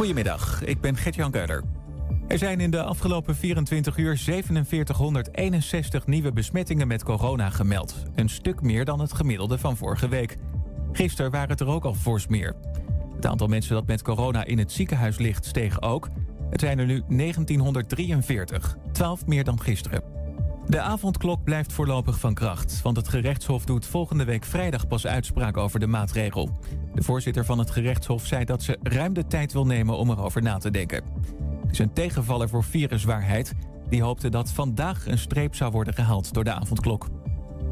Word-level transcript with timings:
Goedemiddag, 0.00 0.64
ik 0.64 0.80
ben 0.80 0.96
Gert-Jan 0.96 1.30
Keuler. 1.30 1.62
Er 2.28 2.38
zijn 2.38 2.60
in 2.60 2.70
de 2.70 2.82
afgelopen 2.82 3.36
24 3.36 3.96
uur 3.96 4.16
4761 4.16 6.06
nieuwe 6.06 6.32
besmettingen 6.32 6.88
met 6.88 7.02
corona 7.02 7.50
gemeld. 7.50 7.94
Een 8.14 8.28
stuk 8.28 8.62
meer 8.62 8.84
dan 8.84 9.00
het 9.00 9.12
gemiddelde 9.12 9.58
van 9.58 9.76
vorige 9.76 10.08
week. 10.08 10.36
Gisteren 10.92 11.30
waren 11.30 11.48
het 11.48 11.60
er 11.60 11.66
ook 11.66 11.84
al 11.84 11.94
fors 11.94 12.26
meer. 12.26 12.56
Het 13.14 13.26
aantal 13.26 13.46
mensen 13.46 13.74
dat 13.74 13.86
met 13.86 14.02
corona 14.02 14.44
in 14.44 14.58
het 14.58 14.72
ziekenhuis 14.72 15.18
ligt 15.18 15.44
steeg 15.44 15.82
ook. 15.82 16.08
Het 16.50 16.60
zijn 16.60 16.78
er 16.78 16.86
nu 16.86 17.02
1943, 17.08 18.76
12 18.92 19.26
meer 19.26 19.44
dan 19.44 19.60
gisteren. 19.60 20.09
De 20.70 20.80
avondklok 20.80 21.44
blijft 21.44 21.72
voorlopig 21.72 22.18
van 22.18 22.34
kracht, 22.34 22.82
want 22.82 22.96
het 22.96 23.08
gerechtshof 23.08 23.64
doet 23.64 23.86
volgende 23.86 24.24
week 24.24 24.44
vrijdag 24.44 24.86
pas 24.86 25.06
uitspraak 25.06 25.56
over 25.56 25.80
de 25.80 25.86
maatregel. 25.86 26.50
De 26.94 27.02
voorzitter 27.02 27.44
van 27.44 27.58
het 27.58 27.70
gerechtshof 27.70 28.26
zei 28.26 28.44
dat 28.44 28.62
ze 28.62 28.78
ruim 28.82 29.12
de 29.12 29.26
tijd 29.26 29.52
wil 29.52 29.66
nemen 29.66 29.96
om 29.96 30.10
erover 30.10 30.42
na 30.42 30.58
te 30.58 30.70
denken. 30.70 31.02
Het 31.62 31.70
is 31.70 31.78
een 31.78 31.92
tegenvaller 31.92 32.48
voor 32.48 32.64
viruswaarheid. 32.64 33.54
Die 33.88 34.02
hoopte 34.02 34.28
dat 34.28 34.50
vandaag 34.50 35.06
een 35.06 35.18
streep 35.18 35.54
zou 35.54 35.70
worden 35.70 35.94
gehaald 35.94 36.34
door 36.34 36.44
de 36.44 36.52
avondklok. 36.52 37.08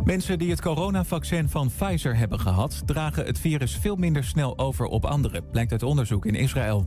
Mensen 0.04 0.38
die 0.38 0.50
het 0.50 0.60
coronavaccin 0.60 1.48
van 1.48 1.70
Pfizer 1.76 2.16
hebben 2.16 2.40
gehad, 2.40 2.82
dragen 2.86 3.26
het 3.26 3.38
virus 3.38 3.76
veel 3.76 3.96
minder 3.96 4.24
snel 4.24 4.58
over 4.58 4.86
op 4.86 5.04
anderen, 5.04 5.50
blijkt 5.50 5.72
uit 5.72 5.82
onderzoek 5.82 6.26
in 6.26 6.34
Israël. 6.34 6.84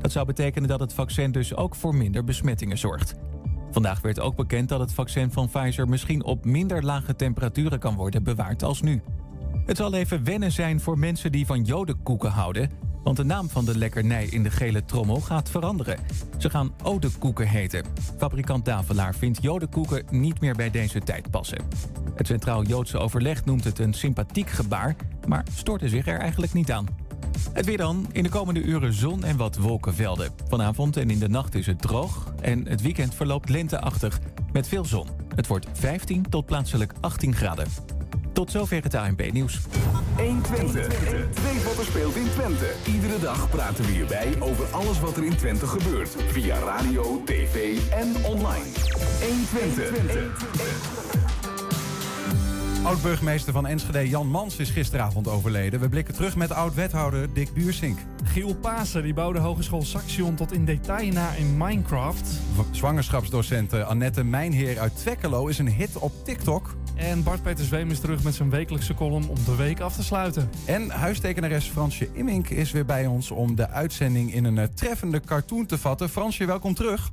Dat 0.00 0.12
zou 0.12 0.26
betekenen 0.26 0.68
dat 0.68 0.80
het 0.80 0.92
vaccin 0.92 1.32
dus 1.32 1.56
ook 1.56 1.74
voor 1.74 1.94
minder 1.94 2.24
besmettingen 2.24 2.78
zorgt. 2.78 3.14
Vandaag 3.74 4.00
werd 4.00 4.20
ook 4.20 4.36
bekend 4.36 4.68
dat 4.68 4.80
het 4.80 4.92
vaccin 4.92 5.32
van 5.32 5.48
Pfizer 5.48 5.88
misschien 5.88 6.24
op 6.24 6.44
minder 6.44 6.84
lage 6.84 7.16
temperaturen 7.16 7.78
kan 7.78 7.94
worden 7.94 8.22
bewaard 8.22 8.62
als 8.62 8.82
nu. 8.82 9.02
Het 9.66 9.76
zal 9.76 9.94
even 9.94 10.24
wennen 10.24 10.52
zijn 10.52 10.80
voor 10.80 10.98
mensen 10.98 11.32
die 11.32 11.46
van 11.46 11.62
jodenkoeken 11.62 12.30
houden, 12.30 12.70
want 13.02 13.16
de 13.16 13.24
naam 13.24 13.48
van 13.48 13.64
de 13.64 13.78
lekkernij 13.78 14.24
in 14.24 14.42
de 14.42 14.50
gele 14.50 14.84
trommel 14.84 15.20
gaat 15.20 15.50
veranderen. 15.50 15.98
Ze 16.38 16.50
gaan 16.50 16.72
odekoeken 16.82 17.48
heten. 17.48 17.84
Fabrikant 18.16 18.64
Davelaar 18.64 19.14
vindt 19.14 19.42
jodenkoeken 19.42 20.04
niet 20.10 20.40
meer 20.40 20.54
bij 20.54 20.70
deze 20.70 21.00
tijd 21.00 21.30
passen. 21.30 21.62
Het 22.14 22.26
Centraal 22.26 22.62
Joodse 22.64 22.98
Overleg 22.98 23.44
noemt 23.44 23.64
het 23.64 23.78
een 23.78 23.94
sympathiek 23.94 24.50
gebaar, 24.50 24.96
maar 25.26 25.44
stoort 25.54 25.82
zich 25.84 26.06
er 26.06 26.18
eigenlijk 26.18 26.52
niet 26.52 26.72
aan. 26.72 26.86
Het 27.52 27.66
weer 27.66 27.76
dan. 27.76 28.06
In 28.12 28.22
de 28.22 28.28
komende 28.28 28.62
uren 28.62 28.92
zon 28.92 29.24
en 29.24 29.36
wat 29.36 29.56
wolkenvelden. 29.56 30.30
Vanavond 30.48 30.96
en 30.96 31.10
in 31.10 31.18
de 31.18 31.28
nacht 31.28 31.54
is 31.54 31.66
het 31.66 31.82
droog. 31.82 32.32
En 32.40 32.68
het 32.68 32.82
weekend 32.82 33.14
verloopt 33.14 33.48
lenteachtig 33.48 34.20
met 34.52 34.68
veel 34.68 34.84
zon. 34.84 35.08
Het 35.34 35.46
wordt 35.46 35.66
15 35.72 36.28
tot 36.28 36.46
plaatselijk 36.46 36.92
18 37.00 37.34
graden. 37.34 37.66
Tot 38.32 38.50
zover 38.50 38.82
het 38.82 38.94
ANP-nieuws. 38.94 39.60
120. 40.16 40.88
Weet 41.42 41.64
wat 41.64 41.78
er 41.78 41.84
speelt 41.84 42.16
in 42.16 42.30
Twente. 42.30 42.72
Iedere 42.86 43.18
dag 43.18 43.50
praten 43.50 43.84
we 43.84 43.90
hierbij 43.90 44.40
over 44.40 44.64
alles 44.64 45.00
wat 45.00 45.16
er 45.16 45.24
in 45.24 45.36
Twente 45.36 45.66
gebeurt. 45.66 46.16
Via 46.26 46.58
radio, 46.58 47.22
tv 47.24 47.78
en 47.90 48.14
online. 48.24 48.64
120. 49.20 51.23
Oud-burgemeester 52.84 53.52
van 53.52 53.66
Enschede 53.66 54.08
Jan 54.08 54.26
Mans 54.26 54.56
is 54.56 54.70
gisteravond 54.70 55.28
overleden. 55.28 55.80
We 55.80 55.88
blikken 55.88 56.14
terug 56.14 56.36
met 56.36 56.52
oud-wethouder 56.52 57.32
Dick 57.32 57.52
Buursink. 57.52 57.98
Giel 58.24 58.54
Pasen 58.54 59.02
die 59.02 59.14
bouwde 59.14 59.38
Hogeschool 59.38 59.82
Saxion 59.82 60.34
tot 60.34 60.52
in 60.52 60.64
detail 60.64 61.12
na 61.12 61.32
in 61.32 61.56
Minecraft. 61.56 62.40
Zwangerschapsdocent 62.70 63.72
Annette 63.72 64.24
Mijnheer 64.24 64.78
uit 64.78 64.96
Twekkelo 64.96 65.46
is 65.46 65.58
een 65.58 65.68
hit 65.68 65.98
op 65.98 66.12
TikTok. 66.24 66.76
En 66.94 67.22
Bart 67.22 67.42
Peter 67.42 67.64
Zweem 67.64 67.90
is 67.90 68.00
terug 68.00 68.22
met 68.22 68.34
zijn 68.34 68.50
wekelijkse 68.50 68.94
column 68.94 69.28
om 69.28 69.44
de 69.44 69.56
week 69.56 69.80
af 69.80 69.94
te 69.94 70.02
sluiten. 70.02 70.50
En 70.64 70.90
huistekenares 70.90 71.64
Fransje 71.64 72.08
Immink 72.12 72.48
is 72.48 72.72
weer 72.72 72.86
bij 72.86 73.06
ons 73.06 73.30
om 73.30 73.54
de 73.54 73.68
uitzending 73.68 74.34
in 74.34 74.44
een 74.44 74.58
eh, 74.58 74.66
treffende 74.74 75.20
cartoon 75.20 75.66
te 75.66 75.78
vatten. 75.78 76.08
Fransje, 76.08 76.46
welkom 76.46 76.74
terug. 76.74 77.10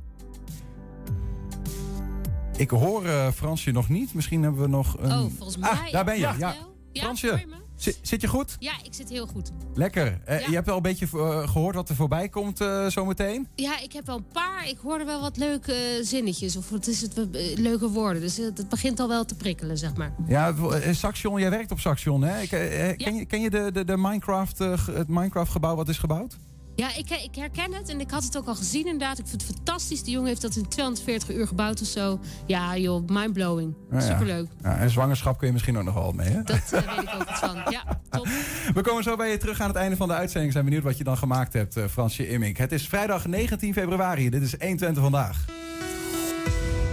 Ik 2.62 2.70
hoor 2.70 3.04
uh, 3.04 3.30
Fransje 3.30 3.70
nog 3.70 3.88
niet. 3.88 4.14
Misschien 4.14 4.42
hebben 4.42 4.60
we 4.60 4.68
nog 4.68 4.96
een... 4.98 5.12
Oh, 5.12 5.26
volgens 5.36 5.56
mij... 5.56 5.70
Ah, 5.70 5.92
daar 5.92 6.04
ben 6.04 6.14
je. 6.14 6.20
Ja, 6.20 6.34
ja. 6.38 6.54
ja 6.92 7.02
Fransje, 7.02 7.44
zit, 7.76 7.98
zit, 8.02 8.20
je 8.20 8.26
goed? 8.26 8.56
Ja, 8.58 8.72
ik 8.82 8.94
zit 8.94 9.08
heel 9.08 9.26
goed. 9.26 9.50
Lekker. 9.74 10.20
Uh, 10.28 10.40
ja. 10.40 10.46
Je 10.48 10.54
hebt 10.54 10.68
al 10.68 10.76
een 10.76 10.82
beetje 10.82 11.08
uh, 11.14 11.48
gehoord 11.48 11.74
wat 11.74 11.88
er 11.88 11.94
voorbij 11.94 12.28
komt 12.28 12.64
zometeen? 12.88 13.48
Ja, 13.54 13.80
ik 13.80 13.92
heb 13.92 14.06
wel 14.06 14.16
een 14.16 14.26
paar. 14.32 14.68
Ik 14.68 14.78
hoorde 14.82 15.04
wel 15.04 15.20
wat 15.20 15.36
leuke 15.36 15.98
zinnetjes. 16.02 16.56
Of 16.56 16.70
wat 16.70 16.86
is 16.86 17.00
het, 17.00 17.28
leuke 17.54 17.88
woorden. 17.88 18.22
Dus 18.22 18.36
het 18.36 18.68
begint 18.68 19.00
al 19.00 19.08
wel 19.08 19.24
te 19.24 19.34
prikkelen, 19.34 19.78
zeg 19.78 19.96
maar. 19.96 20.14
Ja, 20.26 20.54
Saxion, 20.90 21.40
jij 21.40 21.50
werkt 21.50 21.70
op 21.70 21.80
Saxion, 21.80 22.22
hè? 22.22 22.46
Ken 22.46 23.14
je, 23.14 23.24
ken 23.24 23.40
je 23.40 23.50
de, 23.50 23.70
de, 23.72 23.84
de 23.84 23.96
Minecraft, 23.96 24.58
het 24.58 25.08
Minecraft-gebouw 25.08 25.74
wat 25.74 25.88
is 25.88 25.98
gebouwd? 25.98 26.36
Ja, 26.74 26.96
ik, 26.96 27.10
ik, 27.10 27.34
herken 27.34 27.72
het 27.72 27.88
en 27.88 28.00
ik 28.00 28.10
had 28.10 28.24
het 28.24 28.36
ook 28.36 28.46
al 28.46 28.54
gezien 28.54 28.84
inderdaad. 28.84 29.18
Ik 29.18 29.26
vind 29.26 29.42
het 29.46 29.54
fantastisch. 29.54 30.02
De 30.02 30.10
jongen 30.10 30.28
heeft 30.28 30.42
dat 30.42 30.56
in 30.56 30.68
240 30.68 31.30
uur 31.30 31.46
gebouwd 31.46 31.80
of 31.80 31.86
zo. 31.86 32.20
Ja 32.46 32.76
joh, 32.76 33.08
mindblowing. 33.08 33.74
Ja, 33.90 34.00
Superleuk. 34.00 34.46
Ja, 34.62 34.76
en 34.76 34.90
zwangerschap 34.90 35.38
kun 35.38 35.46
je 35.46 35.52
misschien 35.52 35.78
ook 35.78 35.84
nog 35.84 35.94
wel 35.94 36.12
mee, 36.12 36.28
hè? 36.28 36.42
Dat 36.42 36.56
uh, 36.56 36.70
weet 36.70 37.02
ik 37.02 37.14
ook 37.14 37.30
iets 37.30 37.38
van. 37.38 37.56
Ja, 37.70 38.00
top. 38.10 38.26
We 38.74 38.80
komen 38.82 39.02
zo 39.02 39.16
bij 39.16 39.30
je 39.30 39.36
terug 39.36 39.60
aan 39.60 39.68
het 39.68 39.76
einde 39.76 39.96
van 39.96 40.08
de 40.08 40.14
uitzending. 40.14 40.52
Zijn 40.52 40.64
benieuwd 40.64 40.82
wat 40.82 40.98
je 40.98 41.04
dan 41.04 41.16
gemaakt 41.16 41.52
hebt, 41.52 41.76
uh, 41.76 41.84
Fransje 41.84 42.28
Immink. 42.28 42.56
Het 42.56 42.72
is 42.72 42.88
vrijdag 42.88 43.26
19 43.26 43.72
februari. 43.72 44.30
Dit 44.30 44.42
is 44.42 44.54
120 44.58 45.02
vandaag. 45.02 45.61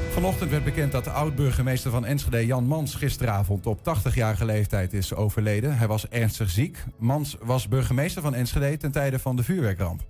Vanochtend 0.09 0.52
werd 0.52 0.64
bekend 0.64 0.92
dat 0.92 1.03
de 1.03 1.09
oud-burgemeester 1.09 1.92
van 1.92 2.06
Enschede, 2.06 2.46
Jan 2.46 2.64
Mans, 2.64 2.96
gisteravond 2.96 3.66
op 3.66 3.80
80-jarige 3.80 4.46
leeftijd 4.46 4.94
is 4.94 5.14
overleden. 5.14 5.78
Hij 5.78 5.88
was 5.88 6.08
ernstig 6.08 6.50
ziek. 6.50 6.84
Mans 6.97 7.38
was 7.42 7.68
burgemeester 7.68 8.22
van 8.22 8.34
Enschede 8.34 8.78
ten 8.78 8.92
tijde 8.92 9.20
van 9.20 9.36
de 9.36 9.44
vuurwerkramp. 9.44 10.02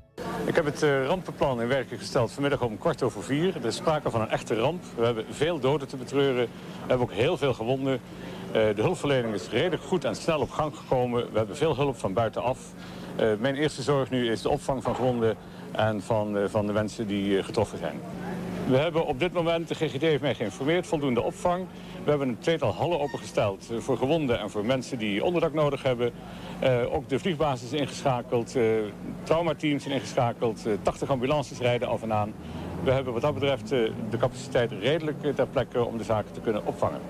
Ik 0.46 0.56
heb 0.56 0.66
het 0.66 0.84
uh, 0.84 1.06
rampenplan 1.06 1.62
in 1.62 1.68
werking 1.68 2.00
gesteld 2.00 2.32
vanmiddag 2.32 2.62
om 2.62 2.78
kwart 2.78 3.04
over 3.04 3.24
vier. 3.24 3.56
Er 3.56 3.66
is 3.66 3.76
sprake 3.76 4.10
van 4.10 4.22
een 4.22 4.30
echte 4.30 4.56
ramp. 4.56 4.84
We 4.96 5.06
hebben 5.06 5.26
veel 5.30 5.60
doden 5.60 5.88
te 5.88 5.98
betreuren. 5.98 6.46
We 6.46 6.88
hebben 6.88 7.08
ook 7.08 7.14
heel 7.14 7.38
veel 7.38 7.54
gewonden. 7.54 7.94
Uh, 7.94 8.54
de 8.54 8.82
hulpverlening 8.82 9.34
is 9.34 9.50
redelijk 9.50 9.84
goed 9.84 10.04
en 10.04 10.16
snel 10.16 10.40
op 10.40 10.50
gang 10.50 10.76
gekomen. 10.78 11.32
We 11.32 11.38
hebben 11.38 11.58
veel 11.58 11.76
hulp 11.76 11.98
van 11.98 12.14
buitenaf. 12.14 12.60
Uh, 13.20 13.32
mijn 13.40 13.56
eerste 13.56 13.82
zorg 13.82 14.10
nu 14.10 14.32
is 14.32 14.42
de 14.42 14.50
opvang 14.50 14.84
van 14.84 14.96
gewonden 14.96 15.36
en 15.72 16.02
van, 16.02 16.38
van 16.50 16.66
de 16.66 16.74
mensen 16.74 17.08
die 17.08 17.44
getroffen 17.44 17.78
zijn. 17.78 18.00
We 18.70 18.78
hebben 18.78 19.06
op 19.06 19.20
dit 19.20 19.34
moment, 19.34 19.68
de 19.68 19.76
GGD 19.76 20.02
heeft 20.02 20.22
mij 20.22 20.36
geïnformeerd, 20.36 20.88
voldoende 20.88 21.22
opvang. 21.22 21.68
We 22.04 22.10
hebben 22.10 22.28
een 22.28 22.40
tweetal 22.40 22.74
hallen 22.74 23.00
opengesteld 23.00 23.70
voor 23.78 23.98
gewonden 23.98 24.40
en 24.40 24.50
voor 24.50 24.66
mensen 24.66 24.98
die 24.98 25.24
onderdak 25.24 25.54
nodig 25.54 25.84
hebben. 25.84 26.12
Uh, 26.64 26.94
ook 26.94 27.10
de 27.10 27.20
vliegbasis 27.20 27.72
is 27.72 27.80
ingeschakeld, 27.80 28.56
uh, 28.56 28.64
traumateams 29.24 29.84
zijn 29.84 29.96
ingeschakeld, 29.96 30.68
uh, 30.68 30.74
80 30.82 31.10
ambulances 31.10 31.58
rijden 31.58 31.88
af 31.88 32.02
en 32.02 32.14
aan. 32.14 32.34
We 32.84 32.92
hebben 32.92 33.14
wat 33.14 33.22
dat 33.22 33.34
betreft 33.34 33.70
de 33.70 34.18
capaciteit 34.18 34.72
redelijk 34.72 35.36
ter 35.36 35.48
plekke 35.48 35.84
om 35.84 35.98
de 35.98 36.04
zaken 36.04 36.34
te 36.34 36.42
kunnen 36.42 36.66
opvangen. 36.66 37.02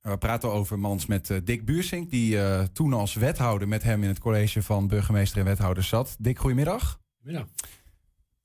We 0.00 0.18
praten 0.18 0.52
over 0.52 0.78
Mans 0.78 1.06
met 1.06 1.40
Dick 1.44 1.64
Buursink, 1.64 2.10
die 2.10 2.38
toen 2.72 2.92
als 2.92 3.14
wethouder 3.14 3.68
met 3.68 3.82
hem 3.82 4.02
in 4.02 4.08
het 4.08 4.18
college 4.18 4.62
van 4.62 4.88
burgemeester 4.88 5.38
en 5.38 5.44
wethouders 5.44 5.88
zat. 5.88 6.16
Dick, 6.18 6.38
goedemiddag. 6.38 6.98
Goedemiddag. 7.16 7.48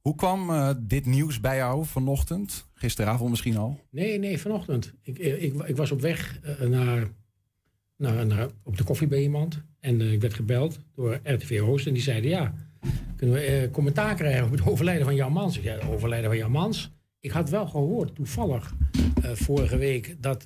Hoe 0.04 0.16
kwam 0.16 0.50
uh, 0.50 0.70
dit 0.80 1.06
nieuws 1.06 1.40
bij 1.40 1.56
jou 1.56 1.86
vanochtend? 1.86 2.68
Gisteravond 2.74 3.30
misschien 3.30 3.58
al? 3.58 3.80
Nee, 3.90 4.20
nee, 4.20 4.40
vanochtend. 4.40 4.94
Ik, 5.02 5.18
ik, 5.18 5.54
ik 5.54 5.76
was 5.76 5.92
op 5.92 6.02
weg 6.02 6.40
uh, 6.62 6.68
naar, 6.68 7.08
naar, 7.98 8.26
naar, 8.26 8.48
op 8.64 8.78
de 8.78 8.84
koffie 8.84 9.08
bij 9.08 9.22
iemand. 9.22 9.64
En 9.80 10.02
ik 10.02 10.22
werd 10.22 10.34
gebeld 10.34 10.80
door 10.96 11.20
RTV 11.24 11.62
Oost. 11.62 11.88
En 11.88 11.94
die 11.94 12.02
zeiden, 12.02 12.30
ja, 12.30 12.54
kunnen 13.16 13.36
we 13.36 13.70
commentaar 13.72 14.16
krijgen 14.16 14.46
op 14.46 14.52
het 14.52 14.66
overlijden 14.66 15.06
van 15.06 15.16
Jan 15.16 15.32
Mans? 15.32 15.60
Ja, 15.62 15.74
het 15.74 15.88
overlijden 15.88 16.30
van 16.30 16.38
Jan 16.38 16.52
Mans? 16.52 16.92
Ik 17.20 17.32
had 17.32 17.50
wel 17.50 17.68
gehoord, 17.68 18.16
toevallig, 18.16 18.74
vorige 19.22 19.78
week... 19.78 20.16
Dat, 20.20 20.44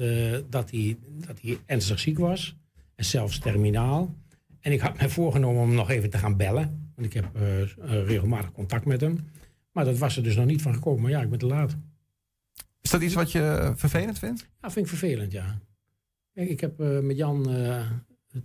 dat, 0.49 0.71
hij, 0.71 0.97
dat 1.25 1.41
hij 1.41 1.57
ernstig 1.65 1.99
ziek 1.99 2.17
was. 2.17 2.57
En 2.95 3.05
zelfs 3.05 3.39
terminaal. 3.39 4.15
En 4.59 4.71
ik 4.71 4.79
had 4.79 4.97
mij 4.97 5.09
voorgenomen 5.09 5.61
om 5.61 5.73
nog 5.73 5.89
even 5.89 6.09
te 6.09 6.17
gaan 6.17 6.37
bellen. 6.37 6.91
Want 6.95 7.07
ik 7.07 7.13
heb 7.13 7.25
regelmatig 8.05 8.51
contact 8.51 8.85
met 8.85 9.01
hem. 9.01 9.19
Maar 9.77 9.85
dat 9.85 9.97
was 9.97 10.17
er 10.17 10.23
dus 10.23 10.35
nog 10.35 10.45
niet 10.45 10.61
van 10.61 10.73
gekomen. 10.73 11.01
Maar 11.01 11.11
ja, 11.11 11.21
ik 11.21 11.29
ben 11.29 11.39
te 11.39 11.45
laat. 11.45 11.77
Is 12.81 12.89
dat 12.89 13.01
iets 13.01 13.13
wat 13.13 13.31
je 13.31 13.73
vervelend 13.75 14.19
vindt? 14.19 14.47
Ja, 14.61 14.71
vind 14.71 14.85
ik 14.85 14.97
vervelend, 14.97 15.31
ja. 15.31 15.59
Ik 16.33 16.59
heb 16.59 16.81
uh, 16.81 16.99
met 16.99 17.17
Jan 17.17 17.49
uh, 17.49 17.91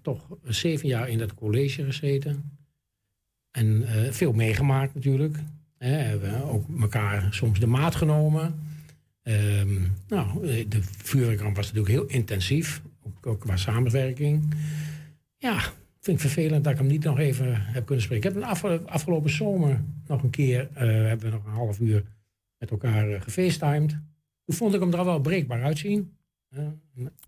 toch 0.02 0.26
zeven 0.42 0.88
jaar 0.88 1.08
in 1.08 1.18
dat 1.18 1.34
college 1.34 1.84
gezeten. 1.84 2.58
En 3.50 3.66
uh, 3.66 4.10
veel 4.10 4.32
meegemaakt 4.32 4.94
natuurlijk. 4.94 5.36
We 5.78 5.86
hebben 5.86 6.44
ook 6.44 6.80
elkaar 6.80 7.34
soms 7.34 7.60
de 7.60 7.66
maat 7.66 7.94
genomen. 7.94 8.60
Um, 9.22 9.92
nou, 10.08 10.46
de 10.68 10.82
vuurwerkramp 10.82 11.56
was 11.56 11.72
natuurlijk 11.72 11.94
heel 11.94 12.18
intensief. 12.18 12.82
Ook, 13.02 13.26
ook 13.26 13.40
qua 13.40 13.56
samenwerking. 13.56 14.54
Ja, 15.36 15.62
vind 16.02 16.16
ik 16.16 16.30
vervelend 16.30 16.64
dat 16.64 16.72
ik 16.72 16.78
hem 16.78 16.88
niet 16.88 17.04
nog 17.04 17.18
even 17.18 17.54
heb 17.56 17.86
kunnen 17.86 18.04
spreken. 18.04 18.30
Ik 18.30 18.36
heb 18.36 18.62
een 18.62 18.88
afgelopen 18.88 19.30
zomer 19.30 19.80
nog 20.06 20.22
een 20.22 20.30
keer, 20.30 20.68
uh, 20.72 20.78
hebben 20.80 21.30
we 21.30 21.36
nog 21.36 21.44
een 21.44 21.52
half 21.52 21.80
uur 21.80 22.04
met 22.58 22.70
elkaar 22.70 23.10
uh, 23.10 23.20
gefacetimed. 23.20 23.90
Toen 24.44 24.56
vond 24.56 24.74
ik 24.74 24.80
hem 24.80 24.92
er 24.92 24.98
al 24.98 25.04
wel 25.04 25.20
breekbaar 25.20 25.62
uitzien. 25.62 26.16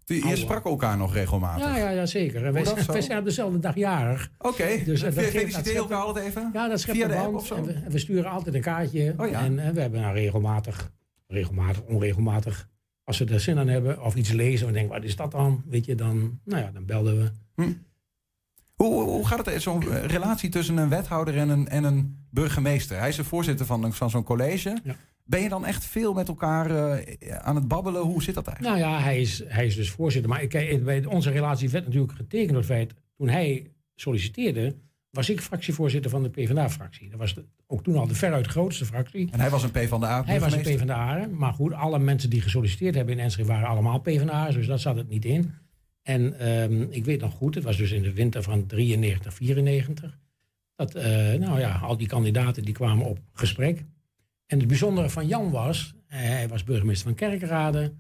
Je 0.05 0.37
sprak 0.37 0.65
elkaar 0.65 0.97
nog 0.97 1.15
regelmatig? 1.15 1.67
Ja, 1.67 1.77
ja, 1.77 1.91
ja 1.91 2.07
zeker. 2.07 2.53
Wij, 2.53 2.65
wij, 2.87 3.01
zijn 3.01 3.19
op 3.19 3.25
dezelfde 3.25 3.59
dag 3.59 3.75
jarig. 3.75 4.31
Oké, 4.39 4.85
dus, 4.85 5.03
uh, 5.03 5.11
feliciteer 5.11 5.77
elkaar 5.77 6.03
altijd 6.03 6.27
even? 6.27 6.51
Ja, 6.53 6.69
dat 6.69 6.81
schept 6.81 6.97
Via 6.97 7.09
de 7.09 7.41
zo? 7.45 7.55
En 7.55 7.91
we, 7.91 7.99
sturen 7.99 8.31
altijd 8.31 8.55
een 8.55 8.61
kaartje. 8.61 9.15
Oh, 9.17 9.29
ja. 9.29 9.45
En 9.45 9.75
we 9.75 9.81
hebben 9.81 10.01
nou 10.01 10.15
regelmatig, 10.15 10.93
regelmatig, 11.27 11.83
onregelmatig... 11.83 12.69
als 13.05 13.19
we 13.19 13.25
er 13.25 13.41
zin 13.41 13.59
aan 13.59 13.69
hebben 13.69 14.03
of 14.03 14.15
iets 14.15 14.33
lezen... 14.33 14.67
en 14.67 14.73
denken, 14.73 14.93
wat 14.93 15.05
is 15.05 15.17
dat 15.17 15.31
dan? 15.31 15.63
Weet 15.67 15.85
je, 15.85 15.95
dan, 15.95 16.41
nou 16.45 16.63
ja, 16.63 16.71
dan 16.71 16.85
belden 16.85 17.19
we. 17.19 17.31
Hm. 17.63 17.73
Hoe, 18.75 19.03
hoe 19.03 19.27
gaat 19.27 19.47
het, 19.47 19.63
zo'n 19.63 20.07
relatie 20.07 20.49
tussen 20.49 20.77
een 20.77 20.89
wethouder 20.89 21.37
en 21.37 21.49
een, 21.49 21.69
en 21.69 21.85
een 21.85 22.27
burgemeester? 22.31 22.99
Hij 22.99 23.09
is 23.09 23.17
de 23.17 23.25
voorzitter 23.25 23.67
van, 23.67 23.93
van 23.93 24.11
zo'n 24.11 24.25
college. 24.25 24.79
Ja. 24.85 24.95
Ben 25.25 25.41
je 25.41 25.49
dan 25.49 25.65
echt 25.65 25.85
veel 25.85 26.13
met 26.13 26.29
elkaar 26.29 26.71
uh, 26.71 27.37
aan 27.39 27.55
het 27.55 27.69
babbelen? 27.69 28.03
Hoe 28.03 28.23
zit 28.23 28.35
dat 28.35 28.47
eigenlijk? 28.47 28.79
Nou 28.79 28.93
ja, 28.93 29.03
hij 29.03 29.21
is, 29.21 29.43
hij 29.47 29.67
is 29.67 29.77
dus 29.77 29.91
voorzitter. 29.91 30.31
Maar 30.31 30.47
bij 30.85 31.05
onze 31.05 31.31
relatie 31.31 31.71
werd 31.71 31.85
natuurlijk 31.85 32.13
getekend 32.13 32.49
door 32.49 32.59
het 32.59 32.67
feit... 32.67 32.95
toen 33.17 33.29
hij 33.29 33.71
solliciteerde, 33.95 34.77
was 35.11 35.29
ik 35.29 35.41
fractievoorzitter 35.41 36.11
van 36.11 36.23
de 36.23 36.29
PvdA-fractie. 36.29 37.11
Dat 37.11 37.19
was 37.19 37.37
ook 37.67 37.83
toen 37.83 37.97
al 37.97 38.07
de 38.07 38.15
veruit 38.15 38.47
grootste 38.47 38.85
fractie. 38.85 39.29
En 39.33 39.41
hij 39.41 39.51
was 39.51 39.63
een 39.63 39.71
PvdA? 39.71 40.23
Hij 40.25 40.41
was 40.41 40.53
een 40.53 40.61
PvdA. 40.61 41.27
Maar 41.33 41.53
goed, 41.53 41.73
alle 41.73 41.99
mensen 41.99 42.31
die 42.31 42.41
gesolliciteerd 42.41 42.95
hebben 42.95 43.15
in 43.15 43.21
Enschede 43.21 43.49
waren 43.49 43.69
allemaal 43.69 44.01
PvdA's. 44.01 44.55
Dus 44.55 44.67
dat 44.67 44.81
zat 44.81 44.97
het 44.97 45.09
niet 45.09 45.25
in. 45.25 45.55
En 46.05 46.49
um, 46.49 46.87
ik 46.91 47.05
weet 47.05 47.21
nog 47.21 47.33
goed, 47.33 47.55
het 47.55 47.65
was 47.65 47.77
dus 47.77 47.93
in 47.93 48.03
de 48.03 48.13
winter 48.13 48.43
van 48.43 48.67
93, 48.67 49.35
94... 49.35 50.19
dat 50.77 50.97
uh, 50.97 51.03
nou 51.33 51.59
ja, 51.59 51.79
al 51.79 51.97
die 51.97 52.09
kandidaten 52.09 52.63
die 52.63 52.75
kwamen 52.75 53.07
op 53.07 53.19
gesprek... 53.33 53.85
En 54.47 54.59
het 54.59 54.69
bijzondere 54.69 55.11
van 55.11 55.27
Jan 55.27 55.51
was, 55.51 55.95
eh, 56.09 56.19
hij 56.21 56.49
was 56.49 56.65
burgemeester 56.65 57.07
van 57.07 57.15
Kerkrade. 57.15 57.93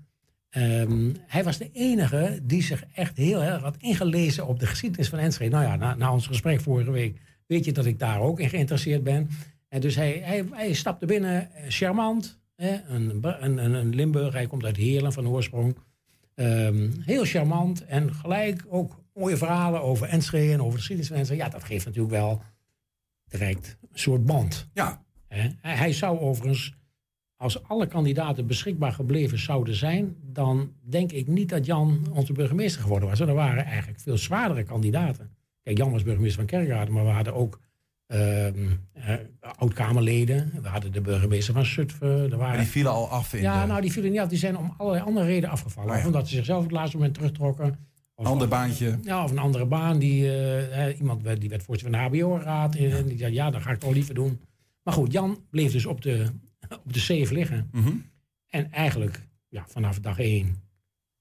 Um, 0.50 1.16
hij 1.26 1.44
was 1.44 1.58
de 1.58 1.70
enige 1.72 2.40
die 2.42 2.62
zich 2.62 2.84
echt 2.94 3.16
heel 3.16 3.42
erg 3.42 3.62
had 3.62 3.76
ingelezen 3.76 4.46
op 4.46 4.60
de 4.60 4.66
geschiedenis 4.66 5.08
van 5.08 5.18
Enschede. 5.18 5.50
Nou 5.50 5.64
ja, 5.64 5.94
na, 5.94 6.12
ons 6.12 6.26
gesprek 6.26 6.60
vorige 6.60 6.90
week 6.90 7.20
weet 7.46 7.64
je 7.64 7.72
dat 7.72 7.84
ik 7.84 7.98
daar 7.98 8.20
ook 8.20 8.40
in 8.40 8.48
geïnteresseerd 8.48 9.02
ben. 9.02 9.28
En 9.68 9.80
dus 9.80 9.94
hij, 9.94 10.20
hij, 10.24 10.44
hij 10.50 10.72
stapte 10.72 11.06
binnen, 11.06 11.52
eh, 11.52 11.64
charmant, 11.68 12.40
een, 12.56 13.24
een, 13.40 13.58
een 13.74 13.94
Limburg, 13.94 14.32
hij 14.32 14.46
komt 14.46 14.64
uit 14.64 14.76
Heerlen 14.76 15.12
van 15.12 15.28
oorsprong. 15.28 15.76
Um, 16.34 16.92
heel 17.00 17.25
charmant 17.25 17.84
en 17.84 18.14
gelijk 18.14 18.64
ook 18.69 19.02
mooie 19.14 19.36
verhalen 19.36 19.82
over 19.82 20.08
Enschede 20.08 20.52
en 20.52 20.60
over 20.60 20.72
de 20.72 20.76
geschiedenis 20.76 21.08
van 21.08 21.19
Enschede. 21.19 21.42
Ja, 21.42 21.48
dat 21.48 21.64
geeft 21.64 21.84
natuurlijk 21.84 22.14
wel 22.14 22.42
direct 23.28 23.76
een 23.81 23.98
soort 23.98 24.26
band. 24.26 24.69
Ja, 24.72 25.02
hij 25.60 25.92
zou 25.92 26.19
overigens, 26.19 26.75
als 27.36 27.62
alle 27.62 27.86
kandidaten 27.86 28.46
beschikbaar 28.46 28.92
gebleven 28.92 29.38
zouden 29.38 29.75
zijn, 29.75 30.16
dan 30.22 30.72
denk 30.82 31.12
ik 31.12 31.26
niet 31.26 31.48
dat 31.48 31.66
Jan 31.66 32.06
onze 32.12 32.32
burgemeester 32.32 32.82
geworden 32.82 33.08
was. 33.08 33.20
Er 33.20 33.34
waren 33.34 33.64
eigenlijk 33.64 34.00
veel 34.00 34.19
zwaardere 34.19 34.62
kandidaten. 34.62 35.30
Kijk, 35.62 35.78
Jan 35.78 35.90
was 35.90 36.02
burgemeester 36.02 36.38
van 36.38 36.58
Kerkrade, 36.58 36.90
maar 36.90 37.04
we 37.04 37.10
hadden 37.10 37.34
ook 37.34 37.60
uh, 38.06 38.46
oud-Kamerleden. 39.56 40.52
We 40.62 40.68
hadden 40.68 40.92
de 40.92 41.00
burgemeester 41.00 41.54
van 41.54 41.64
Zutphen. 41.64 42.32
Er 42.32 42.36
waren... 42.36 42.58
die 42.58 42.68
vielen 42.68 42.92
al 42.92 43.08
af 43.08 43.34
in 43.34 43.42
Ja, 43.42 43.66
nou, 43.66 43.80
die 43.80 43.92
vielen 43.92 44.10
niet 44.10 44.20
af. 44.20 44.28
Die 44.28 44.38
zijn 44.38 44.56
om 44.56 44.74
allerlei 44.76 45.04
andere 45.04 45.26
redenen 45.26 45.50
afgevallen. 45.50 45.96
Oh 45.96 46.06
omdat 46.06 46.28
ze 46.28 46.34
zichzelf 46.34 46.58
op 46.58 46.64
het 46.64 46.72
laatste 46.72 46.96
moment 46.96 47.14
terugtrokken. 47.14 47.78
Of, 48.14 48.26
ander 48.26 48.48
baantje. 48.48 48.98
Ja, 49.02 49.24
of 49.24 49.30
een 49.30 49.38
andere 49.38 49.66
baan. 49.66 49.98
Die, 49.98 50.22
uh, 50.22 50.98
iemand 50.98 51.40
die 51.40 51.48
werd 51.48 51.62
voorzitter 51.62 52.00
van 52.00 52.10
de 52.10 52.18
HBO-raad. 52.18 52.74
En 52.74 53.06
die 53.06 53.18
zei, 53.18 53.32
ja, 53.32 53.50
dat 53.50 53.62
ga 53.62 53.70
ik 53.70 53.78
toch 53.78 53.92
liever 53.92 54.14
doen. 54.14 54.40
Maar 54.82 54.94
goed, 54.94 55.12
Jan 55.12 55.38
bleef 55.50 55.72
dus 55.72 55.86
op 55.86 56.02
de, 56.02 56.26
op 56.84 56.92
de 56.92 56.98
safe 56.98 57.34
liggen. 57.34 57.68
Mhm. 57.72 57.92
En 58.48 58.72
eigenlijk, 58.72 59.26
ja, 59.48 59.64
vanaf 59.68 60.00
dag 60.00 60.18
één 60.18 60.63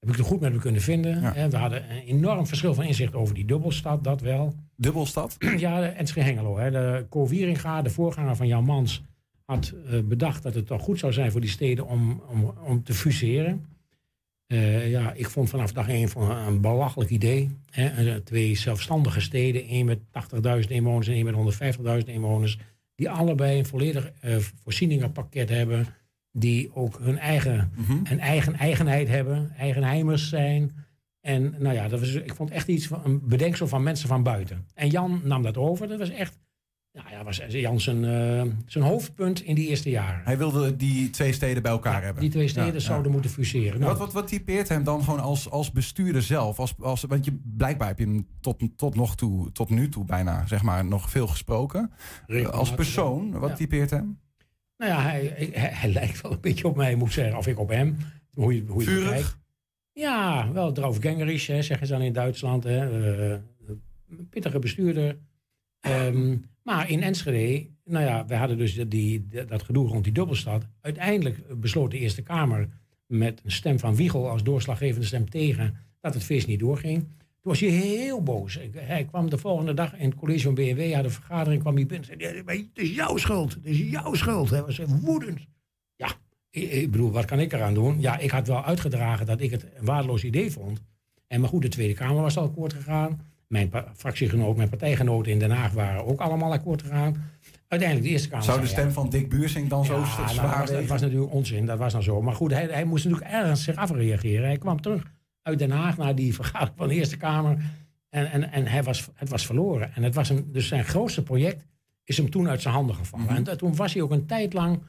heb 0.03 0.11
ik 0.11 0.17
het 0.17 0.27
goed 0.27 0.39
met 0.39 0.51
hem 0.51 0.59
kunnen 0.59 0.81
vinden. 0.81 1.33
We 1.49 1.57
hadden 1.57 1.91
een 1.91 2.03
enorm 2.05 2.47
verschil 2.47 2.73
van 2.73 2.83
inzicht 2.83 3.15
over 3.15 3.35
die 3.35 3.45
dubbelstad, 3.45 4.03
dat 4.03 4.21
wel. 4.21 4.53
Dubbelstad? 4.75 5.35
ja, 5.57 5.79
de 5.79 5.85
Enschede 5.85 6.25
Hengelo. 6.25 6.57
Hè. 6.57 6.71
De 6.71 7.05
Co 7.09 7.27
Wieringa, 7.27 7.81
de 7.81 7.89
voorganger 7.89 8.35
van 8.35 8.47
Jan 8.47 8.63
Mans, 8.63 9.03
had 9.45 9.73
uh, 9.85 9.99
bedacht 10.03 10.43
dat 10.43 10.55
het 10.55 10.67
toch 10.67 10.81
goed 10.81 10.99
zou 10.99 11.13
zijn 11.13 11.31
voor 11.31 11.41
die 11.41 11.49
steden 11.49 11.87
om, 11.87 12.21
om, 12.29 12.53
om 12.65 12.83
te 12.83 12.93
fuseren. 12.93 13.65
Uh, 14.47 14.89
ja, 14.89 15.13
ik 15.13 15.29
vond 15.29 15.49
vanaf 15.49 15.71
dag 15.71 15.89
één 15.89 16.09
van 16.09 16.31
een 16.31 16.61
belachelijk 16.61 17.09
idee. 17.09 17.49
Hè. 17.69 18.21
Twee 18.21 18.55
zelfstandige 18.55 19.21
steden, 19.21 19.67
één 19.67 19.85
met 19.85 19.99
80.000 20.63 20.67
inwoners 20.67 21.07
en 21.07 21.13
één 21.13 21.25
met 21.25 22.03
150.000 22.03 22.05
inwoners 22.05 22.57
die 22.95 23.09
allebei 23.09 23.57
een 23.57 23.65
volledig 23.65 24.11
uh, 24.25 24.37
voorzieningenpakket 24.63 25.49
hebben. 25.49 25.87
Die 26.35 26.75
ook 26.75 26.99
hun 26.99 27.17
eigen, 27.17 27.71
mm 27.75 28.01
een 28.03 28.19
eigen 28.19 28.55
eigenheid 28.55 29.07
hebben, 29.07 29.53
eigenheimers 29.57 30.29
zijn. 30.29 30.71
En 31.21 31.55
nou 31.59 31.75
ja, 31.75 31.87
dat 31.87 31.99
was, 31.99 32.13
ik 32.13 32.35
vond 32.35 32.51
echt 32.51 32.67
iets 32.67 32.87
van 32.87 33.01
een 33.03 33.27
bedenksel 33.27 33.67
van 33.67 33.83
mensen 33.83 34.07
van 34.07 34.23
buiten. 34.23 34.67
En 34.73 34.89
Jan 34.89 35.21
nam 35.23 35.41
dat 35.41 35.57
over. 35.57 35.87
Dat 35.87 35.99
was 35.99 36.09
echt 36.09 36.39
nou 36.93 37.09
ja, 37.09 37.23
was 37.23 37.41
Jan 37.47 37.79
zijn, 37.79 38.03
uh, 38.03 38.51
zijn 38.65 38.83
hoofdpunt 38.83 39.41
in 39.41 39.55
die 39.55 39.67
eerste 39.67 39.89
jaren. 39.89 40.21
Hij 40.23 40.37
wilde 40.37 40.75
die 40.75 41.09
twee 41.09 41.33
steden 41.33 41.63
bij 41.63 41.71
elkaar 41.71 42.03
hebben. 42.03 42.21
Die 42.21 42.31
twee 42.31 42.47
steden 42.47 42.81
zouden 42.81 43.11
moeten 43.11 43.31
fuseren. 43.31 43.79
Nou, 43.79 43.91
wat, 43.91 43.99
wat, 43.99 44.13
wat 44.13 44.27
typeert 44.27 44.69
hem 44.69 44.83
dan 44.83 45.03
gewoon 45.03 45.19
als, 45.19 45.49
als 45.49 45.71
bestuurder 45.71 46.21
zelf? 46.21 46.59
Als, 46.59 46.73
als, 46.79 47.03
want 47.03 47.25
je, 47.25 47.39
blijkbaij 47.43 47.87
heb 47.87 47.99
je 47.99 48.05
hem 48.05 48.27
tot, 48.39 48.63
tot, 48.75 48.95
nog 48.95 49.15
toe, 49.15 49.51
tot 49.51 49.69
nu 49.69 49.89
toe 49.89 50.05
bijna 50.05 50.47
zeg 50.47 50.63
maar, 50.63 50.85
nog 50.85 51.09
veel 51.09 51.27
gesproken. 51.27 51.91
als 52.51 52.73
persoon, 52.73 53.39
wat 53.39 53.55
typeert 53.55 53.89
hem? 53.89 54.19
Nou 54.83 54.95
ja, 54.95 55.01
hij, 55.01 55.49
hij, 55.53 55.89
lijkt 55.89 56.21
wel 56.21 56.31
een 56.31 56.41
beetje 56.41 56.67
op 56.67 56.75
mij, 56.75 56.95
moet 56.95 57.07
ik 57.07 57.13
zeggen. 57.13 57.37
Of 57.37 57.47
ik 57.47 57.59
op 57.59 57.69
hem. 57.69 57.97
Hoe 58.33 58.55
je, 58.55 58.63
hoe 58.67 58.83
je 58.83 58.89
Vurig? 58.89 59.39
Ja, 59.91 60.51
wel 60.51 60.71
draufgängerisch, 60.71 61.45
zeggen 61.45 61.87
ze 61.87 61.93
dan 61.93 62.01
in 62.01 62.13
Duitsland. 62.13 62.63
Hè. 62.63 63.31
Uh, 63.31 63.37
pittige 64.29 64.59
bestuurder. 64.59 65.17
Um, 65.81 66.45
maar 66.63 66.89
in 66.89 67.03
Enschede, 67.03 67.67
nou 67.85 68.05
ja, 68.05 68.25
we 68.25 68.35
hadden 68.35 68.57
dus 68.57 68.85
die, 68.87 69.27
dat 69.47 69.63
gedoe 69.63 69.87
rond 69.87 70.03
die 70.03 70.13
dubbelstad. 70.13 70.67
Uiteindelijk 70.81 71.59
besloot 71.59 71.91
de 71.91 71.99
Eerste 71.99 72.21
Kamer 72.21 72.69
met 73.05 73.41
een 73.43 73.51
stem 73.51 73.79
van 73.79 73.95
Wiegel 73.95 74.29
als 74.29 74.43
doorslaggevende 74.43 75.05
stem 75.05 75.29
tegen 75.29 75.77
dat 75.99 76.13
het 76.13 76.23
feest 76.23 76.47
niet 76.47 76.59
doorging. 76.59 77.07
Toen 77.43 77.51
was 77.51 77.61
hij 77.61 77.69
heel 77.69 78.23
boos. 78.23 78.59
Hij 78.73 79.05
kwam 79.05 79.29
de 79.29 79.37
volgende 79.37 79.73
dag 79.73 79.97
in 79.97 80.09
het 80.09 80.15
college 80.15 80.43
van 80.43 80.53
BMW, 80.53 80.93
had 80.93 81.03
een 81.03 81.11
vergadering, 81.11 81.61
kwam 81.61 81.75
hij 81.75 81.85
binnen 81.85 82.09
en 82.09 82.19
zei: 82.19 82.43
Het 82.47 82.67
is 82.73 82.95
jouw 82.95 83.17
schuld, 83.17 83.53
het 83.53 83.65
is 83.65 83.77
jouw 83.77 84.13
schuld. 84.13 84.49
Hij 84.49 84.61
was 84.61 84.79
woedend. 85.01 85.39
Ja, 85.95 86.07
ik 86.49 86.91
bedoel, 86.91 87.11
wat 87.11 87.25
kan 87.25 87.39
ik 87.39 87.53
eraan 87.53 87.73
doen? 87.73 88.01
Ja, 88.01 88.17
ik 88.17 88.31
had 88.31 88.47
wel 88.47 88.63
uitgedragen 88.63 89.25
dat 89.25 89.41
ik 89.41 89.51
het 89.51 89.63
een 89.63 89.85
waardeloos 89.85 90.23
idee 90.23 90.51
vond. 90.51 90.81
En 91.27 91.39
maar 91.39 91.49
goed, 91.49 91.61
de 91.61 91.67
Tweede 91.67 91.93
Kamer 91.93 92.21
was 92.21 92.37
al 92.37 92.43
akkoord 92.43 92.73
gegaan. 92.73 93.19
Mijn 93.47 93.71
fractiegenoot, 93.95 94.55
mijn 94.57 94.69
partijgenoten 94.69 95.31
in 95.31 95.39
Den 95.39 95.51
Haag 95.51 95.71
waren 95.71 96.05
ook 96.05 96.19
allemaal 96.19 96.51
akkoord 96.51 96.81
gegaan. 96.81 97.31
Uiteindelijk 97.67 98.09
de 98.09 98.13
Eerste 98.13 98.29
Kamer. 98.29 98.45
Zou 98.45 98.61
de 98.61 98.67
stem 98.67 98.91
van 98.91 99.09
Dick 99.09 99.29
Buursing 99.29 99.69
dan 99.69 99.85
zo 99.85 99.99
nou, 99.99 100.29
zwaar 100.29 100.47
nou, 100.47 100.71
dat, 100.71 100.85
was, 100.85 101.01
natuurlijk 101.01 101.33
onzin, 101.33 101.65
dat 101.65 101.77
was 101.77 101.93
dan 101.93 102.03
zo. 102.03 102.21
Maar 102.21 102.35
goed, 102.35 102.51
hij, 102.51 102.65
hij 102.65 102.83
moest 102.83 103.05
natuurlijk 103.05 103.31
ergens 103.31 103.63
zich 103.63 103.75
afreageren. 103.75 104.45
Hij 104.45 104.57
kwam 104.57 104.81
terug 104.81 105.11
uit 105.43 105.59
Den 105.59 105.71
Haag 105.71 105.97
naar 105.97 106.15
die 106.15 106.33
vergadering 106.33 106.77
van 106.77 106.87
de 106.87 106.93
Eerste 106.93 107.17
Kamer. 107.17 107.57
En, 108.09 108.31
en, 108.31 108.51
en 108.51 108.67
hij 108.67 108.83
was, 108.83 109.09
het 109.13 109.29
was 109.29 109.45
verloren. 109.45 109.95
En 109.95 110.03
het 110.03 110.15
was 110.15 110.29
een, 110.29 110.51
dus 110.51 110.67
zijn 110.67 110.85
grootste 110.85 111.23
project 111.23 111.65
is 112.03 112.17
hem 112.17 112.29
toen 112.29 112.49
uit 112.49 112.61
zijn 112.61 112.73
handen 112.73 112.95
gevallen. 112.95 113.25
Mhm. 113.25 113.49
En 113.49 113.57
toen 113.57 113.75
was 113.75 113.93
hij 113.93 114.01
ook 114.01 114.11
een 114.11 114.25
tijd 114.25 114.53
lang, 114.53 114.81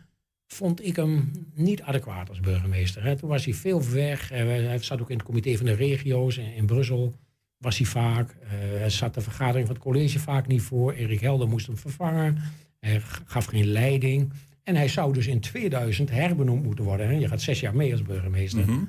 vond 0.47 0.87
ik 0.87 0.97
hem 0.97 1.31
niet 1.55 1.83
adequaat 1.83 2.29
als 2.29 2.41
burgemeester. 2.41 3.05
Hè. 3.05 3.17
Toen 3.17 3.29
was 3.29 3.45
hij 3.45 3.55
veel 3.55 3.91
weg. 3.91 4.29
Hij 4.29 4.79
zat 4.79 5.01
ook 5.01 5.11
in 5.11 5.17
het 5.17 5.27
comité 5.27 5.57
van 5.57 5.67
de 5.67 5.75
regio's 5.75 6.37
in, 6.37 6.55
in 6.55 6.67
Brussel 6.67 7.15
was 7.65 7.79
hij 7.79 7.87
vaak. 7.87 8.37
Uh, 8.43 8.49
hij 8.79 8.91
zat 8.91 9.15
de 9.15 9.21
vergadering 9.21 9.67
van 9.67 9.75
het 9.75 9.85
college 9.85 10.19
vaak 10.19 10.47
niet 10.47 10.63
voor. 10.63 10.93
Erik 10.93 11.21
Helder 11.21 11.49
moest 11.49 11.67
hem 11.67 11.77
vervangen. 11.77 12.39
Hij 12.81 13.01
gaf 13.27 13.45
geen 13.45 13.67
leiding. 13.67 14.33
En 14.63 14.77
hij 14.77 14.89
zou 14.89 15.13
dus 15.13 15.27
in 15.27 15.41
2000 15.41 16.11
herbenoemd 16.11 16.65
moeten 16.65 16.85
worden. 16.85 17.07
Hè? 17.07 17.13
Je 17.13 17.29
gaat 17.29 17.41
zes 17.41 17.61
jaar 17.61 17.77
mee 17.77 17.93
als 17.93 18.03
burgemeester. 18.03 18.61
Mhm. 18.61 18.85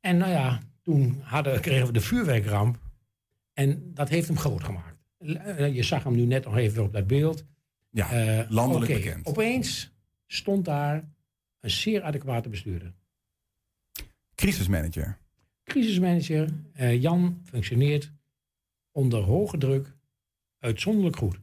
En 0.00 0.16
nou 0.16 0.30
ja, 0.30 0.60
toen 0.82 1.20
hadden, 1.22 1.60
kregen 1.60 1.86
we 1.86 1.92
de 1.92 2.00
vuurwerkramp. 2.00 2.78
En 3.52 3.94
dat 3.94 4.08
heeft 4.08 4.28
hem 4.28 4.38
groot 4.38 4.64
gemaakt. 4.64 4.98
Eh, 5.18 5.74
je 5.74 5.82
zag 5.82 6.04
hem 6.04 6.14
nu 6.14 6.24
net 6.24 6.44
nog 6.44 6.56
even 6.56 6.82
op 6.82 6.92
dat 6.92 7.06
beeld. 7.06 7.44
Ja, 7.90 8.38
uh, 8.40 8.50
landelijk 8.50 8.92
bekend. 8.92 9.26
Opeens 9.26 9.92
stond 10.26 10.64
daar 10.64 11.08
een 11.60 11.70
zeer 11.70 12.02
adequate 12.02 12.48
bestuurder. 12.48 12.94
Crisismanager 14.34 15.18
crisismanager 15.70 16.48
uh, 16.80 17.02
Jan 17.02 17.40
functioneert 17.44 18.12
onder 18.90 19.22
hoge 19.22 19.58
druk 19.58 19.96
uitzonderlijk 20.58 21.16
goed. 21.16 21.40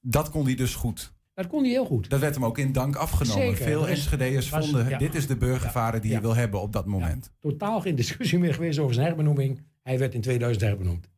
Dat 0.00 0.30
kon 0.30 0.44
hij 0.44 0.54
dus 0.54 0.74
goed. 0.74 1.12
Dat 1.34 1.46
kon 1.46 1.62
hij 1.62 1.70
heel 1.70 1.84
goed. 1.84 2.10
Dat 2.10 2.20
werd 2.20 2.34
hem 2.34 2.44
ook 2.44 2.58
in 2.58 2.72
dank 2.72 2.96
afgenomen. 2.96 3.56
Veel 3.56 3.88
Enschede'ers 3.88 4.48
vonden, 4.48 4.98
dit 4.98 5.14
is 5.14 5.26
de 5.26 5.36
burgervader 5.36 6.00
die 6.00 6.12
je 6.12 6.20
wil 6.20 6.34
hebben 6.34 6.60
op 6.60 6.72
dat 6.72 6.86
moment. 6.86 7.32
totaal 7.40 7.80
geen 7.80 7.94
discussie 7.94 8.38
meer 8.38 8.54
geweest 8.54 8.78
over 8.78 8.94
zijn 8.94 9.06
herbenoeming. 9.06 9.62
Hij 9.82 9.98
werd 9.98 10.14
in 10.14 10.20
2000 10.20 10.64
herbenoemd. 10.64 11.08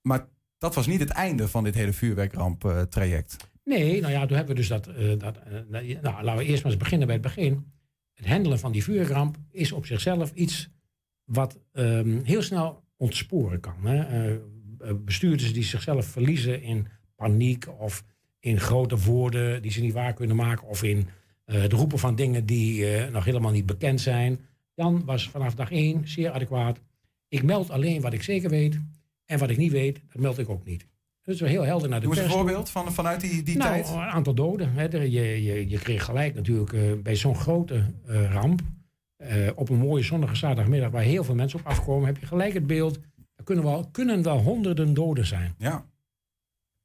Maar 0.00 0.28
dat 0.58 0.74
was 0.74 0.86
niet 0.86 1.00
het 1.00 1.10
einde 1.10 1.48
van 1.48 1.64
dit 1.64 1.74
hele 1.74 1.92
vuurwerkramp-traject. 1.92 3.36
nee, 3.64 4.00
nou 4.00 4.12
ja, 4.12 4.26
toen 4.26 4.36
hebben 4.36 4.54
we 4.54 4.60
dus 4.60 4.68
dat... 4.68 4.88
Uh, 4.88 5.18
dat 5.18 5.38
uh, 5.70 6.00
nou, 6.00 6.22
laten 6.22 6.36
we 6.36 6.44
eerst 6.44 6.62
maar 6.62 6.72
eens 6.72 6.82
beginnen 6.82 7.06
bij 7.06 7.16
het 7.16 7.24
begin. 7.24 7.72
het 8.12 8.26
handelen 8.26 8.58
van 8.58 8.72
die 8.72 8.82
vuurramp 8.82 9.36
is 9.50 9.72
op 9.72 9.86
zichzelf 9.86 10.32
iets 10.34 10.70
wat 11.24 11.58
ehm, 11.72 12.22
heel 12.22 12.42
snel 12.42 12.84
ontsporen 12.96 13.60
kan. 13.60 13.86
Hè? 13.86 14.04
Eh, 14.78 14.94
bestuurders 15.04 15.52
die 15.52 15.62
zichzelf 15.62 16.06
verliezen 16.06 16.62
in 16.62 16.86
paniek 17.14 17.68
of 17.78 18.04
in 18.42 18.60
grote 18.60 18.98
woorden 18.98 19.62
die 19.62 19.70
ze 19.70 19.80
niet 19.80 19.92
waar 19.92 20.12
kunnen 20.14 20.36
maken 20.36 20.66
of 20.68 20.82
in 20.82 21.08
het 21.44 21.72
roepen 21.72 21.98
van 21.98 22.14
dingen 22.14 22.46
die 22.46 22.86
nog 23.10 23.24
helemaal 23.24 23.52
niet 23.52 23.66
bekend 23.66 24.00
zijn. 24.00 24.38
Dan 24.74 25.04
was 25.04 25.28
vanaf 25.28 25.54
dag 25.54 25.70
één 25.70 26.08
zeer 26.08 26.30
adequaat. 26.30 26.80
Ik 27.28 27.42
meld 27.42 27.70
alleen 27.70 28.00
wat 28.00 28.12
ik 28.12 28.22
zeker 28.22 28.50
weet 28.50 28.80
en 29.26 29.38
wat 29.38 29.50
ik 29.50 29.56
niet 29.56 29.72
weet, 29.72 30.00
dat 30.12 30.22
meld 30.22 30.38
ik 30.38 30.48
ook 30.48 30.64
niet. 30.64 30.86
Dat 31.22 31.34
is 31.34 31.40
wel 31.40 31.50
heel 31.50 31.62
helder 31.64 31.88
naar 31.88 32.00
de 32.00 32.06
Doe 32.06 32.14
eens 32.16 32.24
een 32.24 32.30
voorbeeld 32.30 32.70
van, 32.70 32.92
vanuit 32.92 33.20
die, 33.20 33.42
die 33.42 33.56
Nou, 33.56 33.70
tijd. 33.70 33.88
een 33.88 33.98
aantal 34.00 34.34
doden. 34.34 34.72
Hè. 34.72 34.82
Je, 34.96 35.42
je, 35.42 35.68
je 35.68 35.78
kreeg 35.78 36.04
gelijk 36.04 36.34
natuurlijk 36.34 36.72
eh, 36.72 36.80
bij 37.02 37.16
zo'n 37.16 37.36
grote 37.36 37.84
eh, 38.06 38.32
ramp. 38.32 38.60
eh, 39.16 39.48
op 39.54 39.68
een 39.68 39.78
mooie 39.78 40.02
zonnige 40.02 40.34
zaterdagmiddag 40.34 40.90
waar 40.90 41.02
heel 41.02 41.24
veel 41.24 41.34
mensen 41.34 41.58
op 41.58 41.66
afkomen, 41.66 42.06
heb 42.06 42.18
je 42.18 42.26
gelijk 42.26 42.52
het 42.54 42.66
beeld. 42.66 42.98
Er 43.36 43.44
kunnen 43.44 43.64
wel, 43.64 43.88
kunnen 43.92 44.22
wel 44.22 44.38
honderden 44.38 44.94
doden 44.94 45.26
zijn. 45.26 45.54
Ja. 45.58 45.84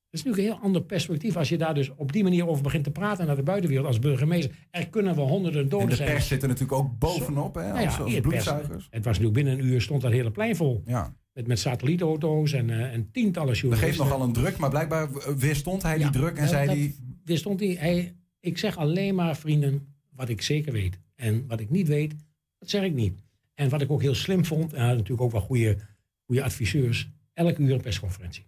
Dat 0.10 0.20
is 0.20 0.24
natuurlijk 0.26 0.48
een 0.48 0.54
heel 0.58 0.66
ander 0.68 0.84
perspectief 0.84 1.36
als 1.36 1.50
je 1.50 1.58
daar 1.58 1.74
dus 1.74 1.90
op 1.96 2.12
die 2.12 2.24
manier 2.24 2.48
over 2.48 2.64
begint 2.64 2.84
te 2.84 2.92
praten 2.92 3.26
naar 3.26 3.36
de 3.36 3.44
buitenwereld 3.44 3.88
als 3.88 4.00
burgemeester. 4.00 4.56
Er 4.72 4.88
kunnen 4.90 5.16
wel 5.16 5.28
honderden 5.28 5.62
En 5.62 5.70
doden 5.70 5.90
de 5.90 5.96
zijn. 5.96 6.10
pers 6.12 6.28
zit 6.28 6.42
er 6.42 6.48
natuurlijk 6.48 6.80
ook 6.80 6.98
bovenop, 7.00 7.56
hè, 7.56 7.68
Nou 7.68 7.80
ja, 7.82 7.86
als, 7.88 7.98
pers- 7.98 8.20
bloedzuigers. 8.20 8.88
Het 8.92 9.06
was 9.06 9.20
nu 9.20 9.30
binnen 9.30 9.60
een 9.60 9.66
uur 9.66 9.82
stond 9.82 10.02
dat 10.02 10.12
hele 10.12 10.32
plein 10.32 10.56
vol. 10.56 10.84
Ja. 10.86 11.16
Met, 11.34 11.48
met 11.48 11.60
satellietauto's 11.60 12.52
en, 12.54 12.70
eh, 12.70 12.94
en 12.94 13.12
tientallen 13.12 13.48
Dat 13.50 13.58
journalisten. 13.58 13.96
geeft 13.98 14.10
nogal 14.12 14.28
een 14.28 14.34
druk, 14.34 14.58
maar 14.58 14.70
blijkbaar 14.70 15.10
weerstond 15.38 15.84
hij 15.84 15.98
die 15.98 16.10
druk 16.10 16.36
en 16.36 16.42
dat- 16.42 16.50
zei 16.50 16.66
dat- 16.68 16.76
hij... 16.76 16.96
Dit 17.24 17.38
stond 17.38 17.60
hij, 17.60 17.76
hij. 17.80 18.16
Ik 18.40 18.58
zeg 18.58 18.78
alleen 18.78 19.16
maar, 19.16 19.38
vrienden, 19.38 19.96
wat 20.16 20.30
ik 20.30 20.42
zeker 20.42 20.72
weet. 20.74 21.00
En 21.16 21.48
wat 21.48 21.60
ik 21.60 21.70
niet 21.70 21.88
weet, 21.88 22.16
dat 22.60 22.70
zeg 22.70 22.84
ik 22.84 22.94
niet. 22.94 23.14
En 23.54 23.70
wat 23.70 23.82
ik 23.82 23.92
ook 23.92 24.02
heel 24.02 24.16
slim 24.16 24.46
vond, 24.46 24.74
en 24.74 24.78
hij 24.80 24.88
had 24.88 24.96
natuurlijk 24.98 25.22
ook 25.22 25.32
wel 25.32 25.42
goede, 25.42 25.78
goede 26.26 26.44
adviseurs, 26.44 27.10
elk 27.34 27.58
uur 27.58 27.74
een 27.74 27.82
persconferentie. 27.82 28.46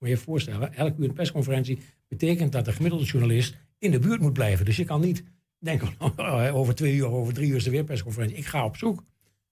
Moet 0.00 0.08
je 0.08 0.14
je 0.14 0.20
voorstellen, 0.20 0.74
elk 0.74 0.98
uur 0.98 1.08
een 1.08 1.14
persconferentie 1.14 1.78
betekent 2.08 2.52
dat 2.52 2.64
de 2.64 2.72
gemiddelde 2.72 3.04
journalist 3.04 3.56
in 3.78 3.90
de 3.90 3.98
buurt 3.98 4.20
moet 4.20 4.32
blijven. 4.32 4.64
Dus 4.64 4.76
je 4.76 4.84
kan 4.84 5.00
niet 5.00 5.24
denken, 5.58 5.88
oh, 6.16 6.54
over 6.54 6.74
twee 6.74 6.94
uur, 6.94 7.06
over 7.06 7.34
drie 7.34 7.48
uur 7.50 7.56
is 7.56 7.64
er 7.64 7.70
weer 7.70 7.80
een 7.80 7.86
persconferentie. 7.86 8.36
Ik 8.36 8.46
ga 8.46 8.64
op 8.64 8.76
zoek, 8.76 9.04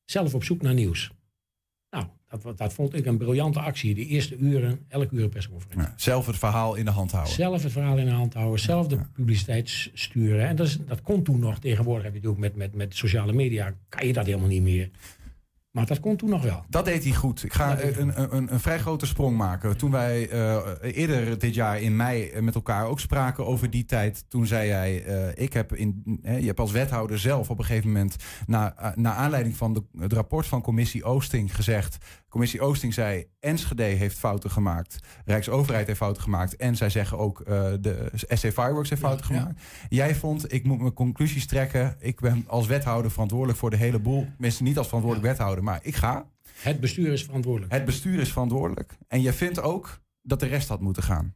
zelf 0.04 0.34
op 0.34 0.44
zoek 0.44 0.62
naar 0.62 0.74
nieuws. 0.74 1.10
Nou, 1.90 2.06
dat, 2.28 2.58
dat 2.58 2.72
vond 2.72 2.94
ik 2.94 3.06
een 3.06 3.16
briljante 3.16 3.60
actie. 3.60 3.94
De 3.94 4.06
eerste 4.06 4.36
uren, 4.36 4.84
elk 4.88 5.10
uur 5.10 5.22
een 5.22 5.28
persconferentie. 5.28 5.88
Ja, 5.88 5.94
zelf 5.96 6.26
het 6.26 6.38
verhaal 6.38 6.74
in 6.74 6.84
de 6.84 6.90
hand 6.90 7.12
houden. 7.12 7.34
Zelf 7.34 7.62
het 7.62 7.72
verhaal 7.72 7.98
in 7.98 8.04
de 8.04 8.10
hand 8.10 8.34
houden, 8.34 8.60
zelf 8.60 8.86
de 8.86 8.98
publiciteit 9.12 9.90
sturen. 9.94 10.48
En 10.48 10.56
dat, 10.56 10.66
is, 10.66 10.78
dat 10.86 11.02
kon 11.02 11.22
toen 11.22 11.38
nog. 11.38 11.58
Tegenwoordig 11.58 12.04
heb 12.04 12.12
je 12.12 12.18
het 12.18 12.28
ook 12.28 12.38
met, 12.38 12.56
met, 12.56 12.74
met 12.74 12.96
sociale 12.96 13.32
media. 13.32 13.74
Kan 13.88 14.06
je 14.06 14.12
dat 14.12 14.26
helemaal 14.26 14.48
niet 14.48 14.62
meer. 14.62 14.90
Maar 15.70 15.86
dat 15.86 16.00
kon 16.00 16.16
toen 16.16 16.30
nog 16.30 16.42
wel. 16.42 16.64
Dat 16.68 16.84
deed 16.84 17.04
hij 17.04 17.12
goed. 17.12 17.44
Ik 17.44 17.52
ga 17.52 17.80
een, 17.82 18.36
een, 18.36 18.52
een 18.52 18.60
vrij 18.60 18.78
grote 18.78 19.06
sprong 19.06 19.36
maken. 19.36 19.76
Toen 19.76 19.90
wij 19.90 20.28
eh, 20.28 20.62
eerder 20.80 21.38
dit 21.38 21.54
jaar 21.54 21.80
in 21.80 21.96
mei 21.96 22.40
met 22.40 22.54
elkaar 22.54 22.86
ook 22.86 23.00
spraken 23.00 23.46
over 23.46 23.70
die 23.70 23.84
tijd. 23.84 24.24
Toen 24.28 24.46
zei 24.46 24.68
jij, 24.68 25.04
eh, 25.04 25.44
ik 25.44 25.52
heb 25.52 25.74
in, 25.74 26.18
hè, 26.22 26.36
je 26.36 26.46
hebt 26.46 26.60
als 26.60 26.72
wethouder 26.72 27.18
zelf 27.18 27.50
op 27.50 27.58
een 27.58 27.64
gegeven 27.64 27.92
moment... 27.92 28.16
na, 28.46 28.76
eh, 28.76 28.96
naar 28.96 29.14
aanleiding 29.14 29.56
van 29.56 29.72
de, 29.72 29.82
het 29.98 30.12
rapport 30.12 30.46
van 30.46 30.62
commissie 30.62 31.04
Oosting 31.04 31.54
gezegd... 31.54 31.96
Commissie 32.28 32.60
Oosting 32.60 32.94
zei, 32.94 33.26
Enschede 33.40 33.82
heeft 33.82 34.18
fouten 34.18 34.50
gemaakt. 34.50 34.98
Rijksoverheid 35.24 35.86
heeft 35.86 35.98
fouten 35.98 36.22
gemaakt. 36.22 36.56
En 36.56 36.76
zij 36.76 36.90
zeggen 36.90 37.18
ook, 37.18 37.40
eh, 37.40 37.72
de 37.80 38.10
SC 38.14 38.52
Fireworks 38.52 38.88
heeft 38.88 39.00
fouten 39.00 39.26
Ja, 39.28 39.34
ja. 39.34 39.40
gemaakt. 39.40 39.60
Jij 39.88 40.14
vond, 40.14 40.52
ik 40.52 40.64
moet 40.64 40.78
mijn 40.78 40.92
conclusies 40.92 41.46
trekken. 41.46 41.96
Ik 41.98 42.20
ben 42.20 42.44
als 42.46 42.66
wethouder 42.66 43.10
verantwoordelijk 43.10 43.58
voor 43.58 43.70
de 43.70 43.76
hele 43.76 43.98
boel. 43.98 44.26
Tenminste, 44.30 44.62
niet 44.62 44.78
als 44.78 44.86
verantwoordelijk 44.86 45.32
wethouder, 45.32 45.64
maar 45.64 45.80
ik 45.82 45.94
ga. 45.96 46.30
Het 46.58 46.80
bestuur 46.80 47.12
is 47.12 47.24
verantwoordelijk. 47.24 47.72
Het 47.72 47.84
bestuur 47.84 48.20
is 48.20 48.32
verantwoordelijk. 48.32 48.96
En 49.08 49.20
jij 49.20 49.32
vindt 49.32 49.60
ook 49.60 50.00
dat 50.22 50.40
de 50.40 50.46
rest 50.46 50.68
had 50.68 50.80
moeten 50.80 51.02
gaan. 51.02 51.34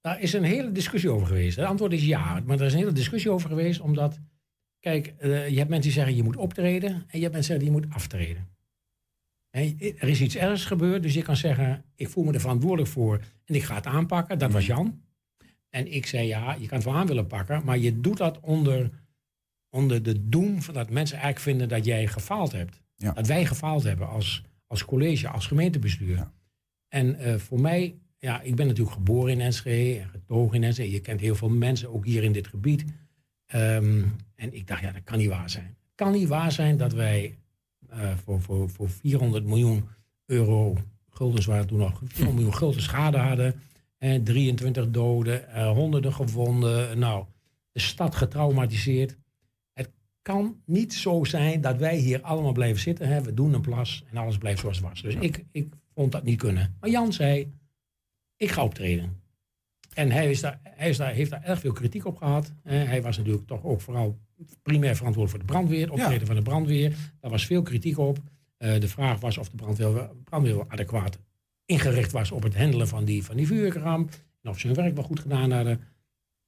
Daar 0.00 0.20
is 0.20 0.32
een 0.32 0.44
hele 0.44 0.72
discussie 0.72 1.10
over 1.10 1.26
geweest. 1.26 1.56
Het 1.56 1.66
antwoord 1.66 1.92
is 1.92 2.04
ja. 2.04 2.42
Maar 2.46 2.58
er 2.60 2.66
is 2.66 2.72
een 2.72 2.78
hele 2.78 2.92
discussie 2.92 3.30
over 3.30 3.48
geweest. 3.48 3.80
Omdat, 3.80 4.18
kijk, 4.80 5.06
eh, 5.18 5.48
je 5.48 5.56
hebt 5.56 5.68
mensen 5.70 5.80
die 5.80 5.92
zeggen 5.92 6.16
je 6.16 6.22
moet 6.22 6.36
optreden. 6.36 6.90
En 6.90 7.18
je 7.18 7.22
hebt 7.22 7.32
mensen 7.32 7.58
die 7.58 7.62
zeggen 7.64 7.64
je 7.64 7.70
moet 7.70 7.94
aftreden. 7.94 8.48
Er 9.52 10.08
is 10.08 10.20
iets 10.20 10.36
ergs 10.36 10.64
gebeurd. 10.64 11.02
Dus 11.02 11.14
je 11.14 11.22
kan 11.22 11.36
zeggen, 11.36 11.84
ik 11.94 12.08
voel 12.08 12.24
me 12.24 12.32
er 12.32 12.40
verantwoordelijk 12.40 12.90
voor. 12.90 13.20
En 13.44 13.54
ik 13.54 13.62
ga 13.62 13.74
het 13.74 13.86
aanpakken. 13.86 14.38
Dat 14.38 14.52
was 14.52 14.66
Jan. 14.66 15.02
En 15.70 15.92
ik 15.92 16.06
zei 16.06 16.26
ja, 16.26 16.54
je 16.54 16.66
kan 16.66 16.76
het 16.76 16.86
wel 16.86 16.96
aan 16.96 17.06
willen 17.06 17.26
pakken. 17.26 17.64
Maar 17.64 17.78
je 17.78 18.00
doet 18.00 18.16
dat 18.16 18.40
onder, 18.40 18.90
onder 19.70 20.02
de 20.02 20.28
doem 20.28 20.62
van 20.62 20.74
dat 20.74 20.90
mensen 20.90 21.16
eigenlijk 21.16 21.44
vinden 21.44 21.68
dat 21.68 21.84
jij 21.84 22.06
gefaald 22.06 22.52
hebt. 22.52 22.80
Ja. 22.96 23.12
Dat 23.12 23.26
wij 23.26 23.46
gefaald 23.46 23.82
hebben 23.82 24.08
als, 24.08 24.44
als 24.66 24.84
college, 24.84 25.28
als 25.28 25.46
gemeentebestuur. 25.46 26.16
Ja. 26.16 26.32
En 26.88 27.14
eh, 27.14 27.34
voor 27.34 27.60
mij, 27.60 27.98
ja, 28.18 28.40
ik 28.40 28.54
ben 28.54 28.66
natuurlijk 28.66 28.96
geboren 28.96 29.32
in 29.32 29.40
Enschede 29.40 30.00
en 30.00 30.08
getogen 30.08 30.56
in 30.56 30.64
Enschede. 30.64 30.90
Je 30.90 31.00
kent 31.00 31.20
heel 31.20 31.34
veel 31.34 31.48
mensen, 31.48 31.92
ook 31.92 32.04
hier 32.04 32.22
in 32.22 32.32
dit 32.32 32.46
gebied. 32.46 32.84
Ehm, 33.46 34.02
en 34.34 34.54
ik 34.54 34.66
dacht, 34.66 34.80
ja, 34.80 34.92
dat 34.92 35.04
kan 35.04 35.18
niet 35.18 35.28
waar 35.28 35.50
zijn. 35.50 35.66
Het 35.66 35.94
kan 35.94 36.12
niet 36.12 36.28
waar 36.28 36.52
zijn 36.52 36.76
dat 36.76 36.92
wij 36.92 37.38
voor, 38.24 38.40
voor, 38.40 38.70
voor 38.70 38.90
400 38.90 39.44
miljoen 39.44 39.88
euro, 40.26 40.76
guldens 41.10 41.46
waren 41.46 41.66
toen 41.66 41.78
nog, 41.78 42.00
400 42.04 42.34
miljoen 42.34 42.54
gulden 42.54 42.82
schade 42.82 43.18
hadden. 43.18 43.60
En 43.98 44.24
23 44.24 44.90
doden, 44.90 45.48
eh, 45.48 45.70
honderden 45.70 46.12
gewonden. 46.12 46.98
Nou, 46.98 47.24
de 47.72 47.80
stad 47.80 48.14
getraumatiseerd. 48.14 49.16
Het 49.72 49.90
kan 50.22 50.62
niet 50.64 50.94
zo 50.94 51.24
zijn 51.24 51.60
dat 51.60 51.76
wij 51.76 51.96
hier 51.96 52.20
allemaal 52.20 52.52
blijven 52.52 52.80
zitten. 52.80 53.08
Hè. 53.08 53.22
We 53.22 53.34
doen 53.34 53.54
een 53.54 53.60
plas 53.60 54.04
en 54.10 54.16
alles 54.16 54.38
blijft 54.38 54.60
zoals 54.60 54.76
het 54.76 54.86
was. 54.86 55.02
Dus 55.02 55.14
ik, 55.14 55.44
ik 55.52 55.74
vond 55.94 56.12
dat 56.12 56.22
niet 56.22 56.38
kunnen. 56.38 56.76
Maar 56.80 56.90
Jan 56.90 57.12
zei, 57.12 57.52
ik 58.36 58.50
ga 58.50 58.64
optreden. 58.64 59.21
En 59.94 60.10
hij, 60.10 60.30
is 60.30 60.40
daar, 60.40 60.60
hij 60.62 60.88
is 60.88 60.96
daar, 60.96 61.12
heeft 61.12 61.30
daar 61.30 61.42
erg 61.42 61.60
veel 61.60 61.72
kritiek 61.72 62.06
op 62.06 62.16
gehad. 62.16 62.52
Eh, 62.62 62.84
hij 62.84 63.02
was 63.02 63.16
natuurlijk 63.16 63.46
toch 63.46 63.64
ook 63.64 63.80
vooral 63.80 64.18
primair 64.62 64.96
verantwoordelijk 64.96 65.30
voor 65.30 65.38
de 65.46 65.52
brandweer. 65.52 65.80
Het 65.80 65.90
optreden 65.90 66.20
Ja. 66.20 66.26
van 66.26 66.34
de 66.36 66.42
brandweer. 66.42 66.96
Daar 67.20 67.30
was 67.30 67.46
veel 67.46 67.62
kritiek 67.62 67.98
op. 67.98 68.18
Eh, 68.56 68.80
de 68.80 68.88
vraag 68.88 69.20
was 69.20 69.38
of 69.38 69.48
de 69.48 69.56
brandweer, 69.56 70.10
brandweer 70.24 70.54
wel 70.56 70.70
adequaat 70.70 71.18
ingericht 71.64 72.12
was 72.12 72.30
op 72.30 72.42
het 72.42 72.56
handelen 72.56 72.88
van 72.88 73.04
die, 73.04 73.24
van 73.24 73.36
die 73.36 73.46
vuurramp. 73.46 74.10
En 74.42 74.50
of 74.50 74.58
ze 74.58 74.66
hun 74.66 74.76
werk 74.76 74.94
wel 74.94 75.04
goed 75.04 75.20
gedaan 75.20 75.50
hadden. 75.50 75.80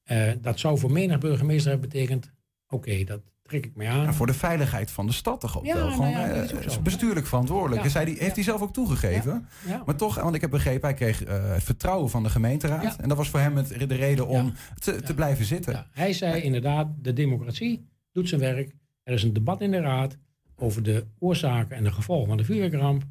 Eh, 0.02 0.32
dat 0.40 0.58
zou 0.58 0.78
voor 0.78 0.92
menig 0.92 1.18
burgemeester 1.18 1.70
hebben 1.70 1.88
betekend... 1.88 2.32
oké, 2.68 3.04
dat 3.04 3.20
trek 3.44 3.66
ik 3.66 3.72
aan. 3.76 4.02
Ja, 4.02 4.12
voor 4.12 4.26
de 4.26 4.34
veiligheid 4.34 4.90
van 4.90 5.06
de 5.06 5.12
stad 5.12 5.40
toch 5.40 5.58
ook 5.58 5.64
Ja, 5.64 5.74
wel. 5.74 5.82
nou 5.84 5.94
Gewoon, 5.94 6.10
ja, 6.10 6.28
eh, 6.28 6.42
is 6.42 6.52
is 6.52 6.82
bestuurlijk 6.82 7.26
verantwoordelijk. 7.26 7.88
Zei 7.90 8.04
die, 8.04 8.16
heeft 8.18 8.34
hij 8.34 8.44
zelf 8.44 8.62
ook 8.62 8.72
toegegeven. 8.72 9.48
Maar 9.86 9.96
toch, 9.96 10.14
want 10.14 10.34
ik 10.34 10.40
heb 10.40 10.50
begrepen, 10.50 10.88
hij 10.88 10.94
kreeg 10.96 11.24
eh, 11.24 11.52
het 11.52 11.62
vertrouwen 11.62 12.10
van 12.10 12.22
de 12.22 12.28
gemeenteraad. 12.28 12.96
En 12.96 13.08
dat 13.08 13.16
was 13.16 13.28
voor 13.30 13.40
hem 13.40 13.56
het, 13.56 13.68
de 13.68 13.94
reden 13.94 14.26
om 14.26 14.52
te, 14.78 15.02
te 15.02 15.14
blijven 15.14 15.44
zitten. 15.44 15.72
Ja, 15.72 15.86
hij 15.90 16.12
zei 16.12 16.42
inderdaad, 16.42 16.88
de 17.02 17.12
democratie 17.12 17.88
doet 18.12 18.28
zijn 18.28 18.40
werk. 18.40 18.74
Er 19.02 19.14
is 19.14 19.22
een 19.22 19.32
debat 19.32 19.60
in 19.60 19.70
de 19.70 19.80
raad 19.80 20.18
over 20.56 20.82
de 20.82 21.06
oorzaken 21.18 21.76
en 21.76 21.84
de 21.84 21.92
gevolgen 21.92 22.28
van 22.28 22.36
de 22.36 22.44
vuurwerkramp. 22.44 23.02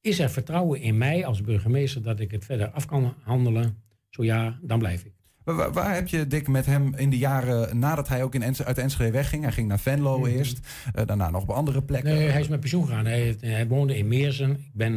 Is 0.00 0.18
er 0.18 0.30
vertrouwen 0.30 0.80
in 0.80 0.98
mij 0.98 1.26
als 1.26 1.40
burgemeester 1.40 2.02
dat 2.02 2.20
ik 2.20 2.30
het 2.30 2.44
verder 2.44 2.70
af 2.70 2.86
kan 2.86 3.14
handelen? 3.22 3.82
Zo 4.10 4.24
ja, 4.24 4.58
dan 4.62 4.78
blijf 4.78 5.04
ik. 5.04 5.12
Waar, 5.44 5.94
heb 5.94 6.08
je, 6.08 6.26
Dick, 6.26 6.48
met 6.48 6.66
hem 6.66 6.94
in 6.94 7.10
de 7.10 7.18
jaren 7.18 7.78
nadat 7.78 8.08
hij 8.08 8.22
ook 8.22 8.34
in 8.34 8.44
uit 8.64 8.78
Enschede 8.78 9.10
wegging? 9.10 9.42
Hij 9.42 9.52
ging 9.52 9.68
naar 9.68 9.78
Venlo 9.80 10.18
Mhm. 10.18 10.28
eerst, 10.28 10.60
eh, 10.94 11.06
daarna 11.06 11.30
nog 11.30 11.42
op 11.42 11.50
andere 11.50 11.82
plekken. 11.82 12.14
Nee, 12.14 12.28
hij 12.28 12.40
is 12.40 12.48
met 12.48 12.60
pensioen 12.60 12.86
gegaan. 12.86 13.06
Hij, 13.06 13.66
woonde 13.68 13.96
in 13.96 14.08
Meersen. 14.08 14.50
Ik 14.50 14.70
ben 14.72 14.92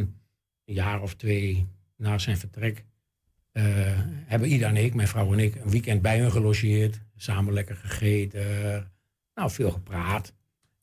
een 0.64 0.74
jaar 0.74 1.02
of 1.02 1.14
twee 1.14 1.66
na 1.96 2.18
zijn 2.18 2.36
vertrek... 2.38 2.84
eh, 3.52 3.64
hebben 4.26 4.52
Ida 4.52 4.68
en 4.68 4.76
ik, 4.76 4.94
mijn 4.94 5.08
vrouw 5.08 5.32
en 5.32 5.38
ik, 5.38 5.54
een 5.54 5.70
weekend 5.70 6.02
bij 6.02 6.18
hun 6.20 6.30
gelogeerd. 6.32 7.00
Samen 7.16 7.52
lekker 7.52 7.76
gegeten. 7.76 8.44
Nou, 9.34 9.50
veel 9.50 9.70
gepraat. 9.70 10.32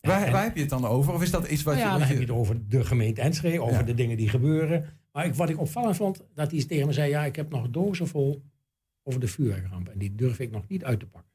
waar, 0.01 0.24
En- 0.25 0.32
waar 0.32 0.43
heb 0.43 0.55
je 0.55 0.62
het 0.62 0.70
dan 0.70 0.86
over? 0.86 1.13
Of 1.13 1.22
is 1.22 1.32
dat 1.32 1.48
iets 1.48 1.63
wat 1.63 1.74
Nou 1.75 1.86
ja, 1.88 1.93
je... 1.93 2.00
dan 2.00 2.00
wat 2.00 2.08
heb 2.17 2.17
je 2.27 2.34
het 2.34 2.39
over 2.41 2.67
de 2.70 2.86
gemeente 2.86 3.22
Enschede, 3.22 3.62
over 3.62 3.74
Ja. 3.79 3.84
de 3.84 3.93
dingen 3.93 4.17
die 4.17 4.29
gebeuren. 4.29 4.86
Maar 5.12 5.25
ik, 5.25 5.36
wat 5.36 5.50
ik 5.50 5.60
opvallend 5.60 5.96
vond, 5.96 6.22
dat 6.36 6.51
hij 6.51 6.63
tegen 6.65 6.88
me 6.88 6.93
zei... 6.93 7.10
ja, 7.10 7.25
ik 7.25 7.36
heb 7.36 7.50
nog 7.50 7.70
dozen 7.70 8.08
vol 8.08 8.43
over 9.03 9.19
de 9.19 9.27
vuurwerkramp. 9.27 9.88
En 9.88 9.98
die 9.98 10.15
durf 10.15 10.39
ik 10.39 10.51
nog 10.51 10.67
niet 10.67 10.83
uit 10.83 11.00
te 11.00 11.05
pakken. 11.05 11.31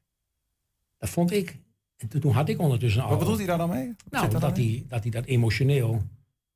Dat 0.97 1.09
vond 1.09 1.31
ik... 1.31 1.57
En 1.97 2.07
toen 2.07 2.31
had 2.31 2.49
ik 2.49 2.59
ondertussen 2.59 3.03
al... 3.03 3.09
Wat 3.09 3.19
bedoelt 3.19 3.37
hij 3.37 3.47
daar 3.47 3.57
dan 3.57 3.69
mee? 3.69 3.87
Wat 3.87 4.11
Nou, 4.11 4.39
dat 4.39 4.57
hij, 4.57 4.85
dat 4.87 5.01
hij 5.01 5.11
dat 5.11 5.25
emotioneel 5.25 6.01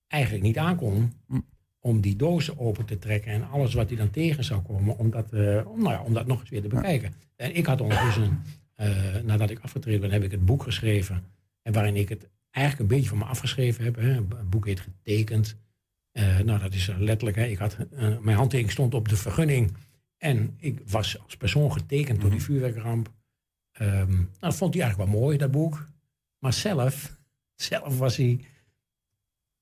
eigenlijk 0.07 0.43
niet 0.43 0.57
aankon... 0.57 1.13
Hm. 1.27 1.39
om 1.79 2.01
die 2.01 2.15
dozen 2.15 2.59
open 2.59 2.85
te 2.85 2.99
trekken 2.99 3.31
en 3.31 3.49
alles 3.49 3.73
wat 3.73 3.87
hij 3.87 3.97
dan 3.97 4.09
tegen 4.09 4.43
zou 4.43 4.61
komen... 4.61 4.97
om 4.97 5.09
dat, 5.09 5.33
eh, 5.33 5.67
om, 5.67 5.81
nou 5.81 5.91
ja, 5.91 6.01
om 6.01 6.13
dat 6.13 6.27
nog 6.27 6.39
eens 6.39 6.49
weer 6.49 6.61
te 6.61 6.67
bekijken. 6.67 7.13
En 7.35 7.55
ik 7.55 7.65
had 7.65 7.81
ondertussen, 7.81 8.41
eh, 8.73 9.15
nadat 9.23 9.49
ik 9.49 9.59
afgetreden 9.59 10.01
ben... 10.01 10.11
heb 10.11 10.23
ik 10.23 10.31
het 10.31 10.45
boek 10.45 10.63
geschreven... 10.63 11.23
en 11.61 11.73
waarin 11.73 11.95
ik 11.95 12.09
het 12.09 12.29
eigenlijk 12.51 12.89
een 12.89 12.95
beetje 12.97 13.09
van 13.09 13.17
me 13.17 13.25
afgeschreven 13.25 13.83
heb. 13.83 13.95
Hè. 13.95 14.13
Het 14.13 14.49
boek 14.49 14.65
heet 14.65 14.79
Getekend. 14.79 15.55
Eh, 16.11 16.39
nou, 16.39 16.59
dat 16.59 16.73
is 16.73 16.91
letterlijk. 16.97 17.37
Hè. 17.37 17.45
Ik 17.45 17.57
had, 17.57 17.77
mijn 18.21 18.37
handtekening 18.37 18.71
stond 18.71 18.93
op 18.93 19.07
de 19.07 19.15
vergunning... 19.15 19.73
en 20.23 20.55
ik 20.57 20.81
was 20.85 21.23
als 21.23 21.37
persoon 21.37 21.71
getekend 21.71 22.21
door 22.21 22.29
die 22.29 22.41
vuurwerkramp... 22.41 23.11
Ehm, 23.71 24.11
nou, 24.11 24.27
dat 24.39 24.55
vond 24.55 24.73
hij 24.73 24.83
eigenlijk 24.83 25.11
wel 25.11 25.21
mooi, 25.21 25.37
dat 25.37 25.51
boek. 25.51 25.87
Maar 26.39 26.53
zelf, 26.53 27.17
zelf 27.55 27.97
was 27.97 28.17
hij 28.17 28.45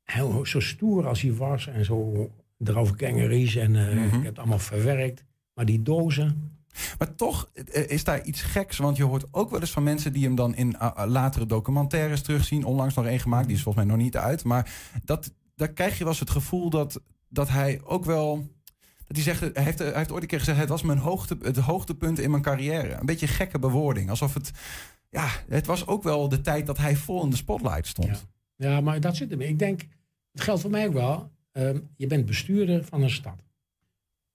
heel, 0.04 0.46
zo 0.46 0.60
stoer 0.60 1.08
als 1.08 1.22
hij 1.22 1.34
was 1.34 1.68
en 1.68 1.86
zo 1.86 2.30
erover 2.64 2.96
kangeries 2.96 3.56
en 3.56 3.76
uh, 3.76 4.06
ik 4.06 4.12
heb 4.12 4.24
het 4.24 4.40
allemaal 4.40 4.60
verwerkt. 4.60 5.24
Maar 5.54 5.66
die 5.66 5.82
dozen. 5.82 6.58
Maar 6.98 7.16
toch 7.16 7.50
eh, 7.54 7.90
is 7.90 8.04
daar 8.04 8.24
iets 8.24 8.42
geks, 8.42 8.78
want 8.78 8.98
je 8.98 9.04
hoort 9.04 9.26
ook 9.32 9.50
wel 9.50 9.60
eens 9.60 9.72
van 9.72 9.84
mensen 9.84 10.14
die 10.14 10.24
hem 10.24 10.36
dan 10.36 10.56
in 10.56 10.76
uh, 10.82 11.04
latere 11.06 11.46
documentaires 11.46 12.22
terugzien. 12.22 12.64
Onlangs 12.64 12.96
nog 12.96 13.06
één 13.06 13.20
gemaakt, 13.20 13.48
die 13.48 13.56
is 13.56 13.64
volgens 13.64 13.86
mij 13.86 13.94
nog 13.94 14.04
niet 14.04 14.18
uit. 14.18 14.44
Maar 14.44 14.72
dat, 15.04 15.34
daar 15.56 15.72
krijg 15.74 15.94
je 15.94 16.04
wel 16.04 16.08
eens 16.08 16.20
het 16.20 16.30
gevoel 16.30 16.70
dat, 16.70 17.02
dat 17.30 17.50
hij 17.50 17.82
ook 17.84 18.06
wel. 18.06 18.50
Hij, 19.12 19.22
zegt, 19.22 19.40
hij, 19.40 19.64
heeft, 19.64 19.80
hij 19.80 19.94
heeft 19.94 20.12
ooit 20.12 20.22
een 20.22 20.28
keer 20.28 20.40
gezegd: 20.40 20.60
het 20.60 20.70
was 20.70 20.82
mijn 20.82 20.98
hoogte, 20.98 21.38
het 21.42 21.58
hoogtepunt 21.58 22.20
in 22.20 22.32
mijn 22.32 22.44
carrière. 22.44 22.94
Een 23.00 23.06
beetje 23.06 23.28
gekke 23.28 23.60
bewoording. 23.60 24.10
Alsof 24.10 24.34
het. 24.34 24.52
Ja, 25.10 25.28
het 25.48 25.66
was 25.66 25.88
ook 25.88 26.04
wel 26.04 26.30
de 26.30 26.42
tijd 26.42 26.66
dat 26.66 26.78
hij 26.78 26.96
vol 26.96 27.24
in 27.24 27.30
de 27.30 27.36
spotlight 27.36 27.88
stond. 27.88 28.28
Ja, 28.56 28.70
ja 28.70 28.82
maar 28.82 29.00
dat 29.00 29.16
zit 29.16 29.32
er. 29.32 29.42
Ik 29.42 29.60
denk, 29.60 29.82
het 30.32 30.42
geldt 30.42 30.62
voor 30.62 30.70
mij 30.70 30.88
ook 30.88 30.94
wel. 30.94 31.32
Ehm, 31.52 31.80
je 31.96 32.08
bent 32.08 32.26
bestuurder 32.26 32.84
van 32.84 33.02
een 33.02 33.10
stad. 33.10 33.44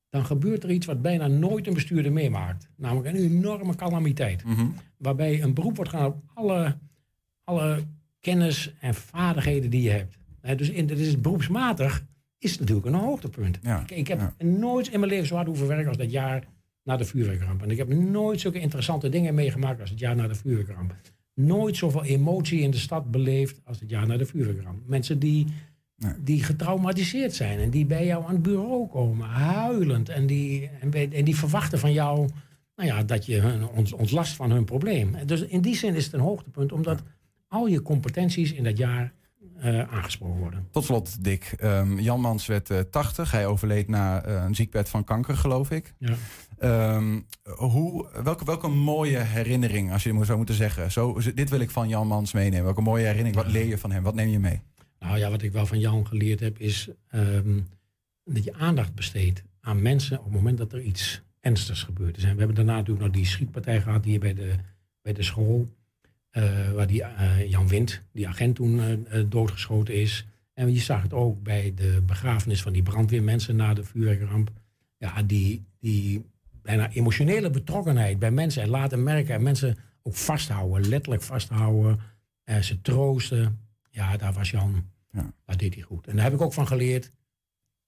Dan 0.08 0.26
gebeurt 0.26 0.62
er 0.62 0.70
iets 0.70 0.86
wat 0.86 1.02
bijna 1.02 1.26
nooit 1.26 1.66
een 1.66 1.74
bestuurder 1.74 2.12
meemaakt. 2.12 2.68
Namelijk 2.76 3.06
een 3.06 3.22
enorme 3.22 3.74
calamiteit. 3.74 4.44
Mhm. 4.44 4.66
Waarbij 4.96 5.42
een 5.42 5.54
beroep 5.54 5.76
wordt 5.76 5.90
gedaan 5.90 6.06
op 6.06 6.22
alle, 6.34 6.78
alle 7.44 7.84
kennis 8.20 8.74
en 8.80 8.94
vaardigheden 8.94 9.70
die 9.70 9.82
je 9.82 9.90
hebt. 9.90 10.18
dus 10.58 10.70
in, 10.70 10.86
dit 10.86 10.98
is 10.98 11.20
beroepsmatig 11.20 12.04
is 12.50 12.58
natuurlijk 12.58 12.86
een 12.86 12.94
hoogtepunt. 12.94 13.58
Ja, 13.62 13.80
ik, 13.80 13.90
ik, 13.90 14.08
heb 14.08 14.34
nooit 14.38 14.88
in 14.88 15.00
mijn 15.00 15.12
leven 15.12 15.26
zo 15.26 15.34
hard 15.34 15.46
hoeven 15.46 15.66
werken 15.66 15.88
als 15.88 15.96
dat 15.96 16.10
jaar 16.10 16.44
na 16.82 16.96
de 16.96 17.04
vuurwerkramp. 17.04 17.62
En 17.62 17.70
ik 17.70 17.76
heb 17.76 17.88
nooit 17.88 18.40
zulke 18.40 18.60
interessante 18.60 19.08
dingen 19.08 19.34
meegemaakt 19.34 19.80
als 19.80 19.90
het 19.90 19.98
jaar 19.98 20.16
na 20.16 20.28
de 20.28 20.34
vuurwerkramp. 20.34 20.94
Nooit 21.34 21.76
zoveel 21.76 22.04
emotie 22.04 22.60
in 22.60 22.70
de 22.70 22.76
stad 22.76 23.10
beleefd 23.10 23.60
als 23.64 23.80
het 23.80 23.90
jaar 23.90 24.06
na 24.06 24.16
de 24.16 24.26
vuurwerkramp. 24.26 24.86
Mensen 24.86 25.18
die 25.18 25.46
die 26.18 26.42
getraumatiseerd 26.42 27.34
zijn 27.34 27.58
en 27.58 27.70
die 27.70 27.86
bij 27.86 28.06
jou 28.06 28.24
aan 28.24 28.32
het 28.32 28.42
bureau 28.42 28.88
komen, 28.88 29.28
huilend. 29.28 30.08
En 30.08 30.26
die, 30.26 30.70
en, 30.90 31.24
die 31.24 31.36
verwachten 31.36 31.78
van 31.78 31.92
jou 31.92 32.28
nou 32.76 32.88
ja, 32.88 33.02
dat 33.02 33.26
je 33.26 33.40
hun, 33.40 33.68
ons, 33.68 33.92
ontlast 33.92 34.34
van 34.34 34.50
hun 34.50 34.64
probleem. 34.64 35.16
Dus 35.26 35.42
in 35.42 35.60
die 35.60 35.76
zin 35.76 35.94
is 35.94 36.04
het 36.04 36.12
een 36.12 36.20
hoogtepunt, 36.20 36.72
omdat 36.72 37.02
al 37.48 37.66
je 37.66 37.82
competenties 37.82 38.52
in 38.52 38.64
dat 38.64 38.78
jaar 38.78 39.12
aangesproken 39.90 40.38
worden. 40.38 40.68
Tot 40.70 40.84
slot, 40.84 41.24
Dick. 41.24 41.54
Um, 41.62 42.00
Jan 42.00 42.20
Mans 42.20 42.46
werd 42.46 42.70
uh, 42.70 42.78
80. 42.78 43.30
Hij 43.30 43.46
overleed 43.46 43.88
na 43.88 44.26
uh, 44.26 44.42
een 44.44 44.54
ziekbed 44.54 44.88
van 44.88 45.04
kanker, 45.04 45.36
geloof 45.36 45.70
ik. 45.70 45.94
Ja. 45.98 46.16
Um, 46.94 47.26
hoe, 47.42 48.08
welke, 48.22 48.44
welke 48.44 48.68
mooie 48.68 49.18
herinnering, 49.18 49.92
als 49.92 50.02
je 50.02 50.14
het 50.14 50.26
zou 50.26 50.36
moeten 50.36 50.54
zeggen. 50.54 50.92
Zo, 50.92 51.20
dit 51.34 51.50
wil 51.50 51.60
ik 51.60 51.70
van 51.70 51.88
Jan 51.88 52.06
Mans 52.06 52.32
meenemen. 52.32 52.64
Welke 52.64 52.80
mooie 52.80 53.04
herinnering, 53.04 53.36
wat 53.36 53.52
leer 53.52 53.66
je 53.66 53.78
van 53.78 53.90
hem? 53.90 54.02
Wat 54.02 54.14
neem 54.14 54.28
je 54.28 54.38
mee? 54.38 54.60
Nou 54.98 55.18
ja, 55.18 55.30
wat 55.30 55.42
ik 55.42 55.52
wel 55.52 55.66
van 55.66 55.78
Jan 55.78 56.06
geleerd 56.06 56.40
heb, 56.40 56.58
is 56.58 56.88
um, 57.14 57.68
dat 58.24 58.44
je 58.44 58.54
aandacht 58.54 58.94
besteedt 58.94 59.42
aan 59.60 59.82
mensen 59.82 60.18
op 60.18 60.24
het 60.24 60.32
moment 60.32 60.58
dat 60.58 60.72
er 60.72 60.80
iets 60.80 61.22
ernstigs 61.40 61.82
gebeurt. 61.82 62.14
Dus 62.14 62.22
we 62.24 62.28
hebben 62.28 62.54
daarna 62.54 62.76
natuurlijk 62.76 63.06
nog 63.06 63.14
die 63.14 63.26
schietpartij 63.26 63.80
gehad 63.80 64.04
hier 64.04 64.20
bij 64.20 64.34
de, 64.34 64.54
bij 65.02 65.12
de 65.12 65.22
school. 65.22 65.68
Uh, 66.36 66.70
waar 66.70 66.86
die 66.86 67.00
uh, 67.00 67.50
Jan 67.50 67.68
Wind, 67.68 68.02
die 68.12 68.28
agent 68.28 68.56
toen 68.56 68.78
uh, 68.78 69.24
doodgeschoten 69.28 69.94
is. 69.94 70.26
En 70.54 70.72
je 70.72 70.80
zag 70.80 71.02
het 71.02 71.12
ook 71.12 71.42
bij 71.42 71.72
de 71.74 72.02
begrafenis 72.06 72.62
van 72.62 72.72
die 72.72 72.82
brandweermensen 72.82 73.56
na 73.56 73.74
de 73.74 73.84
vuurwerkramp. 73.84 74.50
Ja, 74.98 75.22
die, 75.22 75.64
die 75.80 76.24
bijna 76.62 76.90
emotionele 76.90 77.50
betrokkenheid 77.50 78.18
bij 78.18 78.30
mensen 78.30 78.62
en 78.62 78.68
laten 78.68 79.02
merken 79.02 79.34
en 79.34 79.42
mensen 79.42 79.76
ook 80.02 80.14
vasthouden, 80.14 80.88
letterlijk 80.88 81.22
vasthouden, 81.22 82.00
ze 82.60 82.80
troosten. 82.80 83.58
Ja, 83.90 84.16
daar 84.16 84.32
was 84.32 84.50
Jan. 84.50 84.90
Ja. 85.12 85.32
Daar 85.44 85.56
deed 85.56 85.74
hij 85.74 85.82
goed. 85.82 86.06
En 86.06 86.14
daar 86.14 86.24
heb 86.24 86.34
ik 86.34 86.40
ook 86.40 86.52
van 86.52 86.66
geleerd. 86.66 87.12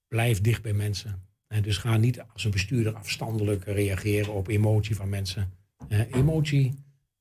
Blijf 0.07 0.41
dicht 0.41 0.61
bij 0.61 0.73
mensen. 0.73 1.21
En 1.47 1.61
dus 1.61 1.77
ga 1.77 1.97
niet 1.97 2.21
als 2.33 2.43
een 2.43 2.51
bestuurder 2.51 2.93
afstandelijk 2.93 3.63
reageren 3.63 4.33
op 4.33 4.47
emotie 4.47 4.95
van 4.95 5.09
mensen. 5.09 5.51
Eh, 5.87 5.99
emotie 6.11 6.73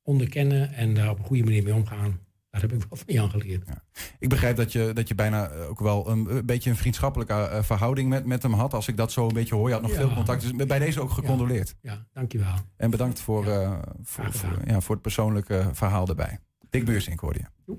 onderkennen 0.08 0.72
en 0.72 0.94
daar 0.94 1.10
op 1.10 1.18
een 1.18 1.24
goede 1.24 1.44
manier 1.44 1.62
mee 1.62 1.74
omgaan. 1.74 2.18
Dat 2.50 2.60
heb 2.60 2.72
ik 2.72 2.78
wel 2.88 2.98
van 2.98 3.14
Jan 3.14 3.30
geleerd. 3.30 3.66
Ja. 3.66 3.82
Ik 4.18 4.28
begrijp 4.28 4.56
dat 4.56 4.72
je, 4.72 4.90
dat 4.94 5.08
je 5.08 5.14
bijna 5.14 5.50
ook 5.50 5.80
wel 5.80 6.10
een, 6.10 6.36
een 6.36 6.46
beetje 6.46 6.70
een 6.70 6.76
vriendschappelijke 6.76 7.32
uh, 7.32 7.62
verhouding 7.62 8.08
met, 8.08 8.24
met 8.24 8.42
hem 8.42 8.52
had. 8.52 8.74
Als 8.74 8.88
ik 8.88 8.96
dat 8.96 9.12
zo 9.12 9.26
een 9.26 9.34
beetje 9.34 9.54
hoor. 9.54 9.66
Je 9.66 9.72
had 9.72 9.82
nog 9.82 9.90
ja. 9.90 9.96
veel 9.96 10.14
contact. 10.14 10.42
Dus 10.42 10.66
bij 10.66 10.78
deze 10.78 11.00
ook 11.00 11.10
gecondoleerd. 11.10 11.74
Ja, 11.80 11.92
ja 11.92 12.06
dankjewel. 12.12 12.54
En 12.76 12.90
bedankt 12.90 13.20
voor, 13.20 13.46
uh, 13.46 13.78
voor, 14.02 14.32
voor, 14.32 14.58
ja, 14.66 14.80
voor 14.80 14.94
het 14.94 15.02
persoonlijke 15.02 15.68
verhaal 15.72 16.08
erbij. 16.08 16.38
Dick 16.70 16.84
Beursink 16.84 17.20
hoorde 17.20 17.38
je. 17.38 17.76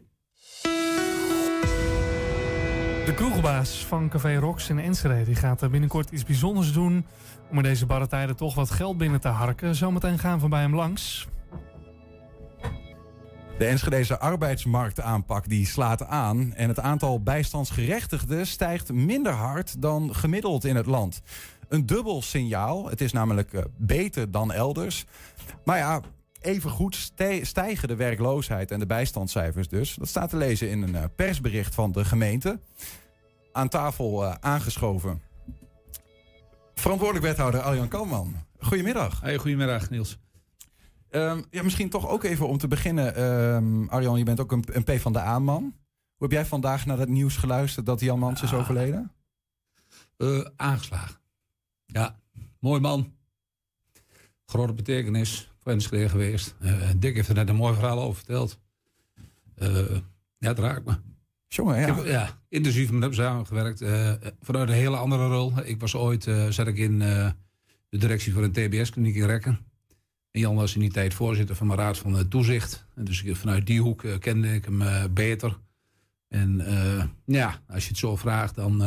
De 3.06 3.13
kroegbaas 3.15 3.86
van 3.86 4.10
Café 4.10 4.36
Rox 4.36 4.70
in 4.70 4.80
Enschede 4.80 5.24
die 5.24 5.36
gaat 5.36 5.72
binnenkort 5.72 6.12
iets 6.12 6.26
bijzonders 6.26 6.74
doen... 6.74 7.06
om 7.50 7.58
in 7.58 7.63
deze 7.63 7.86
barre 7.86 8.08
tijden 8.08 8.36
toch 8.36 8.56
wat 8.56 8.72
geld 8.72 8.98
binnen 8.98 9.22
te 9.22 9.28
harken. 9.28 9.76
Zometeen 9.76 10.20
gaan 10.20 10.39
we 10.39 10.48
bij 10.48 10.62
hem 10.62 10.76
langs. 10.76 11.28
De 13.60 13.65
Enschedeze 13.65 14.19
arbeidsmarktaanpak 14.19 15.50
die 15.50 15.65
slaat 15.65 16.06
aan... 16.06 16.54
en 16.54 16.67
het 16.67 16.80
aantal 16.80 17.24
bijstandsgerechtigden 17.24 18.48
stijgt 18.48 18.93
minder 18.93 19.32
hard 19.32 19.82
dan 19.82 20.15
gemiddeld 20.15 20.65
in 20.65 20.76
het 20.76 20.86
land. 20.86 21.22
Een 21.67 21.86
dubbel 21.86 22.22
signaal. 22.22 22.89
Het 22.89 23.02
is 23.02 23.12
namelijk 23.12 23.65
beter 23.78 24.32
dan 24.32 24.52
elders. 24.52 25.06
Maar 25.63 25.78
ja, 25.78 26.02
Evengoed 26.41 27.12
stijgen 27.41 27.88
de 27.88 27.95
werkloosheid 27.95 28.72
en 28.72 28.80
de 28.80 28.86
bijstandscijfers 28.86 29.67
dus. 29.67 29.95
Dat 29.95 30.08
staat 30.08 30.30
te 30.30 30.38
lezen 30.38 30.69
in 30.69 30.82
een 30.82 31.15
persbericht 31.15 31.76
van 31.76 31.91
de 31.91 32.06
gemeente. 32.06 32.60
Aan 33.52 33.69
tafel 33.69 34.24
uh, 34.24 34.34
aangeschoven. 34.39 35.22
Verantwoordelijk 36.76 37.26
wethouder 37.26 37.62
Arjan 37.62 37.88
Kalman. 37.88 38.36
Goedemiddag. 38.60 39.22
Hey, 39.22 39.38
goedemiddag 39.38 39.89
Niels. 39.89 40.17
Um, 41.12 41.45
ja, 41.50 41.63
misschien 41.63 41.89
toch 41.89 42.08
ook 42.08 42.24
even 42.24 42.48
om 42.48 42.58
te 42.58 42.67
beginnen. 42.67 43.24
Um, 43.24 43.89
Arjan, 43.89 44.17
je 44.17 44.24
bent 44.24 44.39
ook 44.39 44.52
een, 44.52 44.63
een 44.72 44.84
P 44.84 44.91
van 45.00 45.13
de 45.13 45.19
A-man. 45.19 45.62
Hoe 46.15 46.28
heb 46.28 46.32
jij 46.32 46.45
vandaag 46.45 46.86
naar 46.86 46.98
het 46.98 47.10
nieuws 47.10 47.38
geluisterd 47.38 47.86
dat 47.86 48.00
Jan 48.00 48.19
Mans 48.19 48.41
is 48.41 48.54
overleden? 48.54 49.12
Uh, 50.17 50.45
aangeslagen. 50.56 51.15
Ja, 51.86 52.19
mooi 52.60 52.82
man. 52.82 53.13
Grote 54.45 54.74
betekenis 54.74 55.52
voor 55.60 55.72
Enschede 55.72 56.10
geweest. 56.10 56.56
Uh, 56.62 56.89
Dick 56.98 57.15
heeft 57.15 57.30
er 57.30 57.36
net 57.36 57.50
een 57.50 57.56
mooi 57.56 57.74
verhaal 57.74 58.02
over 58.02 58.15
verteld. 58.15 58.60
Uh, 59.58 59.98
ja, 60.38 60.48
het 60.48 60.60
raakt 60.60 60.86
me. 60.86 60.95
Jongen, 61.48 61.80
ja. 61.80 61.88
Ik 61.88 61.95
heb 61.95 62.06
ja, 62.06 62.39
intensief 62.50 62.91
met 62.91 63.02
hem 63.02 63.13
samengewerkt. 63.13 63.82
Uh, 63.82 64.13
vanuit 64.41 64.69
een 64.69 64.76
hele 64.76 64.98
andere 64.98 65.28
rol. 65.28 65.54
Ik 65.63 65.80
was 65.80 65.95
ooit, 65.95 66.24
zat 66.50 66.67
ik 66.67 66.78
in 66.78 67.00
de 67.00 67.98
directie 67.98 68.34
voor 68.34 68.43
een 68.43 68.52
TBS-kliniek 68.52 69.15
in 69.15 69.26
Rekken. 69.26 69.60
Jan 70.32 70.56
was 70.56 70.74
in 70.74 70.80
die 70.80 70.92
tijd 70.92 71.13
voorzitter 71.13 71.56
van 71.56 71.68
mijn 71.68 71.80
raad 71.80 71.98
van 71.98 72.28
toezicht. 72.28 72.86
En 72.96 73.06
dus 73.06 73.24
ik, 73.24 73.36
vanuit 73.36 73.65
die 73.68 73.82
hoek 73.82 74.04
kende 74.20 74.54
ik 74.54 74.65
hem 74.65 75.13
beter. 75.13 75.60
En 76.28 76.63
ja, 77.26 77.62
als 77.68 77.84
je 77.84 77.89
het 77.89 77.98
zo 77.98 78.15
vraagt, 78.15 78.56
dan 78.56 78.78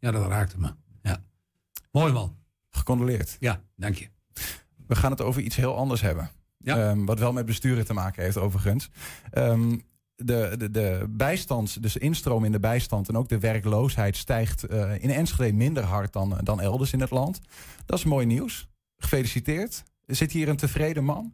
ja, 0.00 0.10
dat 0.10 0.26
raakte 0.26 0.58
me. 0.58 0.74
Ja. 1.02 1.22
Mooi 1.90 2.12
man. 2.12 2.36
Gecondoleerd. 2.70 3.36
Ja, 3.40 3.62
dank 3.76 3.94
je. 3.94 4.08
We 4.86 4.94
gaan 4.94 5.10
het 5.10 5.20
over 5.20 5.42
iets 5.42 5.56
heel 5.56 5.76
anders 5.76 6.00
hebben. 6.00 6.30
Ja. 6.58 6.90
Um, 6.90 7.06
wat 7.06 7.18
wel 7.18 7.32
met 7.32 7.46
besturen 7.46 7.84
te 7.84 7.92
maken 7.92 8.22
heeft, 8.22 8.36
overigens. 8.36 8.90
Um, 9.32 9.82
de, 10.14 10.54
de, 10.58 10.70
de 10.70 11.06
bijstand, 11.10 11.82
dus 11.82 11.96
instroom 11.96 12.44
in 12.44 12.52
de 12.52 12.60
bijstand 12.60 13.08
en 13.08 13.16
ook 13.16 13.28
de 13.28 13.38
werkloosheid 13.38 14.16
stijgt 14.16 14.70
uh, 14.70 15.02
in 15.02 15.10
Enschede 15.10 15.56
minder 15.56 15.82
hard 15.82 16.12
dan, 16.12 16.40
dan 16.42 16.60
elders 16.60 16.92
in 16.92 17.00
het 17.00 17.10
land. 17.10 17.40
Dat 17.84 17.98
is 17.98 18.04
mooi 18.04 18.26
nieuws. 18.26 18.68
Gefeliciteerd. 18.96 19.82
Zit 20.06 20.32
hier 20.32 20.48
een 20.48 20.56
tevreden 20.56 21.04
man? 21.04 21.32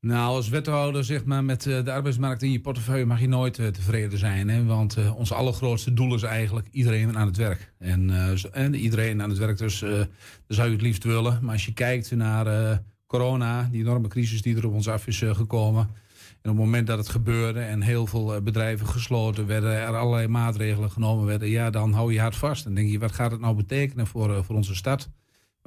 Nou, 0.00 0.34
als 0.34 0.48
wethouder 0.48 1.04
zeg 1.04 1.24
maar, 1.24 1.44
met 1.44 1.64
uh, 1.66 1.84
de 1.84 1.92
arbeidsmarkt 1.92 2.42
in 2.42 2.52
je 2.52 2.60
portefeuille 2.60 3.04
mag 3.04 3.20
je 3.20 3.28
nooit 3.28 3.58
uh, 3.58 3.66
tevreden 3.66 4.18
zijn. 4.18 4.48
Hè? 4.48 4.64
Want 4.64 4.98
uh, 4.98 5.16
ons 5.16 5.32
allergrootste 5.32 5.94
doel 5.94 6.14
is 6.14 6.22
eigenlijk 6.22 6.68
iedereen 6.70 7.18
aan 7.18 7.26
het 7.26 7.36
werk. 7.36 7.72
En, 7.78 8.10
en 8.52 8.74
iedereen 8.74 9.22
aan 9.22 9.28
het 9.28 9.38
werk, 9.38 9.58
dus 9.58 9.78
dat 9.80 10.08
zou 10.46 10.66
je 10.66 10.74
het 10.74 10.82
liefst 10.82 11.04
willen. 11.04 11.38
Maar 11.42 11.52
als 11.52 11.64
je 11.64 11.72
kijkt 11.72 12.10
naar 12.10 12.82
corona, 13.06 13.68
die 13.70 13.80
enorme 13.80 14.08
crisis 14.08 14.42
die 14.42 14.56
er 14.56 14.66
op 14.66 14.72
ons 14.72 14.88
af 14.88 15.06
is 15.06 15.18
gekomen. 15.18 15.88
En 16.42 16.50
op 16.50 16.56
het 16.56 16.64
moment 16.64 16.86
dat 16.86 16.98
het 16.98 17.08
gebeurde 17.08 17.60
en 17.60 17.80
heel 17.80 18.06
veel 18.06 18.42
bedrijven 18.42 18.86
gesloten 18.86 19.46
werden, 19.46 19.72
er 19.72 19.96
allerlei 19.96 20.28
maatregelen 20.28 20.90
genomen 20.90 21.26
werden, 21.26 21.48
ja, 21.48 21.70
dan 21.70 21.92
hou 21.92 22.12
je 22.12 22.20
hart 22.20 22.36
vast. 22.36 22.66
En 22.66 22.74
denk 22.74 22.90
je, 22.90 22.98
wat 22.98 23.12
gaat 23.12 23.30
het 23.30 23.40
nou 23.40 23.54
betekenen 23.54 24.06
voor, 24.06 24.44
voor 24.44 24.56
onze 24.56 24.74
stad? 24.74 25.10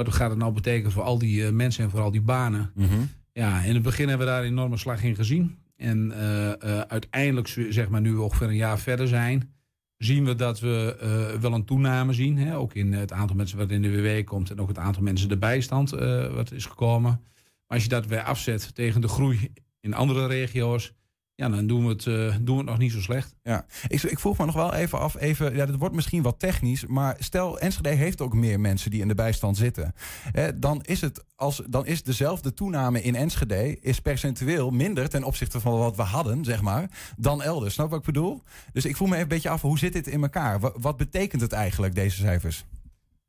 Wat 0.06 0.14
gaat 0.14 0.30
het 0.30 0.40
nou 0.40 0.54
betekenen 0.54 0.92
voor 0.92 1.04
al 1.04 1.18
die 1.18 1.52
mensen 1.52 1.84
en 1.84 1.90
voor 1.90 2.00
al 2.00 2.12
die 2.12 2.22
banen? 2.22 2.72
Mm 2.76 2.88
-hmm. 2.88 3.10
Ja, 3.34 3.62
in 3.62 3.74
het 3.74 3.84
begin 3.84 4.08
hebben 4.08 4.28
we 4.28 4.34
daar 4.34 4.42
een 4.42 4.50
enorme 4.50 4.78
slag 4.78 5.04
in 5.04 5.16
gezien. 5.16 5.58
En 5.76 6.12
uh, 6.12 6.48
uh, 6.48 6.80
uiteindelijk, 6.80 7.48
zeg 7.70 7.90
maar 7.90 8.02
nu 8.02 8.14
we 8.14 8.22
ongeveer 8.22 8.48
een 8.48 8.56
jaar 8.56 8.80
verder 8.80 9.08
zijn, 9.08 9.54
zien 9.98 10.26
we 10.26 10.36
dat 10.36 10.60
we 10.60 11.38
wel 11.42 11.54
een 11.54 11.66
toename 11.66 12.14
zien. 12.14 12.38
Hè? 12.38 12.58
Ook 12.58 12.74
in 12.74 12.94
het 12.94 13.12
aantal 13.12 13.36
mensen 13.36 13.58
wat 13.58 13.72
in 13.72 13.82
de 13.82 14.02
WW 14.02 14.26
komt 14.26 14.50
en 14.52 14.60
ook 14.60 14.68
het 14.68 14.78
aantal 14.78 15.04
mensen 15.04 15.30
de 15.30 15.38
bijstand 15.38 15.90
wat 16.34 16.52
is 16.52 16.66
gekomen. 16.66 17.22
Maar 17.68 17.80
als 17.80 17.84
je 17.84 17.90
dat 17.90 18.06
weer 18.06 18.24
afzet 18.24 18.76
tegen 18.76 19.02
de 19.02 19.08
groei 19.08 19.52
in 19.80 19.94
andere 19.94 20.28
regio's, 20.28 20.94
ja, 21.42 21.50
dan 21.50 21.68
doen 21.68 21.84
we 21.84 21.90
het, 21.90 22.06
uh, 22.06 22.36
doen 22.42 22.56
we 22.56 22.62
het 22.62 22.70
nog 22.70 22.78
niet 22.78 22.92
zo 22.92 23.02
slecht. 23.02 23.36
Ja, 23.44 23.66
ik, 23.88 24.04
ik 24.04 24.20
vroeg 24.20 24.38
me 24.38 24.46
nog 24.46 24.56
wel 24.56 24.74
even 24.74 25.00
af, 25.00 25.16
even, 25.20 25.56
ja, 25.56 25.66
dat 25.66 25.76
wordt 25.76 25.96
misschien 25.96 26.22
wat 26.22 26.40
technisch, 26.40 26.86
maar 26.86 27.16
stel 27.20 27.60
Enschede 27.60 27.90
heeft 27.90 28.22
ook 28.22 28.34
meer 28.34 28.60
mensen 28.60 28.92
die 28.92 29.02
in 29.02 29.08
de 29.08 29.16
bijstand 29.16 29.58
zitten. 29.58 29.94
dan, 30.56 30.82
is 30.82 31.02
het 31.02 31.24
als, 31.36 31.62
dan 31.70 31.86
is 31.86 32.04
dezelfde 32.04 32.54
toename 32.54 33.02
in 33.02 33.16
Enschede 33.16 33.80
is 33.80 34.00
percentueel 34.00 34.70
minder 34.70 35.10
ten 35.10 35.24
opzichte 35.24 35.60
van 35.60 35.78
wat 35.78 35.96
we 35.96 36.02
hadden, 36.02 36.46
zeg 36.46 36.62
maar, 36.62 36.90
dan 37.18 37.42
elders. 37.42 37.74
Snap 37.74 37.90
wat 37.90 38.00
ik 38.00 38.06
bedoel? 38.06 38.42
Dus 38.74 38.86
ik 38.86 38.96
voel 38.96 39.08
me 39.08 39.14
even 39.14 39.26
een 39.26 39.34
beetje 39.34 39.50
af, 39.50 39.62
hoe 39.62 39.80
zit 39.80 39.94
dit 39.94 40.08
in 40.08 40.22
elkaar? 40.22 40.60
Wat, 40.60 40.74
wat 40.80 40.98
betekent 40.98 41.42
het 41.42 41.52
eigenlijk, 41.52 41.96
deze 41.96 42.18
cijfers? 42.18 42.66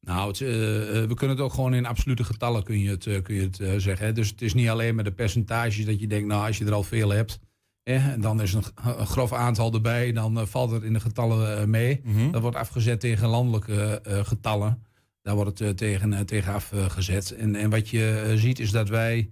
Nou, 0.00 0.28
het, 0.28 0.40
uh, 0.40 0.48
we 0.48 1.14
kunnen 1.14 1.36
het 1.36 1.44
ook 1.44 1.52
gewoon 1.52 1.74
in 1.74 1.86
absolute 1.86 2.24
getallen 2.24 2.62
kun 2.62 2.80
je 2.80 2.90
het, 2.90 3.06
uh, 3.06 3.22
kun 3.22 3.34
je 3.34 3.42
het 3.42 3.82
zeggen. 3.82 4.06
Hè? 4.06 4.12
Dus 4.12 4.28
het 4.28 4.42
is 4.42 4.54
niet 4.54 4.68
alleen 4.68 4.94
met 4.94 5.04
de 5.04 5.12
percentages 5.12 5.84
dat 5.84 6.00
je 6.00 6.06
denkt, 6.06 6.28
nou, 6.28 6.46
als 6.46 6.58
je 6.58 6.64
er 6.64 6.72
al 6.72 6.82
veel 6.82 7.10
hebt, 7.10 7.40
en 7.82 8.20
dan 8.20 8.40
is 8.40 8.52
een, 8.52 8.64
een 8.84 9.06
grof 9.06 9.32
aantal 9.32 9.72
erbij, 9.72 10.12
dan 10.12 10.38
uh, 10.38 10.44
valt 10.44 10.70
het 10.70 10.82
in 10.82 10.92
de 10.92 11.00
getallen 11.00 11.60
uh, 11.60 11.64
mee. 11.64 12.00
Mm 12.04 12.32
Dat 12.32 12.42
wordt 12.42 12.56
afgezet 12.56 13.00
tegen 13.00 13.28
landelijke 13.28 14.02
uh, 14.08 14.24
getallen. 14.24 14.82
Daar 15.22 15.34
wordt 15.34 15.58
het 15.58 15.76
tegen, 15.76 16.26
tegen 16.26 16.52
afgezet. 16.52 17.30
En, 17.30 17.54
en 17.54 17.70
wat 17.70 17.88
je 17.88 18.32
ziet 18.36 18.58
is 18.58 18.70
dat 18.70 18.88
wij 18.88 19.30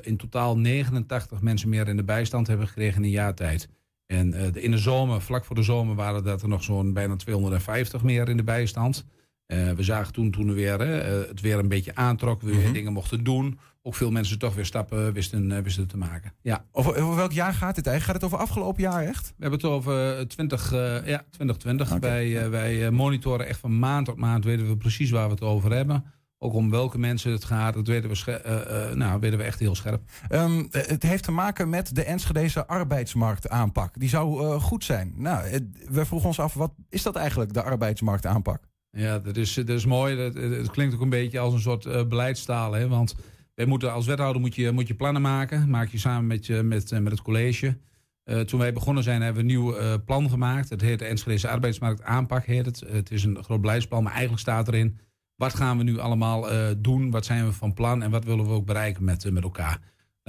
in 0.00 0.16
totaal 0.16 0.58
89 0.58 1.40
mensen 1.40 1.68
meer 1.68 1.88
in 1.88 1.96
de 1.96 2.04
bijstand 2.04 2.46
hebben 2.46 2.66
gekregen 2.66 2.96
in 2.96 3.04
een 3.04 3.10
jaar 3.10 3.34
tijd. 3.34 3.68
En 4.06 4.54
in 4.54 4.70
de 4.70 4.78
zomer, 4.78 5.22
vlak 5.22 5.44
voor 5.44 5.56
de 5.56 5.62
zomer, 5.62 5.94
waren 5.94 6.24
dat 6.24 6.42
er 6.42 6.48
nog 6.48 6.62
zo'n 6.62 6.92
bijna 6.92 7.16
250 7.16 8.02
meer 8.02 8.28
in 8.28 8.36
de 8.36 8.44
bijstand. 8.44 9.04
We 9.46 9.82
zagen 9.82 10.12
toen, 10.12 10.30
toen 10.30 10.54
weer, 10.54 10.80
het 11.28 11.40
weer 11.40 11.58
een 11.58 11.68
beetje 11.68 11.94
aantrok, 11.94 12.40
we 12.40 12.46
weer 12.46 12.56
mm 12.56 12.64
-hmm. 12.64 12.72
dingen 12.72 12.92
mochten 12.92 13.24
doen 13.24 13.58
ook 13.86 13.94
veel 13.94 14.10
mensen 14.10 14.38
toch 14.38 14.54
weer 14.54 14.64
stappen 14.64 15.12
wisten, 15.12 15.50
uh, 15.50 15.58
wisten 15.58 15.86
te 15.86 15.96
maken. 15.96 16.32
Ja. 16.42 16.64
Over, 16.72 17.02
over, 17.02 17.16
welk 17.16 17.32
jaar 17.32 17.54
gaat 17.54 17.74
dit 17.74 17.86
eigenlijk? 17.86 18.04
Gaat 18.04 18.14
het 18.14 18.24
over 18.24 18.46
afgelopen 18.46 18.82
jaar 18.82 19.04
echt? 19.04 19.26
We 19.26 19.42
hebben 19.42 19.60
het 19.60 19.68
over 19.68 20.28
20, 20.28 20.72
uh, 20.72 20.78
ja, 21.06 21.24
2020. 21.30 21.92
Okay. 21.92 22.00
Wij, 22.00 22.50
wij 22.50 22.90
monitoren 22.90 23.46
echt 23.46 23.60
van 23.60 23.78
maand 23.78 24.06
tot 24.06 24.16
maand, 24.16 24.44
weten 24.44 24.68
we 24.68 24.76
precies 24.76 25.10
waar 25.10 25.26
we 25.26 25.30
het 25.30 25.42
over 25.42 25.72
hebben. 25.72 26.04
Ook 26.38 26.54
om 26.54 26.70
welke 26.70 26.98
mensen 26.98 27.32
het 27.32 27.44
gaat, 27.44 27.74
dat 27.74 27.86
weten 27.86 28.10
we, 28.10 28.92
nou, 28.94 29.20
weten 29.20 29.38
we 29.38 29.44
echt 29.44 29.58
heel 29.58 29.74
scherp. 29.74 30.02
Um, 30.30 30.66
het 30.70 31.02
heeft 31.02 31.22
te 31.22 31.30
maken 31.30 31.68
met 31.68 31.94
de 31.94 32.04
Enschedeze 32.04 32.66
arbeidsmarktaanpak. 32.66 33.98
Die 33.98 34.08
zou 34.08 34.58
goed 34.60 34.84
zijn. 34.84 35.12
Nou, 35.16 35.46
het, 35.46 35.64
we 35.88 36.04
vroegen 36.04 36.28
ons 36.28 36.40
af, 36.40 36.54
wat 36.54 36.72
is 36.88 37.02
dat 37.02 37.16
eigenlijk, 37.16 37.52
de 37.52 37.62
arbeidsmarktaanpak? 37.62 38.60
Ja, 38.90 39.18
dat 39.18 39.36
is, 39.36 39.54
dat 39.54 39.68
is 39.68 39.86
mooi. 39.86 40.16
Dat, 40.16 40.34
het 40.34 40.70
klinkt 40.70 40.94
ook 40.94 41.00
een 41.00 41.08
beetje 41.08 41.38
als 41.38 41.54
een 41.54 41.60
soort 41.60 42.08
beleidstaal. 42.08 42.72
Hè? 42.72 42.88
Want 42.88 43.14
wij 43.54 43.66
moeten, 43.66 43.92
als 43.92 44.06
wethouder 44.06 44.40
moet 44.40 44.54
je, 44.54 44.70
moet 44.70 44.88
je 44.88 44.94
plannen 44.94 45.22
maken. 45.22 45.70
Maak 45.70 45.88
je 45.88 45.98
samen 45.98 46.26
met, 46.26 46.46
je, 46.46 46.62
met, 46.62 46.90
met 46.90 47.12
het 47.12 47.22
college. 47.22 47.76
Uh, 48.24 48.40
toen 48.40 48.60
wij 48.60 48.72
begonnen 48.72 49.02
zijn, 49.02 49.22
hebben 49.22 49.46
we 49.46 49.52
een 49.52 49.56
nieuw 49.58 49.78
uh, 49.78 49.94
plan 50.04 50.30
gemaakt. 50.30 50.68
Het 50.68 50.80
heet 50.80 50.98
de 50.98 51.04
Enschedeze 51.04 51.48
Arbeidsmarkt 51.48 52.02
Aanpak. 52.02 52.44
Heet 52.44 52.66
het. 52.66 52.80
het 52.86 53.10
is 53.10 53.24
een 53.24 53.44
groot 53.44 53.60
beleidsplan, 53.60 54.02
maar 54.02 54.12
eigenlijk 54.12 54.40
staat 54.40 54.68
erin... 54.68 54.98
wat 55.36 55.54
gaan 55.54 55.78
we 55.78 55.84
nu 55.84 55.98
allemaal 55.98 56.52
uh, 56.52 56.68
doen, 56.78 57.10
wat 57.10 57.24
zijn 57.24 57.44
we 57.44 57.52
van 57.52 57.74
plan... 57.74 58.02
en 58.02 58.10
wat 58.10 58.24
willen 58.24 58.44
we 58.44 58.52
ook 58.52 58.66
bereiken 58.66 59.04
met, 59.04 59.30
met 59.30 59.42
elkaar. 59.42 59.80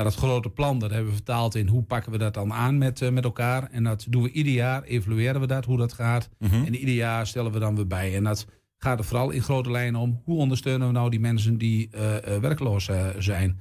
Dat 0.04 0.16
grote 0.16 0.50
plan 0.50 0.80
dat 0.80 0.90
hebben 0.92 1.10
we 1.10 1.16
vertaald 1.16 1.56
in 1.56 1.68
hoe 1.68 1.84
pakken 1.84 2.12
we 2.12 2.18
dat 2.18 2.34
dan 2.34 2.54
aan 2.54 2.78
met, 2.78 3.12
met 3.12 3.24
elkaar. 3.24 3.70
En 3.72 3.84
dat 3.84 4.06
doen 4.10 4.24
we 4.24 4.32
ieder 4.32 4.54
jaar, 4.54 4.84
evalueren 4.84 5.42
we 5.42 5.48
dat, 5.48 5.66
hoe 5.66 5.78
dat 5.78 5.94
gaat. 5.94 6.30
Mm 6.40 6.50
-hmm. 6.50 6.66
En 6.66 6.76
ieder 6.76 6.96
jaar 6.96 7.28
stellen 7.28 7.52
we 7.52 7.60
dan 7.60 7.76
weer 7.76 7.88
bij. 7.88 8.16
En 8.16 8.24
dat 8.24 8.48
gaat 8.78 9.00
er 9.00 9.06
vooral 9.06 9.30
in 9.30 9.42
grote 9.42 9.72
lijnen 9.72 10.02
om 10.02 10.22
hoe 10.24 10.38
ondersteunen 10.38 10.88
we 10.88 10.94
nou 10.94 11.10
die 11.10 11.20
mensen 11.20 11.58
die 11.58 11.90
uh, 11.96 12.02
werkloos 12.38 12.88
uh, 12.88 13.08
zijn. 13.18 13.60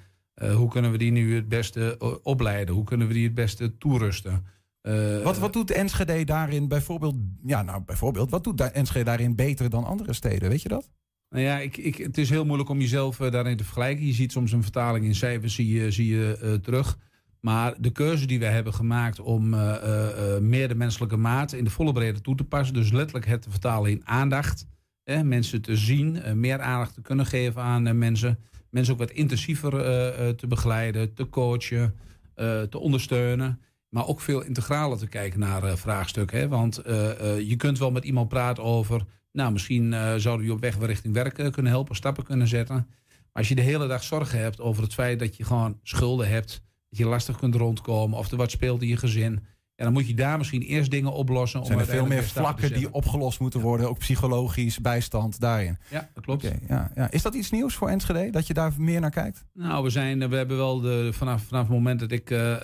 hoe 0.55 0.68
kunnen 0.68 0.90
we 0.90 0.99
die 0.99 1.12
nu 1.12 1.35
het 1.35 1.49
beste 1.49 1.96
opleiden? 2.22 2.75
Hoe 2.75 2.85
kunnen 2.85 3.07
we 3.07 3.14
die 3.14 3.25
het 3.25 3.35
beste 3.35 3.79
toerusten? 3.79 4.46
wat, 5.22 5.38
wat 5.38 5.53
doet 5.53 5.70
Enschede 5.70 6.25
daarin 6.25 6.68
bijvoorbeeld, 6.68 7.16
ja, 7.44 7.62
nou, 7.62 7.83
bijvoorbeeld, 7.83 8.31
wat 8.31 8.44
doet 8.44 8.61
Enschede 8.61 9.05
daarin 9.05 9.35
beter 9.35 9.70
dan 9.70 9.85
andere 9.85 10.12
steden? 10.12 10.49
Weet 10.49 10.62
je 10.62 10.68
dat? 10.68 10.90
Nou 11.31 11.43
ja, 11.43 11.59
ik, 11.59 11.77
ik, 11.77 11.97
het 11.97 12.19
is 12.19 12.31
heel 12.31 12.45
moeilijk 12.45 12.69
om 12.69 12.81
jezelf 12.81 13.17
daarin 13.17 13.57
te 13.57 13.65
vergelijken. 13.65 14.07
Je 14.07 14.12
ziet 14.12 14.33
soms 14.33 14.53
een 14.53 14.62
vertaling 14.62 15.05
in 15.05 15.15
cijfers, 15.15 15.55
zie 15.55 15.73
je, 15.73 15.91
zie 15.91 16.17
je 16.17 16.59
terug. 16.62 16.99
Maar 17.41 17.75
de 17.79 17.91
keuze 17.91 18.27
die 18.27 18.39
we 18.39 18.45
hebben 18.45 18.75
gemaakt 18.75 19.21
om 19.21 19.49
meer 20.41 20.69
de 20.69 20.75
menselijke 20.75 21.17
maat 21.17 21.53
in 21.53 21.65
de 21.65 21.71
volle 21.71 21.93
breedte 21.93 22.21
toe 22.21 22.35
te 22.35 22.45
passen, 22.45 22.75
dus 22.75 22.93
letterlijk 22.93 23.27
het 23.27 23.43
te 23.43 23.51
vertalen 23.51 23.91
in 23.91 24.07
aandacht, 24.07 24.67
mensen 25.05 25.62
te 25.62 25.77
zien, 25.77 26.41
meer 26.41 26.61
aandacht 26.61 26.95
te 26.95 27.03
kunnen 27.03 27.27
geven 27.27 27.62
aan 27.62 27.99
mensen. 27.99 28.39
Mensen 28.71 28.93
ook 28.93 28.99
wat 28.99 29.11
intensiever 29.11 29.71
te 30.37 30.47
begeleiden, 30.49 31.15
te 31.15 31.29
coachen, 31.29 31.95
te 32.71 32.79
ondersteunen. 32.79 33.61
Maar 33.89 34.07
ook 34.07 34.21
veel 34.21 34.43
integraler 34.43 34.99
te 34.99 35.09
kijken 35.09 35.41
naar 35.41 35.79
vraagstukken. 35.79 36.39
Hè? 36.39 36.49
Want 36.49 36.81
je 37.47 37.55
kunt 37.57 37.79
wel 37.79 37.91
met 37.91 38.05
iemand 38.05 38.29
praten 38.29 38.62
over... 38.62 39.05
nou, 39.37 39.53
misschien 39.53 39.92
zouden 39.92 40.38
we 40.38 40.44
je 40.44 40.53
op 40.53 40.61
weg 40.61 40.79
richting 40.79 41.14
werk 41.14 41.35
kunnen 41.35 41.72
helpen, 41.72 41.96
stappen 41.96 42.25
kunnen 42.25 42.49
zetten. 42.49 42.75
Maar 42.77 42.87
als 43.33 43.49
je 43.49 43.55
de 43.55 43.62
hele 43.62 43.87
dag 43.87 44.03
zorgen 44.03 44.38
hebt 44.38 44.61
over 44.61 44.83
het 44.83 44.94
feit 44.94 45.18
dat 45.18 45.37
je 45.37 45.44
gewoon 45.44 45.81
schulden 45.83 46.29
hebt... 46.29 46.62
dat 46.88 46.99
je 46.99 47.07
lastig 47.07 47.38
kunt 47.38 47.55
rondkomen 47.55 48.18
of 48.18 48.31
er 48.31 48.37
wat 48.37 48.51
speelt 48.51 48.83
in 48.83 48.88
je 48.88 48.96
gezin... 48.96 49.46
Ja, 49.77 49.85
dan 49.85 49.93
moet 49.93 50.07
je 50.07 50.15
daar 50.15 50.39
misschien 50.39 50.62
eerst 50.62 50.91
dingen 50.91 51.12
oplossen. 51.12 51.67
Zijn 51.67 51.79
er 51.79 51.87
veel 51.87 52.07
meer 52.07 52.25
vlakken 52.25 52.73
die 52.73 52.93
opgelost 52.93 53.41
moeten 53.41 53.61
worden, 53.61 53.89
ook 53.89 53.99
psychologisch, 53.99 54.81
bijstand 54.81 55.41
daarin. 55.41 55.79
Ja, 55.89 56.09
dat 56.15 56.25
klopt. 56.25 56.45
Okay, 56.45 56.59
ja, 56.69 56.91
ja. 56.95 57.11
Is 57.11 57.23
dat 57.23 57.35
iets 57.35 57.51
nieuws 57.51 57.75
voor 57.75 57.89
Enschede, 57.89 58.31
dat 58.31 58.47
je 58.47 58.55
daar 58.55 58.73
meer 58.79 59.01
naar 59.01 59.11
kijkt? 59.11 59.45
Nou, 59.55 59.85
we, 59.85 59.91
zijn, 59.91 60.29
we 60.29 60.37
hebben 60.37 60.57
wel 60.57 60.81
de, 60.81 61.09
vanaf, 61.12 61.43
vanaf 61.43 61.62
het 61.62 61.73
moment 61.73 62.01
dat 62.01 62.11
ik 62.11 62.31
uh, 62.31 62.39
uh, 62.39 62.57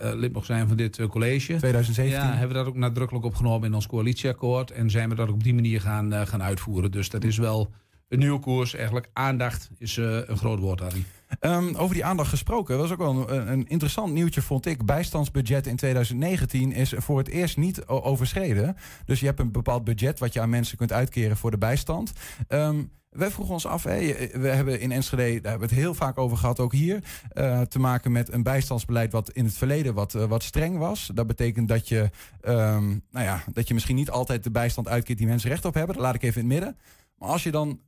lid 0.00 0.32
mag 0.32 0.44
zijn 0.44 0.68
van 0.68 0.76
dit 0.76 1.06
college. 1.08 1.56
2017. 1.56 2.18
Ja, 2.18 2.30
hebben 2.30 2.48
we 2.48 2.54
dat 2.54 2.66
ook 2.66 2.76
nadrukkelijk 2.76 3.24
opgenomen 3.24 3.68
in 3.68 3.74
ons 3.74 3.86
coalitieakkoord. 3.86 4.70
En 4.70 4.90
zijn 4.90 5.08
we 5.08 5.14
dat 5.14 5.28
op 5.28 5.42
die 5.42 5.54
manier 5.54 5.80
gaan, 5.80 6.26
gaan 6.26 6.42
uitvoeren. 6.42 6.90
Dus 6.90 7.08
dat 7.08 7.24
is 7.24 7.38
wel 7.38 7.70
een 8.08 8.18
nieuwe 8.18 8.38
koers. 8.38 8.74
Eigenlijk 8.74 9.08
aandacht 9.12 9.70
is 9.78 9.96
een 9.96 10.38
groot 10.38 10.58
woord, 10.58 10.78
daarin. 10.78 11.04
Um, 11.40 11.74
over 11.74 11.94
die 11.94 12.04
aandacht 12.04 12.28
gesproken, 12.28 12.78
was 12.78 12.92
ook 12.92 12.98
wel 12.98 13.30
een, 13.30 13.52
een, 13.52 13.68
interessant 13.68 14.12
nieuwtje, 14.12 14.42
vond 14.42 14.66
ik. 14.66 14.84
Bijstandsbudget 14.84 15.66
in 15.66 15.76
2019 15.76 16.72
is 16.72 16.94
voor 16.96 17.18
het 17.18 17.28
eerst 17.28 17.56
niet 17.56 17.86
overschreden. 17.86 18.76
Dus 19.04 19.20
je 19.20 19.26
hebt 19.26 19.40
een 19.40 19.52
bepaald 19.52 19.84
budget 19.84 20.18
wat 20.18 20.32
je 20.32 20.40
aan 20.40 20.50
mensen 20.50 20.76
kunt 20.76 20.92
uitkeren 20.92 21.36
voor 21.36 21.50
de 21.50 21.58
bijstand. 21.58 22.12
Um, 22.48 22.90
wij 23.10 23.30
vroegen 23.30 23.54
ons 23.54 23.66
af, 23.66 23.82
we 23.82 24.48
hebben 24.52 24.80
in 24.80 24.92
Enschede, 24.92 25.40
daar 25.40 25.50
hebben 25.50 25.68
we 25.68 25.74
het 25.74 25.84
heel 25.84 25.94
vaak 25.94 26.18
over 26.18 26.36
gehad, 26.36 26.60
ook 26.60 26.72
hier, 26.72 27.02
uh, 27.34 27.60
te 27.60 27.78
maken 27.78 28.12
met 28.12 28.32
een 28.32 28.42
bijstandsbeleid 28.42 29.12
wat 29.12 29.30
in 29.30 29.44
het 29.44 29.54
verleden 29.54 29.94
wat, 29.94 30.14
uh, 30.14 30.24
wat 30.24 30.42
streng 30.42 30.78
was. 30.78 31.10
Dat 31.14 31.26
betekent 31.26 31.68
dat 31.68 31.88
je, 31.88 32.10
um, 32.42 33.02
nou 33.10 33.24
ja, 33.24 33.42
dat 33.52 33.68
je 33.68 33.74
misschien 33.74 33.96
niet 33.96 34.10
altijd 34.10 34.44
de 34.44 34.50
bijstand 34.50 34.88
uitkeert 34.88 35.18
die 35.18 35.26
mensen 35.26 35.50
recht 35.50 35.64
op 35.64 35.74
hebben. 35.74 35.94
Dat 35.94 36.04
laat 36.04 36.14
ik 36.14 36.22
even 36.22 36.42
in 36.42 36.50
het 36.50 36.58
midden. 36.58 36.78
Maar 37.18 37.28
als 37.28 37.42
je 37.42 37.50
dan 37.50 37.80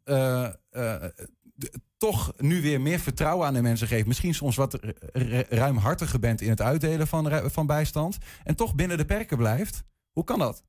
toch 1.96 2.32
nu 2.38 2.62
weer 2.62 2.80
meer 2.80 2.98
vertrouwen 2.98 3.46
aan 3.46 3.54
de 3.54 3.62
mensen 3.62 3.88
geeft. 3.88 4.06
Misschien 4.06 4.34
soms 4.34 4.56
wat 4.56 4.78
ruimhartiger 5.48 6.18
bent 6.18 6.40
in 6.40 6.48
het 6.48 6.60
uitdelen 6.60 7.06
van, 7.06 7.50
van 7.50 7.66
bijstand. 7.66 8.18
En 8.44 8.56
toch 8.56 8.74
binnen 8.74 8.96
de 8.96 9.04
perken 9.04 9.36
blijft. 9.36 9.84
Hoe 10.12 10.24
kan 10.24 10.38
dat? 10.38 10.64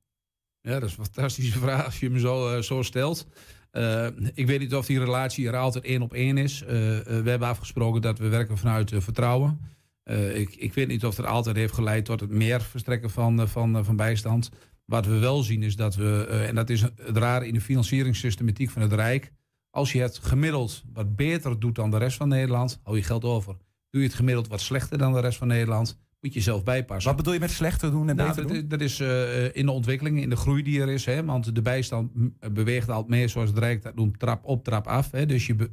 Ja, 0.60 0.80
dat 0.80 0.88
is 0.88 0.96
een 0.96 1.04
fantastische 1.04 1.58
vraag 1.58 1.84
als 1.84 2.00
je 2.00 2.08
hem 2.08 2.18
zo, 2.18 2.56
uh, 2.56 2.62
zo 2.62 2.82
stelt. 2.82 3.26
Uh, 3.72 4.06
ik 4.34 4.46
weet 4.46 4.58
niet 4.58 4.74
of 4.74 4.86
die 4.86 4.98
relatie 4.98 5.48
er 5.48 5.56
altijd 5.56 5.84
één 5.84 6.02
op 6.02 6.12
één 6.12 6.38
is. 6.38 6.62
Uh, 6.62 6.68
we 6.68 7.22
hebben 7.24 7.48
afgesproken 7.48 8.02
dat 8.02 8.18
we 8.18 8.28
werken 8.28 8.58
vanuit 8.58 8.92
vertrouwen. 8.96 9.60
Ik, 10.34 10.54
ik, 10.56 10.74
weet 10.74 10.88
niet 10.88 11.04
of 11.04 11.14
dat 11.14 11.26
altijd 11.26 11.56
heeft 11.56 11.74
geleid 11.74 12.04
tot 12.04 12.20
het 12.20 12.30
meer 12.30 12.62
verstrekken 12.62 13.10
van, 13.10 13.48
van, 13.48 13.84
van 13.84 13.96
bijstand. 13.96 14.50
Wat 14.84 15.06
we 15.06 15.18
wel 15.18 15.42
zien 15.42 15.62
is 15.62 15.76
dat 15.76 15.94
we, 15.94 16.26
en 16.48 16.54
dat 16.54 16.70
is 16.70 16.80
het 16.80 17.16
rare 17.16 17.46
in 17.46 17.54
de 17.54 17.60
financieringssystematiek 17.60 18.70
van 18.70 18.82
het 18.82 18.92
Rijk 18.92 19.32
als 19.74 19.92
je 19.92 20.00
het 20.00 20.18
gemiddeld 20.18 20.82
wat 20.92 21.16
beter 21.16 21.60
doet 21.60 21.74
dan 21.74 21.90
de 21.90 21.96
rest 21.96 22.16
van 22.16 22.28
Nederland, 22.28 22.80
hou 22.82 22.96
je 22.96 23.02
geld 23.02 23.24
over. 23.24 23.56
Doe 23.90 24.00
je 24.00 24.06
het 24.06 24.16
gemiddeld 24.16 24.48
wat 24.48 24.60
slechter 24.60 24.98
dan 24.98 25.12
de 25.12 25.20
rest 25.20 25.38
van 25.38 25.48
Nederland, 25.48 25.98
moet 26.20 26.34
je 26.34 26.40
zelf 26.40 26.62
bijpassen. 26.62 27.08
Wat 27.08 27.16
bedoel 27.16 27.32
je 27.32 27.40
met 27.40 27.50
slechter 27.50 27.90
doen 27.90 28.08
en 28.08 28.16
nou, 28.16 28.28
beter 28.28 28.42
dat, 28.42 28.52
doen? 28.52 28.68
Dat 28.68 28.80
is 28.80 29.00
uh, 29.00 29.56
in 29.56 29.66
de 29.66 29.72
ontwikkeling, 29.72 30.20
in 30.20 30.30
de 30.30 30.36
groei 30.36 30.62
die 30.62 30.80
er 30.80 30.88
is. 30.88 31.04
Hè, 31.04 31.24
want 31.24 31.54
de 31.54 31.62
bijstand 31.62 32.10
beweegt 32.52 32.88
altijd 32.88 33.08
meer, 33.08 33.28
zoals 33.28 33.48
het 33.48 33.58
Rijk 33.58 33.82
dat 33.82 33.94
noemt, 33.94 34.18
trap 34.18 34.44
op, 34.44 34.64
trap 34.64 34.86
af. 34.86 35.10
Hè, 35.10 35.26
dus 35.26 35.46
je 35.46 35.70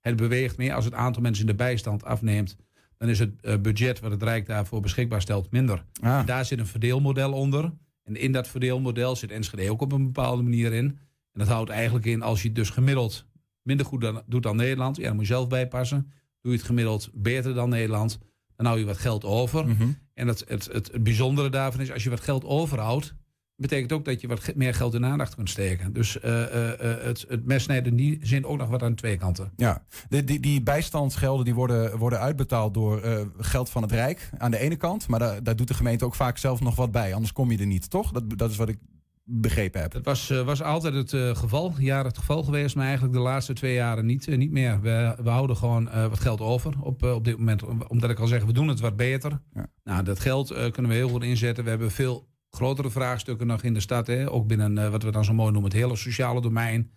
het 0.00 0.16
beweegt 0.16 0.56
meer. 0.56 0.74
Als 0.74 0.84
het 0.84 0.94
aantal 0.94 1.22
mensen 1.22 1.44
in 1.44 1.50
de 1.50 1.56
bijstand 1.56 2.04
afneemt, 2.04 2.56
dan 2.96 3.08
is 3.08 3.18
het 3.18 3.32
uh, 3.42 3.56
budget 3.56 4.00
wat 4.00 4.10
het 4.10 4.22
Rijk 4.22 4.46
daarvoor 4.46 4.80
beschikbaar 4.80 5.20
stelt 5.20 5.50
minder. 5.50 5.84
Ah. 6.02 6.26
Daar 6.26 6.44
zit 6.44 6.58
een 6.58 6.66
verdeelmodel 6.66 7.32
onder. 7.32 7.72
En 8.04 8.16
in 8.16 8.32
dat 8.32 8.48
verdeelmodel 8.48 9.16
zit 9.16 9.30
Enschede 9.30 9.70
ook 9.70 9.80
op 9.80 9.92
een 9.92 10.04
bepaalde 10.04 10.42
manier 10.42 10.72
in. 10.72 10.98
En 11.32 11.38
dat 11.38 11.48
houdt 11.48 11.70
eigenlijk 11.70 12.06
in, 12.06 12.22
als 12.22 12.42
je 12.42 12.52
dus 12.52 12.70
gemiddeld 12.70 13.28
minder 13.70 13.86
goed 13.86 14.00
dan, 14.00 14.22
doet 14.26 14.42
dan 14.42 14.56
Nederland, 14.56 14.96
ja, 14.96 15.02
dan 15.02 15.14
moet 15.14 15.26
je 15.26 15.32
zelf 15.32 15.48
bijpassen. 15.48 16.12
Doe 16.40 16.52
je 16.52 16.58
het 16.58 16.66
gemiddeld 16.66 17.10
beter 17.14 17.54
dan 17.54 17.68
Nederland, 17.68 18.18
dan 18.56 18.66
hou 18.66 18.78
je 18.78 18.84
wat 18.84 18.98
geld 18.98 19.24
over. 19.24 19.66
Mhm. 19.66 19.88
En 20.14 20.28
het, 20.28 20.44
het, 20.48 20.68
het, 20.72 21.02
bijzondere 21.02 21.50
daarvan 21.50 21.80
is, 21.80 21.92
als 21.92 22.02
je 22.02 22.10
wat 22.10 22.20
geld 22.20 22.44
overhoudt, 22.44 23.14
betekent 23.56 23.92
ook 23.92 24.04
dat 24.04 24.20
je 24.20 24.28
wat 24.28 24.54
meer 24.54 24.74
geld 24.74 24.94
in 24.94 25.04
aandacht 25.04 25.34
kunt 25.34 25.50
steken. 25.50 25.92
Dus 25.92 26.16
uh, 26.16 26.44
het, 26.78 27.24
het 27.28 27.46
mes 27.46 27.62
snijdt 27.62 27.86
in 27.86 27.96
die 27.96 28.18
zin 28.22 28.44
ook 28.44 28.58
nog 28.58 28.68
wat 28.68 28.82
aan 28.82 28.94
twee 28.94 29.16
kanten. 29.16 29.52
Ja, 29.56 29.84
de, 30.08 30.24
die, 30.24 30.40
die 30.40 30.62
bijstandsgelden 30.62 31.44
die 31.44 31.54
worden, 31.54 31.98
worden 31.98 32.20
uitbetaald 32.20 32.74
door 32.74 33.02
geld 33.38 33.70
van 33.70 33.82
het 33.82 33.92
Rijk 33.92 34.30
aan 34.38 34.50
de 34.50 34.58
ene 34.58 34.76
kant. 34.76 35.08
Maar 35.08 35.18
daar, 35.18 35.42
daar 35.42 35.56
doet 35.56 35.68
de 35.68 35.74
gemeente 35.74 36.04
ook 36.04 36.14
vaak 36.14 36.38
zelf 36.38 36.60
nog 36.60 36.76
wat 36.76 36.92
bij. 36.92 37.14
Anders 37.14 37.32
kom 37.32 37.50
je 37.50 37.58
er 37.58 37.66
niet, 37.66 37.90
toch? 37.90 38.12
Dat, 38.12 38.38
dat 38.38 38.50
is 38.50 38.56
wat 38.56 38.68
ik 38.68 38.78
begrepen 39.24 39.80
heb. 39.80 39.92
Dat 39.92 40.04
was, 40.04 40.28
was 40.28 40.62
altijd 40.62 40.94
het 40.94 41.38
geval, 41.38 41.74
jaren 41.78 42.06
het 42.06 42.18
geval 42.18 42.42
geweest, 42.42 42.76
maar 42.76 42.84
eigenlijk 42.84 43.14
de 43.14 43.20
laatste 43.20 43.52
twee 43.52 43.74
jaren 43.74 44.06
niet, 44.06 44.36
niet 44.36 44.50
meer. 44.50 44.80
We, 44.80 45.16
we 45.22 45.30
houden 45.30 45.56
gewoon 45.56 45.90
wat 46.08 46.20
geld 46.20 46.40
over 46.40 46.74
op, 46.80 47.02
op 47.02 47.24
dit 47.24 47.38
moment. 47.38 47.62
Omdat 47.88 48.10
ik 48.10 48.18
al 48.18 48.26
zeg, 48.26 48.44
we 48.44 48.52
doen 48.52 48.68
het 48.68 48.80
wat 48.80 48.96
beter. 48.96 49.40
Ja. 49.54 49.66
Nou, 49.84 50.02
dat 50.02 50.20
geld 50.20 50.70
kunnen 50.70 50.90
we 50.90 50.96
heel 50.96 51.08
goed 51.08 51.22
inzetten. 51.22 51.64
We 51.64 51.70
hebben 51.70 51.90
veel 51.90 52.28
grotere 52.50 52.90
vraagstukken 52.90 53.46
nog 53.46 53.62
in 53.62 53.74
de 53.74 53.80
stad. 53.80 54.06
Hè? 54.06 54.30
Ook 54.30 54.46
binnen 54.46 54.90
wat 54.90 55.02
we 55.02 55.10
dan 55.10 55.24
zo 55.24 55.32
mooi 55.32 55.52
noemen, 55.52 55.70
het 55.70 55.80
hele 55.80 55.96
sociale 55.96 56.40
domein. 56.40 56.90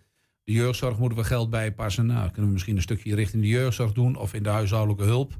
De 0.44 0.52
jeugdzorg 0.52 0.98
moeten 0.98 1.18
we 1.18 1.24
geld 1.24 1.50
bijpassen. 1.50 2.06
Nou, 2.06 2.26
kunnen 2.26 2.46
we 2.46 2.52
misschien 2.52 2.76
een 2.76 2.82
stukje 2.82 3.14
richting 3.14 3.42
de 3.42 3.48
jeugdzorg 3.48 3.92
doen 3.92 4.16
of 4.16 4.34
in 4.34 4.42
de 4.42 4.48
huishoudelijke 4.48 5.04
hulp. 5.04 5.32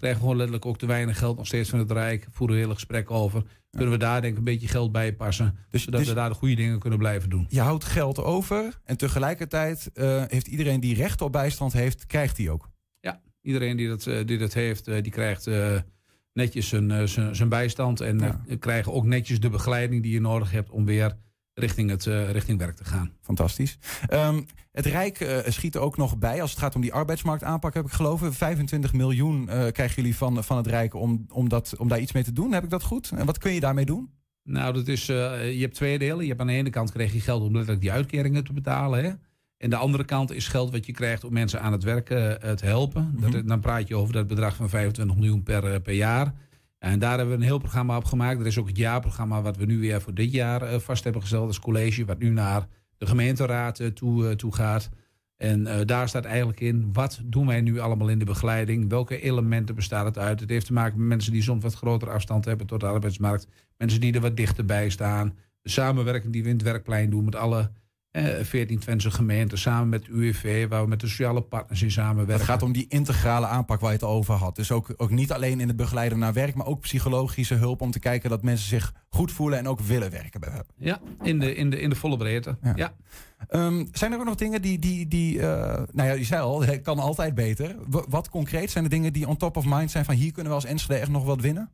Krijgen 0.00 0.20
we 0.20 0.26
gewoon 0.26 0.36
letterlijk 0.36 0.66
ook 0.66 0.78
te 0.78 0.86
weinig 0.86 1.18
geld 1.18 1.36
nog 1.36 1.46
steeds 1.46 1.70
van 1.70 1.78
het 1.78 1.90
Rijk. 1.90 2.26
Voeren 2.30 2.56
we 2.56 2.62
hele 2.62 2.74
gesprekken 2.74 3.14
over. 3.14 3.42
Kunnen 3.70 3.90
we 3.90 3.98
daar 3.98 4.20
denk 4.20 4.32
ik 4.32 4.38
een 4.38 4.44
beetje 4.44 4.68
geld 4.68 4.92
bij 4.92 5.14
passen. 5.14 5.56
Dus, 5.70 5.82
zodat 5.82 6.00
dus 6.00 6.08
we 6.08 6.14
daar 6.14 6.28
de 6.28 6.34
goede 6.34 6.54
dingen 6.54 6.78
kunnen 6.78 6.98
blijven 6.98 7.30
doen. 7.30 7.46
Je 7.48 7.60
houdt 7.60 7.84
geld 7.84 8.18
over 8.18 8.80
en 8.84 8.96
tegelijkertijd 8.96 9.90
uh, 9.94 10.22
heeft 10.26 10.46
iedereen 10.46 10.80
die 10.80 10.94
recht 10.94 11.20
op 11.20 11.32
bijstand 11.32 11.72
heeft, 11.72 12.06
krijgt 12.06 12.36
die 12.36 12.50
ook. 12.50 12.70
Ja, 13.00 13.20
iedereen 13.40 13.76
die 13.76 13.88
dat, 13.88 14.06
uh, 14.06 14.26
die 14.26 14.38
dat 14.38 14.52
heeft, 14.52 14.84
die 14.84 15.10
krijgt 15.10 15.46
netjes 16.32 16.68
zijn, 16.68 16.90
eh, 16.90 17.06
zijn, 17.06 17.36
zijn 17.36 17.48
bijstand. 17.48 18.00
En 18.00 18.18
ja. 18.18 18.40
Eh, 18.48 18.58
krijgen 18.58 18.92
ook 18.92 19.04
netjes 19.04 19.40
de 19.40 19.48
begeleiding 19.48 20.02
die 20.02 20.12
je 20.12 20.20
nodig 20.20 20.50
hebt 20.50 20.70
om 20.70 20.84
weer 20.84 21.16
richting, 21.60 21.90
het, 21.90 22.06
uh, 22.06 22.30
richting 22.30 22.58
werk 22.58 22.76
te 22.76 22.84
gaan. 22.84 23.12
Fantastisch. 23.20 23.78
Um, 24.12 24.46
het 24.72 24.86
Rijk 24.86 25.20
uh, 25.20 25.38
schiet 25.46 25.74
er 25.74 25.80
ook 25.80 25.96
nog 25.96 26.18
bij 26.18 26.42
als 26.42 26.50
het 26.50 26.58
gaat 26.58 26.74
om 26.74 26.80
die 26.80 26.92
arbeidsmarktaanpak, 26.92 27.74
heb 27.74 27.84
ik 27.84 27.92
geloven. 27.92 28.34
25 28.34 28.92
miljoen 28.92 29.42
uh, 29.42 29.48
krijgen 29.48 29.94
jullie 29.94 30.16
van, 30.16 30.44
van 30.44 30.56
het 30.56 30.66
Rijk 30.66 30.94
om, 30.94 31.26
om, 31.32 31.48
dat, 31.48 31.74
om 31.78 31.88
daar 31.88 32.00
iets 32.00 32.12
mee 32.12 32.24
te 32.24 32.32
doen. 32.32 32.52
Heb 32.52 32.64
ik 32.64 32.70
dat 32.70 32.82
goed? 32.82 33.10
En 33.16 33.26
wat 33.26 33.38
kun 33.38 33.52
je 33.52 33.60
daarmee 33.60 33.84
doen? 33.84 34.10
Nou, 34.42 34.72
dat 34.72 34.88
is, 34.88 35.06
je 35.06 35.56
hebt 35.60 35.74
twee 35.74 35.98
delen. 35.98 36.22
Je 36.22 36.28
hebt 36.28 36.40
aan 36.40 36.46
de 36.46 36.52
ene 36.52 36.70
kant 36.70 36.92
krijg 36.92 37.12
je 37.12 37.20
geld 37.20 37.42
om 37.42 37.52
letterlijk 37.52 37.80
die 37.80 37.92
uitkeringen 37.92 38.44
te 38.44 38.52
betalen. 38.52 39.04
Hè? 39.04 39.10
En 39.56 39.70
de 39.70 39.76
andere 39.76 40.04
kant 40.04 40.32
is 40.32 40.48
geld 40.48 40.70
wat 40.70 40.86
je 40.86 40.92
krijgt 40.92 41.24
om 41.24 41.32
mensen 41.32 41.60
aan 41.60 41.72
het 41.72 41.82
werken 41.82 42.40
te 42.56 42.64
helpen. 42.64 43.16
dat, 43.20 43.30
mhm. 43.30 43.46
dan 43.46 43.60
praat 43.60 43.88
je 43.88 43.96
over 43.96 44.12
dat 44.12 44.26
bedrag 44.26 44.56
van 44.56 44.68
25 44.68 45.16
miljoen 45.16 45.42
per, 45.42 45.80
per 45.80 45.94
jaar. 45.94 46.32
En 46.80 46.98
daar 46.98 47.16
hebben 47.16 47.28
we 47.28 47.40
een 47.40 47.48
heel 47.48 47.58
programma 47.58 47.96
op 47.96 48.04
gemaakt. 48.04 48.40
Er 48.40 48.46
is 48.46 48.58
ook 48.58 48.68
het 48.68 48.76
jaarprogramma 48.76 49.42
wat 49.42 49.56
we 49.56 49.64
nu 49.64 49.78
weer 49.78 50.00
voor 50.00 50.14
dit 50.14 50.32
jaar 50.32 50.62
uh, 50.62 50.78
vast 50.78 51.04
hebben 51.04 51.22
gesteld 51.22 51.46
als 51.46 51.60
college. 51.60 52.04
Wat 52.04 52.18
nu 52.18 52.30
naar 52.30 52.66
de 52.96 53.06
gemeenteraad 53.06 53.90
toe, 53.94 54.36
toe 54.36 54.54
gaat. 54.54 54.90
En 55.36 55.86
daar 55.86 56.08
staat 56.08 56.24
eigenlijk 56.24 56.60
in, 56.60 56.92
wat 56.92 57.20
doen 57.24 57.46
wij 57.46 57.60
nu 57.60 57.78
allemaal 57.78 58.08
in 58.08 58.18
de 58.18 58.24
begeleiding? 58.24 58.88
Welke 58.88 59.20
elementen 59.20 59.74
bestaat 59.74 60.04
het 60.04 60.18
uit? 60.18 60.40
Het 60.40 60.50
heeft 60.50 60.66
te 60.66 60.72
maken 60.72 60.98
met 60.98 61.08
mensen 61.08 61.32
die 61.32 61.42
soms 61.42 61.62
wat 61.62 61.74
grotere 61.74 62.10
afstand 62.10 62.44
hebben 62.44 62.66
tot 62.66 62.80
de 62.80 62.86
arbeidsmarkt. 62.86 63.46
Mensen 63.76 64.00
die 64.00 64.12
er 64.12 64.20
wat 64.20 64.36
dichterbij 64.36 64.90
staan. 64.90 65.36
De 65.62 65.70
samenwerking 65.70 66.32
die 66.32 66.42
we 66.42 66.48
in 66.48 66.54
het 66.54 66.64
werkplein 66.64 67.10
doen 67.10 67.24
met 67.24 67.34
alle 67.34 67.70
14 68.12 68.76
eh, 68.76 68.82
Twentse 68.82 69.10
gemeenten 69.10 69.58
samen 69.58 69.88
met 69.88 70.06
UWV, 70.06 70.68
waar 70.68 70.82
we 70.82 70.88
met 70.88 71.00
de 71.00 71.08
sociale 71.08 71.40
partners 71.40 71.82
in 71.82 71.90
samenwerken. 71.90 72.34
Het 72.34 72.44
gaat 72.44 72.62
om 72.62 72.72
die 72.72 72.86
integrale 72.88 73.46
aanpak 73.46 73.80
waar 73.80 73.90
je 73.90 73.96
het 73.96 74.06
over 74.06 74.34
had. 74.34 74.56
Dus 74.56 74.72
ook, 74.72 74.94
ook 74.96 75.10
niet 75.10 75.32
alleen 75.32 75.60
in 75.60 75.68
het 75.68 75.76
begeleiden 75.76 76.18
naar 76.18 76.32
werk, 76.32 76.54
maar 76.54 76.66
ook 76.66 76.80
psychologische 76.80 77.54
hulp 77.54 77.80
om 77.80 77.90
te 77.90 77.98
kijken 77.98 78.30
dat 78.30 78.42
mensen 78.42 78.68
zich 78.68 78.94
goed 79.08 79.32
voelen 79.32 79.58
en 79.58 79.68
ook 79.68 79.80
willen 79.80 80.10
werken. 80.10 80.40
Ja, 80.76 81.00
in 81.22 81.38
de, 81.38 81.54
in 81.54 81.70
de, 81.70 81.80
in 81.80 81.90
de 81.90 81.96
volle 81.96 82.16
breedte. 82.16 82.58
Ja. 82.76 82.94
Ehm, 83.48 83.84
zijn 83.92 84.12
er 84.12 84.18
ook 84.18 84.24
nog 84.24 84.34
dingen 84.34 84.62
die, 84.62 84.78
die, 84.78 85.08
die 85.08 85.36
uh, 85.36 85.42
nou 85.92 86.08
ja, 86.08 86.12
je 86.12 86.24
zei 86.24 86.42
al, 86.42 86.62
het 86.64 86.82
kan 86.82 86.98
altijd 86.98 87.34
beter. 87.34 87.76
wat 88.08 88.28
concreet 88.28 88.70
zijn 88.70 88.84
er 88.84 88.90
dingen 88.90 89.12
die 89.12 89.28
on 89.28 89.36
top 89.36 89.56
of 89.56 89.64
mind 89.66 89.90
zijn 89.90 90.04
van 90.04 90.14
hier 90.14 90.32
kunnen 90.32 90.52
we 90.52 90.58
als 90.58 90.68
Enschede 90.68 91.00
echt 91.00 91.10
nog 91.10 91.24
wat 91.24 91.40
winnen? 91.40 91.70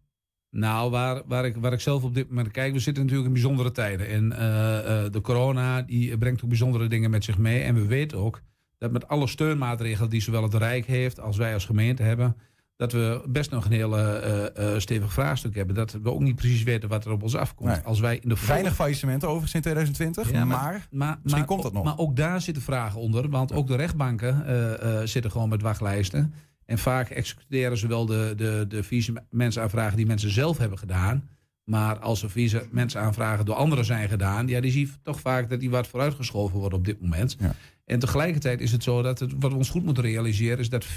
Nou, 0.57 0.91
waar, 0.91 1.23
waar, 1.27 1.45
ik, 1.45 1.57
waar 1.57 1.73
ik 1.73 1.81
zelf 1.81 2.03
op 2.03 2.15
dit 2.15 2.29
moment 2.29 2.51
kijk, 2.51 2.73
we 2.73 2.79
zitten 2.79 3.03
natuurlijk 3.03 3.29
in 3.29 3.35
bijzondere 3.35 3.73
tijden. 3.73 4.09
En 4.09 4.33
uh, 4.33 4.39
uh, 4.39 5.11
de 5.11 5.21
corona 5.23 5.83
die 5.83 6.19
brengt 6.19 6.43
ook 6.43 6.49
bijzondere 6.49 6.87
dingen 6.87 7.11
met 7.11 7.25
zich 7.25 7.39
mee. 7.39 7.63
En 7.63 7.75
we 7.75 7.87
weten 7.87 8.19
ook 8.19 8.43
dat 8.79 8.91
met 8.91 9.09
alle 9.09 9.27
steunmaatregelen 9.27 10.11
die 10.11 10.21
zowel 10.21 10.43
het 10.43 10.55
Rijk 10.55 10.87
heeft 10.87 11.21
als 11.21 11.37
wij 11.37 11.55
als 11.55 11.65
gemeente 11.65 12.03
hebben, 12.03 12.37
dat 12.77 12.93
we 12.93 13.23
best 13.29 13.51
nog 13.51 13.65
een 13.65 13.73
hele 13.73 14.53
uh, 14.59 14.79
stevig 14.79 15.13
vraagstuk 15.13 15.55
hebben. 15.55 15.75
Dat 15.75 15.93
we 16.03 16.13
ook 16.13 16.21
niet 16.21 16.37
precies 16.37 16.63
weten 16.63 16.89
wat 16.89 17.05
er 17.05 17.13
op 17.13 17.23
ons 17.23 17.37
afkomt. 17.37 17.85
Als 17.85 18.01
wij 18.01 18.19
in 18.23 18.29
de 18.29 18.37
Weinig 18.47 18.75
faillissementen 18.75 19.29
overigens 19.29 19.55
in 19.55 19.61
2020, 19.61 20.31
ja, 20.31 20.45
maar, 20.45 20.89
maar, 20.91 21.19
misschien 21.23 21.45
komt 21.45 21.63
dat 21.63 21.73
nog. 21.73 21.85
Maar 21.85 21.99
ook 21.99 22.17
daar 22.17 22.41
zitten 22.41 22.63
vragen 22.63 23.01
onder, 23.01 23.29
want 23.29 23.53
ook 23.53 23.67
de 23.67 23.77
rechtbanken 23.77 25.09
zitten 25.09 25.31
gewoon 25.31 25.49
met 25.49 25.63
wachtlijsten. 25.63 26.35
En 26.67 26.79
vaak 26.79 27.11
executeren 27.11 27.79
ze 27.79 27.87
wel 27.87 28.07
de, 28.07 28.33
de, 28.37 28.65
de 28.69 28.83
vieze 28.83 29.13
mensaanvragen 29.31 29.97
die 29.97 30.07
mensen 30.07 30.31
zelf 30.31 30.59
hebben 30.59 30.79
gedaan. 30.79 31.29
Maar 31.65 31.99
als 31.99 32.23
er 32.23 32.31
vieze 32.31 32.67
mensaanvragen 32.71 33.45
door 33.45 33.55
anderen 33.55 33.85
zijn 33.85 34.09
gedaan, 34.09 34.49
ja, 34.49 34.61
die 34.61 34.71
zie 34.71 34.87
je 34.87 34.93
toch 35.03 35.21
vaak 35.21 35.51
dat 35.51 35.61
die 35.61 35.71
wat 35.71 35.87
vooruitgeschoven 35.87 36.59
worden 36.59 36.79
op 36.79 36.85
dit 36.85 37.01
moment. 37.01 37.37
Ja. 37.39 37.55
En 37.85 37.99
tegelijkertijd 37.99 38.61
is 38.61 38.73
het 38.73 38.83
zo 38.83 39.03
dat 39.03 39.19
het, 39.19 39.33
wat 39.39 39.51
we 39.51 39.57
ons 39.57 39.71
goed 39.71 39.85
moeten 39.85 40.03
realiseren, 40.03 40.59
is 40.59 40.69
dat 40.69 40.85
40% 40.85 40.89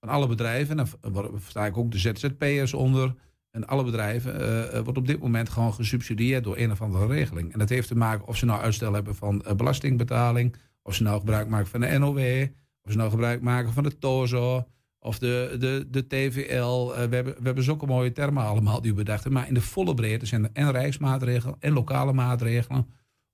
van 0.00 0.08
alle 0.08 0.26
bedrijven, 0.26 0.78
en 0.78 0.86
daar 1.12 1.24
sta 1.46 1.66
ik 1.66 1.76
ook 1.76 1.90
de 1.90 1.98
ZZP'ers 1.98 2.74
onder, 2.74 3.14
en 3.50 3.66
alle 3.66 3.84
bedrijven, 3.84 4.40
uh, 4.40 4.78
wordt 4.80 4.98
op 4.98 5.06
dit 5.06 5.20
moment 5.20 5.48
gewoon 5.48 5.74
gesubsidieerd 5.74 6.44
door 6.44 6.56
een 6.56 6.70
of 6.70 6.82
andere 6.82 7.06
regeling. 7.06 7.52
En 7.52 7.58
dat 7.58 7.68
heeft 7.68 7.88
te 7.88 7.96
maken 7.96 8.26
of 8.26 8.36
ze 8.36 8.44
nou 8.44 8.60
uitstel 8.60 8.92
hebben 8.92 9.14
van 9.14 9.44
uh, 9.46 9.52
belastingbetaling, 9.52 10.54
of 10.82 10.94
ze 10.94 11.02
nou 11.02 11.18
gebruik 11.18 11.48
maken 11.48 11.66
van 11.66 11.80
de 11.80 11.98
NOW, 11.98 12.46
of 12.82 12.90
ze 12.90 12.96
nou 12.96 13.10
gebruik 13.10 13.40
maken 13.40 13.72
van 13.72 13.82
de 13.82 13.98
TOZO 13.98 14.64
of 15.00 15.18
de, 15.18 15.56
de, 15.58 15.86
de 15.90 16.06
TVL. 16.06 16.92
Eh, 16.92 17.08
we, 17.08 17.14
hebben, 17.14 17.34
we 17.34 17.44
hebben 17.44 17.64
zulke 17.64 17.86
mooie 17.86 18.12
termen 18.12 18.44
allemaal 18.44 18.80
die 18.80 18.90
we 18.90 18.96
bedachten. 18.96 19.32
Maar 19.32 19.48
in 19.48 19.54
de 19.54 19.60
volle 19.60 19.94
breedte 19.94 20.26
zijn 20.26 20.44
er 20.44 20.50
en 20.52 20.70
rijksmaatregelen 20.70 21.56
en 21.58 21.72
lokale 21.72 22.12
maatregelen. 22.12 22.86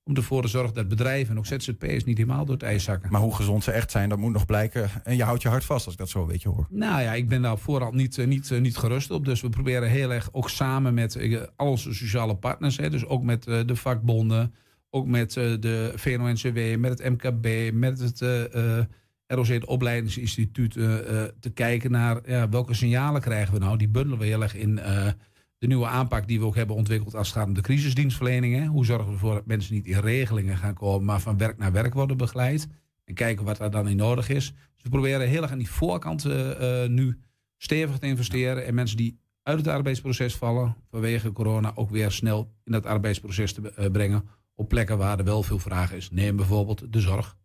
Om 0.04 0.16
ervoor 0.16 0.42
te 0.42 0.48
zorgen 0.48 0.74
dat 0.74 0.88
bedrijven 0.88 1.30
en 1.30 1.38
ook 1.38 1.46
ZZP's 1.46 2.04
niet 2.04 2.18
helemaal 2.18 2.44
door 2.44 2.54
het 2.54 2.62
ijs 2.62 2.84
zakken. 2.84 3.10
Maar 3.10 3.20
hoe 3.20 3.34
gezond 3.34 3.64
ze 3.64 3.70
echt 3.70 3.90
zijn, 3.90 4.08
dat 4.08 4.18
moet 4.18 4.32
nog 4.32 4.46
blijken. 4.46 4.90
En 5.04 5.16
je 5.16 5.22
houdt 5.22 5.42
je 5.42 5.48
hart 5.48 5.64
vast 5.64 5.84
als 5.84 5.94
ik 5.94 6.00
dat 6.00 6.08
zo 6.08 6.20
een 6.20 6.26
beetje 6.26 6.48
hoor. 6.48 6.66
Nou 6.70 7.02
ja, 7.02 7.12
ik 7.12 7.28
ben 7.28 7.42
daar 7.42 7.58
vooral 7.58 7.92
niet, 7.92 8.18
eh, 8.18 8.26
niet, 8.26 8.50
eh, 8.50 8.60
niet 8.60 8.76
gerust 8.76 9.10
op. 9.10 9.24
Dus 9.24 9.40
we 9.40 9.48
proberen 9.48 9.88
heel 9.88 10.12
erg 10.12 10.28
ook 10.32 10.50
samen 10.50 10.94
met 10.94 11.18
al 11.56 11.70
onze 11.70 11.94
sociale 11.94 12.36
partners. 12.36 12.76
Hè, 12.76 12.90
dus 12.90 13.06
ook 13.06 13.22
met 13.22 13.42
de 13.44 13.76
vakbonden. 13.76 14.54
Ook 14.90 15.06
met 15.06 15.32
de 15.32 15.92
VNO-NCW, 15.94 16.78
met 16.78 16.98
het 16.98 17.10
MKB, 17.10 17.72
met 17.72 17.98
het 17.98 18.20
ROC, 19.26 19.46
het 19.46 19.64
opleidingsinstituut, 19.64 20.76
uh, 20.76 20.94
te 21.40 21.50
kijken 21.54 21.90
naar 21.90 22.30
ja, 22.30 22.48
welke 22.48 22.74
signalen 22.74 23.20
krijgen 23.20 23.54
we 23.54 23.60
nou. 23.60 23.76
Die 23.76 23.88
bundelen 23.88 24.18
we 24.18 24.24
heel 24.24 24.42
erg 24.42 24.54
in 24.54 24.70
uh, 24.70 25.06
de 25.58 25.66
nieuwe 25.66 25.86
aanpak 25.86 26.28
die 26.28 26.38
we 26.38 26.46
ook 26.46 26.54
hebben 26.54 26.76
ontwikkeld 26.76 27.14
als 27.14 27.28
het 27.28 27.36
gaat 27.36 27.46
om 27.46 27.54
de 27.54 27.60
crisisdienstverlening. 27.60 28.54
Hè. 28.54 28.66
Hoe 28.66 28.84
zorgen 28.84 29.06
we 29.06 29.12
ervoor 29.12 29.34
dat 29.34 29.46
mensen 29.46 29.74
niet 29.74 29.86
in 29.86 29.98
regelingen 29.98 30.56
gaan 30.56 30.74
komen, 30.74 31.04
maar 31.04 31.20
van 31.20 31.38
werk 31.38 31.58
naar 31.58 31.72
werk 31.72 31.94
worden 31.94 32.16
begeleid. 32.16 32.68
En 33.04 33.14
kijken 33.14 33.44
wat 33.44 33.56
daar 33.56 33.70
dan 33.70 33.88
in 33.88 33.96
nodig 33.96 34.28
is. 34.28 34.52
Dus 34.74 34.82
we 34.82 34.88
proberen 34.88 35.28
heel 35.28 35.42
erg 35.42 35.50
aan 35.50 35.58
die 35.58 35.70
voorkant 35.70 36.24
nu 36.88 37.18
stevig 37.56 37.98
te 37.98 38.06
investeren. 38.06 38.66
En 38.66 38.74
mensen 38.74 38.96
die 38.96 39.18
uit 39.42 39.58
het 39.58 39.68
arbeidsproces 39.68 40.36
vallen 40.36 40.76
vanwege 40.90 41.32
corona 41.32 41.72
ook 41.74 41.90
weer 41.90 42.10
snel 42.10 42.52
in 42.64 42.72
dat 42.72 42.86
arbeidsproces 42.86 43.52
te 43.52 43.90
brengen 43.92 44.24
op 44.56 44.68
plekken 44.68 44.98
waar 44.98 45.18
er 45.18 45.24
wel 45.24 45.42
veel 45.42 45.58
vraag 45.58 45.92
is. 45.92 46.10
Neem 46.10 46.36
bijvoorbeeld 46.36 46.92
de 46.92 47.00
zorg. 47.00 47.36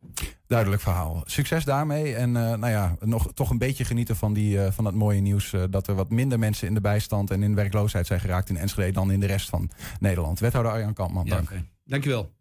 Duidelijk 0.47 0.81
verhaal. 0.81 1.21
Succes 1.25 1.63
daarmee. 1.63 2.15
En 2.15 2.29
uh, 2.29 2.35
nou 2.35 2.69
ja, 2.69 2.95
nog 2.99 3.31
toch 3.33 3.49
een 3.49 3.57
beetje 3.57 3.85
genieten 3.85 4.15
van, 4.15 4.33
die, 4.33 4.55
uh, 4.55 4.71
van 4.71 4.83
dat 4.83 4.93
mooie 4.93 5.21
nieuws. 5.21 5.53
Uh, 5.53 5.63
dat 5.69 5.87
er 5.87 5.95
wat 5.95 6.09
minder 6.09 6.39
mensen 6.39 6.67
in 6.67 6.73
de 6.73 6.81
bijstand 6.81 7.31
en 7.31 7.43
in 7.43 7.55
werkloosheid 7.55 8.07
zijn 8.07 8.19
geraakt 8.19 8.49
in 8.49 8.57
Enschede 8.57 8.91
dan 8.91 9.11
in 9.11 9.19
de 9.19 9.25
rest 9.25 9.49
van 9.49 9.69
Nederland. 9.99 10.39
Wethouder 10.39 10.71
Arjan 10.71 10.93
Kampman, 10.93 11.25
dank. 11.25 11.49
Ja, 11.49 11.55
okay. 11.55 11.69
Dankjewel. 11.85 12.31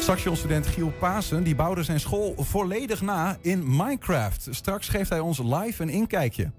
Stationsstudent 0.00 0.66
Giel 0.66 0.92
Pasen 0.98 1.42
die 1.42 1.54
bouwde 1.54 1.82
zijn 1.82 2.00
school 2.00 2.34
volledig 2.38 3.02
na 3.02 3.36
in 3.40 3.76
Minecraft. 3.76 4.48
Straks 4.50 4.88
geeft 4.88 5.10
hij 5.10 5.20
ons 5.20 5.38
live 5.38 5.82
een 5.82 5.88
inkijkje. 5.88 6.50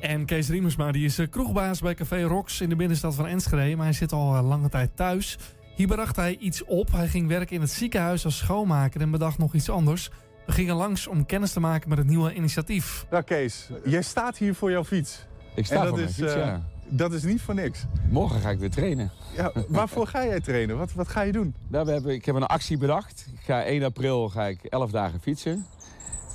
En 0.00 0.24
Kees 0.24 0.48
Riemersma 0.48 0.92
die 0.92 1.04
is 1.04 1.20
kroegbaas 1.30 1.80
bij 1.80 1.94
Café 1.94 2.22
Rox 2.22 2.60
in 2.60 2.68
de 2.68 2.76
binnenstad 2.76 3.14
van 3.14 3.26
Enschede. 3.26 3.76
Maar 3.76 3.84
hij 3.84 3.94
zit 3.94 4.12
al 4.12 4.42
lange 4.42 4.68
tijd 4.68 4.96
thuis. 4.96 5.38
Hier 5.78 5.86
bracht 5.86 6.16
hij 6.16 6.36
iets 6.36 6.64
op. 6.64 6.92
Hij 6.92 7.08
ging 7.08 7.28
werken 7.28 7.54
in 7.54 7.60
het 7.60 7.70
ziekenhuis 7.70 8.24
als 8.24 8.36
schoonmaker 8.36 9.00
en 9.00 9.10
bedacht 9.10 9.38
nog 9.38 9.54
iets 9.54 9.70
anders. 9.70 10.10
We 10.46 10.52
gingen 10.52 10.74
langs 10.74 11.06
om 11.06 11.26
kennis 11.26 11.52
te 11.52 11.60
maken 11.60 11.88
met 11.88 11.98
het 11.98 12.06
nieuwe 12.06 12.34
initiatief. 12.34 13.06
Nou 13.10 13.22
Kees, 13.22 13.68
jij 13.84 14.02
staat 14.02 14.38
hier 14.38 14.54
voor 14.54 14.70
jouw 14.70 14.84
fiets. 14.84 15.26
Ik 15.54 15.66
sta 15.66 15.86
voor 15.86 15.96
mijn 15.96 16.08
fiets, 16.08 16.34
uh, 16.34 16.36
ja. 16.36 16.62
Dat 16.88 17.12
is 17.12 17.22
niet 17.22 17.40
voor 17.40 17.54
niks. 17.54 17.84
Morgen 18.10 18.40
ga 18.40 18.50
ik 18.50 18.58
weer 18.58 18.70
trainen. 18.70 19.10
Ja, 19.36 19.52
waarvoor 19.68 20.06
ga 20.06 20.24
jij 20.24 20.40
trainen? 20.40 20.78
Wat, 20.78 20.92
wat 20.92 21.08
ga 21.08 21.20
je 21.20 21.32
doen? 21.32 21.54
Nou, 21.68 21.86
we 21.86 21.92
hebben, 21.92 22.14
ik 22.14 22.24
heb 22.24 22.34
een 22.34 22.46
actie 22.46 22.78
bedacht. 22.78 23.26
Ik 23.32 23.44
ga 23.44 23.62
1 23.62 23.82
april 23.82 24.28
ga 24.28 24.46
ik 24.46 24.64
11 24.64 24.90
dagen 24.90 25.20
fietsen. 25.20 25.66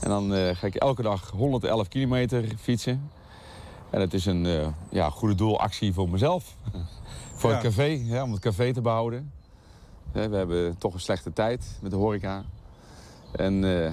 En 0.02 0.10
dan 0.10 0.34
uh, 0.34 0.56
ga 0.56 0.68
ik 0.68 0.76
elke 0.76 1.02
dag 1.02 1.30
111 1.30 1.88
kilometer 1.88 2.44
fietsen. 2.60 3.10
En 3.90 4.02
het 4.02 4.14
is 4.14 4.26
een 4.26 4.46
uh, 4.46 4.68
ja, 4.90 5.10
goede 5.10 5.36
doelactie 5.36 5.94
voor 5.94 6.10
mezelf. 6.10 6.56
Voor 7.36 7.52
het 7.52 7.62
café, 7.62 7.84
ja, 7.84 8.24
om 8.24 8.32
het 8.32 8.42
café 8.42 8.74
te 8.74 8.82
behouden. 8.82 9.32
We 10.12 10.20
hebben 10.20 10.78
toch 10.78 10.94
een 10.94 11.00
slechte 11.00 11.34
tijd 11.34 11.78
met 11.82 11.92
de 11.92 11.98
horeca. 11.98 12.44
En 13.32 13.64
eh, 13.64 13.86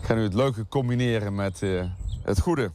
ik 0.00 0.06
ga 0.06 0.14
nu 0.14 0.22
het 0.22 0.34
leuke 0.34 0.66
combineren 0.68 1.34
met 1.34 1.62
eh, 1.62 1.84
het 2.22 2.40
goede. 2.40 2.72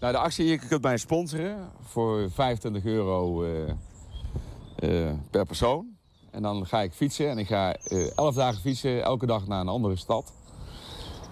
Nou, 0.00 0.12
de 0.12 0.18
actie, 0.18 0.46
je 0.46 0.58
kunt 0.58 0.82
mij 0.82 0.96
sponsoren 0.96 1.70
voor 1.80 2.30
25 2.30 2.84
euro 2.84 3.44
eh, 3.44 5.12
per 5.30 5.46
persoon. 5.46 5.86
En 6.30 6.42
dan 6.42 6.66
ga 6.66 6.80
ik 6.80 6.92
fietsen 6.92 7.30
en 7.30 7.38
ik 7.38 7.46
ga 7.46 7.74
eh 7.74 8.16
11 8.16 8.34
dagen 8.34 8.60
fietsen, 8.60 9.02
elke 9.02 9.26
dag 9.26 9.46
naar 9.46 9.60
een 9.60 9.68
andere 9.68 9.96
stad. 9.96 10.32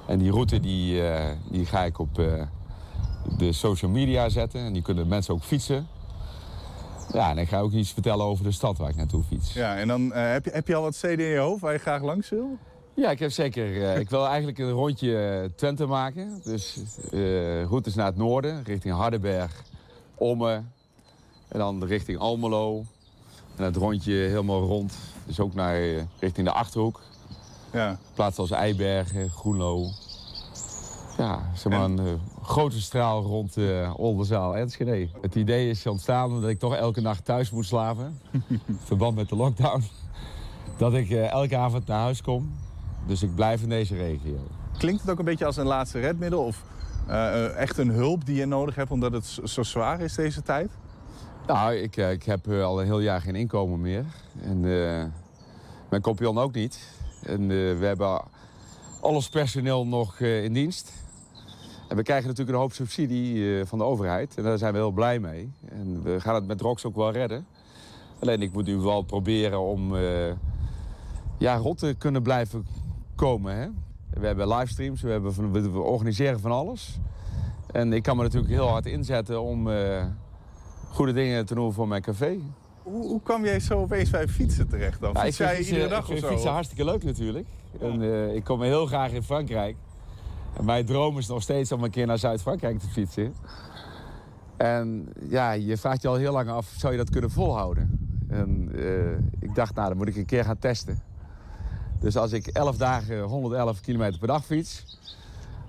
En 0.06 0.18
die 0.18 0.30
route 0.30 0.60
die, 0.60 1.02
die 1.50 1.66
ga 1.66 1.84
ik 1.84 1.98
op 1.98 2.14
de 3.38 3.52
social 3.52 3.90
media 3.90 4.28
zetten. 4.28 4.60
En 4.60 4.72
die 4.72 4.82
kunnen 4.82 5.08
mensen 5.08 5.34
ook 5.34 5.42
fietsen. 5.42 5.86
Ja, 7.12 7.30
en 7.30 7.38
ik 7.38 7.48
ga 7.48 7.60
ook 7.60 7.72
iets 7.72 7.92
vertellen 7.92 8.24
over 8.24 8.44
de 8.44 8.50
stad 8.52 8.78
waar 8.78 8.88
ik 8.90 8.96
naartoe 8.96 9.22
fiets. 9.22 9.52
Ja, 9.52 9.76
en 9.76 9.88
dan 9.88 10.12
eh, 10.12 10.30
heb, 10.30 10.44
je, 10.44 10.50
heb 10.50 10.66
je 10.66 10.74
al 10.74 10.82
wat 10.82 10.94
steden 10.94 11.26
in 11.26 11.32
je 11.32 11.38
hoofd 11.38 11.60
waar 11.60 11.72
je 11.72 11.78
graag 11.78 12.02
langs 12.02 12.28
wil? 12.28 12.58
Ja, 12.94 13.10
ik 13.10 13.18
heb 13.18 13.30
zeker. 13.30 13.82
eh, 13.84 13.98
ik 14.00 14.10
wil 14.10 14.26
eigenlijk 14.26 14.58
een 14.58 14.70
rondje 14.70 15.18
eh, 15.18 15.48
Twente 15.56 15.86
maken. 15.86 16.40
Dus 16.44 16.78
routes 17.68 17.94
naar 17.94 18.06
het 18.06 18.16
noorden, 18.16 18.62
richting 18.64 18.94
Hardenberg, 18.94 19.62
Ommen. 20.14 20.72
En 21.48 21.58
dan 21.58 21.84
richting 21.84 22.18
Almelo. 22.18 22.84
En 23.56 23.64
het 23.64 23.76
rondje 23.76 24.12
helemaal 24.12 24.62
rond. 24.62 24.94
Dus 25.26 25.40
ook 25.40 25.54
naar, 25.54 25.80
richting 26.18 26.46
de 26.46 26.52
Achterhoek. 26.52 27.00
Ja. 27.72 27.98
Plaatsen 28.14 28.42
als 28.42 28.50
Eibergen, 28.50 29.30
Groenlo. 29.30 29.88
Ja, 31.18 31.50
zeg 31.54 31.72
maar 31.72 31.82
een 31.84 31.98
eh, 31.98 32.12
grote 32.42 32.80
straal 32.80 33.22
rond 33.22 33.56
eh 33.56 33.92
Oldenzaal, 33.96 34.56
Enschede. 34.56 35.08
Het 35.20 35.34
idee 35.34 35.70
is 35.70 35.86
ontstaan 35.86 36.40
dat 36.40 36.50
ik 36.50 36.58
toch 36.58 36.74
elke 36.74 37.00
nacht 37.00 37.24
thuis 37.24 37.50
moet 37.50 37.66
slapen. 37.66 38.20
in 38.48 38.60
verband 38.84 39.16
met 39.16 39.28
de 39.28 39.36
lockdown. 39.36 39.82
Dat 40.76 40.94
ik 40.94 41.10
eh, 41.10 41.30
elke 41.30 41.56
avond 41.56 41.86
naar 41.86 42.00
huis 42.00 42.22
kom. 42.22 42.52
Dus 43.06 43.22
ik 43.22 43.34
blijf 43.34 43.62
in 43.62 43.68
deze 43.68 43.96
regio. 43.96 44.38
Klinkt 44.78 45.00
het 45.00 45.10
ook 45.10 45.18
een 45.18 45.24
beetje 45.24 45.46
als 45.46 45.56
een 45.56 45.66
laatste 45.66 46.00
redmiddel? 46.00 46.44
Of 46.44 46.62
echt 47.56 47.78
een 47.78 47.90
hulp 47.90 48.26
die 48.26 48.36
je 48.36 48.46
nodig 48.46 48.74
hebt 48.74 48.90
omdat 48.90 49.12
het 49.12 49.38
zo- 49.44 49.62
zwaar 49.62 50.00
is 50.00 50.14
deze 50.14 50.42
tijd? 50.42 50.70
Nou, 51.46 51.74
ik, 51.74 51.96
ik 51.96 52.22
heb 52.22 52.48
al 52.50 52.80
een 52.80 52.86
heel 52.86 53.00
jaar 53.00 53.20
geen 53.20 53.34
inkomen 53.34 53.80
meer. 53.80 54.04
En 54.42 54.60
mijn 55.90 56.02
compagnon 56.02 56.38
ook 56.38 56.54
niet. 56.54 56.78
En 57.22 57.48
we 57.48 57.78
hebben 57.86 58.06
al 59.00 59.12
ons 59.14 59.28
personeel 59.28 59.86
nog 59.86 60.20
in 60.20 60.52
dienst. 60.52 60.92
En 61.88 61.96
we 61.96 62.02
krijgen 62.02 62.26
natuurlijk 62.28 62.56
een 62.56 62.62
hoop 62.62 62.72
subsidie 62.72 63.58
eh, 63.58 63.66
van 63.66 63.78
de 63.78 63.84
overheid. 63.84 64.36
En 64.36 64.42
daar 64.42 64.58
zijn 64.58 64.72
we 64.72 64.78
heel 64.78 64.90
blij 64.90 65.18
mee. 65.18 65.52
En 65.68 66.02
we 66.02 66.20
gaan 66.20 66.34
het 66.34 66.46
met 66.46 66.60
ROX 66.60 66.84
ook 66.84 66.96
wel 66.96 67.12
redden. 67.12 67.46
Alleen 68.18 68.42
ik 68.42 68.52
moet 68.52 68.66
nu 68.66 68.76
wel 68.76 69.02
proberen 69.02 69.60
om 69.60 69.96
eh, 69.96 70.32
ja, 71.38 71.56
rond 71.56 71.78
te 71.78 71.94
kunnen 71.98 72.22
blijven 72.22 72.66
komen. 73.14 73.56
Hè? 73.56 73.68
We 74.20 74.26
hebben 74.26 74.48
livestreams, 74.48 75.02
we, 75.02 75.10
hebben 75.10 75.34
van, 75.34 75.72
we 75.72 75.78
organiseren 75.78 76.40
van 76.40 76.50
alles. 76.50 76.98
En 77.72 77.92
ik 77.92 78.02
kan 78.02 78.16
me 78.16 78.22
natuurlijk 78.22 78.52
heel 78.52 78.68
hard 78.68 78.86
inzetten 78.86 79.42
om 79.42 79.70
eh, 79.70 80.04
goede 80.90 81.12
dingen 81.12 81.46
te 81.46 81.54
doen 81.54 81.72
voor 81.72 81.88
mijn 81.88 82.02
café. 82.02 82.38
Hoe, 82.82 83.06
hoe 83.06 83.22
kwam 83.22 83.44
jij 83.44 83.60
zo 83.60 83.80
opeens 83.80 84.10
bij 84.10 84.28
fietsen 84.28 84.68
terecht 84.68 85.00
dan? 85.00 85.12
Ja, 85.12 85.20
Fiets 85.20 85.36
jij 85.36 85.54
fietsen, 85.56 85.74
iedere 85.74 85.90
dag 85.94 86.10
ik 86.10 86.24
of 86.24 86.30
fietsen 86.30 86.50
hartstikke 86.50 86.84
leuk 86.84 87.04
natuurlijk. 87.04 87.46
En, 87.80 88.34
ik 88.34 88.44
kom 88.44 88.62
heel 88.62 88.86
graag 88.86 89.12
in 89.12 89.22
Frankrijk. 89.22 89.76
En 90.56 90.64
mijn 90.64 90.86
droom 90.86 91.18
is 91.18 91.26
nog 91.26 91.42
steeds 91.42 91.72
om 91.72 91.84
een 91.84 91.90
keer 91.90 92.06
naar 92.06 92.18
Zuid-Frankrijk 92.18 92.78
te 92.78 92.88
fietsen. 92.88 93.34
En 94.56 95.12
ja, 95.28 95.52
je 95.52 95.76
vraagt 95.76 96.02
je 96.02 96.08
al 96.08 96.14
heel 96.14 96.32
lang 96.32 96.48
af, 96.48 96.72
zou 96.76 96.92
je 96.92 96.98
dat 96.98 97.10
kunnen 97.10 97.30
volhouden? 97.30 97.98
En 98.28 98.70
eh, 98.74 99.48
ik 99.48 99.54
dacht, 99.54 99.74
nou, 99.74 99.88
dan 99.88 99.96
moet 99.96 100.08
ik 100.08 100.16
een 100.16 100.26
keer 100.26 100.44
gaan 100.44 100.58
testen. 100.58 101.02
Dus 102.00 102.16
als 102.16 102.32
ik 102.32 102.46
11 102.46 102.76
dagen 102.76 103.22
111 103.22 103.80
kilometer 103.80 104.18
per 104.18 104.28
dag 104.28 104.44
fiets... 104.44 104.98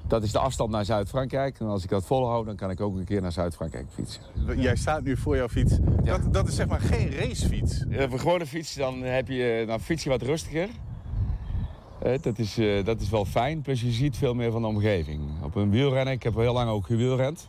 dat 0.07 0.23
is 0.23 0.31
de 0.31 0.39
afstand 0.39 0.69
naar 0.69 0.85
Zuid-Frankrijk. 0.85 1.59
En 1.59 1.65
als 1.65 1.83
ik 1.83 1.89
dat 1.89 2.05
volhoud, 2.05 2.45
dan 2.45 2.55
kan 2.55 2.69
ik 2.69 2.81
ook 2.81 2.95
een 2.95 3.05
keer 3.05 3.21
naar 3.21 3.31
Zuid-Frankrijk 3.31 3.85
fietsen. 3.93 4.21
Jij 4.55 4.75
staat 4.75 5.03
nu 5.03 5.17
voor 5.17 5.35
jouw 5.35 5.49
fiets. 5.49 5.77
Dat, 6.03 6.33
dat 6.33 6.47
is 6.47 6.55
zeg 6.55 6.67
maar 6.67 6.79
geen 6.79 7.11
racefiets. 7.11 7.83
Ja, 7.89 8.01
een 8.01 8.19
gewone 8.19 8.45
fiets 8.45 8.75
dan 8.75 9.01
heb 9.01 9.27
je, 9.27 9.63
dan 9.67 9.79
fiets 9.79 10.03
je 10.03 10.09
wat 10.09 10.21
rustiger. 10.21 10.69
Dat, 12.07 12.39
is, 12.39 12.57
eh, 12.57 12.85
dat 12.85 13.01
is 13.01 13.09
wel 13.09 13.25
fijn, 13.25 13.61
plus 13.61 13.81
je 13.81 13.91
ziet 13.91 14.17
veel 14.17 14.33
meer 14.33 14.51
van 14.51 14.61
de 14.61 14.67
omgeving. 14.67 15.21
Op 15.43 15.55
een 15.55 15.69
wielrennen, 15.69 16.13
ik 16.13 16.23
heb 16.23 16.35
heel 16.35 16.53
lang 16.53 16.69
ook 16.69 16.85
gewielrend. 16.85 17.47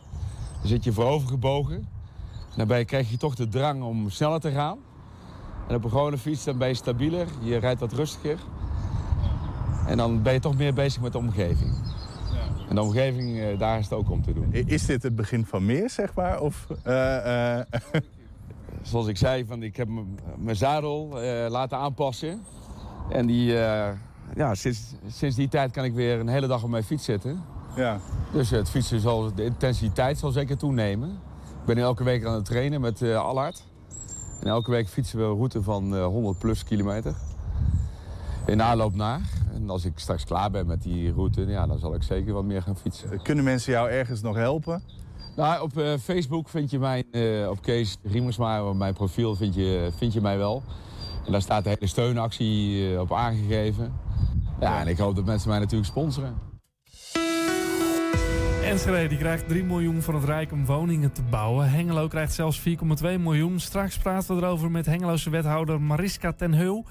Dan 0.59 0.67
zit 0.67 0.83
je 0.83 0.91
voorover 0.91 1.27
gebogen. 1.27 1.87
Daarbij 2.55 2.85
krijg 2.85 3.09
je 3.09 3.17
toch 3.17 3.35
de 3.35 3.47
drang 3.47 3.83
om 3.83 4.09
sneller 4.09 4.39
te 4.39 4.51
gaan. 4.51 4.77
En 5.67 5.75
op 5.75 5.83
een 5.83 5.89
gewone 5.89 6.17
fiets 6.17 6.43
dan 6.43 6.57
ben 6.57 6.67
je 6.67 6.73
stabieler, 6.73 7.27
je 7.41 7.57
rijdt 7.57 7.79
wat 7.79 7.93
rustiger. 7.93 8.39
En 9.87 9.97
dan 9.97 10.21
ben 10.21 10.33
je 10.33 10.39
toch 10.39 10.57
meer 10.57 10.73
bezig 10.73 11.01
met 11.01 11.11
de 11.11 11.17
omgeving. 11.17 11.73
En 12.69 12.75
de 12.75 12.81
omgeving, 12.81 13.39
eh, 13.39 13.59
daar 13.59 13.77
is 13.79 13.83
het 13.83 13.93
ook 13.93 14.09
om 14.09 14.21
te 14.21 14.33
doen. 14.33 14.53
Is 14.53 14.85
dit 14.85 15.03
het 15.03 15.15
begin 15.15 15.45
van 15.45 15.65
meer, 15.65 15.89
zeg 15.89 16.13
maar? 16.13 16.41
Of, 16.41 16.67
eh, 16.83 17.59
Zoals 18.81 19.07
ik 19.07 19.17
zei, 19.17 19.45
van, 19.45 19.63
ik 19.63 19.75
heb 19.75 19.87
mijn 20.37 20.55
zadel 20.55 21.07
laten 21.49 21.77
aanpassen. 21.77 22.41
En 23.09 23.25
die, 23.25 23.55
ja, 24.35 24.55
sinds, 24.55 24.79
sinds 25.07 25.35
die 25.35 25.47
tijd 25.47 25.71
kan 25.71 25.83
ik 25.83 25.93
weer 25.93 26.19
een 26.19 26.27
hele 26.27 26.47
dag 26.47 26.63
op 26.63 26.69
mijn 26.69 26.83
fiets 26.83 27.03
zitten. 27.05 27.43
ja. 27.75 27.99
Dus 28.31 28.49
het 28.49 28.69
fietsen 28.69 28.99
zal, 28.99 29.33
de 29.35 29.43
intensiteit 29.43 30.17
zal 30.17 30.31
zeker 30.31 30.57
toenemen. 30.57 31.09
Ik 31.59 31.65
ben 31.65 31.75
nu 31.75 31.81
elke 31.81 32.03
week 32.03 32.25
aan 32.25 32.33
het 32.33 32.45
trainen 32.45 32.81
met 32.81 33.01
eh 33.01 33.25
Allard. 33.25 33.63
En 34.41 34.47
elke 34.47 34.71
week 34.71 34.87
fietsen 34.87 35.19
we 35.19 35.23
een 35.25 35.35
route 35.35 35.63
van 35.63 35.95
eh, 35.95 36.05
100 36.05 36.39
plus 36.39 36.63
kilometer. 36.63 37.15
In 38.45 38.61
aanloop 38.61 38.95
naar. 38.95 39.21
En 39.53 39.69
als 39.69 39.85
ik 39.85 39.91
straks 39.95 40.25
klaar 40.25 40.51
ben 40.51 40.65
met 40.67 40.81
die 40.81 41.13
route, 41.13 41.45
ja, 41.45 41.67
dan 41.67 41.79
zal 41.79 41.95
ik 41.95 42.03
zeker 42.03 42.33
wat 42.33 42.43
meer 42.43 42.61
gaan 42.61 42.77
fietsen. 42.77 43.21
Kunnen 43.21 43.43
mensen 43.43 43.71
jou 43.73 43.89
ergens 43.89 44.21
nog 44.21 44.35
helpen? 44.35 44.83
Nou, 45.35 45.61
op 45.61 45.77
eh, 45.77 45.93
Facebook 46.01 46.49
vind 46.49 46.71
je 46.71 46.79
mij, 46.79 47.03
eh, 47.11 47.49
op 47.49 47.61
Kees 47.61 47.97
Riemersma, 48.03 48.63
op 48.63 48.75
mijn 48.75 48.93
profiel 48.93 49.35
vind 49.35 49.55
je, 49.55 49.89
vind 49.97 50.13
je 50.13 50.21
mij 50.21 50.37
wel. 50.37 50.63
En 51.25 51.31
daar 51.31 51.41
staat 51.41 51.63
de 51.63 51.69
hele 51.69 51.87
steunactie 51.87 52.91
eh, 52.93 52.99
op 52.99 53.13
aangegeven. 53.13 53.93
Ja, 54.59 54.79
en 54.79 54.87
ik 54.87 54.97
hoop 54.97 55.15
dat 55.15 55.25
mensen 55.25 55.49
mij 55.49 55.59
natuurlijk 55.59 55.89
sponsoren. 55.89 56.37
Enschede 58.63 59.07
die 59.07 59.17
krijgt 59.17 59.47
3 59.47 59.63
miljoen 59.63 60.01
van 60.01 60.15
het 60.15 60.23
Rijk 60.23 60.51
om 60.51 60.65
woningen 60.65 61.11
te 61.11 61.21
bouwen. 61.21 61.69
Hengelo 61.69 62.07
krijgt 62.07 62.33
zelfs 62.33 62.59
4,2 62.59 62.65
miljoen. 63.19 63.59
Straks 63.59 63.97
praten 63.97 64.35
we 64.35 64.41
erover 64.41 64.71
met 64.71 64.85
Hengeloze 64.85 65.29
wethouder 65.29 65.81
Mariska 65.81 66.33
ten 66.33 66.53
Heul. 66.53 66.85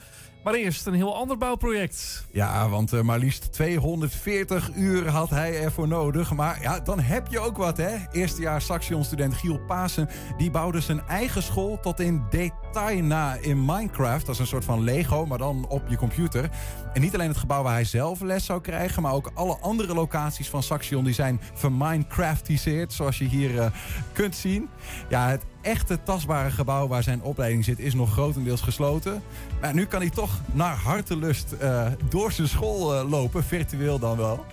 Eerst 0.55 0.87
een 0.87 0.95
heel 0.95 1.17
ander 1.17 1.39
bouwproject. 1.39 2.27
Ja, 2.33 2.69
want 2.69 2.93
eh, 2.93 3.01
maar 3.01 3.19
liefst 3.19 3.53
240 3.53 4.71
uur 4.75 5.09
had 5.09 5.31
hij 5.31 5.63
ervoor 5.63 5.89
nodig. 5.89 6.33
Maar 6.33 6.59
ja, 6.61 6.81
dan 6.81 7.01
heb 7.01 7.27
je 7.31 7.39
ook 7.39 7.57
wat, 7.57 7.77
hè? 7.77 7.97
Eerstejaars 8.13 8.67
Saxion-student 8.67 9.35
Giel 9.35 9.61
Pasen... 9.67 10.09
die 10.37 10.51
bouwde 10.51 10.81
zijn 10.81 11.07
eigen 11.07 11.43
school 11.43 11.81
tot 11.81 12.01
in 12.01 12.23
detail 12.31 13.03
na 13.03 13.35
in 13.35 13.65
Minecraft. 13.65 14.27
Dat 14.27 14.35
is 14.35 14.41
een 14.41 14.47
soort 14.47 14.65
van 14.65 14.85
Lego, 14.85 15.27
maar 15.27 15.39
dan 15.39 15.67
op 15.69 15.83
je 15.89 15.97
computer. 15.97 16.51
En 16.93 17.01
niet 17.01 17.15
alleen 17.15 17.29
het 17.29 17.37
gebouw 17.37 17.63
waar 17.63 17.73
hij 17.73 17.85
zelf 17.85 18.21
les 18.21 18.45
zou 18.45 18.61
krijgen... 18.61 19.03
maar 19.03 19.13
ook 19.13 19.31
alle 19.35 19.57
andere 19.61 19.95
locaties 19.95 20.49
van 20.49 20.63
Saxion 20.63 21.05
die 21.05 21.15
zijn 21.15 21.41
verminecraftiseerd... 21.55 22.93
zoals 22.93 23.19
je 23.19 23.25
hier 23.25 23.59
eh, 23.59 23.67
kunt 24.13 24.37
zien. 24.37 24.69
Ja, 25.09 25.29
het 25.29 25.45
echte 25.61 26.03
tastbare 26.03 26.51
gebouw 26.51 26.89
waar 26.89 27.03
zijn 27.03 27.23
opleiding 27.23 27.65
zit... 27.65 27.79
is 27.79 27.95
nog 27.95 28.13
grotendeels 28.13 28.61
gesloten. 28.61 29.23
Maar 29.61 29.75
nu 29.75 29.87
kan 29.87 30.01
hij 30.01 30.11
toch 30.11 30.41
naar 30.53 30.77
hartelust 30.77 31.53
eh, 31.53 31.87
door 32.09 32.33
zijn 32.33 32.49
school 32.49 32.95
eh, 32.95 33.11
lopen, 33.11 33.45
virtueel 33.45 33.99
dan 33.99 34.17
wel. 34.17 34.45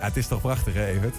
Ja, 0.00 0.06
het 0.06 0.16
is 0.16 0.26
toch 0.26 0.40
prachtig, 0.40 0.74
hè, 0.74 0.86
Evert? 0.86 1.14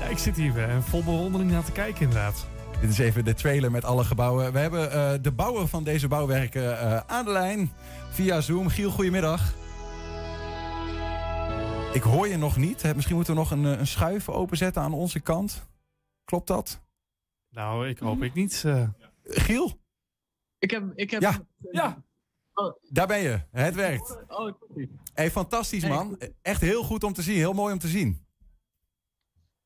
Ja, 0.00 0.06
ik 0.06 0.18
zit 0.18 0.36
hier 0.36 0.68
eh, 0.68 0.76
vol 0.80 1.04
bewondering 1.04 1.50
naar 1.50 1.64
te 1.64 1.72
kijken 1.72 2.02
inderdaad. 2.02 2.46
Dit 2.80 2.90
is 2.90 2.98
even 2.98 3.24
de 3.24 3.34
trailer 3.34 3.70
met 3.70 3.84
alle 3.84 4.04
gebouwen. 4.04 4.52
We 4.52 4.58
hebben 4.58 5.22
de 5.22 5.32
bouwer 5.32 5.68
van 5.68 5.84
deze 5.84 6.08
bouwwerken 6.08 7.08
aan 7.08 7.24
de 7.24 7.30
lijn 7.30 7.72
via 8.10 8.40
Zoom. 8.40 8.68
Giel, 8.68 8.90
goedemiddag. 8.90 9.52
Ik 11.92 12.02
hoor 12.02 12.28
je 12.28 12.36
nog 12.36 12.56
niet. 12.56 12.94
Misschien 12.94 13.16
moeten 13.16 13.34
we 13.34 13.40
nog 13.40 13.50
een, 13.50 13.64
een 13.64 13.86
schuif 13.86 14.28
openzetten 14.28 14.82
aan 14.82 14.92
onze 14.92 15.20
kant. 15.20 15.66
Klopt 16.24 16.46
dat? 16.46 16.80
Nou, 17.52 17.88
ik 17.88 17.98
hoop 17.98 18.22
ik 18.22 18.34
niet. 18.34 18.62
eh. 18.66 18.88
Giel, 19.24 19.80
Ik 20.58 20.70
heb... 20.70 20.92
Ik 20.94 21.10
heb 21.10 21.20
Ja. 21.22 21.46
Ja, 21.70 22.02
daar 22.90 23.06
ben 23.06 23.18
je. 23.20 23.40
Het 23.50 23.74
werkt. 23.74 24.18
Oh, 24.28 24.52
sorry. 24.68 24.88
Hey, 25.14 25.30
fantastisch, 25.30 25.86
man. 25.88 26.18
Echt 26.42 26.60
heel 26.60 26.82
goed 26.82 27.04
om 27.04 27.12
te 27.12 27.22
zien. 27.22 27.36
Heel 27.36 27.52
mooi 27.52 27.72
om 27.72 27.78
te 27.78 27.88
zien. 27.88 28.26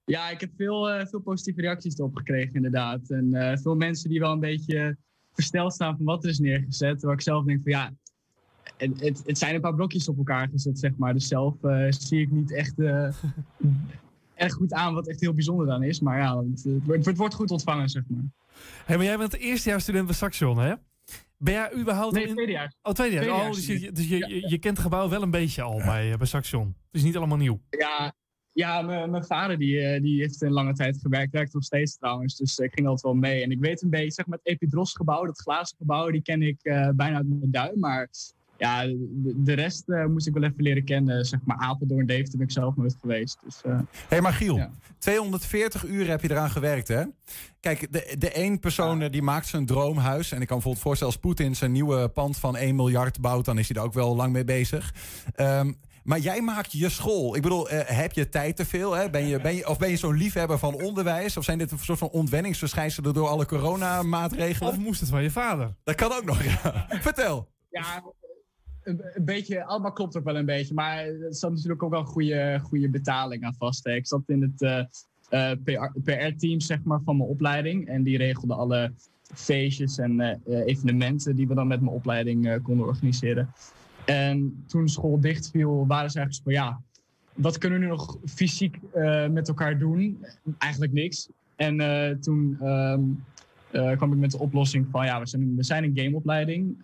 Ja, 0.04 0.30
ik 0.30 0.40
heb 0.40 0.50
veel, 0.56 0.90
eh, 0.90 1.06
veel 1.06 1.20
positieve 1.20 1.60
reacties 1.60 1.98
erop 1.98 2.16
gekregen, 2.16 2.54
inderdaad. 2.54 3.10
En 3.10 3.34
eh, 3.34 3.56
veel 3.58 3.74
mensen 3.74 4.10
die 4.10 4.20
wel 4.20 4.32
een 4.32 4.40
beetje 4.40 4.96
versteld 5.32 5.72
staan 5.72 5.96
van 5.96 6.04
wat 6.06 6.24
er 6.24 6.30
is 6.30 6.38
neergezet. 6.38 7.02
Waar 7.02 7.12
ik 7.14 7.20
zelf 7.20 7.44
denk 7.44 7.62
van 7.62 7.72
ja, 7.72 7.92
het, 8.76 9.00
het, 9.00 9.22
het 9.26 9.38
zijn 9.38 9.54
een 9.54 9.60
paar 9.60 9.74
blokjes 9.74 10.08
op 10.08 10.16
elkaar 10.16 10.48
gezet, 10.48 10.78
zeg 10.78 10.96
maar. 10.96 11.12
Dus 11.12 11.28
zelf 11.28 11.64
eh, 11.64 11.86
zie 11.90 12.20
ik 12.20 12.30
niet 12.30 12.52
echt 12.52 12.78
eh, 12.78 13.08
erg 14.36 14.52
goed 14.52 14.72
aan 14.72 14.94
wat 14.94 15.08
echt 15.08 15.20
heel 15.20 15.32
bijzonder 15.34 15.66
dan 15.66 15.82
is. 15.82 16.00
Maar 16.00 16.18
ja, 16.18 16.38
het, 16.38 16.64
het 16.64 16.84
wordt- 16.84 17.06
het 17.06 17.16
wordt 17.16 17.34
goed 17.34 17.50
ontvangen, 17.50 17.88
zeg 17.88 18.02
maar. 18.08 18.24
Hey, 18.84 18.96
maar 18.96 19.04
jij 19.06 19.16
bent 19.18 19.36
eerstejaarsstudent 19.36 20.06
bij 20.06 20.14
Saxion, 20.14 20.58
hè? 20.58 20.74
Ben 21.38 21.52
jij 21.54 21.74
überhaupt... 21.74 22.14
Nee, 22.14 22.26
tweede 22.32 22.52
jaar. 22.52 22.74
Oh, 22.82 22.92
tweede 22.92 23.14
jaar. 23.14 23.22
Tweede 23.22 23.38
Oh, 23.40 23.44
jaar 23.44 23.54
dus 23.54 23.66
je, 23.66 23.72
student. 23.76 23.96
dus 23.96 24.08
je, 24.08 24.16
je, 24.16 24.48
je 24.48 24.58
kent 24.58 24.76
het 24.76 24.86
gebouw 24.86 25.08
wel 25.08 25.22
een 25.22 25.30
beetje 25.30 25.62
al 25.62 25.76
bij, 25.76 26.12
eh, 26.12 26.18
bij 26.18 26.26
Saxion. 26.26 26.66
Het 26.66 26.74
is 26.90 27.02
niet 27.02 27.16
allemaal 27.16 27.36
nieuw. 27.36 27.60
Ja, 27.70 28.14
ja 28.52 28.82
mijn 29.06 29.24
vader 29.24 29.58
die, 29.58 29.80
eh, 29.80 30.02
die 30.02 30.20
heeft 30.20 30.42
een 30.42 30.52
lange 30.52 30.72
tijd 30.72 30.98
gewerkt. 31.00 31.32
Werkt 31.32 31.54
nog 31.54 31.64
steeds 31.64 31.96
trouwens. 31.96 32.36
Dus 32.36 32.58
ik 32.58 32.72
ging 32.74 32.86
altijd 32.86 33.04
wel 33.04 33.14
mee. 33.30 33.42
En 33.42 33.50
ik 33.50 33.60
weet 33.60 33.82
een 33.82 33.90
beetje, 33.90 34.10
zeg 34.10 34.26
maar, 34.26 34.38
het 34.42 34.46
Epidros-gebouw, 34.46 35.24
dat 35.24 35.40
glazen 35.40 35.76
gebouw, 35.76 36.10
die 36.10 36.22
ken 36.22 36.42
ik 36.42 36.62
eh, 36.62 36.88
bijna 36.94 37.16
uit 37.16 37.28
mijn 37.28 37.50
duim. 37.50 37.78
Maar 37.78 38.08
ja, 38.58 38.84
de, 39.36 39.52
rest 39.52 39.88
eh, 39.88 40.04
moest 40.04 40.26
ik 40.26 40.34
wel 40.34 40.42
even 40.42 40.62
leren 40.62 40.84
kennen. 40.84 41.24
Zeg 41.24 41.40
maar, 41.44 41.56
Apeldoorn, 41.56 42.06
Deventer 42.06 42.38
ben 42.38 42.46
ik 42.46 42.52
zelf 42.52 42.76
nooit 42.76 42.96
geweest. 43.00 43.38
Dus, 43.44 43.60
eh, 43.62 43.72
Hé, 43.72 43.84
hey, 44.08 44.20
maar 44.20 44.32
Giel, 44.32 44.56
Ja. 44.56 44.70
240 44.98 45.84
uur 45.84 46.08
heb 46.08 46.22
je 46.22 46.30
eraan 46.30 46.50
gewerkt, 46.50 46.88
hè? 46.88 47.02
Kijk, 47.60 47.92
de, 47.92 48.14
de 48.18 48.30
één 48.32 48.58
persoon 48.58 49.02
eh, 49.02 49.10
die 49.10 49.22
maakt 49.22 49.46
zijn 49.46 49.66
droomhuis. 49.66 50.32
En 50.32 50.40
ik 50.40 50.46
kan 50.46 50.56
bijvoorbeeld 50.56 50.84
voorstellen, 50.84 51.12
als 51.12 51.22
Poetin 51.22 51.56
zijn 51.56 51.72
nieuwe 51.72 52.08
pand 52.08 52.36
van 52.36 52.56
1 52.56 52.76
miljard 52.76 53.20
bouwt, 53.20 53.44
dan 53.44 53.58
is 53.58 53.68
hij 53.68 53.76
er 53.76 53.82
ook 53.82 53.92
wel 53.92 54.16
lang 54.16 54.32
mee 54.32 54.44
bezig. 54.44 54.94
Ehm, 55.34 55.72
maar 56.04 56.18
jij 56.18 56.40
maakt 56.40 56.72
je 56.72 56.88
school. 56.88 57.36
Ik 57.36 57.42
bedoel, 57.42 57.68
eh, 57.68 57.96
heb 57.98 58.12
je 58.12 58.28
tijd 58.28 58.56
te 58.56 58.64
veel? 58.64 58.92
Hè? 58.92 59.10
Ben 59.10 59.26
je, 59.26 59.40
ben 59.40 59.54
je, 59.54 59.68
of 59.68 59.78
ben 59.78 59.90
je 59.90 59.96
zo'n 59.96 60.16
liefhebber 60.16 60.58
van 60.58 60.74
onderwijs? 60.74 61.36
Of 61.36 61.44
zijn 61.44 61.58
dit 61.58 61.70
een 61.70 61.78
soort 61.78 61.98
van 61.98 62.08
ontwenningsverschijnselen 62.08 63.14
door 63.14 63.28
alle 63.28 63.46
coronamaatregelen? 63.46 64.72
Of 64.72 64.78
moest 64.78 65.00
het 65.00 65.08
van 65.08 65.22
je 65.22 65.30
vader? 65.30 65.74
Dat 65.84 65.94
kan 65.94 66.12
ook 66.12 66.24
nog, 66.24 66.42
ja. 66.42 66.86
Vertel. 66.88 67.48
Ja, 67.70 68.02
een, 68.86 69.24
beetje, 69.24 69.64
allemaal 69.64 69.92
klopt 69.92 70.16
ook 70.16 70.24
wel 70.24 70.36
een 70.36 70.44
beetje. 70.44 70.74
Maar 70.74 71.04
er 71.04 71.34
zat 71.34 71.50
natuurlijk 71.50 71.82
ook 71.82 71.90
wel 71.90 72.04
goede, 72.04 72.60
goede 72.62 72.88
betaling 72.88 73.44
aan 73.44 73.54
vast. 73.54 73.84
hè. 73.84 73.94
Ik 73.94 74.06
zat 74.06 74.22
in 74.26 74.42
het 74.42 74.62
eh, 74.62 75.50
eh, 75.50 75.58
PR 75.64 76.00
PR-team 76.04 76.60
zeg 76.60 76.82
maar, 76.82 77.00
van 77.04 77.16
mijn 77.16 77.28
opleiding. 77.28 77.88
En 77.88 78.02
die 78.02 78.16
regelde 78.16 78.54
alle 78.54 78.92
feestjes 79.34 79.98
en 79.98 80.20
eh, 80.20 80.66
evenementen 80.66 81.36
die 81.36 81.48
we 81.48 81.54
dan 81.54 81.66
met 81.66 81.80
mijn 81.80 81.94
opleiding 81.94 82.62
konden 82.62 82.86
organiseren. 82.86 83.52
En 84.04 84.64
toen 84.66 84.88
school 84.88 85.20
dichtviel, 85.20 85.86
waren 85.86 86.10
ze 86.10 86.18
eigenlijk 86.18 86.48
van 86.48 86.66
ja, 86.66 86.80
wat 87.34 87.58
kunnen 87.58 87.78
we 87.78 87.84
nu 87.84 87.90
nog 87.90 88.18
fysiek 88.24 88.80
met 89.30 89.48
elkaar 89.48 89.78
doen? 89.78 90.24
Eigenlijk 90.58 90.92
niks. 90.92 91.28
En 91.56 91.76
toen 92.20 92.56
ehm, 92.60 93.02
eh, 93.70 93.96
kwam 93.96 94.12
ik 94.12 94.18
met 94.18 94.30
de 94.30 94.38
oplossing 94.38 94.86
van 94.90 95.04
ja, 95.04 95.20
we 95.20 95.26
zijn, 95.26 95.56
we 95.56 95.64
zijn 95.64 95.84
een 95.84 95.92
gameopleiding. 95.94 96.82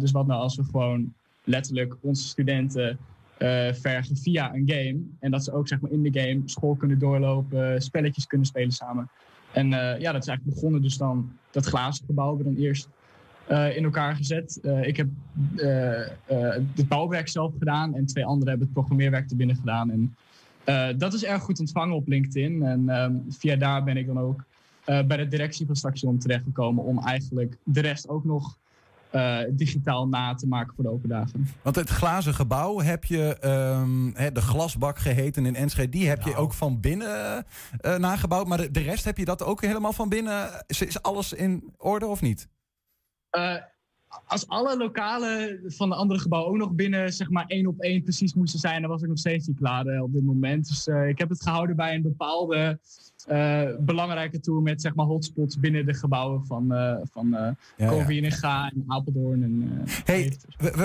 Dus 0.00 0.10
wat 0.10 0.26
nou 0.26 0.40
als 0.40 0.56
we 0.56 0.64
gewoon 0.64 1.12
letterlijk 1.44 1.96
onze 2.00 2.28
studenten 2.28 2.98
eh, 3.42 3.72
vergen 3.72 4.16
via 4.16 4.54
een 4.54 4.62
game. 4.66 5.00
En 5.20 5.30
dat 5.30 5.44
ze 5.44 5.52
ook 5.52 5.68
zeg 5.68 5.80
maar, 5.80 5.90
in 5.90 6.02
de 6.02 6.20
game 6.20 6.42
school 6.44 6.74
kunnen 6.74 6.98
doorlopen, 6.98 7.82
spelletjes 7.82 8.26
kunnen 8.26 8.46
spelen 8.46 8.72
samen. 8.72 9.10
En 9.52 9.72
eh, 9.72 10.00
ja, 10.00 10.12
dat 10.12 10.22
is 10.22 10.28
eigenlijk 10.28 10.56
begonnen. 10.56 10.82
Dus 10.82 10.96
dan 10.96 11.32
dat 11.50 11.66
glazen 11.66 12.06
gebouw 12.06 12.26
hebben 12.26 12.46
we 12.46 12.54
dan 12.54 12.62
eerst 12.62 12.88
eh, 13.46 13.76
in 13.76 13.84
elkaar 13.84 14.16
gezet. 14.16 14.60
Ik 14.82 14.96
heb 14.96 15.08
het 16.74 16.88
bouwwerk 16.88 17.28
zelf 17.28 17.52
gedaan 17.58 17.94
en 17.94 18.06
twee 18.06 18.24
anderen 18.24 18.48
hebben 18.48 18.66
het 18.66 18.76
programmeerwerk 18.76 19.30
er 19.30 19.36
binnen 19.36 19.56
gedaan. 19.56 19.90
En 19.90 20.16
dat 20.98 21.12
is 21.12 21.24
erg 21.24 21.42
goed 21.42 21.60
ontvangen 21.60 21.96
op 21.96 22.08
LinkedIn. 22.08 22.62
En 22.62 22.88
ehm, 22.88 23.14
via 23.28 23.56
daar 23.56 23.84
ben 23.84 23.96
ik 23.96 24.06
dan 24.06 24.18
ook 24.18 24.44
bij 24.84 25.16
de 25.16 25.28
directie 25.28 25.66
van 25.66 25.76
Station 25.76 26.18
terechtgekomen 26.18 26.84
om 26.84 26.98
eigenlijk 26.98 27.56
de 27.64 27.80
rest 27.80 28.08
ook 28.08 28.24
nog 28.24 28.58
eh, 29.12 29.38
digitaal 29.50 30.08
na 30.08 30.34
te 30.34 30.46
maken 30.46 30.74
voor 30.74 30.84
de 30.84 30.90
open 30.90 31.08
dagen. 31.08 31.46
Want 31.62 31.76
het 31.76 31.88
glazen 31.88 32.34
gebouw 32.34 32.80
heb 32.80 33.04
je, 33.04 33.36
ehm, 33.40 34.10
hè, 34.14 34.32
de 34.32 34.40
glasbak 34.40 34.98
geheten 34.98 35.46
in 35.46 35.54
Enschede, 35.54 35.88
die 35.88 36.08
heb 36.08 36.22
je 36.22 36.36
ook 36.36 36.52
van 36.52 36.80
binnen 36.80 37.44
eh, 37.80 37.96
nagebouwd. 37.96 38.46
Maar 38.46 38.58
de, 38.58 38.70
de 38.70 38.80
rest 38.80 39.04
heb 39.04 39.18
je 39.18 39.24
dat 39.24 39.42
ook 39.42 39.62
helemaal 39.62 39.92
van 39.92 40.08
binnen? 40.08 40.64
Is, 40.66 40.82
is 40.82 41.02
alles 41.02 41.32
in 41.32 41.74
orde 41.76 42.06
of 42.06 42.20
niet? 42.20 42.48
Eh, 43.30 43.56
als 44.26 44.48
alle 44.48 44.76
lokalen 44.76 45.60
van 45.66 45.88
de 45.88 45.94
andere 45.94 46.20
gebouwen 46.20 46.52
ook 46.52 46.58
nog 46.58 46.72
binnen 46.72 47.12
zeg 47.12 47.30
maar 47.30 47.46
één 47.46 47.66
op 47.66 47.80
één 47.80 48.02
precies 48.02 48.34
moesten 48.34 48.60
zijn, 48.60 48.80
dan 48.80 48.90
was 48.90 49.02
ik 49.02 49.08
nog 49.08 49.18
steeds 49.18 49.46
niet 49.46 49.56
klaar 49.56 50.00
op 50.00 50.12
dit 50.12 50.24
moment. 50.24 50.68
Dus 50.68 50.86
ik 50.86 51.18
heb 51.18 51.28
het 51.28 51.42
gehouden 51.42 51.76
bij 51.76 51.94
een 51.94 52.02
bepaalde 52.02 52.78
belangrijke 53.78 54.40
tour 54.40 54.62
met 54.62 54.80
zeg 54.80 54.94
maar 54.94 55.06
hotspots 55.06 55.58
binnen 55.60 55.86
de 55.86 55.94
gebouwen 55.94 56.46
van, 56.46 56.72
eh 56.74 56.96
van 57.12 57.34
eh 57.36 57.48
ja. 57.76 57.88
En 58.74 58.84
Apeldoorn. 58.86 59.42
En, 59.42 59.82
eh, 59.86 59.92
Hey, 60.04 60.36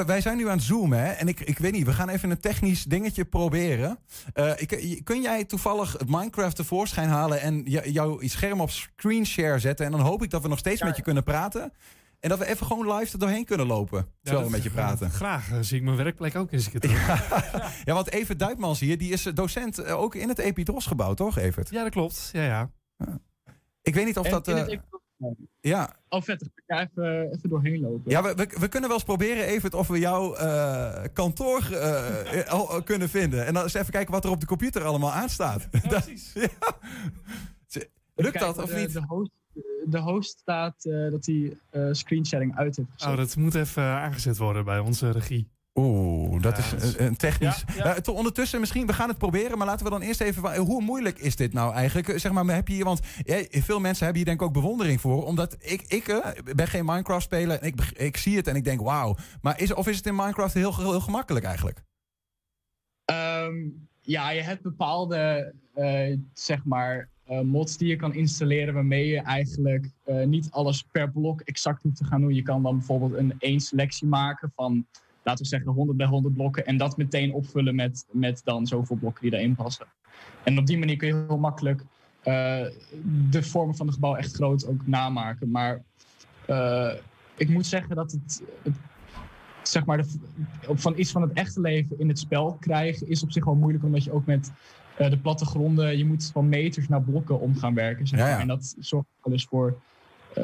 wij 0.05 0.21
zijn 0.21 0.37
nu 0.37 0.47
aan 0.47 0.57
het 0.57 0.65
zoomen, 0.65 0.99
hè? 0.99 1.11
En 1.11 1.27
ik, 1.27 1.39
ik 1.39 1.57
weet 1.57 1.71
niet, 1.71 1.85
we 1.85 1.93
gaan 1.93 2.09
even 2.09 2.29
een 2.29 2.39
technisch 2.39 2.83
dingetje 2.83 3.25
proberen. 3.25 3.97
Eh, 4.33 4.51
ik, 4.55 5.01
kun 5.03 5.21
jij 5.21 5.45
toevallig 5.45 5.91
het 5.97 6.09
Minecraft 6.09 6.55
tevoorschijn 6.55 7.09
halen 7.09 7.41
en 7.41 7.61
j- 7.65 7.89
jouw 7.89 8.19
scherm 8.21 8.61
op 8.61 8.69
screenshare 8.69 9.59
zetten? 9.59 9.85
En 9.85 9.91
dan 9.91 10.01
hoop 10.01 10.23
ik 10.23 10.29
dat 10.29 10.41
we 10.41 10.47
nog 10.47 10.59
steeds 10.59 10.81
met 10.83 10.95
je 10.95 11.01
kunnen 11.01 11.23
praten. 11.23 11.71
En 12.19 12.29
dat 12.29 12.39
we 12.39 12.47
even 12.47 12.65
gewoon 12.65 12.95
live 12.95 13.13
er 13.13 13.19
doorheen 13.19 13.45
kunnen 13.45 13.67
lopen. 13.67 14.07
Terwijl 14.21 14.45
we 14.45 14.51
met 14.51 14.63
je 14.63 14.69
praten. 14.69 15.09
Graag 15.09 15.51
eh, 15.51 15.57
zie 15.61 15.77
ik 15.77 15.83
mijn 15.83 15.97
werkplek 15.97 16.35
ook 16.35 16.51
eens. 16.51 16.69
Ja, 16.81 17.23
Ja, 17.85 17.93
want 17.93 18.11
Evert 18.11 18.39
Duitmans 18.39 18.79
hier, 18.79 18.97
die 18.97 19.11
is 19.11 19.25
eh, 19.25 19.33
docent 19.33 19.79
eh, 19.79 19.99
ook 19.99 20.15
in 20.15 20.27
het 20.29 20.39
Epidros 20.39 20.85
gebouw, 20.85 21.13
toch 21.13 21.37
Evert? 21.37 21.71
dat 21.71 21.89
klopt. 21.89 22.29
Ja, 22.33 22.43
ja. 22.43 22.71
Ik 23.81 23.93
weet 23.95 24.05
niet 24.05 24.17
of 24.17 24.25
En 24.25 24.31
dat... 24.31 24.47
economie. 24.47 25.49
ja, 25.59 25.95
Oh, 26.09 26.21
vet. 26.21 26.41
Ik 26.41 26.63
ga 26.67 26.81
even, 26.81 27.31
even 27.31 27.49
doorheen 27.49 27.79
lopen. 27.79 28.11
Ja, 28.11 28.23
we, 28.23 28.33
we, 28.35 28.47
we 28.59 28.67
kunnen 28.67 28.89
wel 28.89 28.97
eens 28.97 29.07
proberen, 29.07 29.45
Evert, 29.45 29.73
of 29.73 29.87
we 29.87 29.99
jouw 29.99 30.35
eh, 30.35 31.03
kantoor 31.13 31.77
al, 32.47 32.69
al 32.69 32.83
kunnen 32.83 33.09
vinden. 33.09 33.45
En 33.45 33.53
dan 33.53 33.63
eens 33.63 33.73
even 33.73 33.91
kijken 33.91 34.11
wat 34.13 34.23
er 34.23 34.29
op 34.31 34.39
de 34.39 34.45
computer 34.45 34.83
allemaal 34.83 35.11
aanstaat. 35.11 35.69
precies. 35.87 36.33
Ja. 36.33 36.47
Lukt 38.23 38.39
dat 38.39 38.57
of 38.57 38.69
de, 38.69 38.75
niet? 38.75 38.93
De 38.93 39.03
host, 39.07 39.31
de 39.89 39.99
host 39.99 40.39
staat 40.39 40.85
eh, 40.85 41.11
dat 41.11 41.25
hij 41.25 41.57
eh 41.69 41.87
screensharing 41.91 42.55
uit 42.55 42.75
heeft 42.75 42.89
gezet. 42.93 43.11
Oh, 43.11 43.17
dat 43.17 43.35
moet 43.35 43.55
even 43.55 43.83
eh, 43.83 43.95
aangezet 44.03 44.37
worden 44.37 44.65
bij 44.65 44.79
onze 44.79 45.11
regie. 45.11 45.47
Oeh, 45.77 46.41
dat 46.41 46.57
Ja, 46.57 46.75
is 46.77 46.97
een, 46.97 47.17
technisch. 47.17 47.63
Ja. 47.75 47.95
Eh, 47.95 48.13
ondertussen, 48.13 48.59
misschien, 48.59 48.87
we 48.87 48.93
gaan 48.93 49.09
het 49.09 49.17
proberen, 49.17 49.57
maar 49.57 49.67
laten 49.67 49.85
we 49.85 49.91
dan 49.91 50.01
eerst 50.01 50.21
even. 50.21 50.55
Hoe 50.55 50.81
moeilijk 50.81 51.19
is 51.19 51.35
dit 51.35 51.53
nou 51.53 51.73
eigenlijk? 51.73 52.19
Zeg 52.19 52.31
maar, 52.31 52.45
heb 52.45 52.67
je 52.67 52.73
hier, 52.73 52.83
want 52.83 52.99
veel 53.49 53.79
mensen 53.79 54.05
hebben 54.05 54.23
hier 54.23 54.25
denk 54.25 54.41
ik 54.41 54.47
ook 54.47 54.53
bewondering 54.53 55.01
voor, 55.01 55.25
omdat 55.25 55.55
ik, 55.59 55.81
ik 55.81 56.07
eh, 56.07 56.55
ben 56.55 56.67
geen 56.67 56.85
Minecraft-speler 56.85 57.59
en 57.59 57.67
ik, 57.67 57.81
ik 57.93 58.17
zie 58.17 58.35
het 58.35 58.47
en 58.47 58.55
ik 58.55 58.63
denk, 58.63 58.81
wauw. 58.81 59.15
Maar 59.41 59.61
is, 59.61 59.73
of 59.73 59.87
is 59.87 59.97
het 59.97 60.05
in 60.05 60.15
Minecraft 60.15 60.53
heel, 60.53 60.75
heel, 60.75 60.91
heel 60.91 60.99
gemakkelijk 60.99 61.45
eigenlijk? 61.45 61.83
Ehm, 63.05 63.55
ja, 64.01 64.29
je 64.29 64.41
hebt 64.41 64.61
bepaalde, 64.61 65.53
eh, 65.73 66.17
zeg 66.33 66.63
maar, 66.65 67.09
eh, 67.27 67.39
mods 67.41 67.77
die 67.77 67.87
je 67.87 67.95
kan 67.95 68.13
installeren 68.13 68.73
waarmee 68.73 69.07
je 69.07 69.19
eigenlijk 69.19 69.89
eh, 70.03 70.25
niet 70.25 70.51
alles 70.51 70.83
per 70.91 71.11
blok 71.11 71.41
exact 71.41 71.83
hoeft 71.83 71.97
te 71.97 72.05
gaan 72.05 72.21
doen. 72.21 72.33
Je 72.33 72.41
kan 72.41 72.63
dan 72.63 72.77
bijvoorbeeld 72.77 73.13
een 73.13 73.33
één 73.39 73.59
selectie 73.59 74.07
maken 74.07 74.51
van, 74.55 74.85
laten 75.23 75.43
we 75.43 75.49
zeggen, 75.49 75.71
100 75.71 75.97
bij 75.97 76.07
100 76.07 76.33
blokken 76.33 76.65
en 76.65 76.77
dat 76.77 76.97
meteen 76.97 77.33
opvullen 77.33 77.75
met, 77.75 78.05
met 78.11 78.41
dan 78.43 78.67
zoveel 78.67 78.95
blokken 78.95 79.21
die 79.21 79.31
daarin 79.31 79.55
passen. 79.55 79.85
En 80.43 80.59
op 80.59 80.65
die 80.65 80.77
manier 80.77 80.97
kun 80.97 81.07
je 81.07 81.25
heel 81.27 81.37
makkelijk 81.37 81.83
eh, 82.23 82.65
de 83.29 83.43
vormen 83.43 83.75
van 83.75 83.85
het 83.85 83.95
gebouw 83.95 84.15
echt 84.15 84.33
groot 84.33 84.67
ook 84.67 84.87
namaken. 84.87 85.51
Maar 85.51 85.83
ik 87.37 87.49
moet 87.49 87.65
zeggen 87.65 87.95
dat 87.95 88.11
het, 88.11 88.43
het 88.63 88.75
zeg 89.61 89.85
maar, 89.85 89.97
de, 89.97 90.07
van 90.61 90.93
iets 90.97 91.11
van 91.11 91.21
het 91.21 91.33
echte 91.33 91.61
leven 91.61 91.99
in 91.99 92.07
het 92.07 92.19
spel 92.19 92.57
krijgen 92.59 93.07
is 93.07 93.23
op 93.23 93.31
zich 93.31 93.45
wel 93.45 93.55
moeilijk, 93.55 93.83
omdat 93.83 94.03
je 94.03 94.11
ook 94.11 94.25
met 94.25 94.51
eh, 94.97 95.09
de 95.09 95.17
plattegronden, 95.17 95.97
je 95.97 96.05
moet 96.05 96.29
van 96.33 96.49
meters 96.49 96.87
naar 96.87 97.01
blokken 97.01 97.39
om 97.39 97.57
gaan 97.57 97.73
werken. 97.73 98.07
Zeg 98.07 98.19
maar. 98.19 98.29
ja. 98.29 98.39
En 98.39 98.47
dat 98.47 98.75
zorgt 98.79 99.07
wel 99.23 99.33
eens 99.33 99.45
voor. 99.49 99.77
eh, 100.33 100.43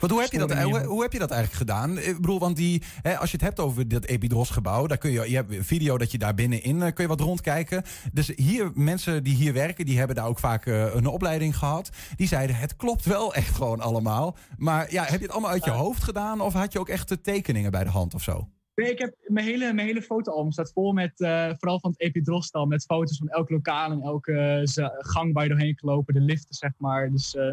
Want 0.00 0.12
hoe 0.12 0.20
heb, 0.20 0.32
je 0.32 0.38
dat, 0.38 0.52
hoe, 0.52 0.84
hoe 0.84 1.02
heb 1.02 1.12
je 1.12 1.18
dat 1.18 1.30
eigenlijk 1.30 1.60
gedaan? 1.60 1.98
Ik 1.98 2.16
bedoel, 2.20 2.38
want 2.38 2.56
die, 2.56 2.82
hè, 3.02 3.18
als 3.18 3.30
je 3.30 3.36
het 3.36 3.46
hebt 3.46 3.60
over 3.60 3.88
dat 3.88 4.04
Epidros-gebouw, 4.04 4.86
daar 4.86 4.98
kun 4.98 5.10
je, 5.10 5.30
je 5.30 5.34
hebt 5.34 5.52
een 5.52 5.64
video 5.64 5.98
dat 5.98 6.10
je 6.12 6.18
daar 6.18 6.34
binnenin 6.34 6.82
eh, 6.82 6.92
kun 6.92 7.02
je 7.04 7.08
wat 7.10 7.20
rondkijken. 7.20 7.82
Dus 8.12 8.32
hier, 8.36 8.70
mensen 8.74 9.22
die 9.24 9.34
hier 9.34 9.52
werken, 9.52 9.84
die 9.86 9.98
hebben 9.98 10.16
daar 10.16 10.26
ook 10.26 10.38
vaak 10.38 10.66
een 10.66 11.06
opleiding 11.06 11.56
gehad. 11.56 11.90
Die 12.16 12.28
zeiden, 12.28 12.56
het 12.56 12.76
klopt 12.76 13.04
wel 13.04 13.34
echt 13.34 13.54
gewoon 13.54 13.80
allemaal. 13.80 14.36
Maar 14.56 14.92
ja, 14.92 15.02
heb 15.02 15.18
je 15.18 15.24
het 15.26 15.32
allemaal 15.32 15.50
uit 15.50 15.64
je 15.64 15.70
hoofd 15.70 16.02
gedaan? 16.02 16.40
Of 16.40 16.52
had 16.52 16.72
je 16.72 16.78
ook 16.78 16.88
echt 16.88 17.08
de 17.08 17.20
tekeningen 17.20 17.70
bij 17.70 17.84
de 17.84 17.90
hand 17.90 18.14
of 18.14 18.22
zo? 18.22 18.48
Nee, 18.80 18.90
ik 18.90 18.98
heb 18.98 19.14
mijn 19.26 19.46
hele, 19.46 19.72
mijn 19.72 19.86
hele 19.86 20.02
fotoalbum 20.02 20.52
staat 20.52 20.72
vol 20.72 20.92
met, 20.92 21.20
eh, 21.20 21.50
vooral 21.56 21.80
van 21.80 21.90
het 21.90 22.00
Epidrostal, 22.00 22.66
met 22.66 22.84
foto's 22.84 23.18
van 23.18 23.28
elk 23.28 23.50
lokaal 23.50 23.90
en 23.90 24.02
elke 24.02 24.32
eh, 24.74 24.86
gang 24.98 25.32
waar 25.32 25.42
je 25.42 25.48
doorheen 25.48 25.78
gelopen, 25.78 26.14
de 26.14 26.20
liften, 26.20 26.54
zeg 26.54 26.72
maar. 26.76 27.10
Dus, 27.10 27.36
eh, 27.36 27.52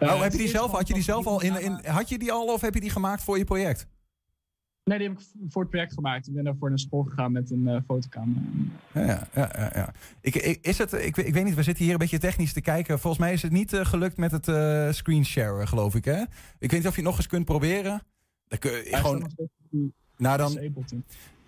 oh, 0.00 0.22
heb 0.22 0.32
je 0.32 0.38
die 0.38 0.48
zelf, 0.48 0.70
had 0.70 0.88
je 0.88 0.94
die 0.94 1.02
zelf 1.02 1.26
al 1.26 1.42
in, 1.42 1.60
in, 1.60 1.80
had 1.84 2.08
je 2.08 2.18
die 2.18 2.32
al 2.32 2.46
of 2.46 2.60
heb 2.60 2.74
je 2.74 2.80
die 2.80 2.90
gemaakt 2.90 3.22
voor 3.22 3.38
je 3.38 3.44
project? 3.44 3.86
Nee, 4.84 4.98
die 4.98 5.08
heb 5.08 5.18
ik 5.18 5.24
voor 5.48 5.62
het 5.62 5.70
project 5.70 5.92
gemaakt. 5.92 6.26
Ik 6.28 6.34
ben 6.34 6.44
daarvoor 6.44 6.68
naar 6.68 6.78
school 6.78 7.02
gegaan 7.02 7.32
met 7.32 7.50
een 7.50 7.68
eh, 7.68 7.80
fotocamera. 7.86 8.40
Ja, 8.92 9.28
ja, 9.34 9.50
ja, 9.54 9.70
ja. 9.74 9.94
Ik, 10.20 10.34
ik, 10.34 10.58
is 10.66 10.78
het, 10.78 10.92
ik, 10.92 11.16
weet- 11.16 11.26
ik 11.26 11.34
weet 11.34 11.44
niet, 11.44 11.54
we 11.54 11.62
zitten 11.62 11.84
hier 11.84 11.92
een 11.92 11.98
beetje 11.98 12.18
technisch 12.18 12.52
te 12.52 12.60
kijken. 12.60 12.98
Volgens 12.98 13.22
mij 13.22 13.32
is 13.32 13.42
het 13.42 13.52
niet 13.52 13.76
gelukt 13.76 14.16
met 14.16 14.30
het 14.30 14.48
eh 14.48 14.90
screensharen, 14.90 15.68
geloof 15.68 15.94
ik. 15.94 16.04
Hè? 16.04 16.20
Ik 16.58 16.70
weet 16.70 16.72
niet 16.72 16.86
of 16.86 16.94
je 16.94 17.00
het 17.00 17.10
nog 17.10 17.16
eens 17.16 17.26
kunt 17.26 17.44
proberen. 17.44 18.02
Dan 18.48 18.58
kun 18.58 18.70
je 18.72 18.96
gewoon, 18.96 19.30
op 20.26 20.38
nou, 20.38 20.82
dan, 20.86 21.04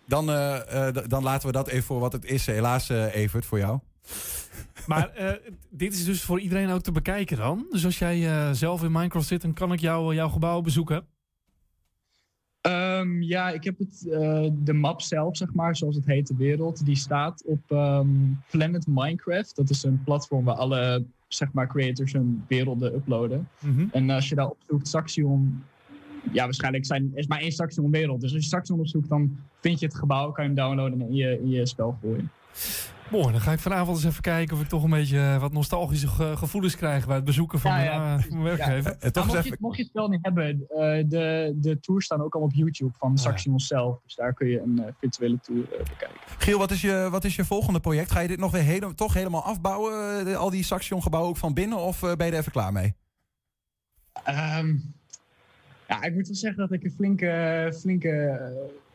dan, 0.07 0.31
eh, 0.31 0.89
eh, 0.89 0.95
dan 1.07 1.23
laten 1.23 1.47
we 1.47 1.53
dat 1.53 1.69
even 1.69 1.85
voor 1.85 2.01
wat 2.01 2.13
het 2.13 2.25
is. 2.25 2.47
Helaas, 2.47 2.91
eh 2.91 3.15
Evert, 3.15 3.45
voor 3.45 3.59
jou. 3.59 3.79
Maar 4.87 5.11
eh, 5.11 5.33
dit 5.71 5.93
is 5.93 6.05
dus 6.05 6.23
voor 6.23 6.41
iedereen 6.41 6.71
ook 6.71 6.83
te 6.83 6.93
bekijken 6.93 7.37
dan. 7.37 7.67
Dus 7.71 7.85
als 7.85 7.99
jij 7.99 8.27
eh, 8.27 8.53
zelf 8.53 8.83
in 8.83 8.93
Minecraft 8.93 9.27
zit, 9.27 9.43
dan 9.43 9.53
kan 9.53 9.73
ik 9.73 9.81
jou, 9.81 10.15
jouw 10.15 10.29
gebouw 10.29 10.61
bezoeken. 10.61 11.07
Ehm, 12.61 13.23
ja, 13.23 13.51
ik 13.51 13.65
heb 13.65 13.79
het, 13.79 14.09
eh, 14.09 14.47
de 14.53 14.73
map 14.73 15.01
zelf, 15.01 15.37
zeg 15.37 15.55
maar, 15.55 15.77
zoals 15.77 15.97
het 15.97 16.07
heet, 16.07 16.27
de 16.27 16.37
wereld, 16.37 16.85
die 16.85 16.97
staat 16.97 17.43
op 17.45 17.61
ehm, 17.69 18.09
Planet 18.51 18.87
Minecraft. 18.87 19.57
Dat 19.57 19.71
is 19.71 19.83
een 19.83 20.03
platform 20.05 20.45
waar 20.45 20.55
alle, 20.55 21.05
zeg 21.29 21.53
maar, 21.53 21.67
creators 21.67 22.13
hun 22.13 22.45
werelden 22.49 22.95
uploaden. 22.95 23.49
Mhm. 23.59 23.87
En 23.93 24.11
als 24.11 24.29
je 24.29 24.35
daar 24.35 24.49
opzoekt, 24.49 24.89
Saxion, 24.89 25.65
ja, 26.33 26.45
waarschijnlijk 26.45 26.87
zijn, 26.87 27.11
er 27.13 27.19
is 27.19 27.27
maar 27.27 27.41
één 27.41 27.53
Saxion 27.53 27.91
wereld. 27.91 28.21
Dus 28.21 28.33
als 28.35 28.43
je 28.43 28.49
Saxion 28.49 28.81
opzoekt, 28.81 29.09
dan 29.09 29.37
vind 29.61 29.81
je 29.81 29.87
het 29.87 29.95
gebouw, 29.95 30.31
kan 30.33 30.45
je 30.45 30.51
hem 30.51 30.59
downloaden 30.59 31.01
en 31.01 31.09
in 31.09 31.15
je, 31.15 31.41
in 31.41 31.49
je 31.51 31.67
spel 31.67 31.99
gooien. 32.01 32.31
Mooi, 33.11 33.33
dan 33.33 33.41
ga 33.41 33.53
ik 33.53 33.59
vanavond 33.59 33.97
eens 33.97 34.07
even 34.07 34.23
kijken 34.23 34.57
of 34.57 34.63
ik 34.63 34.69
toch 34.69 34.83
een 34.85 34.91
beetje 34.91 35.19
eh, 35.19 35.41
wat 35.41 35.53
nostalgische 35.53 36.09
ge- 36.09 36.37
gevoelens 36.37 36.77
krijg 36.77 37.07
bij 37.07 37.17
het 37.17 37.25
bezoeken 37.25 37.59
van 37.61 37.71
Ja, 37.71 37.77
mijn, 37.77 37.91
ja, 37.91 38.17
eh, 38.25 38.31
mijn 38.31 38.43
werkgever. 38.43 38.97
Eh, 39.01 39.11
toch 39.11 39.27
mocht, 39.27 39.39
even, 39.39 39.51
je, 39.51 39.57
mocht 39.61 39.77
je 39.77 39.83
het 39.83 39.91
spel 39.91 40.09
niet 40.09 40.19
hebben, 40.23 40.47
eh, 40.69 41.05
de, 41.09 41.53
de 41.57 41.81
tours 41.81 42.05
staan 42.05 42.23
ook 42.23 42.35
al 42.35 42.41
op 42.41 42.53
YouTube 42.53 42.93
van 42.99 43.19
Saxion 43.19 43.61
zelf. 43.61 44.01
Dus 44.05 44.15
daar 44.15 44.35
kun 44.35 44.49
je 44.49 44.61
een 44.61 44.83
eh, 44.85 44.93
virtuele 45.01 45.39
tour 45.41 45.63
eh, 45.73 45.79
bekijken. 45.79 46.17
Giel, 46.39 46.59
wat 46.59 46.71
is, 46.71 46.81
je, 46.81 47.09
wat 47.11 47.25
is 47.25 47.37
je 47.37 47.45
volgende 47.45 47.81
project? 47.81 48.11
Ga 48.11 48.21
je 48.21 48.29
dit 48.29 48.39
nog 48.39 48.51
weer 48.51 48.63
hele- 48.63 48.95
toch 48.95 49.15
helemaal 49.15 49.43
afbouwen? 49.45 50.19
eh, 50.19 50.25
de- 50.25 50.37
al 50.37 50.51
die 50.51 50.65
Saxion 50.65 51.03
gebouwen 51.03 51.31
ook 51.31 51.39
van 51.39 51.55
binnen? 51.55 51.79
Of 51.79 52.03
eh, 52.03 52.13
ben 52.15 52.27
je 52.27 52.33
er 52.33 52.39
even 52.39 52.53
klaar 52.53 52.73
mee? 52.73 52.95
Ehm, 54.25 54.77
ja, 55.89 56.03
ik 56.03 56.15
moet 56.15 56.27
wel 56.27 56.37
zeggen 56.37 56.61
dat 56.61 56.73
ik 56.73 56.85
een 56.85 56.91
flinke, 56.93 57.73
flinke 57.81 58.41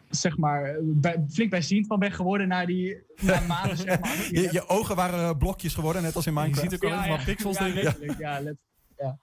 zeg 0.09 0.37
maar, 0.37 0.75
bij, 0.81 1.25
flink 1.29 1.49
bijziend 1.49 1.87
van 1.87 1.99
ben 1.99 2.11
geworden 2.11 2.47
na 2.47 2.65
die 2.65 2.97
na 3.21 3.39
maanden, 3.47 3.77
zeg 3.77 3.99
maar. 3.99 4.27
Je, 4.31 4.49
je 4.51 4.67
ogen 4.67 4.95
waren 4.95 5.19
eh, 5.29 5.37
blokjes 5.37 5.73
geworden, 5.73 6.01
net 6.01 6.15
als 6.15 6.25
in 6.27 6.33
Je 6.33 6.39
Minecraft. 6.39 6.71
ziet 6.71 6.83
ook 6.83 6.91
alleen 6.91 7.09
maar 7.09 7.23
pixels, 7.23 7.57
ja, 7.57 7.63
denk 7.63 7.75
ik. 7.77 7.83
letterlijk, 7.83 8.19
ja, 8.19 8.41
let- 8.41 8.57
ja. 8.97 9.17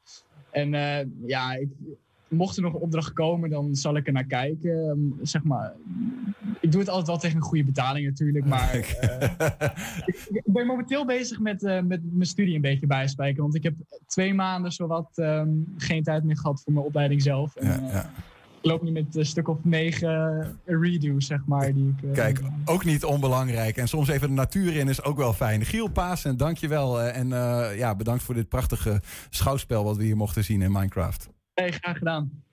En 0.50 0.74
eh, 0.74 1.06
ja, 1.26 1.52
ik, 1.54 1.68
mocht 2.28 2.56
er 2.56 2.62
nog 2.62 2.74
een 2.74 2.80
opdracht 2.80 3.12
komen, 3.12 3.50
dan 3.50 3.74
zal 3.74 3.96
ik 3.96 4.06
er 4.06 4.12
naar 4.12 4.24
kijken. 4.26 4.88
Ehm, 4.88 5.26
zeg 5.26 5.42
maar, 5.44 5.72
ik 6.60 6.70
doe 6.72 6.80
het 6.80 6.88
altijd 6.90 7.06
wel 7.06 7.18
tegen 7.18 7.36
een 7.36 7.42
goede 7.42 7.64
betaling 7.64 8.06
natuurlijk, 8.06 8.46
maar 8.46 8.70
eh, 8.74 9.28
ik, 10.06 10.28
ik 10.30 10.42
ben 10.44 10.66
momenteel 10.66 11.06
bezig 11.06 11.38
met, 11.40 11.64
eh, 11.64 11.82
met 11.82 12.00
mijn 12.12 12.26
studie 12.26 12.54
een 12.54 12.60
beetje 12.60 12.86
bijspijken. 12.86 13.42
Want 13.42 13.54
ik 13.54 13.62
heb 13.62 13.74
twee 14.06 14.34
maanden 14.34 14.72
zowat 14.72 15.08
ehm, 15.14 15.48
geen 15.76 16.02
tijd 16.02 16.24
meer 16.24 16.36
gehad 16.36 16.62
voor 16.64 16.72
mijn 16.72 16.86
opleiding 16.86 17.22
zelf. 17.22 17.56
En, 17.56 17.66
Ja, 17.66 17.74
eh, 17.86 17.92
ja. 17.92 18.10
ik 18.60 18.64
loop 18.72 18.82
nu 18.82 18.90
met 18.90 19.16
een 19.16 19.26
stuk 19.26 19.48
of 19.48 19.58
negen 19.62 20.56
redo's, 20.64 21.26
zeg 21.26 21.40
maar. 21.46 21.72
Die 21.74 21.94
ik, 22.02 22.12
Kijk, 22.12 22.40
ook 22.64 22.84
niet 22.84 23.04
onbelangrijk. 23.04 23.76
En 23.76 23.88
soms 23.88 24.08
even 24.08 24.28
de 24.28 24.34
natuur 24.34 24.76
in 24.76 24.88
is 24.88 25.02
ook 25.02 25.16
wel 25.16 25.32
fijn. 25.32 25.64
Giel 25.64 25.88
Paasen, 25.88 26.36
dankjewel. 26.36 27.00
eh, 27.00 27.16
En 27.20 27.28
ja, 27.76 27.94
bedankt 27.94 28.22
voor 28.22 28.34
dit 28.34 28.48
prachtige 28.48 29.00
schouwspel 29.30 29.84
wat 29.84 29.96
we 29.96 30.04
hier 30.04 30.16
mochten 30.16 30.44
zien 30.44 30.62
in 30.62 30.72
Minecraft. 30.72 31.34
Hey, 31.56 31.70
graag 31.70 31.98
gedaan. 31.98 32.45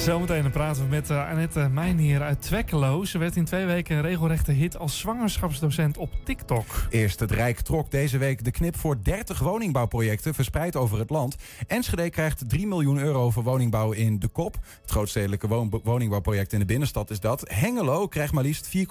Zometeen 0.00 0.50
praten 0.50 0.82
we 0.82 0.88
met 0.88 1.10
uh, 1.10 1.30
Annette 1.30 1.68
Meijnier 1.68 2.22
uit 2.22 2.42
Twekkelo. 2.42 3.04
Ze 3.04 3.18
werd 3.18 3.36
in 3.36 3.44
twee 3.44 3.66
weken 3.66 3.96
een 3.96 4.02
regelrechte 4.02 4.52
hit 4.52 4.78
als 4.78 4.98
zwangerschapsdocent 4.98 5.96
op 5.96 6.10
TikTok. 6.24 6.64
Eerst 6.90 7.20
het 7.20 7.30
Rijk 7.30 7.60
trok 7.60 7.90
deze 7.90 8.18
week 8.18 8.44
de 8.44 8.50
knip 8.50 8.76
voor 8.76 9.02
30 9.02 9.38
woningbouwprojecten 9.38 10.34
verspreid 10.34 10.76
over 10.76 10.98
het 10.98 11.10
land. 11.10 11.36
Enschede 11.66 12.10
krijgt 12.10 12.48
3 12.48 12.66
miljoen 12.66 12.98
euro 12.98 13.30
voor 13.30 13.42
woningbouw 13.42 13.92
in 13.92 14.18
De 14.18 14.28
Kop. 14.28 14.58
Het 14.80 14.90
grootstedelijke 14.90 15.68
woningbouwproject 15.82 16.52
in 16.52 16.58
de 16.58 16.64
binnenstad 16.64 17.10
is 17.10 17.20
dat. 17.20 17.44
Hengelo 17.48 18.06
krijgt 18.06 18.32
maar 18.32 18.44
liefst 18.44 18.76
4,2 18.76 18.82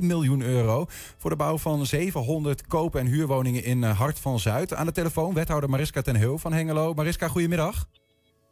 miljoen 0.00 0.42
euro 0.42 0.86
voor 1.16 1.30
de 1.30 1.36
bouw 1.36 1.58
van 1.58 1.86
700 1.86 2.66
koop- 2.66 2.96
en 2.96 3.06
huurwoningen 3.06 3.64
in 3.64 3.82
uh, 3.82 3.98
Hart 3.98 4.18
van 4.18 4.38
Zuid. 4.38 4.74
Aan 4.74 4.86
de 4.86 4.92
telefoon 4.92 5.34
wethouder 5.34 5.70
Mariska 5.70 6.02
ten 6.02 6.16
Heul 6.16 6.38
van 6.38 6.52
Hengelo. 6.52 6.94
Mariska, 6.94 7.28
goedemiddag. 7.28 7.86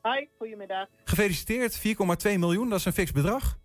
Hi, 0.03 0.27
goedemiddag. 0.39 0.87
Gefeliciteerd, 1.05 1.79
4,2 1.79 2.39
miljoen, 2.39 2.69
dat 2.69 2.79
is 2.79 2.85
een 2.85 2.93
fix 2.93 3.13
bedrag. 3.13 3.59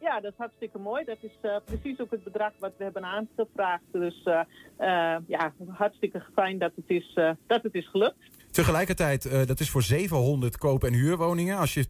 Ja, 0.00 0.20
dat 0.20 0.32
is 0.32 0.38
hartstikke 0.38 0.78
mooi. 0.78 1.04
Dat 1.04 1.16
is 1.20 1.38
uh, 1.42 1.56
precies 1.64 2.00
ook 2.00 2.10
het 2.10 2.24
bedrag 2.24 2.52
wat 2.58 2.72
we 2.78 2.84
hebben 2.84 3.04
aangevraagd. 3.04 3.82
Dus 3.92 4.24
uh, 4.24 4.40
uh, 4.78 5.16
ja, 5.26 5.52
hartstikke 5.68 6.24
fijn 6.34 6.58
dat 6.58 6.72
het 6.76 6.84
is, 6.86 7.18
dat 7.46 7.62
het 7.62 7.74
is 7.74 7.88
gelukt. 7.88 8.16
Tegelijkertijd, 8.50 9.46
dat 9.46 9.60
is 9.60 9.70
voor 9.70 9.82
700 9.82 10.56
koop- 10.56 10.84
en 10.84 10.92
huurwoningen. 10.92 11.58
Als 11.58 11.74
je 11.74 11.84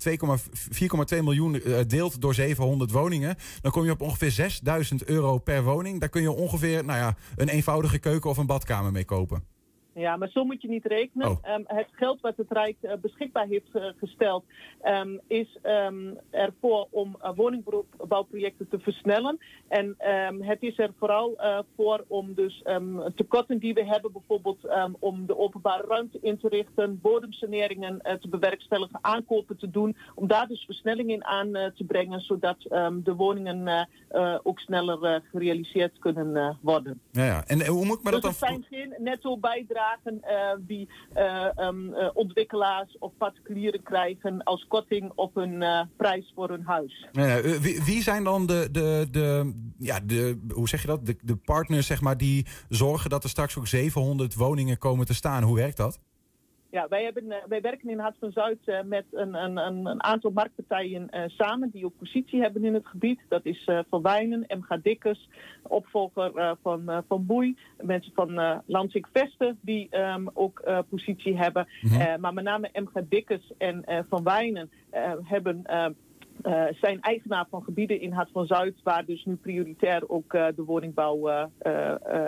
4,2 1.16 1.22
miljoen 1.22 1.62
deelt 1.86 2.20
door 2.20 2.34
700 2.34 2.90
woningen... 2.90 3.36
dan 3.60 3.70
kom 3.70 3.84
je 3.84 3.90
op 3.90 4.00
ongeveer 4.00 4.30
6000 4.30 5.04
euro 5.04 5.38
per 5.38 5.62
woning. 5.62 6.00
Daar 6.00 6.08
kun 6.08 6.22
je 6.22 6.30
ongeveer 6.30 6.84
nou 6.84 6.98
ja, 6.98 7.14
een 7.36 7.48
eenvoudige 7.48 7.98
keuken 7.98 8.30
of 8.30 8.36
een 8.36 8.46
badkamer 8.46 8.92
mee 8.92 9.04
kopen. 9.04 9.51
Ja, 9.94 10.16
maar 10.16 10.28
zo 10.28 10.44
moet 10.44 10.62
je 10.62 10.68
niet 10.68 10.84
rekenen. 10.84 11.28
Oh. 11.28 11.54
Um, 11.54 11.64
het 11.66 11.88
geld 11.90 12.20
wat 12.20 12.36
het 12.36 12.50
Rijk 12.50 12.76
uh, 12.80 12.92
beschikbaar 13.00 13.46
heeft 13.46 13.74
uh, 13.74 13.84
gesteld, 13.96 14.44
um, 14.84 15.20
is 15.26 15.58
um, 15.62 16.18
ervoor 16.30 16.86
om 16.90 17.16
uh, 17.22 17.30
woningbouwprojecten 17.34 18.68
te 18.68 18.78
versnellen. 18.78 19.38
En 19.68 19.94
het 20.40 20.62
is 20.62 20.78
er 20.78 20.90
vooral 20.98 21.40
voor 21.76 22.04
om 22.08 22.34
dus 22.34 22.62
tekorten 23.14 23.58
die 23.58 23.74
we 23.74 23.84
hebben, 23.84 24.12
bijvoorbeeld 24.12 24.58
om 24.98 25.26
de 25.26 25.38
openbare 25.38 25.86
ruimte 25.86 26.18
in 26.20 26.38
te 26.38 26.48
richten, 26.48 27.00
bodemsaneringen 27.00 28.00
te 28.20 28.28
bewerkstelligen, 28.28 28.98
aankopen 29.00 29.56
te 29.56 29.70
doen, 29.70 29.96
om 30.14 30.26
daar 30.26 30.46
dus 30.48 30.64
versnelling 30.64 31.10
in 31.10 31.24
aan 31.24 31.52
te 31.52 31.84
brengen, 31.86 32.20
zodat 32.20 32.56
de 33.04 33.14
woningen 33.16 33.88
ook 34.42 34.60
sneller 34.60 35.22
gerealiseerd 35.30 35.98
kunnen 35.98 36.58
worden. 36.60 37.00
Ja, 37.10 37.24
ja. 37.24 37.44
En 37.46 37.66
hoe 37.66 37.84
moet 37.84 37.98
ik 37.98 38.04
me 38.04 38.10
dat 38.10 38.22
dan... 38.22 38.30
er 38.30 38.36
zijn 38.36 38.66
geen 38.70 38.94
netto 38.98 39.36
bijdragen 39.82 40.20
uh, 40.24 40.66
die 40.66 40.88
uh, 41.16 41.66
um, 41.66 41.88
uh, 41.88 42.10
ontwikkelaars 42.14 42.96
of 42.98 43.12
particulieren 43.18 43.82
krijgen 43.82 44.42
als 44.42 44.66
korting 44.68 45.12
op 45.14 45.34
hun 45.34 45.64
prijs 45.96 46.32
voor 46.34 46.48
hun 46.48 46.64
huis. 46.64 47.06
Wie, 47.60 47.82
wie, 47.82 48.02
zijn 48.02 48.24
dan 48.24 48.46
de, 48.46 48.68
de, 48.70 49.06
de, 49.10 49.52
ja, 49.78 50.00
de, 50.00 50.40
hoe 50.54 50.68
zeg 50.68 50.80
je 50.80 50.86
dat, 50.86 51.06
de, 51.06 51.16
de 51.22 51.36
partners 51.36 51.86
zeg 51.86 52.00
maar, 52.00 52.16
die 52.16 52.46
zorgen 52.68 53.10
dat 53.10 53.24
er 53.24 53.30
straks 53.30 53.58
ook 53.58 53.66
700 53.66 54.34
woningen 54.34 54.78
komen 54.78 55.06
te 55.06 55.14
staan? 55.14 55.42
Hoe 55.42 55.56
werkt 55.56 55.76
dat? 55.76 56.00
Ja, 56.72 56.88
wij, 56.88 57.04
hebben, 57.04 57.24
uh, 57.24 57.36
wij 57.48 57.60
werken 57.60 57.90
in 57.90 57.98
Hart 57.98 58.16
van 58.18 58.32
Zuid 58.32 58.58
uh, 58.66 58.82
met 58.84 59.04
een, 59.10 59.34
een, 59.34 59.56
een, 59.56 60.02
aantal 60.02 60.30
marktpartijen 60.30 61.08
uh, 61.10 61.22
samen 61.26 61.70
die 61.70 61.84
ook 61.84 61.98
positie 61.98 62.40
hebben 62.40 62.64
in 62.64 62.74
het 62.74 62.86
gebied. 62.86 63.20
Dat 63.28 63.44
is 63.44 63.70
Van 63.88 64.02
Wijnen, 64.02 64.44
MG 64.48 64.82
Dikkers, 64.82 65.28
opvolger 65.62 66.56
van, 66.62 67.04
van 67.08 67.26
Boei, 67.26 67.56
mensen 67.80 68.12
van 68.14 68.62
Lansing 68.66 69.06
Vesten 69.12 69.58
die 69.60 69.98
um, 69.98 70.30
ook 70.34 70.84
positie 70.88 71.36
hebben. 71.36 71.68
Mm 71.80 71.90
-hmm. 71.90 72.20
maar 72.20 72.34
met 72.34 72.44
name 72.44 72.70
MG 72.72 73.02
Dikkers 73.08 73.52
en 73.58 74.04
Van 74.08 74.24
Wijnen 74.24 74.70
hebben 75.22 75.64
uh, 76.42 76.64
zijn 76.80 77.00
eigenaar 77.00 77.46
van 77.50 77.62
gebieden 77.62 78.00
in 78.00 78.12
Hart 78.12 78.30
van 78.32 78.46
Zuid, 78.46 78.74
waar 78.82 79.04
dus 79.04 79.24
nu 79.24 79.34
prioritair 79.34 80.02
ook 80.08 80.32
uh, 80.32 80.46
de 80.56 80.64
woningbouw 80.64 81.28
uh, 81.28 81.44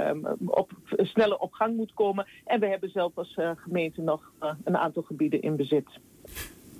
um, 0.09 0.27
op, 0.47 0.73
sneller 0.97 1.37
op 1.37 1.53
gang 1.53 1.77
moet 1.77 1.95
komen. 1.95 2.27
En 2.45 2.61
we 2.61 2.67
hebben 2.67 2.91
zelf 2.91 3.13
als 3.15 3.39
gemeente 3.57 4.01
nog 4.01 4.33
een 4.65 4.77
aantal 4.77 5.03
gebieden 5.03 5.43
in 5.43 5.57
bezit. 5.57 5.87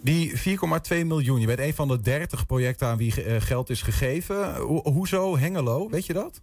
Die 0.03 0.31
4,2 0.31 1.07
miljoen, 1.07 1.41
je 1.41 1.47
bent 1.47 1.59
een 1.59 1.75
van 1.75 1.89
de 1.89 2.01
30 2.01 2.47
projecten 2.47 2.87
aan 2.87 2.97
wie 2.97 3.11
geld 3.41 3.71
is 3.71 3.83
gegeven. 3.83 4.55
Ho 4.55 4.83
hoezo 4.83 5.37
Hengelo, 5.37 5.89
weet 5.89 6.07
je 6.07 6.13
dat? 6.13 6.43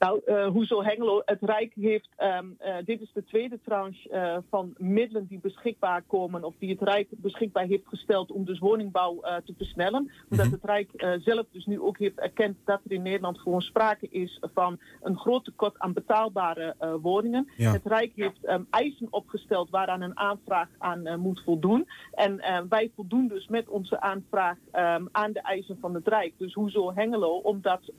Nou, 0.00 0.20
uh, 0.26 0.46
hoezo 0.46 0.82
Hengelo? 0.82 1.22
Het 1.24 1.38
Rijk 1.40 1.72
heeft, 1.74 2.08
um, 2.18 2.56
uh, 2.60 2.74
dit 2.84 3.00
is 3.00 3.10
de 3.12 3.24
tweede 3.24 3.58
tranche 3.64 4.08
uh, 4.12 4.36
van 4.50 4.74
middelen 4.76 5.26
die 5.26 5.38
beschikbaar 5.38 6.02
komen, 6.06 6.44
of 6.44 6.54
die 6.58 6.70
het 6.70 6.82
Rijk 6.82 7.08
beschikbaar 7.10 7.64
heeft 7.64 7.86
gesteld 7.86 8.30
om 8.32 8.44
dus 8.44 8.58
woningbouw 8.58 9.20
te 9.44 9.54
versnellen. 9.56 10.10
Omdat 10.30 10.46
mm 10.46 10.52
-hmm. 10.52 10.52
het 10.52 10.64
Rijk 10.64 11.20
zelf 11.22 11.46
dus 11.52 11.66
nu 11.66 11.80
ook 11.80 11.98
heeft 11.98 12.18
erkend 12.18 12.56
dat 12.64 12.80
er 12.84 12.92
in 12.92 13.02
Nederland 13.02 13.38
gewoon 13.38 13.60
sprake 13.60 14.08
is 14.10 14.40
van 14.54 14.80
een 15.02 15.18
groot 15.18 15.44
tekort 15.44 15.78
aan 15.78 15.92
betaalbare 15.92 16.74
woningen. 17.02 17.48
Ja. 17.56 17.72
Het 17.72 17.86
Rijk 17.86 18.12
heeft 18.14 18.48
um, 18.48 18.66
eisen 18.70 19.06
opgesteld 19.10 19.70
waaraan 19.70 20.00
een 20.00 20.18
aanvraag 20.18 20.68
aan 20.78 21.20
moet 21.20 21.42
voldoen. 21.44 21.88
En 22.12 22.40
wij 22.68 22.90
voldoen 22.94 23.28
dus 23.28 23.48
met 23.48 23.68
onze 23.68 24.00
aanvraag 24.00 24.56
um, 24.72 25.08
aan 25.12 25.32
de 25.32 25.40
eisen 25.40 25.78
van 25.80 25.94
het 25.94 26.08
Rijk. 26.08 26.32
Dus 26.36 26.54
hoezo 26.54 26.92
Hengelo? 26.94 27.36
Omdat 27.36 27.92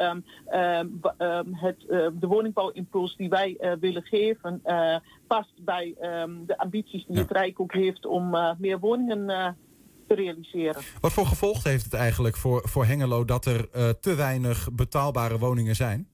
het 1.51 1.85
de 1.91 2.27
woningbouwimpuls 2.27 3.15
die 3.15 3.29
wij 3.29 3.57
uh, 3.59 3.71
willen 3.79 4.03
geven 4.03 4.61
uh, 4.65 4.95
past 5.27 5.53
bij 5.65 5.95
um, 6.01 6.45
de 6.45 6.57
ambities 6.57 7.05
die 7.05 7.15
ja. 7.15 7.21
het 7.21 7.31
Rijk 7.31 7.59
ook 7.59 7.73
heeft 7.73 8.05
om 8.05 8.35
meer 8.57 8.79
woningen 8.79 9.55
te 10.07 10.15
realiseren. 10.15 10.81
Wat 11.01 11.13
voor 11.13 11.25
gevolg 11.25 11.63
heeft 11.63 11.83
het 11.83 11.93
eigenlijk 11.93 12.37
voor, 12.37 12.61
voor 12.69 12.85
Hengelo 12.85 13.25
dat 13.25 13.45
er 13.45 13.69
te 13.99 14.15
weinig 14.15 14.71
betaalbare 14.71 15.37
woningen 15.37 15.75
zijn? 15.75 16.10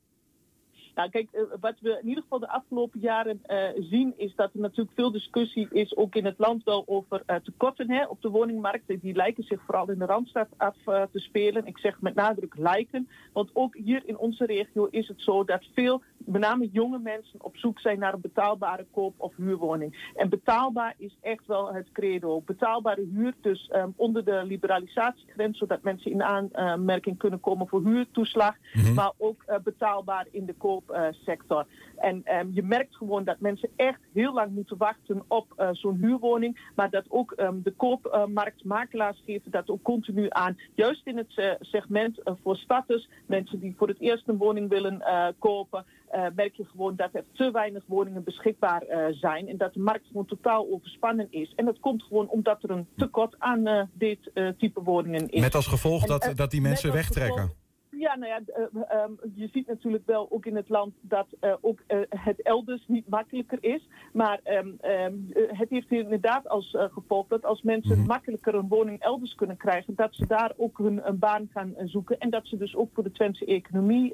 Nou, 0.98 1.10
kijk, 1.10 1.28
eh, 1.32 1.42
wat 1.60 1.76
we 1.80 2.00
in 2.02 2.08
ieder 2.08 2.24
geval 2.24 2.40
de 2.40 2.50
afgelopen 2.50 3.00
jaren 3.00 3.40
eh, 3.44 3.70
zien, 3.76 4.14
is 4.18 4.36
dat 4.36 4.54
er 4.54 4.60
natuurlijk 4.60 4.96
veel 4.96 5.12
discussie 5.12 5.68
is, 5.72 5.96
ook 5.96 6.16
in 6.16 6.26
het 6.26 6.38
land 6.38 6.64
wel, 6.64 6.84
over 6.88 7.24
uh, 7.28 7.36
tekorten 7.36 7.92
hè, 7.92 8.06
op 8.06 8.22
de 8.22 8.30
woningmarkt. 8.30 9.02
Die 9.02 9.16
lijken 9.16 9.44
zich 9.44 9.62
vooral 9.66 9.90
in 9.90 10.00
de 10.00 10.06
Randstad 10.06 10.48
af 10.58 10.76
te 10.84 11.20
spelen. 11.20 11.66
Ik 11.66 11.78
zeg 11.78 12.02
met 12.02 12.16
nadruk 12.16 12.58
lijken, 12.58 13.10
want 13.34 13.50
ook 13.54 13.76
hier 13.76 14.02
in 14.06 14.18
onze 14.18 14.46
regio 14.46 14.86
is 14.86 15.08
het 15.08 15.22
zo 15.22 15.44
dat 15.44 15.64
veel, 15.74 16.02
met 16.28 16.42
name 16.42 16.70
jonge 16.72 17.00
mensen, 17.00 17.44
op 17.44 17.58
zoek 17.58 17.80
zijn 17.80 18.00
naar 18.00 18.14
een 18.14 18.22
betaalbare 18.22 18.86
koop- 18.92 19.22
of 19.22 19.36
huurwoning. 19.36 20.12
En 20.16 20.30
betaalbaar 20.30 20.94
is 20.98 21.18
echt 21.22 21.46
wel 21.46 21.74
het 21.74 21.92
credo. 21.92 22.42
Betaalbare 22.42 23.08
huur, 23.14 23.34
dus 23.42 23.70
um, 23.74 23.94
onder 23.96 24.26
de 24.26 24.44
liberalisatiegrens, 24.44 25.58
zodat 25.58 25.82
mensen 25.82 26.12
in 26.12 26.24
aanmerking 26.24 27.18
kunnen 27.18 27.40
komen 27.40 27.68
voor 27.68 27.84
huurtoeslag, 27.84 28.56
mm-hmm. 28.74 28.94
maar 28.94 29.12
ook 29.18 29.46
betaalbaar 29.64 30.28
in 30.32 30.46
de 30.46 30.54
koop 30.54 31.12
sector. 31.12 31.66
En 31.98 32.24
um, 32.40 32.52
je 32.54 32.64
merkt 32.64 32.96
gewoon 32.96 33.24
dat 33.24 33.40
mensen 33.40 33.70
echt 33.76 34.00
heel 34.14 34.34
lang 34.34 34.52
moeten 34.52 34.78
wachten 34.78 35.24
op 35.28 35.54
uh, 35.58 35.70
zo'n 35.72 35.98
huurwoning. 36.02 36.72
Maar 36.76 36.90
dat 36.90 37.06
ook 37.08 37.34
um, 37.38 37.62
de 37.64 37.72
koopmarktmakelaars 37.72 39.22
geven 39.26 39.52
dat 39.52 39.70
ook 39.70 39.82
continu 39.82 40.26
aan. 40.30 40.58
Juist 40.76 41.08
in 41.08 41.18
het 41.18 41.34
uh, 41.36 41.52
segment 41.60 42.22
voor 42.44 42.58
starters, 42.58 43.10
mensen 43.26 43.60
die 43.60 43.76
voor 43.78 43.88
het 43.88 44.00
eerst 44.00 44.28
een 44.28 44.38
woning 44.38 44.70
willen 44.70 45.04
kopen. 45.40 45.86
Merk 46.36 46.56
je 46.56 46.66
gewoon 46.66 46.96
dat 46.96 47.10
er 47.14 47.24
te 47.34 47.52
weinig 47.52 47.84
woningen 47.88 48.24
beschikbaar 48.24 48.84
zijn. 49.12 49.48
En 49.48 49.58
dat 49.58 49.74
de 49.74 49.80
markt 49.80 50.08
gewoon 50.08 50.26
totaal 50.26 50.68
overspannen 50.72 51.28
is. 51.30 51.54
En 51.56 51.66
dat 51.66 51.80
komt 51.80 52.04
gewoon 52.04 52.30
omdat 52.30 52.64
er 52.64 52.70
een 52.70 52.88
tekort 52.96 53.36
aan 53.38 53.90
dit 53.94 54.32
type 54.58 54.82
woningen 54.84 55.30
is. 55.30 55.42
Met 55.42 55.56
als 55.56 55.68
gevolg 55.68 56.06
dat, 56.06 56.32
dat 56.36 56.52
die 56.52 56.62
mensen 56.62 56.92
wegtrekken. 56.92 57.66
Ja, 57.98 58.16
nou 58.16 58.32
ja, 58.32 58.40
uh, 58.58 59.04
um, 59.04 59.20
je 59.36 59.50
ziet 59.52 59.68
natuurlijk 59.68 60.06
wel 60.06 60.28
ook 60.32 60.46
in 60.46 60.56
het 60.56 60.70
land 60.70 60.94
dat 61.02 61.28
uh, 61.42 61.54
ook 61.62 61.80
uh, 61.88 62.00
het 62.10 62.42
elders 62.42 62.84
niet 62.88 63.10
makkelijker 63.10 63.58
is. 63.62 63.88
Maar 64.14 64.40
um, 64.44 64.78
um, 64.82 65.30
het 65.34 65.70
heeft 65.70 65.92
inderdaad 65.92 66.50
als 66.50 66.76
gevolg 66.92 67.28
dat 67.28 67.46
als 67.46 67.62
mensen 67.62 67.98
mhm. 67.98 68.08
makkelijker 68.08 68.56
een 68.56 68.68
woning 68.68 69.00
elders 69.00 69.36
kunnen 69.36 69.58
krijgen, 69.58 69.96
dat 69.96 70.16
ze 70.16 70.28
daar 70.28 70.54
ook 70.58 70.78
hun 70.78 71.08
een 71.08 71.20
baan 71.20 71.50
gaan 71.54 71.74
zoeken. 71.86 72.18
En 72.18 72.30
dat 72.30 72.48
ze 72.48 72.58
dus 72.58 72.76
ook 72.76 72.90
voor 72.94 73.04
de 73.04 73.12
Twentse 73.12 73.46
economie 73.46 74.12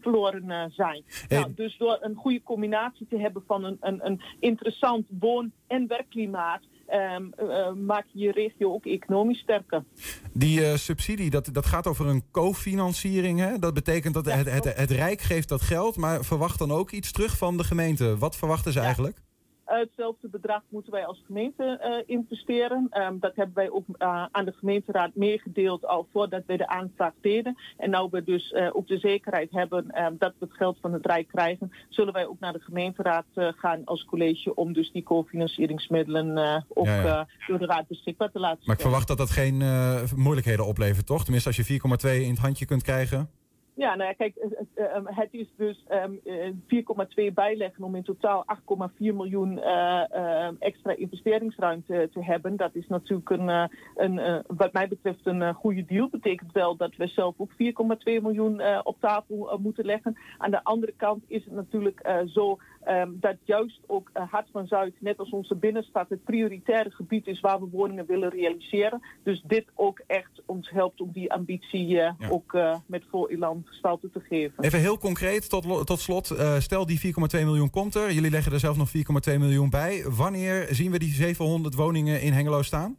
verloren 0.00 0.70
zijn. 0.70 1.04
Nou, 1.28 1.54
dus 1.54 1.76
door 1.78 1.98
een 2.00 2.14
goede 2.14 2.42
combinatie 2.42 3.06
te 3.06 3.18
hebben 3.18 3.42
van 3.46 3.64
een, 3.64 3.76
een, 3.80 4.06
een 4.06 4.20
interessant 4.40 5.06
woon- 5.18 5.52
en 5.66 5.86
werkklimaat 5.86 6.62
um, 6.92 7.32
uh, 7.40 7.72
maak 7.72 8.04
je 8.12 8.18
je 8.18 8.32
regio 8.32 8.72
ook 8.72 8.86
economisch 8.86 9.38
sterker. 9.38 9.84
Die 10.32 10.60
uh, 10.60 10.74
subsidie, 10.74 11.30
dat, 11.30 11.48
dat 11.52 11.66
gaat 11.66 11.86
over 11.86 12.06
een 12.06 12.22
cofinanciering. 12.30 13.38
Hè? 13.38 13.58
Dat 13.58 13.74
betekent 13.74 14.14
dat 14.14 14.24
het, 14.24 14.50
het, 14.50 14.76
het, 14.76 14.90
Rijk 14.90 15.20
geeft 15.20 15.48
dat 15.48 15.62
geld, 15.62 15.96
maar 15.96 16.24
verwacht 16.24 16.58
dan 16.58 16.72
ook 16.72 16.90
iets 16.90 17.12
terug 17.12 17.36
van 17.36 17.56
de 17.56 17.64
gemeente. 17.64 18.18
Wat 18.18 18.36
verwachten 18.36 18.72
ze 18.72 18.80
eigenlijk? 18.80 19.18
Hetzelfde 19.66 20.28
bedrag 20.28 20.62
moeten 20.68 20.92
wij 20.92 21.06
als 21.06 21.22
gemeente 21.26 21.80
uh, 22.06 22.16
investeren. 22.16 22.88
Um, 22.92 23.18
dat 23.20 23.36
hebben 23.36 23.54
wij 23.54 23.70
ook 23.70 23.84
uh, 23.88 24.24
aan 24.30 24.44
de 24.44 24.52
gemeenteraad 24.52 25.14
meegedeeld 25.14 25.86
al 25.86 26.08
voordat 26.12 26.42
wij 26.46 26.56
de 26.56 26.66
aanvraag 26.66 27.12
deden. 27.20 27.58
En 27.76 27.90
nu 27.90 28.08
we 28.10 28.24
dus 28.24 28.54
ook 28.72 28.86
de 28.86 28.98
zekerheid 28.98 29.50
hebben 29.50 30.04
um, 30.04 30.16
dat 30.18 30.32
we 30.38 30.46
het 30.46 30.56
geld 30.56 30.78
van 30.80 30.92
het 30.92 31.06
Rijk 31.06 31.28
krijgen, 31.28 31.72
zullen 31.88 32.12
wij 32.12 32.26
ook 32.26 32.40
naar 32.40 32.52
de 32.52 32.60
gemeenteraad 32.60 33.24
gaan 33.34 33.84
als 33.84 34.04
college 34.04 34.54
om 34.54 34.72
dus 34.72 34.92
die 34.92 35.02
cofinancieringsmiddelen 35.02 36.64
ook 36.68 36.86
ja, 36.86 37.02
ja. 37.02 37.26
door 37.46 37.58
de 37.58 37.66
raad 37.66 37.88
beschikbaar 37.88 38.30
te 38.30 38.38
laten. 38.38 38.62
Maar 38.64 38.74
ik 38.74 38.80
verwacht 38.80 39.08
dat 39.08 39.18
dat 39.18 39.30
geen 39.30 39.62
moeilijkheden 40.16 40.66
oplevert, 40.66 41.06
toch? 41.06 41.22
Tenminste, 41.22 41.48
als 41.48 41.66
je 41.66 41.80
4,2 42.14 42.22
in 42.22 42.30
het 42.30 42.38
handje 42.38 42.66
kunt 42.66 42.82
krijgen. 42.82 43.30
Ja, 43.76 43.94
nou 43.94 44.08
ja, 44.08 44.12
kijk, 44.12 44.34
het 45.04 45.28
is 45.30 45.46
dus 45.56 45.84
um, 45.90 46.20
4,2 47.28 47.34
bijleggen 47.34 47.84
om 47.84 47.94
in 47.94 48.02
totaal 48.02 48.44
8,4 48.88 48.96
miljoen 48.98 49.52
uh, 49.58 50.02
uh, 50.14 50.48
extra 50.58 50.96
investeringsruimte 50.96 52.08
te 52.12 52.24
hebben. 52.24 52.56
Dat 52.56 52.74
is 52.74 52.86
natuurlijk 52.86 53.30
een, 53.30 53.70
een 53.94 54.42
wat 54.46 54.72
mij 54.72 54.88
betreft 54.88 55.26
een 55.26 55.54
goede 55.54 55.84
deal. 55.84 56.08
Betekent 56.08 56.52
wel 56.52 56.76
dat 56.76 56.96
we 56.96 57.06
zelf 57.06 57.34
ook 57.36 57.50
4,2 57.50 57.56
miljoen 58.04 58.62
op 58.82 58.96
tafel 59.00 59.58
moeten 59.62 59.84
leggen. 59.84 60.16
Aan 60.38 60.50
de 60.50 60.64
andere 60.64 60.92
kant 60.96 61.24
is 61.26 61.44
het 61.44 61.54
natuurlijk 61.54 62.22
zo 62.26 62.58
Um, 62.88 63.16
dat 63.20 63.36
juist 63.44 63.80
ook 63.86 64.10
uh, 64.14 64.22
Hart 64.30 64.48
van 64.52 64.66
Zuid, 64.66 64.94
net 64.98 65.18
als 65.18 65.30
onze 65.30 65.54
binnenstad, 65.54 66.08
het 66.08 66.24
prioritaire 66.24 66.90
gebied 66.90 67.26
is 67.26 67.40
waar 67.40 67.60
we 67.60 67.68
woningen 67.70 68.06
willen 68.06 68.30
realiseren. 68.30 69.02
Dus 69.22 69.42
dit 69.46 69.64
ook 69.74 70.02
echt 70.06 70.42
ons 70.46 70.70
helpt 70.70 71.00
om 71.00 71.10
die 71.12 71.32
ambitie 71.32 71.88
uh, 71.88 72.10
ja. 72.18 72.28
ook 72.28 72.52
uh, 72.52 72.76
met 72.86 73.04
vol 73.10 73.30
elan 73.30 73.62
gestalte 73.64 74.10
te 74.10 74.20
geven. 74.20 74.64
Even 74.64 74.78
heel 74.78 74.98
concreet 74.98 75.50
tot, 75.50 75.86
tot 75.86 76.00
slot. 76.00 76.34
stel 76.58 76.86
die 76.86 77.00
4,2 77.06 77.12
miljoen 77.30 77.70
komt 77.70 77.94
er. 77.94 78.12
Jullie 78.12 78.30
leggen 78.30 78.52
er 78.52 78.60
zelf 78.60 78.76
nog 78.76 78.88
4,2 79.30 79.38
miljoen 79.38 79.70
bij. 79.70 80.04
Wanneer 80.16 80.66
zien 80.70 80.90
we 80.90 80.98
die 80.98 81.12
700 81.12 81.74
woningen 81.74 82.20
in 82.20 82.32
Hengelo 82.32 82.62
staan? 82.62 82.96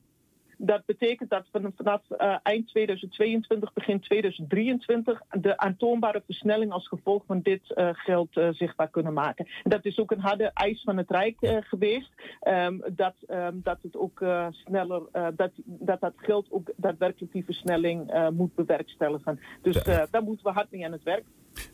Dat 0.57 0.85
betekent 0.85 1.29
dat 1.29 1.45
we 1.51 1.71
vanaf 1.75 2.01
uh, 2.09 2.35
eind 2.43 2.67
2022, 2.67 3.73
begin 3.73 3.99
2023 3.99 5.21
de 5.29 5.57
aantoonbare 5.57 6.21
versnelling 6.25 6.71
als 6.71 6.87
gevolg 6.87 7.23
van 7.25 7.41
dit 7.41 7.61
uh, 7.75 7.89
geld 7.91 8.37
uh, 8.37 8.49
zichtbaar 8.51 8.89
kunnen 8.89 9.13
maken. 9.13 9.47
En 9.63 9.69
dat 9.69 9.85
is 9.85 9.99
ook 9.99 10.11
een 10.11 10.19
harde 10.19 10.51
eis 10.53 10.81
van 10.83 10.97
het 10.97 11.09
Rijk 11.09 11.35
geweest. 11.59 12.11
Um, 12.47 12.83
dat, 12.95 13.13
um, 13.27 13.61
dat 13.63 13.77
het 13.81 13.97
ook 13.97 14.25
sneller, 14.51 15.01
dat, 15.35 15.51
dat 15.65 15.99
dat 15.99 16.13
geld 16.15 16.47
ook 16.49 16.71
daadwerkelijk 16.75 17.33
die 17.33 17.45
versnelling 17.45 18.29
moet 18.33 18.55
bewerkstelligen. 18.55 19.39
Dus 19.61 19.83
daar 19.83 20.23
moeten 20.23 20.45
we 20.45 20.51
hard 20.51 20.71
mee 20.71 20.85
aan 20.85 20.91
het 20.91 21.03
werk. 21.03 21.23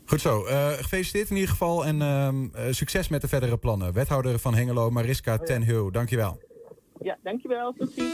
Goed 0.05 0.21
zo. 0.21 0.41
gefeliciteerd 0.41 1.29
in 1.29 1.35
ieder 1.35 1.51
geval 1.51 1.85
en 1.85 2.01
ehm, 2.01 2.47
succes 2.71 3.07
met 3.07 3.21
de 3.21 3.27
verdere 3.27 3.57
plannen. 3.57 3.93
Wethouder 3.93 4.39
van 4.39 4.55
Hengelo, 4.55 4.89
Mariska 4.89 5.37
ten 5.37 5.63
Heu. 5.63 5.91
Dankjewel. 5.91 6.52
Ja, 6.99 7.17
dankjewel. 7.23 7.73
Tot 7.73 7.91
ziens. 7.91 8.13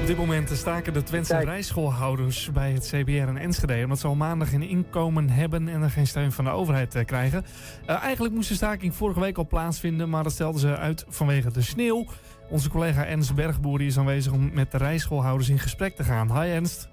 Op 0.00 0.06
dit 0.06 0.26
moment 0.26 0.50
staken 0.50 0.92
de 0.92 1.02
Twentse 1.02 1.32
Kijk. 1.32 1.44
rijschoolhouders 1.44 2.52
bij 2.52 2.72
het 2.72 2.86
CBR 2.86 3.10
in 3.10 3.36
Enschede... 3.36 3.82
omdat 3.82 3.98
ze 3.98 4.06
al 4.06 4.14
maandag 4.14 4.50
geen 4.50 4.62
inkomen 4.62 5.30
hebben 5.30 5.68
en 5.68 5.82
er 5.82 5.90
geen 5.90 6.06
steun 6.06 6.32
van 6.32 6.44
de 6.44 6.50
overheid 6.50 6.94
uh, 6.94 7.04
krijgen. 7.04 7.44
Uh, 7.86 8.02
eigenlijk 8.02 8.34
moest 8.34 8.48
de 8.48 8.54
staking 8.54 8.94
vorige 8.94 9.20
week 9.20 9.38
al 9.38 9.46
plaatsvinden... 9.46 10.10
maar 10.10 10.22
dat 10.22 10.32
stelden 10.32 10.60
ze 10.60 10.76
uit 10.76 11.04
vanwege 11.08 11.52
de 11.52 11.62
sneeuw. 11.62 12.06
Onze 12.50 12.70
collega 12.70 13.06
Ernst 13.06 13.34
Bergboer 13.34 13.80
is 13.80 13.98
aanwezig 13.98 14.32
om 14.32 14.50
met 14.54 14.70
de 14.70 14.78
rijschoolhouders 14.78 15.48
in 15.48 15.58
gesprek 15.58 15.96
te 15.96 16.04
gaan. 16.04 16.40
Hi 16.40 16.48
Ernst. 16.48 16.88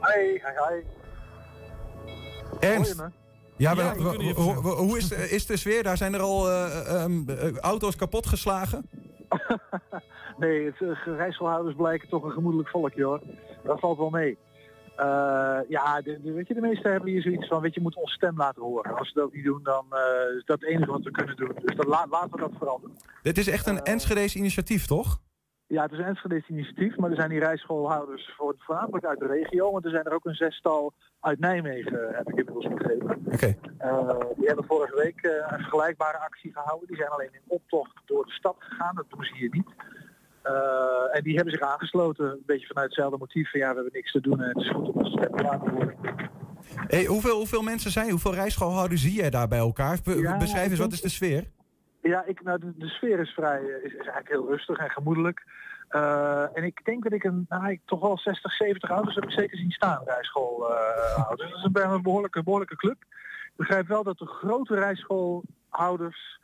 Hi, 0.00 0.22
hi, 0.22 0.38
hi. 0.68 0.82
Ernst. 2.60 2.96
Ja, 3.56 3.72
ja 3.72 3.94
hoe 3.96 4.96
is, 4.96 5.10
is 5.10 5.46
de 5.46 5.56
sfeer? 5.56 5.82
Daar 5.82 5.96
zijn 5.96 6.14
er 6.14 6.20
al 6.20 6.50
uh, 6.50 7.02
um, 7.02 7.26
auto's 7.60 7.96
kapot 7.96 8.26
geslagen? 8.26 8.88
nee, 10.38 10.64
het, 10.64 10.98
rijschoolhouders 11.04 11.76
blijken 11.76 12.08
toch 12.08 12.24
een 12.24 12.30
gemoedelijk 12.30 12.68
volkje 12.68 13.04
hoor. 13.04 13.20
Dat 13.64 13.80
valt 13.80 13.98
wel 13.98 14.10
mee. 14.10 14.38
Uh, 15.00 15.58
ja, 15.68 16.00
de, 16.02 16.20
de, 16.22 16.32
weet 16.32 16.48
je, 16.48 16.54
de 16.54 16.60
meesten 16.60 16.90
hebben 16.90 17.10
hier 17.10 17.22
zoiets 17.22 17.48
van, 17.48 17.60
weet 17.60 17.74
je, 17.74 17.80
moet 17.80 17.96
ons 17.96 18.12
stem 18.12 18.36
laten 18.36 18.62
horen. 18.62 18.96
Als 18.96 19.12
we 19.12 19.20
dat 19.20 19.32
niet 19.32 19.44
doen, 19.44 19.62
dan 19.62 19.86
uh, 19.90 20.36
is 20.36 20.44
dat 20.44 20.60
het 20.60 20.68
enige 20.68 20.90
wat 20.90 21.02
we 21.02 21.10
kunnen 21.10 21.36
doen. 21.36 21.52
Dus 21.64 21.76
dan 21.76 21.88
la 21.88 22.06
laten 22.10 22.30
we 22.30 22.38
dat 22.38 22.52
vooral 22.58 22.80
doen. 22.80 22.96
Dit 23.22 23.38
is 23.38 23.48
echt 23.48 23.66
een 23.66 23.82
Enschedese 23.82 24.38
initiatief, 24.38 24.86
toch? 24.86 25.18
Ja, 25.68 25.82
het 25.82 25.92
is 25.92 25.98
een 25.98 26.04
Enschedese 26.04 26.52
initiatief, 26.52 26.96
maar 26.96 27.10
er 27.10 27.16
zijn 27.16 27.28
die 27.28 27.38
rijschoolhouders 27.38 28.32
voor, 28.36 28.54
voornamelijk 28.58 29.04
uit 29.04 29.18
de 29.18 29.26
regio. 29.26 29.72
Want 29.72 29.84
er 29.84 29.90
zijn 29.90 30.04
er 30.04 30.12
ook 30.12 30.24
een 30.24 30.34
zestal 30.34 30.92
uit 31.20 31.38
Nijmegen, 31.38 32.08
heb 32.12 32.28
ik 32.28 32.38
inmiddels 32.38 32.68
begrepen. 32.68 33.16
Oké. 33.26 33.34
Okay. 33.34 33.58
Uh, 33.80 34.20
die 34.36 34.46
hebben 34.46 34.64
vorige 34.64 34.96
week 34.96 35.22
uh, 35.22 35.32
een 35.32 35.58
vergelijkbare 35.58 36.18
actie 36.18 36.52
gehouden. 36.52 36.88
Die 36.88 36.96
zijn 36.96 37.08
alleen 37.08 37.32
in 37.32 37.40
optocht 37.46 37.92
door 38.04 38.24
de 38.24 38.32
stad 38.32 38.56
gegaan, 38.58 38.94
dat 38.94 39.04
doen 39.08 39.24
ze 39.24 39.34
hier 39.34 39.50
niet. 39.50 39.68
Uh, 40.44 41.16
en 41.16 41.22
die 41.22 41.34
hebben 41.34 41.52
zich 41.52 41.62
aangesloten, 41.62 42.30
een 42.30 42.42
beetje 42.46 42.66
vanuit 42.66 42.86
hetzelfde 42.86 43.18
motief 43.18 43.50
van 43.50 43.60
ja, 43.60 43.68
we 43.68 43.74
hebben 43.74 43.92
niks 43.92 44.12
te 44.12 44.20
doen 44.20 44.42
en 44.42 44.48
het 44.48 44.56
is 44.56 44.70
goed 44.70 44.88
om 44.88 45.02
ons 45.02 45.14
te 45.14 45.42
laten 45.42 45.70
horen. 45.70 45.96
Hey, 46.86 47.04
hoeveel, 47.04 47.36
hoeveel 47.36 47.62
mensen 47.62 47.90
zijn, 47.90 48.10
hoeveel 48.10 48.34
rijschoolhouders 48.34 49.02
zie 49.02 49.14
jij 49.14 49.30
daar 49.30 49.48
bij 49.48 49.58
elkaar? 49.58 49.98
Be 50.04 50.20
ja, 50.20 50.36
beschrijf 50.36 50.70
eens, 50.70 50.78
wat 50.78 50.92
is 50.92 51.00
de 51.00 51.08
sfeer? 51.08 51.44
Ja, 52.08 52.24
ik, 52.26 52.42
nou, 52.42 52.58
de, 52.76 52.88
sfeer 52.88 53.18
is 53.18 53.30
vrij, 53.30 53.62
is, 53.62 53.92
is 53.92 53.98
eigenlijk 53.98 54.28
heel 54.28 54.48
rustig 54.48 54.78
en 54.78 54.90
gemoedelijk. 54.90 55.44
Uh, 55.90 56.56
en 56.56 56.64
ik 56.64 56.84
denk 56.84 57.02
dat 57.02 57.12
ik 57.12 57.24
een, 57.24 57.46
nou, 57.48 57.70
ik 57.70 57.80
toch 57.84 58.00
wel 58.00 58.18
60, 58.18 58.52
70 58.52 58.90
ouders 58.90 59.14
heb 59.14 59.24
ik 59.24 59.30
zeker 59.30 59.56
zien 59.56 59.70
staan, 59.70 60.02
rijschoolhouders. 60.04 61.50
Uh, 61.50 61.60
dat 61.62 61.72
is 61.72 61.82
een, 61.82 62.02
behoorlijke, 62.02 62.42
behoorlijke 62.42 62.76
club. 62.76 62.96
Ik 63.44 63.56
begrijp 63.56 63.86
wel 63.86 64.02
dat 64.02 64.18
de 64.18 64.26
grote 64.26 64.74
rijschoolhouders, 64.74 66.37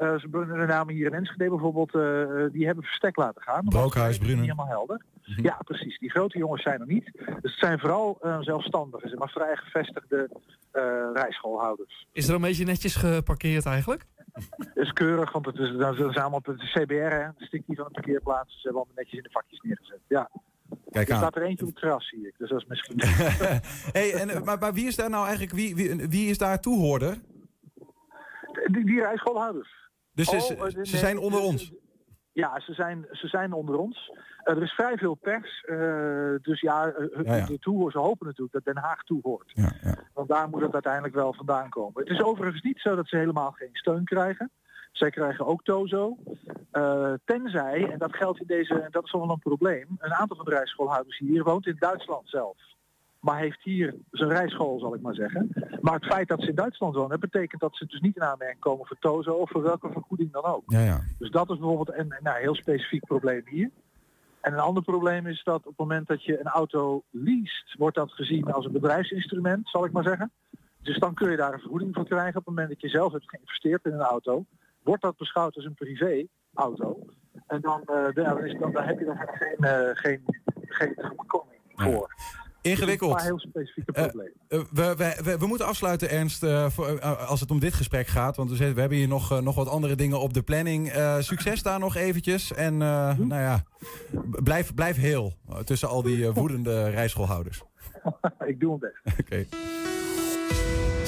ze 0.00 0.28
de 0.30 0.64
namen 0.66 0.94
hier 0.94 1.06
in 1.06 1.14
Enschede 1.14 1.48
bijvoorbeeld, 1.48 1.94
uh, 1.94 2.52
die 2.52 2.66
hebben 2.66 2.84
verstek 2.84 3.16
laten 3.16 3.42
gaan. 3.42 3.64
Brookhuis, 3.64 4.18
Brunnen. 4.18 4.38
Niet 4.40 4.50
helemaal 4.50 4.76
helder. 4.76 5.02
Mm 5.26 5.34
-hmm. 5.34 5.44
Ja, 5.44 5.58
precies. 5.64 5.98
Die 5.98 6.10
grote 6.10 6.38
jongens 6.38 6.62
zijn 6.62 6.80
er 6.80 6.86
niet. 6.86 7.10
Dus 7.14 7.50
het 7.50 7.58
zijn 7.58 7.78
vooral 7.78 8.18
uh, 8.22 8.40
zelfstandigen, 8.40 9.18
maar 9.18 9.28
vrij 9.28 9.56
gevestigde 9.56 10.30
rijschoolhouders. 11.12 12.06
Is 12.12 12.28
er 12.28 12.34
een 12.34 12.40
beetje 12.40 12.64
netjes 12.64 12.96
geparkeerd 12.96 13.66
eigenlijk? 13.66 14.06
is 14.74 14.92
keurig, 14.92 15.32
want 15.32 15.46
het 15.46 15.58
is, 15.58 15.76
dat 15.76 15.94
is 15.94 16.16
allemaal 16.16 16.38
op 16.38 16.46
het 16.46 16.60
CBR, 16.60 16.92
hè, 16.92 17.26
de 17.38 17.44
stickie 17.44 17.76
van 17.76 17.84
de 17.84 17.90
parkeerplaats. 17.90 18.52
Ze 18.52 18.60
hebben 18.62 18.82
allemaal 18.82 18.96
netjes 18.96 19.16
in 19.16 19.22
de 19.22 19.30
vakjes 19.30 19.60
neergezet. 19.60 20.00
Ja. 20.08 20.30
Kijk 20.90 21.08
er 21.08 21.14
aan. 21.14 21.20
staat 21.20 21.36
er 21.36 21.42
eentje 21.42 21.64
op 21.66 21.70
het 21.70 21.80
terras, 21.80 22.08
zie 22.08 22.26
ik. 22.26 22.34
Dus 22.38 22.48
dat 22.48 22.60
is 22.60 22.66
misschien... 22.66 23.00
hey, 23.98 24.14
en, 24.14 24.28
eh, 24.28 24.42
maar, 24.42 24.58
maar 24.58 24.74
wie 24.74 24.86
is 24.86 24.96
daar 24.96 25.10
nou 25.10 25.22
eigenlijk, 25.22 25.52
wie, 25.52 25.74
wie, 25.76 26.08
wie 26.08 26.30
is 26.30 26.38
daar 26.38 26.60
toehoorder? 26.60 27.18
die, 28.66 28.84
die 28.84 29.00
rijschoolhouders. 29.00 29.79
Dus 30.12 30.28
ze, 30.28 30.36
Oh, 30.36 30.42
ze- 30.42 30.54
eh, 30.54 30.62
ze 30.70 30.76
nee, 30.76 30.84
zijn 30.84 31.18
onder 31.18 31.40
ons. 31.40 31.72
Ja, 32.32 32.60
ze 32.60 32.72
zijn, 32.74 33.06
ze 33.12 33.26
zijn 33.28 33.52
onder 33.52 33.76
ons. 33.78 34.10
Eh, 34.42 34.56
er 34.56 34.62
is 34.62 34.72
vrij 34.72 34.96
veel 34.96 35.14
pers. 35.14 35.64
eh, 35.64 36.34
dus 36.42 36.60
ja, 36.60 36.86
eh, 36.88 37.24
Ja, 37.24 37.34
ja. 37.36 37.46
de 37.46 37.58
toehoor, 37.58 37.90
ze 37.92 37.98
hopen 37.98 38.26
natuurlijk 38.26 38.52
dat 38.64 38.74
Den 38.74 38.82
Haag 38.82 39.02
toehoort. 39.02 39.52
Want 40.14 40.28
daar 40.28 40.48
moet 40.48 40.60
het 40.62 40.72
uiteindelijk 40.72 41.14
wel 41.14 41.34
vandaan 41.34 41.68
komen. 41.68 42.02
Het 42.02 42.10
is 42.12 42.22
overigens 42.22 42.62
niet 42.62 42.80
zo 42.80 42.94
dat 42.96 43.08
ze 43.08 43.16
helemaal 43.16 43.50
geen 43.50 43.68
steun 43.72 44.04
krijgen. 44.04 44.50
Zij 44.92 45.10
krijgen 45.10 45.46
ook 45.46 45.62
tozo. 45.64 46.16
Tenzij, 47.24 47.90
en 47.90 47.98
dat 47.98 48.16
geldt 48.16 48.40
in 48.40 48.46
deze, 48.46 48.74
en 48.80 48.90
dat 48.90 49.04
is 49.04 49.12
wel 49.12 49.30
een 49.30 49.38
probleem, 49.38 49.86
een 49.98 50.14
aantal 50.14 50.36
van 50.36 50.44
de 50.44 50.50
rijschoolhouders 50.50 51.18
hier 51.18 51.42
woont 51.44 51.66
in 51.66 51.76
Duitsland 51.78 52.28
zelf. 52.28 52.56
Maar 53.20 53.38
heeft 53.38 53.62
hier 53.62 53.94
zijn 54.10 54.30
rijschool, 54.30 54.78
zal 54.78 54.94
ik 54.94 55.00
maar 55.00 55.14
zeggen. 55.14 55.48
Maar 55.80 55.94
het 55.94 56.04
feit 56.04 56.28
dat 56.28 56.40
ze 56.40 56.48
in 56.48 56.54
Duitsland 56.54 56.94
wonen, 56.94 57.20
betekent 57.20 57.60
dat 57.60 57.76
ze 57.76 57.86
dus 57.86 58.00
niet 58.00 58.16
in 58.16 58.22
aanmerking 58.22 58.60
komen 58.60 58.86
voor 58.86 58.96
tozo 59.00 59.32
of 59.32 59.50
voor 59.50 59.62
welke 59.62 59.88
vergoeding 59.92 60.32
dan 60.32 60.44
ook. 60.44 60.62
Ja, 60.66 60.80
ja. 60.80 61.00
Dus 61.18 61.30
dat 61.30 61.50
is 61.50 61.58
bijvoorbeeld 61.58 61.98
een, 61.98 62.14
nou, 62.20 62.40
heel 62.40 62.54
specifiek 62.54 63.06
probleem 63.06 63.42
hier. 63.44 63.70
En 64.40 64.52
een 64.52 64.58
ander 64.58 64.82
probleem 64.82 65.26
is 65.26 65.42
dat 65.44 65.56
op 65.56 65.64
het 65.64 65.76
moment 65.76 66.06
dat 66.06 66.24
je 66.24 66.40
een 66.40 66.46
auto 66.46 67.02
leest, 67.10 67.74
wordt 67.78 67.96
dat 67.96 68.12
gezien 68.12 68.52
als 68.52 68.64
een 68.64 68.72
bedrijfsinstrument, 68.72 69.68
zal 69.68 69.84
ik 69.84 69.92
maar 69.92 70.04
zeggen. 70.04 70.30
Dus 70.82 70.98
dan 70.98 71.14
kun 71.14 71.30
je 71.30 71.36
daar 71.36 71.52
een 71.52 71.60
vergoeding 71.60 71.94
voor 71.94 72.04
krijgen. 72.04 72.28
Op 72.28 72.46
het 72.46 72.46
moment 72.46 72.68
dat 72.68 72.80
je 72.80 72.88
zelf 72.88 73.12
hebt 73.12 73.28
geïnvesteerd 73.28 73.84
in 73.84 73.92
een 73.92 74.00
auto, 74.00 74.44
wordt 74.82 75.02
dat 75.02 75.16
beschouwd 75.16 75.56
als 75.56 75.64
een 75.64 75.74
privé-auto. 75.74 77.06
En 77.46 77.60
dan, 77.60 77.82
eh, 77.84 78.14
dan, 78.14 78.44
is, 78.44 78.58
dan, 78.58 78.72
dan 78.72 78.84
heb 78.84 78.98
je 78.98 79.04
daar 79.04 79.30
geen, 79.32 79.56
eh 79.56 79.90
geen, 79.92 80.22
geen 80.64 80.94
tegemoetkoming 80.94 81.60
voor. 81.74 82.14
Ingewikkeld. 82.62 83.12
Een 83.18 83.24
heel 83.24 83.38
specifieke 83.38 83.92
Eh, 83.92 84.02
problemen. 84.04 84.32
eh, 84.48 84.60
we, 84.70 84.94
we, 84.96 85.20
we, 85.24 85.38
we 85.38 85.46
moeten 85.46 85.66
afsluiten, 85.66 86.10
Ernst, 86.10 86.42
eh, 86.42 86.70
voor, 86.70 87.00
als 87.00 87.40
het 87.40 87.50
om 87.50 87.60
dit 87.60 87.74
gesprek 87.74 88.06
gaat. 88.06 88.36
Want 88.36 88.50
we, 88.50 88.64
hebben 88.64 88.92
hier 88.98 89.08
nog, 89.08 89.40
nog 89.42 89.54
wat 89.54 89.68
andere 89.68 89.94
dingen 89.94 90.20
op 90.20 90.34
de 90.34 90.42
planning. 90.42 90.92
Succes 91.18 91.62
daar 91.62 91.78
nog 91.78 91.96
eventjes. 91.96 92.52
En 92.52 92.72
eh, 92.82 93.18
nou 93.18 93.42
ja, 93.42 93.62
blijf, 94.42 94.74
blijf 94.74 94.96
heel 94.96 95.32
tussen 95.64 95.88
al 95.88 96.02
die 96.02 96.30
woedende 96.30 96.88
rijschoolhouders. 96.88 97.62
ik 98.46 98.60
doe 98.60 98.78
mijn 98.78 98.92
best. 99.04 99.20
Oké. 99.20 99.46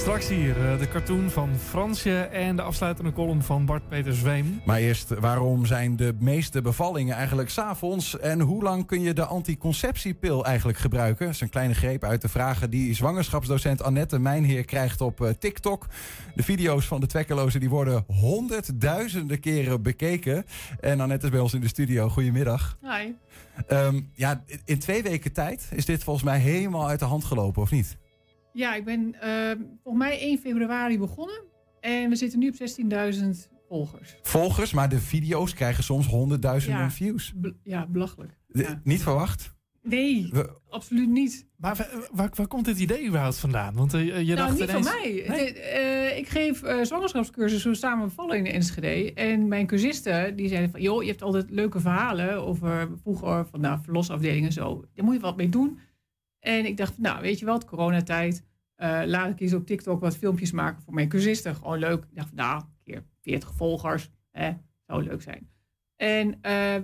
Straks 0.03 0.29
hier 0.29 0.71
eh, 0.71 0.79
de 0.79 0.89
cartoon 0.89 1.31
van 1.31 1.57
Fransje 1.69 2.19
en 2.21 2.57
de 2.57 2.63
afsluitende 2.63 3.13
column 3.13 3.43
van 3.43 3.67
Bart-Peter 3.67 4.15
Zweem. 4.15 4.61
Maar 4.65 4.79
eerst, 4.79 5.09
waarom 5.09 5.67
zijn 5.67 5.97
de 5.97 6.15
meeste 6.19 6.63
bevallingen 6.63 7.17
eigenlijk 7.17 7.51
s'avonds? 7.51 8.19
En 8.19 8.41
hoe 8.41 8.63
lang 8.63 8.87
kun 8.87 9.01
je 9.01 9.13
de 9.13 9.25
anticonceptiepil 9.25 10.45
eigenlijk 10.45 10.79
gebruiken? 10.79 11.27
Dat 11.27 11.35
is 11.35 11.41
een 11.41 11.49
kleine 11.49 11.75
greep 11.75 12.05
uit 12.05 12.23
de 12.23 12.29
vragen 12.29 12.71
die 12.71 12.95
zwangerschapsdocent 12.95 13.83
Annette 13.83 14.19
Mijnheer 14.19 14.65
krijgt 14.65 15.01
op 15.01 15.21
eh, 15.21 15.31
TikTok. 15.39 15.87
De 16.35 16.43
video's 16.43 16.87
van 16.87 17.01
de 17.01 17.07
twekkelozen 17.07 17.61
die 17.61 17.71
worden 17.71 18.05
honderdduizenden 18.07 19.41
keren 19.41 19.83
bekeken. 19.83 20.45
En 20.81 21.01
Annette 21.01 21.25
is 21.25 21.33
bij 21.33 21.41
ons 21.41 21.55
in 21.55 21.61
de 21.61 21.69
studio. 21.69 22.09
Goedemiddag. 22.09 22.79
Hi. 22.83 23.13
Ehm, 23.67 24.01
ja, 24.15 24.45
in 24.65 24.79
twee 24.79 25.03
weken 25.03 25.33
tijd 25.33 25.69
is 25.71 25.85
dit 25.85 26.05
volgens 26.05 26.25
mij 26.25 26.39
helemaal 26.39 26.89
uit 26.89 26.99
de 26.99 27.05
hand 27.05 27.25
gelopen, 27.25 27.63
of 27.63 27.71
niet? 27.71 28.01
Ja, 28.53 28.75
ik 28.75 28.85
ben 28.85 29.15
eh, 29.21 29.51
volgens 29.83 30.05
mij 30.05 30.21
1 30.21 30.39
februari 30.39 30.99
begonnen. 30.99 31.43
En 31.81 32.09
we 32.11 32.17
zitten 32.17 32.39
nu 32.39 32.49
op 32.49 32.55
16.000 32.55 33.49
volgers. 33.69 34.17
Volgers, 34.23 34.73
maar 34.73 34.89
de 34.89 34.99
video's 35.01 35.55
krijgen 35.55 35.85
soms 35.85 36.07
honderdduizenden 36.07 36.81
Ja. 36.81 36.91
views. 36.91 37.33
Be- 37.37 37.55
ja, 37.63 37.87
belachelijk. 37.87 38.39
De- 38.47 38.81
Niet 38.85 39.03
verwacht? 39.03 39.55
Nee, 39.83 40.29
We- 40.33 40.57
absoluut 40.69 41.09
niet. 41.09 41.47
Maar 41.57 41.77
waar, 41.77 42.09
waar, 42.13 42.31
waar 42.35 42.47
komt 42.47 42.65
dit 42.65 42.79
idee 42.79 43.07
überhaupt 43.07 43.39
vandaan? 43.39 43.75
Want 43.75 43.95
eh, 43.95 44.05
je 44.07 44.13
nou, 44.35 44.37
dacht 44.37 44.51
niet 44.61 44.69
ineens... 44.69 44.89
van 44.89 44.99
mij. 45.01 45.25
Eh, 45.25 46.19
ik 46.19 46.29
geef 46.29 46.63
eh 46.63 46.83
zwangerschapscursussen 46.83 47.77
samen 47.77 48.09
bevallen 48.09 48.37
in 48.39 48.47
Enschede. 48.47 49.13
En 49.15 49.49
mijn 49.49 49.67
cursisten 49.67 50.37
die 50.37 50.49
zeiden 50.49 50.71
van... 50.71 50.81
joh, 50.81 51.03
je 51.03 51.09
hebt 51.09 51.23
altijd 51.23 51.51
leuke 51.51 51.81
verhalen 51.81 52.47
over 52.47 52.89
vroeger 53.03 53.47
van 53.47 53.61
nou, 53.61 53.79
verlosafdelingen 53.83 54.47
en 54.47 54.53
zo. 54.53 54.85
Daar 54.95 55.05
moet 55.05 55.15
je 55.15 55.21
wat 55.21 55.37
mee 55.37 55.49
doen. 55.49 55.79
En 56.43 56.67
ik 56.67 56.77
dacht, 56.77 56.99
nou, 56.99 57.21
weet 57.23 57.39
je 57.39 57.45
wat, 57.47 57.65
coronatijd. 57.65 58.45
eh 58.77 59.01
laat 59.05 59.31
ik 59.31 59.41
eens 59.41 59.55
op 59.55 59.67
TikTok 59.67 60.01
wat 60.01 60.17
filmpjes 60.17 60.53
maken 60.53 60.83
voor 60.83 60.95
mijn 60.95 61.09
cursisten. 61.09 61.55
Gewoon 61.55 61.79
leuk. 61.79 62.03
Ik 62.05 62.15
dacht, 62.17 62.29
van, 62.29 62.37
nou, 62.37 62.57
een 62.61 62.69
keer 62.85 63.05
40 63.21 63.53
volgers. 63.55 64.11
Hè, 64.31 64.53
zou 64.87 65.03
leuk 65.05 65.23
zijn. 65.23 65.51
En 65.97 66.39
eh, 66.41 66.75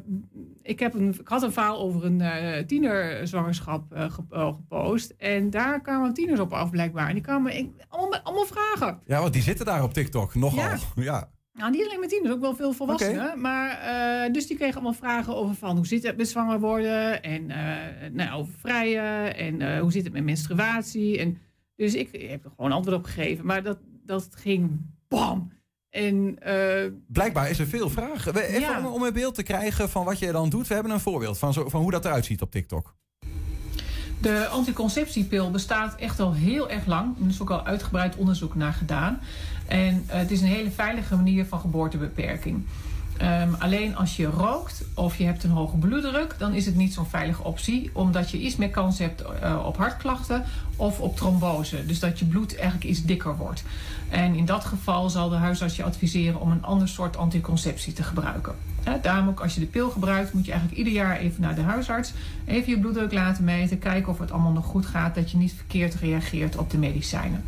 ik, 0.63 0.79
heb 0.79 0.95
een, 0.95 1.15
ik 1.21 1.29
had 1.29 1.43
een 1.43 1.53
verhaal 1.53 1.79
over 1.79 2.05
een 2.05 2.21
eh 2.21 2.65
tienerzwangerschap 2.67 3.85
ge- 3.93 4.53
gepost. 4.55 5.11
En 5.17 5.51
daar 5.51 5.81
kwamen 5.81 6.15
tieners 6.15 6.41
op 6.41 6.53
af 6.53 6.71
blijkbaar. 6.71 7.09
En 7.09 7.15
die 7.15 7.23
kwamen 7.23 7.57
ik, 7.59 7.71
allemaal, 7.89 8.21
allemaal 8.21 8.45
vragen. 8.47 9.01
Ja, 9.07 9.21
want 9.21 9.33
die 9.33 9.43
zitten 9.43 9.67
daar 9.67 9.83
op 9.83 9.93
TikTok 9.93 10.35
nogal. 10.35 10.59
Ja. 10.59 10.77
Ja. 11.03 11.31
Nou, 11.59 11.71
niet 11.71 11.85
alleen 11.85 12.01
met 12.01 12.09
tieners, 12.09 12.35
ook 12.35 12.41
wel 12.41 12.57
veel 12.57 12.73
volwassenen. 12.73 13.41
Maar, 13.41 13.71
eh, 13.71 14.33
dus 14.33 14.47
die 14.47 14.57
kregen 14.57 14.75
allemaal 14.75 14.93
vragen 14.93 15.37
over 15.37 15.55
van 15.55 15.77
hoe 15.77 15.87
zit 15.87 16.03
het 16.03 16.17
met 16.17 16.29
zwanger 16.29 16.61
worden. 16.61 17.23
En 17.23 17.51
eh, 17.51 18.11
nou, 18.13 18.41
over 18.41 18.53
vrijen. 18.59 19.37
En 19.37 19.61
eh, 19.61 19.81
hoe 19.81 19.93
zit 19.93 20.05
het 20.05 20.13
met 20.13 20.25
menstruatie. 20.25 21.19
En, 21.19 21.39
dus 21.77 21.95
ik 21.95 22.29
heb 22.29 22.45
er 22.45 22.51
gewoon 22.57 22.73
antwoord 22.73 22.97
op 22.97 23.05
gegeven. 23.05 23.47
Maar 23.47 23.63
dat, 23.63 23.79
dat 24.05 24.29
ging 24.31 24.81
bam. 25.09 25.53
En 25.91 26.39
Blijkbaar 27.07 27.51
is 27.51 27.59
er 27.59 27.67
veel 27.67 27.91
vragen. 27.91 28.37
Even 28.37 28.61
Ja. 28.61 28.79
om, 28.79 28.87
om 28.87 29.03
een 29.03 29.13
beeld 29.13 29.35
te 29.35 29.43
krijgen 29.43 29.89
van 29.89 30.05
wat 30.05 30.19
je 30.19 30.33
dan 30.33 30.49
doet. 30.49 30.67
We 30.67 30.75
hebben 30.75 30.93
een 30.93 31.01
voorbeeld 31.01 31.39
van, 31.39 31.53
zo, 31.53 31.69
van 31.69 31.81
hoe 31.81 31.91
dat 31.91 32.05
eruit 32.05 32.25
ziet 32.25 32.43
op 32.43 32.51
TikTok. 32.51 32.95
De 34.21 34.47
anticonceptiepil 34.47 35.51
bestaat 35.51 35.95
echt 35.95 36.21
al 36.21 36.35
heel 36.35 36.71
erg 36.71 36.87
lang. 36.87 37.17
Er 37.21 37.29
is 37.29 37.41
ook 37.43 37.51
al 37.51 37.67
uitgebreid 37.67 38.17
onderzoek 38.17 38.55
naar 38.55 38.73
gedaan. 38.73 39.21
En 39.69 40.05
eh, 40.07 40.19
het 40.19 40.31
is 40.31 40.41
een 40.41 40.47
hele 40.47 40.71
veilige 40.71 41.17
manier 41.17 41.47
van 41.47 41.61
geboortebeperking. 41.61 42.65
Ehm, 43.19 43.55
alleen 43.59 43.97
als 43.97 44.17
je 44.17 44.27
rookt 44.27 44.85
of 44.95 45.17
je 45.17 45.25
hebt 45.25 45.45
een 45.45 45.51
hoge 45.51 45.77
bloeddruk, 45.77 46.35
dan 46.39 46.55
is 46.55 46.67
het 46.67 46.77
niet 46.77 46.93
zo'n 46.93 47.07
veilige 47.07 47.45
optie, 47.45 47.91
omdat 47.93 48.31
je 48.31 48.39
iets 48.39 48.57
meer 48.57 48.71
kans 48.71 48.99
hebt 48.99 49.23
eh, 49.23 49.65
op 49.67 49.77
hartklachten 49.77 50.45
of 50.77 51.01
op 51.01 51.17
trombose. 51.17 51.87
Dus 51.87 51.99
dat 51.99 52.19
je 52.19 52.25
bloed 52.25 52.57
eigenlijk 52.57 52.85
iets 52.85 53.05
dikker 53.05 53.37
wordt. 53.37 53.63
En 54.09 54.35
in 54.35 54.45
dat 54.45 54.65
geval 54.65 55.11
zal 55.11 55.29
de 55.29 55.37
huisarts 55.37 55.77
je 55.77 55.83
adviseren 55.83 56.41
om 56.41 56.51
een 56.51 56.65
ander 56.65 56.89
soort 56.89 57.17
anticonceptie 57.17 57.93
te 57.93 58.03
gebruiken. 58.03 58.55
Daarom 59.03 59.29
ook 59.29 59.41
als 59.41 59.55
je 59.55 59.61
de 59.61 59.67
pil 59.67 59.91
gebruikt, 59.91 60.33
moet 60.33 60.45
je 60.45 60.51
eigenlijk 60.51 60.81
ieder 60.81 60.95
jaar 60.95 61.19
even 61.19 61.43
naar 61.43 61.55
de 61.55 61.61
huisarts, 61.61 62.13
even 62.45 62.71
je 62.71 62.79
bloeddruk 62.79 63.13
laten 63.13 63.45
meten, 63.45 63.79
kijken 63.79 64.13
of 64.13 64.19
het 64.19 64.33
allemaal 64.33 64.53
nog 64.53 64.65
goed 64.65 64.87
gaat, 64.87 65.15
dat 65.15 65.31
je 65.31 65.37
niet 65.37 65.53
verkeerd 65.53 65.95
reageert 65.95 66.57
op 66.57 66.71
de 66.71 66.79
medicijnen. 66.79 67.45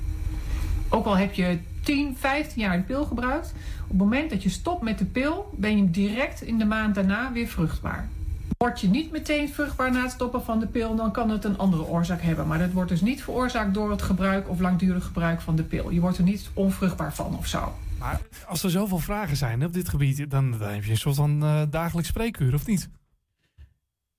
Ook 0.89 1.07
al 1.07 1.17
heb 1.17 1.35
je 1.35 1.59
10, 1.83 2.17
15 2.17 2.63
jaar 2.63 2.77
de 2.77 2.83
pil 2.83 3.05
gebruikt, 3.05 3.53
op 3.83 3.89
het 3.89 3.99
moment 3.99 4.31
dat 4.31 4.43
je 4.43 4.49
stopt 4.49 4.83
met 4.83 4.99
de 4.99 5.05
pil, 5.05 5.55
ben 5.57 5.77
je 5.77 5.91
direct 5.91 6.43
in 6.43 6.59
de 6.59 6.65
maand 6.65 6.95
daarna 6.95 7.33
weer 7.33 7.47
vruchtbaar. 7.47 8.09
Word 8.57 8.81
je 8.81 8.89
niet 8.89 9.11
meteen 9.11 9.49
vruchtbaar 9.49 9.93
na 9.93 10.03
het 10.03 10.11
stoppen 10.11 10.45
van 10.45 10.61
de 10.61 10.67
pil, 10.67 10.97
dan 10.97 11.13
kan 11.13 11.31
het 11.31 11.45
een 11.45 11.59
andere 11.59 11.87
oorzaak 11.87 12.21
hebben. 12.21 12.47
Maar 12.47 12.59
dat 12.59 12.73
wordt 12.73 12.91
dus 12.91 13.01
niet 13.01 13.23
veroorzaakt 13.23 13.75
door 13.75 13.91
het 13.91 14.03
gebruik 14.03 14.49
of 14.49 14.61
langdurig 14.61 15.05
gebruik 15.05 15.41
van 15.41 15.57
de 15.57 15.63
pil. 15.63 15.91
Je 15.91 16.01
wordt 16.01 16.19
er 16.19 16.25
niet 16.25 16.51
onvruchtbaar 16.55 17.15
van 17.15 17.37
of 17.39 17.47
zo. 17.47 17.75
Maar 17.99 18.21
als 18.47 18.63
er 18.63 18.71
zoveel 18.71 18.99
vragen 18.99 19.37
zijn 19.37 19.65
op 19.65 19.73
dit 19.73 19.89
gebied, 19.89 20.31
dan, 20.31 20.51
dan 20.51 20.69
heb 20.69 20.85
je 20.85 20.91
een 20.91 20.97
soort 20.97 21.17
van 21.17 21.43
eh, 21.43 21.63
dagelijks 21.71 22.09
spreekuur, 22.09 22.55
of 22.55 22.67
niet? 22.67 22.89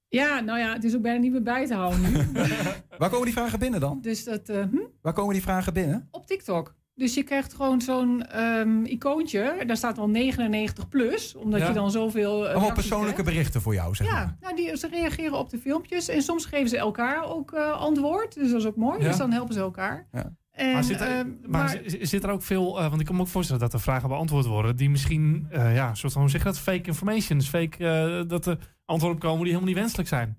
Ja, 0.07 0.39
nou 0.39 0.59
ja, 0.59 0.73
het 0.73 0.83
is 0.83 0.95
ook 0.95 1.01
bijna 1.01 1.19
niet 1.19 1.31
meer 1.31 1.43
bij 1.43 1.67
te 1.67 1.73
houden 1.73 2.01
nu. 2.01 2.31
Waar 2.97 3.09
komen 3.09 3.25
die 3.25 3.33
vragen 3.33 3.59
binnen 3.59 3.79
dan? 3.79 3.99
dus 4.01 4.23
dat, 4.23 4.49
eh, 4.49 4.61
hm? 4.61 4.77
Waar 5.01 5.13
komen 5.13 5.33
die 5.33 5.41
vragen 5.41 5.73
binnen? 5.73 6.07
Op 6.11 6.27
TikTok. 6.27 6.75
Dus 7.01 7.13
je 7.13 7.23
krijgt 7.23 7.53
gewoon 7.53 7.81
zo'n 7.81 8.25
ehm, 8.25 8.83
icoontje. 8.85 9.63
Daar 9.67 9.77
staat 9.77 9.97
al 9.97 10.09
99 10.09 10.89
plus, 10.89 11.35
omdat 11.35 11.59
Ja. 11.59 11.67
je 11.67 11.73
dan 11.73 11.91
zoveel. 11.91 12.45
eh, 12.47 12.51
Allemaal 12.53 12.73
persoonlijke 12.73 13.23
berichten 13.23 13.61
voor 13.61 13.73
jou, 13.73 13.95
zeg 13.95 14.11
maar. 14.11 14.19
Ja, 14.19 14.35
nou, 14.41 14.55
die, 14.55 14.77
ze 14.77 14.87
reageren 14.87 15.37
op 15.37 15.49
de 15.49 15.57
filmpjes. 15.57 16.07
En 16.09 16.21
soms 16.21 16.45
geven 16.45 16.69
ze 16.69 16.77
elkaar 16.77 17.23
ook 17.23 17.51
eh, 17.51 17.71
antwoord. 17.71 18.33
Dus 18.35 18.51
dat 18.51 18.59
is 18.59 18.65
ook 18.67 18.75
mooi. 18.75 18.99
Ja. 19.01 19.07
Dus 19.07 19.17
dan 19.17 19.31
helpen 19.31 19.53
ze 19.53 19.59
elkaar. 19.59 20.07
Ja. 20.11 20.33
En, 20.51 20.73
maar 20.73 20.83
zit 20.83 21.01
er, 21.01 21.07
eh, 21.07 21.15
maar 21.15 21.49
maar- 21.49 21.79
zi- 21.85 22.05
zit 22.05 22.23
er 22.23 22.29
ook 22.29 22.43
veel, 22.43 22.79
eh, 22.79 22.87
want 22.89 22.99
ik 23.01 23.05
kan 23.05 23.15
me 23.15 23.21
ook 23.21 23.27
voorstellen 23.27 23.61
dat 23.61 23.73
er 23.73 23.79
vragen 23.79 24.09
beantwoord 24.09 24.45
worden 24.45 24.75
die 24.75 24.89
misschien, 24.89 25.47
ja, 25.51 25.93
soort 25.93 26.13
van, 26.13 26.21
hoe 26.21 26.31
zeg 26.31 26.43
dat, 26.43 26.59
fake 26.59 26.83
information, 26.87 27.37
dus 27.37 27.47
fake, 27.47 28.23
dat 28.27 28.45
er 28.45 28.57
antwoorden 28.85 29.17
op 29.21 29.23
komen 29.23 29.43
die 29.43 29.53
helemaal 29.53 29.67
niet 29.73 29.79
wenselijk 29.81 30.07
zijn. 30.09 30.37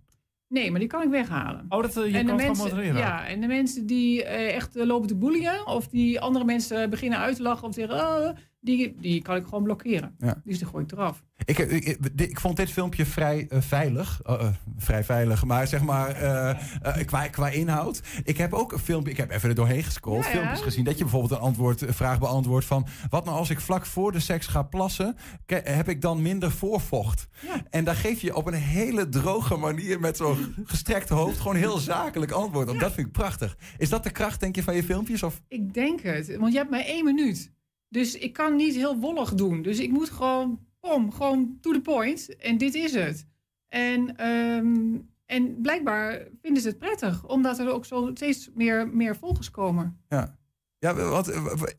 Nee, 0.52 0.70
maar 0.70 0.80
die 0.80 0.88
kan 0.88 1.02
ik 1.02 1.08
weghalen. 1.08 1.66
Oh, 1.68 1.82
dat, 1.82 1.96
eh, 1.96 2.10
je 2.10 2.18
en 2.18 2.26
kan 2.26 2.36
de 2.36 2.42
mensen, 2.42 2.64
modereren. 2.64 3.00
Ja, 3.00 3.26
en 3.26 3.40
de 3.40 3.46
mensen 3.46 3.86
die 3.86 4.24
eh, 4.24 4.54
echt 4.54 4.76
eh, 4.76 4.84
lopen 4.84 5.08
te 5.08 5.14
boelien... 5.14 5.66
of 5.66 5.88
die 5.88 6.20
andere 6.20 6.44
mensen 6.44 6.90
beginnen 6.90 7.18
uit 7.18 7.36
te 7.36 7.42
lachen 7.42 7.68
of 7.68 7.74
zeggen... 7.74 7.96
Oh, 7.96 8.28
die, 8.62 8.96
die 9.00 9.22
kan 9.22 9.36
ik 9.36 9.44
gewoon 9.44 9.62
blokkeren. 9.62 10.14
Ja. 10.18 10.40
Dus 10.44 10.58
die 10.58 10.66
gooi 10.66 10.84
ik 10.84 10.92
eraf. 10.92 11.22
Ik, 11.44 11.58
ik, 11.58 11.84
ik, 11.84 11.98
ik 12.16 12.40
vond 12.40 12.56
dit 12.56 12.70
filmpje 12.70 13.06
vrij 13.06 13.46
eh, 13.48 13.60
veilig. 13.60 14.20
Uh, 14.26 14.40
uh, 14.40 14.48
vrij 14.76 15.04
veilig, 15.04 15.44
maar 15.44 15.66
zeg 15.66 15.82
maar 15.82 16.22
uh, 16.22 17.04
qua, 17.04 17.28
qua 17.28 17.48
inhoud. 17.48 18.02
Ik 18.24 18.36
heb 18.36 18.52
ook 18.52 18.72
een 18.72 18.78
filmpje, 18.78 19.12
ik 19.12 19.16
heb 19.16 19.30
even 19.30 19.48
er 19.48 19.54
doorheen 19.54 19.82
gescrolld, 19.82 20.24
ja, 20.24 20.30
ja. 20.30 20.36
filmpjes 20.36 20.60
gezien. 20.60 20.84
Dat 20.84 20.98
je 20.98 21.02
bijvoorbeeld 21.02 21.32
een, 21.32 21.46
antwoord, 21.46 21.84
vraag 21.88 22.18
beantwoordt 22.18 22.66
van... 22.66 22.86
wat 23.10 23.24
nou 23.24 23.36
als 23.36 23.50
ik 23.50 23.60
vlak 23.60 23.86
voor 23.86 24.12
de 24.12 24.20
seks 24.20 24.46
ga 24.46 24.62
plassen, 24.62 25.16
heb 25.46 25.88
ik 25.88 26.00
dan 26.00 26.22
minder 26.22 26.50
voorvocht? 26.50 27.28
En 27.70 27.84
daar 27.84 27.96
geef 27.96 28.20
je 28.20 28.36
op 28.36 28.46
een 28.46 28.54
hele 28.54 29.08
droge 29.08 29.56
manier 29.56 30.00
met 30.00 30.16
zo'n 30.16 30.54
gestrekt 30.64 31.08
hoofd... 31.08 31.40
gewoon 31.40 31.56
heel 31.56 31.78
zakelijk 31.78 32.32
antwoord 32.32 32.68
op. 32.68 32.78
Dat 32.78 32.92
vind 32.92 33.06
ik 33.06 33.12
prachtig. 33.12 33.56
Is 33.78 33.88
dat 33.88 34.04
de 34.04 34.10
kracht, 34.10 34.40
denk 34.40 34.54
je, 34.54 34.62
van 34.62 34.74
je 34.74 34.84
filmpjes? 34.84 35.22
Of? 35.22 35.40
Ik 35.48 35.74
denk 35.74 36.00
het, 36.00 36.36
want 36.36 36.52
je 36.52 36.58
hebt 36.58 36.70
maar 36.70 36.84
één 36.84 37.04
minuut. 37.04 37.52
Dus 37.92 38.18
ik 38.18 38.32
kan 38.32 38.56
niet 38.56 38.74
heel 38.74 38.98
wollig 38.98 39.34
doen. 39.34 39.62
Dus 39.62 39.78
ik 39.78 39.90
moet 39.90 40.10
gewoon, 40.10 40.66
om, 40.80 41.12
gewoon 41.12 41.58
to 41.60 41.72
the 41.72 41.80
point. 41.80 42.36
En 42.36 42.58
dit 42.58 42.74
is 42.74 42.94
het. 42.94 43.26
En, 43.68 44.28
um, 44.30 45.10
en 45.26 45.60
blijkbaar 45.60 46.28
vinden 46.42 46.62
ze 46.62 46.68
het 46.68 46.78
prettig, 46.78 47.28
omdat 47.28 47.58
er 47.58 47.72
ook 47.72 47.84
zo 47.84 48.10
steeds 48.14 48.50
meer, 48.54 48.88
meer 48.88 49.16
volgers 49.16 49.50
komen. 49.50 50.00
Ja. 50.08 50.40
Ja, 50.78 50.94
wat, 50.94 51.28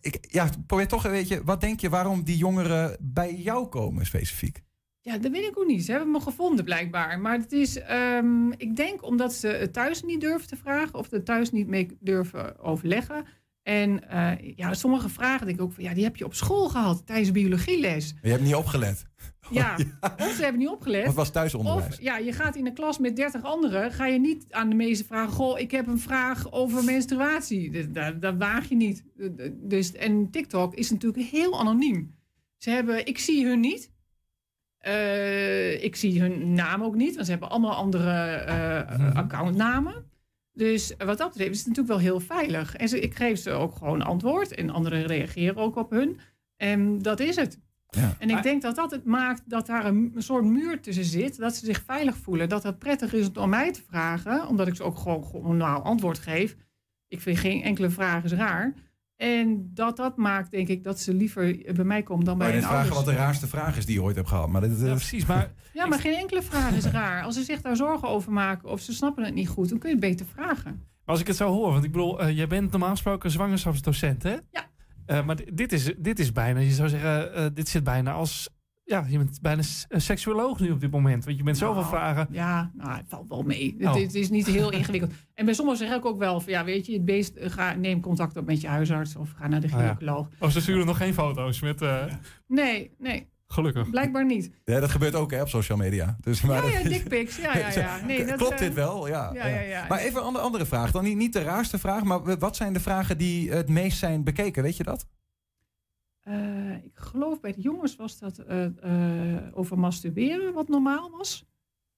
ik, 0.01 0.17
ja, 0.31 0.49
probeer 0.67 0.87
toch 0.87 1.05
een 1.05 1.11
beetje, 1.11 1.43
wat 1.43 1.61
denk 1.61 1.79
je 1.79 1.89
waarom 1.89 2.23
die 2.23 2.37
jongeren 2.37 2.97
bij 2.99 3.35
jou 3.35 3.67
komen 3.67 4.05
specifiek? 4.05 4.63
Ja, 5.01 5.17
dat 5.17 5.31
weet 5.31 5.47
ik 5.47 5.59
ook 5.59 5.67
niet. 5.67 5.85
Ze 5.85 5.91
hebben 5.91 6.11
me 6.11 6.19
gevonden 6.19 6.65
blijkbaar. 6.65 7.19
Maar 7.19 7.37
het 7.37 7.51
is, 7.51 7.79
um, 7.91 8.51
ik 8.51 8.75
denk 8.75 9.05
omdat 9.05 9.33
ze 9.33 9.47
het 9.47 9.73
thuis 9.73 10.03
niet 10.03 10.21
durven 10.21 10.47
te 10.47 10.55
vragen 10.55 10.95
of 10.95 11.11
er 11.11 11.23
thuis 11.23 11.51
niet 11.51 11.67
mee 11.67 11.97
durven 11.99 12.59
overleggen. 12.59 13.25
En 13.63 14.03
uh, 14.13 14.31
ja, 14.55 14.73
sommige 14.73 15.09
vragen 15.09 15.45
denk 15.45 15.57
ik 15.57 15.63
ook 15.63 15.73
van, 15.73 15.83
ja, 15.83 15.93
die 15.93 16.03
heb 16.03 16.15
je 16.15 16.25
op 16.25 16.33
school 16.33 16.69
gehad 16.69 17.05
tijdens 17.05 17.31
biologieles. 17.31 18.13
Je 18.21 18.29
hebt 18.29 18.43
niet 18.43 18.55
opgelet. 18.55 19.05
Ja, 19.49 19.77
of 20.17 20.33
ze 20.35 20.43
hebben 20.43 20.59
niet 20.59 20.69
opgelet. 20.69 21.07
Of 21.07 21.15
was 21.15 21.31
thuisonderwijs. 21.31 21.87
Of 21.87 22.01
ja, 22.01 22.17
je 22.17 22.31
gaat 22.31 22.55
in 22.55 22.65
een 22.65 22.73
klas 22.73 22.97
met 22.97 23.15
30 23.15 23.43
anderen, 23.43 23.91
ga 23.91 24.07
je 24.07 24.19
niet 24.19 24.45
aan 24.49 24.69
de 24.69 24.75
meeste 24.75 25.05
vragen, 25.05 25.33
goh, 25.33 25.59
ik 25.59 25.71
heb 25.71 25.87
een 25.87 25.99
vraag 25.99 26.51
over 26.51 26.83
menstruatie. 26.83 27.89
Dat, 27.91 28.21
dat 28.21 28.35
waag 28.37 28.69
je 28.69 28.75
niet. 28.75 29.03
Dus, 29.53 29.91
en 29.91 30.29
TikTok 30.31 30.75
is 30.75 30.91
natuurlijk 30.91 31.25
heel 31.25 31.59
anoniem. 31.59 32.15
Ze 32.57 32.69
hebben, 32.69 33.05
ik 33.05 33.17
zie 33.17 33.45
hun 33.45 33.59
niet. 33.59 33.91
Uh, 34.87 35.83
ik 35.83 35.95
zie 35.95 36.21
hun 36.21 36.53
naam 36.53 36.83
ook 36.83 36.95
niet, 36.95 37.13
want 37.13 37.25
ze 37.25 37.31
hebben 37.31 37.49
allemaal 37.49 37.75
andere 37.75 38.45
uh, 38.47 39.15
accountnamen. 39.15 40.11
Dus 40.53 40.93
wat 40.97 41.17
dat 41.17 41.27
betreft 41.27 41.51
is 41.51 41.57
het 41.57 41.67
natuurlijk 41.67 41.95
wel 41.95 42.11
heel 42.11 42.19
veilig. 42.19 42.75
En 42.75 42.89
ze, 42.89 42.99
ik 42.99 43.15
geef 43.15 43.39
ze 43.39 43.51
ook 43.51 43.75
gewoon 43.75 44.01
antwoord. 44.01 44.55
En 44.55 44.69
anderen 44.69 45.05
reageren 45.05 45.55
ook 45.55 45.75
op 45.75 45.89
hun. 45.89 46.19
En 46.57 47.01
dat 47.01 47.19
is 47.19 47.35
het. 47.35 47.59
Ja. 47.89 48.15
En 48.19 48.29
ik 48.29 48.43
denk 48.43 48.61
dat 48.61 48.75
dat 48.75 48.91
het 48.91 49.05
maakt 49.05 49.49
dat 49.49 49.65
daar 49.65 49.85
een, 49.85 50.11
een, 50.15 50.21
soort 50.23 50.45
muur 50.45 50.81
tussen 50.81 51.03
zit. 51.03 51.37
Dat 51.37 51.55
ze 51.55 51.65
zich 51.65 51.83
veilig 51.85 52.17
voelen. 52.17 52.49
Dat 52.49 52.63
het 52.63 52.79
prettig 52.79 53.13
is 53.13 53.31
om 53.31 53.49
mij 53.49 53.71
te 53.71 53.81
vragen. 53.87 54.47
Omdat 54.47 54.67
ik 54.67 54.75
ze 54.75 54.83
ook 54.83 54.97
gewoon, 54.97 55.57
nou, 55.57 55.83
antwoord 55.83 56.19
geef. 56.19 56.55
Ik 57.07 57.21
vind 57.21 57.37
geen 57.37 57.63
enkele 57.63 57.89
vraag 57.89 58.23
is 58.23 58.33
raar. 58.33 58.73
En 59.23 59.71
dat 59.73 59.97
dat 59.97 60.17
maakt, 60.17 60.51
denk 60.51 60.67
ik, 60.67 60.83
dat 60.83 60.99
ze 60.99 61.13
liever 61.13 61.73
bij 61.75 61.85
mij 61.85 62.03
komen 62.03 62.25
dan 62.25 62.37
bij 62.37 62.47
maar 62.47 62.55
hun 62.55 62.65
vragen 62.65 62.93
wat 62.93 63.05
de 63.05 63.13
raarste 63.13 63.47
vraag 63.47 63.77
is 63.77 63.85
die 63.85 63.95
je 63.95 64.03
ooit 64.03 64.15
hebt 64.15 64.27
gehad. 64.27 64.49
Maar 64.49 64.61
dit, 64.61 64.79
ja, 64.79 64.85
precies. 64.85 65.25
Maar 65.25 65.53
ja, 65.73 65.85
maar 65.85 65.99
geen 65.99 66.13
enkele 66.13 66.41
vraag 66.41 66.71
is 66.71 66.85
raar. 66.85 67.23
Als 67.23 67.35
ze 67.35 67.43
zich 67.43 67.61
daar 67.61 67.75
zorgen 67.75 68.07
over 68.07 68.31
maken 68.31 68.69
of 68.69 68.81
ze 68.81 68.93
snappen 68.93 69.23
het 69.23 69.33
niet 69.33 69.47
goed, 69.47 69.69
dan 69.69 69.79
kun 69.79 69.89
je 69.89 69.95
het 69.95 70.05
beter 70.05 70.25
vragen. 70.25 70.71
Maar 70.71 71.15
als 71.15 71.19
ik 71.19 71.27
het 71.27 71.35
zo 71.35 71.51
hoor, 71.51 71.71
want 71.71 71.83
ik 71.83 71.91
bedoel, 71.91 72.23
uh, 72.23 72.37
jij 72.37 72.47
bent 72.47 72.71
normaal 72.71 72.89
gesproken 72.89 73.31
zwangerschapsdocent, 73.31 74.23
hè? 74.23 74.35
Ja. 74.51 74.69
Uh, 75.07 75.25
maar 75.25 75.37
dit 75.53 75.71
is, 75.71 75.93
dit 75.97 76.19
is 76.19 76.31
bijna, 76.31 76.59
je 76.59 76.71
zou 76.71 76.89
zeggen, 76.89 77.39
uh, 77.39 77.45
dit 77.53 77.69
zit 77.69 77.83
bijna 77.83 78.11
als 78.11 78.49
ja, 78.85 79.05
je 79.09 79.17
bent 79.17 79.41
bijna 79.41 79.61
een 79.87 80.01
seksuoloog 80.01 80.59
nu 80.59 80.71
op 80.71 80.79
dit 80.79 80.91
moment. 80.91 81.25
Want 81.25 81.37
je 81.37 81.43
bent 81.43 81.59
nou, 81.59 81.73
zoveel 81.73 81.89
vragen. 81.89 82.27
Ja, 82.31 82.71
nou, 82.73 82.97
het 82.97 83.05
valt 83.07 83.29
wel 83.29 83.43
mee. 83.43 83.75
Oh. 83.79 83.93
Het, 83.93 84.01
het, 84.01 84.15
is 84.15 84.29
niet 84.29 84.47
heel 84.47 84.71
ingewikkeld. 84.71 85.11
En 85.33 85.45
bij 85.45 85.53
sommigen 85.53 85.87
zeg 85.87 85.97
ik 85.97 86.05
ook 86.05 86.17
wel 86.17 86.41
van, 86.41 86.53
ja, 86.53 86.63
weet 86.63 86.85
je, 86.85 86.93
het 86.93 87.05
beest, 87.05 87.33
ga, 87.37 87.73
neem 87.73 88.01
contact 88.01 88.37
op 88.37 88.45
met 88.45 88.61
je 88.61 88.67
huisarts 88.67 89.15
of 89.15 89.31
ga 89.31 89.47
naar 89.47 89.61
de 89.61 89.67
gynaecoloog. 89.67 90.25
Oh, 90.25 90.31
ja. 90.39 90.45
oh 90.45 90.51
ze 90.51 90.61
sturen 90.61 90.85
nog 90.85 90.97
geen 90.97 91.13
foto's 91.13 91.61
met... 91.61 91.81
Uh... 91.81 92.03
Nee, 92.47 92.91
nee. 92.97 93.31
Gelukkig. 93.47 93.89
Blijkbaar 93.89 94.25
niet. 94.25 94.51
Ja, 94.65 94.79
dat 94.79 94.91
gebeurt 94.91 95.15
ook 95.15 95.31
hè, 95.31 95.41
op 95.41 95.49
social 95.49 95.77
media. 95.77 96.17
Dus, 96.21 96.41
maar 96.41 96.65
ja, 96.65 96.79
ja, 96.79 96.89
dickpics. 96.89 97.37
Ja, 97.37 97.57
ja, 97.57 97.71
ja. 97.71 98.05
Nee, 98.05 98.25
dat, 98.25 98.35
Klopt 98.35 98.59
dit 98.59 98.73
wel? 98.73 99.07
Ja, 99.07 99.31
ja, 99.33 99.45
ja, 99.45 99.59
ja. 99.59 99.85
Maar 99.87 99.99
even 99.99 100.19
een 100.19 100.25
andere, 100.25 100.45
andere 100.45 100.65
vraag. 100.65 100.91
Dan 100.91 101.03
niet, 101.03 101.17
niet 101.17 101.33
de 101.33 101.41
raarste 101.41 101.79
vraag, 101.79 102.03
maar 102.03 102.37
wat 102.39 102.55
zijn 102.55 102.73
de 102.73 102.79
vragen 102.79 103.17
die 103.17 103.51
het 103.51 103.69
meest 103.69 103.97
zijn 103.97 104.23
bekeken? 104.23 104.63
Weet 104.63 104.77
je 104.77 104.83
dat? 104.83 105.05
Uh, 106.27 106.83
ik 106.83 106.91
geloof 106.93 107.39
bij 107.39 107.51
de 107.51 107.61
jongens 107.61 107.95
was 107.95 108.19
dat 108.19 108.39
uh, 108.49 108.65
uh, 108.85 109.37
over 109.53 109.79
masturberen, 109.79 110.53
wat 110.53 110.67
normaal 110.67 111.11
was. 111.11 111.45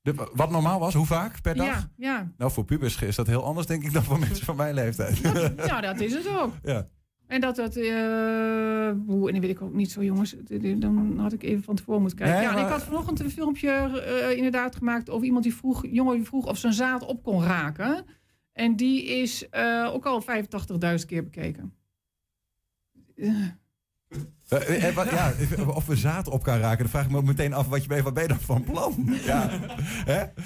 De, 0.01 0.29
wat 0.33 0.51
normaal 0.51 0.79
was? 0.79 0.93
Hoe 0.93 1.05
vaak 1.05 1.41
per 1.41 1.55
dag? 1.55 1.67
Ja, 1.67 1.89
ja. 1.95 2.31
Nou, 2.37 2.51
voor 2.51 2.65
pubers 2.65 3.01
is 3.01 3.15
dat 3.15 3.27
heel 3.27 3.43
anders, 3.43 3.67
denk 3.67 3.83
ik, 3.83 3.93
dan 3.93 4.03
voor 4.03 4.19
mensen 4.27 4.45
van 4.45 4.55
mijn 4.55 4.73
leeftijd. 4.73 5.17
Ja, 5.17 5.51
ja 5.65 5.81
dat 5.81 5.99
is 5.99 6.13
het 6.13 6.27
ook. 6.27 6.53
Ja. 6.63 6.87
En 7.27 7.41
dat 7.41 7.55
dat... 7.55 7.75
Hoe, 7.75 9.27
en 9.27 9.33
dat 9.33 9.39
weet 9.39 9.49
ik 9.49 9.61
ook 9.61 9.73
niet 9.73 9.91
zo, 9.91 10.03
jongens. 10.03 10.35
Dan 10.77 11.19
had 11.19 11.33
ik 11.33 11.43
even 11.43 11.63
van 11.63 11.75
tevoren 11.75 12.01
moeten 12.01 12.19
kijken. 12.19 12.37
Nee, 12.37 12.45
ja, 12.45 12.53
maar... 12.53 12.63
ik 12.63 12.69
had 12.69 12.83
vanochtend 12.83 13.19
een 13.19 13.31
filmpje 13.31 14.33
inderdaad 14.35 14.75
gemaakt... 14.75 15.09
over 15.09 15.25
iemand 15.25 15.43
die 15.43 15.55
vroeg, 15.55 15.85
jongen 15.87 16.15
die 16.15 16.25
vroeg 16.25 16.47
of 16.47 16.57
zijn 16.57 16.73
zaad 16.73 17.05
op 17.05 17.23
kon 17.23 17.43
raken. 17.43 18.05
En 18.51 18.75
die 18.75 19.05
is 19.05 19.53
ook 19.85 20.05
al 20.05 20.23
85.000 20.23 21.05
keer 21.05 21.23
bekeken. 21.23 21.73
Uh, 24.49 24.95
wat, 24.95 25.09
ja, 25.09 25.33
of 25.67 25.85
we 25.85 25.95
zaad 25.95 26.27
op 26.27 26.43
kan 26.43 26.59
raken, 26.59 26.77
dan 26.77 26.89
vraag 26.89 27.05
ik 27.05 27.11
me 27.11 27.17
ook 27.17 27.25
meteen 27.25 27.53
af 27.53 27.67
wat 27.67 27.81
je 27.81 27.87
bent, 27.87 28.03
wat 28.03 28.13
ben 28.13 28.23
je 28.23 28.29
dan 28.29 28.39
van 28.39 28.63
plan? 28.63 28.93
Ja. 29.25 29.49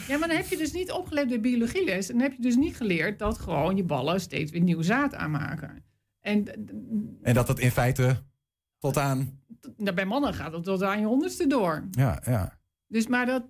Ja, 0.08 0.18
maar 0.18 0.28
dan 0.28 0.38
heb 0.38 0.48
je 0.48 0.58
dus 0.58 0.72
niet 0.72 0.92
opgelet 0.92 1.28
bij 1.28 1.40
biologieles. 1.40 2.10
En 2.10 2.14
dan 2.14 2.24
heb 2.24 2.34
je 2.36 2.42
dus 2.42 2.56
niet 2.56 2.76
geleerd 2.76 3.20
dat 3.20 3.40
gewoon 3.40 3.76
je 3.76 3.84
ballen 3.84 4.22
steeds 4.22 4.52
weer 4.52 4.62
nieuw 4.62 4.82
zaad 4.82 5.16
aanmaken. 5.16 5.84
En, 6.22 6.46
en 7.22 7.34
dat 7.34 7.48
het 7.48 7.60
in 7.60 7.72
feite 7.72 8.24
tot 8.80 8.98
aan. 8.98 9.40
Nou, 9.78 9.96
bij 9.96 10.06
mannen 10.06 10.34
gaat 10.34 10.54
het 10.54 10.64
tot 10.64 10.84
aan 10.84 11.00
je 11.00 11.06
honderdste 11.06 11.48
door. 11.48 11.88
Ja, 11.92 12.22
ja. 12.26 12.60
Dus 12.88 13.08
maar 13.08 13.26
dat. 13.26 13.44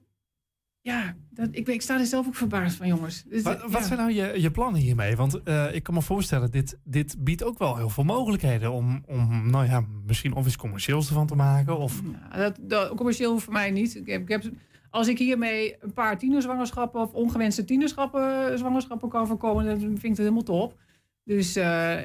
Ja, 0.90 1.16
dat, 1.30 1.48
ik, 1.52 1.68
ik 1.68 1.82
sta 1.82 2.00
er 2.00 2.06
zelf 2.06 2.28
ook 2.28 2.36
verbaasd 2.36 2.78
van, 2.78 2.88
jongens. 2.88 3.24
Dus, 3.24 3.42
wat, 3.42 3.72
wat 3.72 3.86
zijn 3.86 4.00
nou 4.00 4.12
je, 4.12 4.42
je 4.42 4.52
plannen 4.52 4.82
hiermee? 4.82 5.16
Want 5.16 5.40
uh, 5.46 5.76
ik 5.76 5.84
kan 5.84 5.94
me 5.94 6.02
voorstellen, 6.02 6.52
dit, 6.52 6.78
dit 6.84 7.16
biedt 7.24 7.44
ook 7.44 7.58
wel 7.58 7.78
heel 7.78 7.90
veel 7.90 8.04
mogelijkheden 8.04 8.72
om, 8.72 9.04
om 9.08 9.50
nou 9.50 9.66
ja, 9.66 9.84
misschien 10.06 10.34
of 10.34 10.46
iets 10.46 10.56
commercieels 10.56 11.08
ervan 11.08 11.28
te 11.28 11.36
maken. 11.36 11.78
Of... 11.78 12.02
Ja, 12.32 12.38
dat, 12.38 12.58
dat, 12.62 12.96
commercieel 12.96 13.40
voor 13.40 13.54
mij 13.54 13.72
niet. 13.72 13.96
Ik 13.96 14.08
heb, 14.08 14.22
ik 14.22 14.30
heb, 14.30 14.44
als 14.90 15.08
ik 15.08 15.18
hiermee 15.18 15.76
een 15.80 15.94
paar 15.94 16.18
tienerzwangerschappen 16.18 17.02
of 17.02 17.14
ongewenste 17.14 17.64
tienerschappen 17.64 18.58
zwangerschappen 18.58 19.10
kan 19.10 19.28
voorkomen, 19.28 19.66
dan 19.66 19.80
vind 19.80 20.04
ik 20.04 20.10
het 20.10 20.18
helemaal 20.18 20.44
top. 20.44 20.78
Dus 21.24 21.58
uh, 21.58 21.98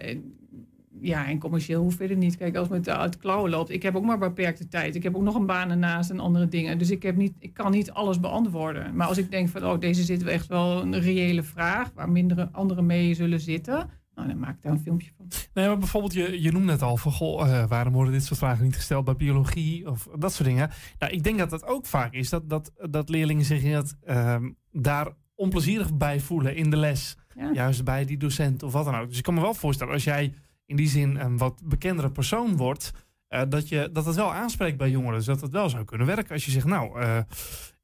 ja, 1.05 1.29
en 1.29 1.39
commercieel 1.39 1.83
hoeft 1.83 1.97
verder 1.97 2.17
niet. 2.17 2.37
Kijk, 2.37 2.57
als 2.57 2.69
het 2.69 2.89
uit 2.89 3.17
klauwen 3.17 3.51
loopt, 3.51 3.71
ik 3.71 3.83
heb 3.83 3.97
ook 3.97 4.05
maar 4.05 4.19
beperkte 4.19 4.69
tijd. 4.69 4.95
Ik 4.95 5.03
heb 5.03 5.17
ook 5.17 5.23
nog 5.23 5.35
een 5.35 5.47
baan 5.47 5.71
ernaast 5.71 6.11
en 6.11 6.21
andere 6.21 6.49
dingen. 6.49 6.79
Dus 6.79 6.91
ik, 6.91 7.03
heb 7.03 7.17
niet, 7.17 7.35
ik 7.39 7.55
kan 7.55 7.71
niet 7.71 7.91
alles 7.91 8.21
beantwoorden. 8.21 8.97
Maar 8.97 9.07
als 9.07 9.19
ik 9.19 9.31
denk 9.31 9.49
van, 9.49 9.65
oh, 9.65 9.81
deze 9.81 10.03
zit 10.03 10.25
echt 10.25 10.47
wel 10.47 10.83
een 10.83 11.01
reële 11.01 11.43
vraag... 11.43 11.91
waar 11.95 12.11
mindere 12.11 12.49
anderen 12.53 12.87
mee 12.87 13.15
zullen 13.15 13.41
zitten... 13.41 14.03
Nou, 14.15 14.29
dan 14.29 14.39
maak 14.39 14.57
ik 14.57 14.63
daar 14.63 14.73
een 14.73 14.81
filmpje 14.81 15.11
van. 15.17 15.27
Nee, 15.55 15.67
maar 15.67 15.79
bijvoorbeeld, 15.79 16.13
je, 16.13 16.43
je 16.43 16.53
noemde 16.53 16.73
het 16.73 16.83
al 16.83 16.97
van, 16.97 17.13
goh, 17.13 17.47
uh, 17.47 17.67
waarom 17.67 17.93
worden 17.93 18.13
dit 18.13 18.25
soort 18.25 18.39
vragen 18.39 18.65
niet 18.65 18.77
gesteld 18.77 19.05
bij 19.05 19.17
biologie 19.17 19.91
of 19.91 20.09
dat 20.19 20.33
soort 20.33 20.49
dingen. 20.49 20.71
Nou, 20.99 21.13
ik 21.13 21.23
denk 21.23 21.39
dat 21.39 21.51
dat 21.51 21.67
ook 21.67 21.87
vaak 21.87 22.13
is, 22.13 22.29
dat, 22.29 22.49
dat, 22.49 22.73
dat 22.91 23.09
leerlingen 23.09 23.45
zich 23.45 23.73
dat, 23.73 23.97
uh, 24.07 24.37
daar 24.73 25.09
onplezierig 25.35 25.97
bij 25.97 26.21
voelen 26.21 26.57
in 26.57 26.71
de 26.71 26.77
les. 26.77 27.17
Ja. 27.35 27.51
Juist 27.53 27.85
bij 27.85 28.05
die 28.05 28.17
docent 28.17 28.63
of 28.63 28.73
wat 28.73 28.85
dan 28.85 28.97
ook. 28.97 29.09
Dus 29.09 29.19
ik 29.19 29.23
kan 29.23 29.35
me 29.35 29.41
wel 29.41 29.55
voorstellen, 29.55 29.93
als 29.93 30.05
jij 30.05 30.35
in 30.67 30.77
die 30.77 30.89
zin 30.89 31.17
een 31.17 31.39
wat 31.39 31.61
bekendere 31.65 32.11
persoon 32.11 32.57
wordt, 32.57 32.93
uh, 33.29 33.43
dat, 33.49 33.69
je, 33.69 33.91
dat 33.93 34.07
het 34.07 34.15
wel 34.15 34.33
aanspreekt 34.33 34.77
bij 34.77 34.91
jongeren. 34.91 35.17
Dus 35.17 35.27
dat 35.27 35.41
het 35.41 35.53
wel 35.53 35.69
zou 35.69 35.85
kunnen 35.85 36.07
werken 36.07 36.33
als 36.33 36.45
je 36.45 36.51
zegt, 36.51 36.67
nou, 36.67 37.01
uh, 37.01 37.19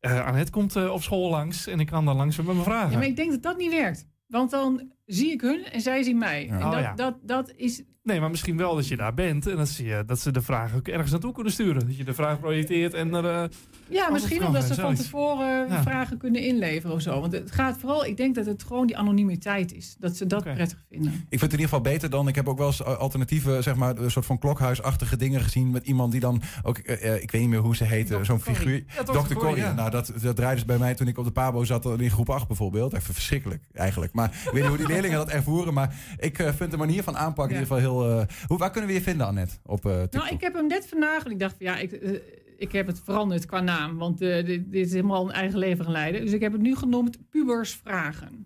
uh, 0.00 0.26
Annette 0.26 0.50
komt 0.50 0.88
op 0.88 1.02
school 1.02 1.30
langs 1.30 1.66
en 1.66 1.80
ik 1.80 1.86
kan 1.86 2.04
dan 2.04 2.16
langs 2.16 2.36
met 2.36 2.46
me 2.46 2.62
vragen. 2.62 2.90
Ja, 2.90 2.98
maar 2.98 3.06
ik 3.06 3.16
denk 3.16 3.30
dat 3.30 3.42
dat 3.42 3.56
niet 3.56 3.70
werkt. 3.70 4.06
Want 4.26 4.50
dan 4.50 4.92
zie 5.14 5.32
ik 5.32 5.40
hun 5.40 5.64
en 5.72 5.80
zij 5.80 6.02
zien 6.02 6.18
mij. 6.18 6.46
Ja. 6.46 6.58
En 6.58 6.64
Oh, 6.66 6.70
dat, 6.70 6.80
ja. 6.80 6.94
dat, 6.94 7.14
dat 7.22 7.52
is... 7.56 7.82
Nee, 8.02 8.20
maar 8.20 8.30
misschien 8.30 8.56
wel 8.56 8.74
dat 8.74 8.88
je 8.88 8.96
daar 8.96 9.14
bent 9.14 9.46
en 9.46 9.56
dat 9.56 9.68
ze, 9.68 10.02
dat 10.06 10.20
ze 10.20 10.30
de 10.30 10.42
vraag 10.42 10.74
ook 10.74 10.88
ergens 10.88 11.10
naartoe 11.10 11.32
kunnen 11.32 11.52
sturen. 11.52 11.86
Dat 11.86 11.96
je 11.96 12.04
de 12.04 12.14
vraag 12.14 12.40
projecteert 12.40 12.94
en 12.94 13.14
er... 13.14 13.24
Uh, 13.24 13.44
Ja, 13.88 14.10
misschien 14.10 14.46
omdat 14.46 14.64
ze 14.64 14.74
van 14.74 14.94
tevoren 14.94 15.68
Ja. 15.68 15.82
vragen 15.82 16.18
kunnen 16.18 16.42
inleveren 16.42 16.94
of 16.96 17.02
zo. 17.02 17.20
Want 17.20 17.32
het 17.32 17.50
gaat 17.50 17.78
vooral, 17.78 18.04
ik 18.04 18.16
denk 18.16 18.34
dat 18.34 18.46
het 18.46 18.62
gewoon 18.62 18.86
die 18.86 18.96
anonimiteit 18.96 19.72
is. 19.72 19.96
Dat 19.98 20.16
ze 20.16 20.26
dat 20.26 20.42
prettig 20.42 20.84
vinden. 20.88 21.12
Ik 21.12 21.18
vind 21.28 21.40
het 21.40 21.52
in 21.52 21.58
ieder 21.58 21.64
geval 21.76 21.80
beter 21.92 22.10
dan. 22.10 22.28
Ik 22.28 22.34
heb 22.34 22.48
ook 22.48 22.58
wel 22.58 22.66
eens 22.66 22.84
alternatieve, 22.84 23.62
zeg 23.62 23.74
maar, 23.76 23.96
een 23.96 24.10
soort 24.10 24.26
van 24.26 24.38
klokhuisachtige 24.38 25.16
dingen 25.16 25.40
gezien. 25.40 25.70
Met 25.70 25.86
iemand 25.86 26.12
die 26.12 26.20
dan 26.20 26.42
ook, 26.62 26.78
uh, 26.78 27.22
ik 27.22 27.30
weet 27.30 27.40
niet 27.40 27.50
meer 27.50 27.58
hoe 27.58 27.76
ze 27.76 27.84
heette, 27.84 28.18
zo'n 28.22 28.40
figuur. 28.40 28.84
Ja, 28.96 29.02
Dr. 29.02 29.12
Dr. 29.12 29.18
Corrie, 29.18 29.34
Corrie. 29.36 29.62
ja. 29.62 29.72
Nou, 29.72 29.90
dat, 29.90 30.12
dat 30.22 30.36
draaide 30.36 30.60
ze 30.60 30.66
bij 30.66 30.78
mij 30.78 30.94
toen 30.94 31.08
ik 31.08 31.18
op 31.18 31.24
de 31.24 31.30
Pabo 31.30 31.64
zat 31.64 32.00
in 32.00 32.10
groep 32.10 32.30
8 32.30 32.46
bijvoorbeeld. 32.46 32.92
Even 32.92 33.14
verschrikkelijk 33.14 33.64
eigenlijk. 33.72 34.12
Maar 34.12 34.26
ik 34.44 34.50
weet 34.52 34.54
niet 34.54 34.64
hoe 34.66 34.76
die 34.76 34.86
tweelingen 35.00 35.26
dat 35.26 35.34
ervoeren. 35.36 35.74
Maar 35.74 35.94
ik 36.18 36.38
eh, 36.38 36.52
vind 36.52 36.70
de 36.70 36.76
manier 36.76 37.02
van 37.02 37.16
aanpak 37.16 37.44
in 37.50 37.54
ieder 37.58 37.66
geval 37.66 37.78
heel... 38.04 38.20
eh, 38.20 38.26
hoe, 38.46 38.58
waar 38.58 38.70
kunnen 38.70 38.88
we 38.90 38.96
je 38.96 39.02
vinden, 39.02 39.26
Annette? 39.26 39.54
Op, 39.64 39.86
eh, 39.86 39.92
TikTok? 40.00 40.22
Nou, 40.22 40.34
ik 40.34 40.40
heb 40.40 40.54
hem 40.54 40.66
net 40.66 40.86
vandaag 40.88 41.24
en 41.24 41.30
ik 41.30 41.38
dacht 41.38 41.56
van 41.56 41.66
ja, 41.66 41.76
ik, 41.78 42.22
ik 42.58 42.72
heb 42.72 42.86
het 42.86 43.00
veranderd 43.04 43.46
qua 43.46 43.60
naam. 43.60 43.96
Want 43.98 44.20
eh, 44.20 44.44
dit, 44.44 44.72
dit 44.72 44.86
is 44.86 44.92
helemaal 44.92 45.24
een 45.28 45.34
eigen 45.34 45.58
leven 45.58 45.84
gaan 45.84 45.92
leiden. 45.92 46.20
Dus 46.20 46.32
ik 46.32 46.40
heb 46.40 46.52
het 46.52 46.60
nu 46.60 46.76
genoemd 46.76 47.18
Pubers 47.30 47.80
Vragen. 47.84 48.44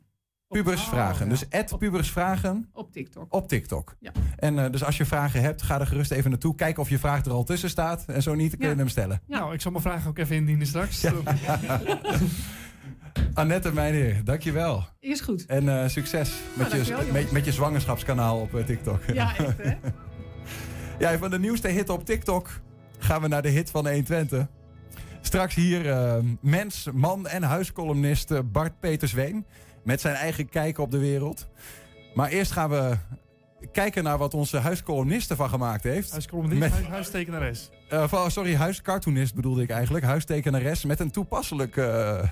Pubers 0.49 0.83
vragen. 0.85 1.29
Dus 1.29 1.51
at 1.51 1.79
pubers 1.79 2.11
vragen 2.11 2.69
Op 2.73 2.93
TikTok. 2.93 3.35
op 3.35 3.49
TikTok. 3.49 3.97
Ja. 4.01 4.11
En 4.37 4.59
eh, 4.65 4.71
dus 4.71 4.85
als 4.85 4.97
je 4.97 5.05
vragen 5.05 5.41
hebt, 5.41 5.63
ga 5.63 5.81
er 5.81 5.87
gerust 5.87 6.11
even 6.11 6.31
naartoe. 6.31 6.55
Kijk 6.55 6.79
of 6.79 6.89
je 6.89 6.99
vraag 6.99 7.25
er 7.25 7.33
al 7.33 7.45
tussen 7.45 7.71
staat. 7.71 8.05
En 8.07 8.23
zo 8.23 8.35
niet, 8.35 8.51
dan 8.51 8.59
kun 8.59 8.69
je 8.69 8.75
Ja. 8.75 8.81
hem 8.81 8.89
stellen. 8.91 9.21
Nou, 9.27 9.55
ik 9.55 9.61
zal 9.61 9.71
mijn 9.71 9.83
vraag 9.83 10.07
ook 10.09 10.19
even 10.19 10.37
indienen 10.37 10.67
straks. 10.67 11.05
Annette 13.35 13.73
Meijer, 13.73 14.25
dankjewel. 14.25 14.85
Is 15.01 15.21
goed. 15.21 15.47
En 15.47 15.69
eh, 15.83 15.89
succes 15.89 16.33
met, 16.55 16.73
je, 16.73 17.27
met, 17.33 17.45
je 17.45 17.53
zwangerschapskanaal 17.53 18.41
op 18.41 18.55
eh, 18.55 18.65
TikTok. 18.65 19.01
Ja, 19.13 19.37
echt 19.37 19.57
hè? 19.63 19.75
Ja, 20.99 21.19
van 21.19 21.31
de 21.31 21.39
nieuwste 21.39 21.69
hit 21.69 21.89
op 21.89 22.05
TikTok 22.05 22.49
gaan 22.99 23.23
we 23.23 23.29
naar 23.29 23.43
de 23.43 23.49
hit 23.49 23.71
van 23.71 23.87
120. 23.89 24.47
Straks 25.21 25.55
hier 25.55 25.91
eh, 25.91 26.15
mens, 26.41 26.89
man 26.93 27.27
en 27.27 27.43
huiscolumnist 27.43 28.31
eh, 28.31 28.39
Bart 28.53 28.81
Petersween. 28.81 29.47
Met 29.85 30.01
zijn 30.01 30.15
eigen 30.15 30.49
kijk 30.49 30.79
op 30.79 30.91
de 30.91 30.99
wereld. 30.99 31.49
Maar 32.15 32.29
eerst 32.29 32.53
gaan 32.53 32.71
we 32.71 32.97
kijken 33.73 34.05
naar 34.05 34.19
wat 34.19 34.35
onze 34.35 34.57
huiscolumnist 34.59 35.31
ervan 35.31 35.49
gemaakt 35.49 35.83
heeft. 35.83 36.11
Huiscolumnist, 36.11 36.61
Met- 36.61 36.73
huis- 36.73 36.87
huistekenares. 36.87 37.71
Eh, 37.89 38.09
van- 38.09 38.31
sorry, 38.31 38.55
huiscartoonist 38.55 39.35
bedoelde 39.35 39.63
ik 39.63 39.71
eigenlijk. 39.71 40.05
Huistekenares 40.05 40.85
met 40.85 41.01
een 41.01 41.11
toepasselijk 41.11 41.77
eh, 41.77 42.23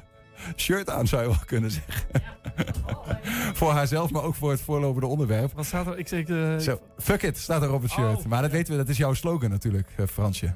shirt 0.57 0.90
aan, 0.90 1.07
zou 1.07 1.22
je 1.22 1.28
wel 1.28 1.38
kunnen 1.47 1.70
zeggen. 1.70 2.05
voor 3.59 3.70
haarzelf, 3.70 4.11
maar 4.11 4.22
ook 4.22 4.34
voor 4.34 4.51
het 4.51 4.61
voorlopende 4.61 5.07
onderwerp. 5.07 5.53
Wat 5.53 5.64
staat 5.66 5.86
er? 5.86 5.99
Ik 5.99 6.09
zeg, 6.09 6.24
eh, 6.24 6.59
Zo, 6.59 6.80
fuck 6.99 7.22
it, 7.22 7.38
staat 7.38 7.62
er 7.62 7.72
op 7.72 7.82
het 7.82 7.90
shirt. 7.90 8.18
Oh. 8.18 8.24
Maar 8.24 8.43
dat 8.43 8.51
weten 8.51 8.72
we, 8.72 8.78
dat 8.78 8.88
is 8.88 8.97
jouw 8.97 9.14
slogan 9.14 9.51
natuurlijk, 9.51 9.88
eh, 9.97 10.07
Fransje. 10.07 10.55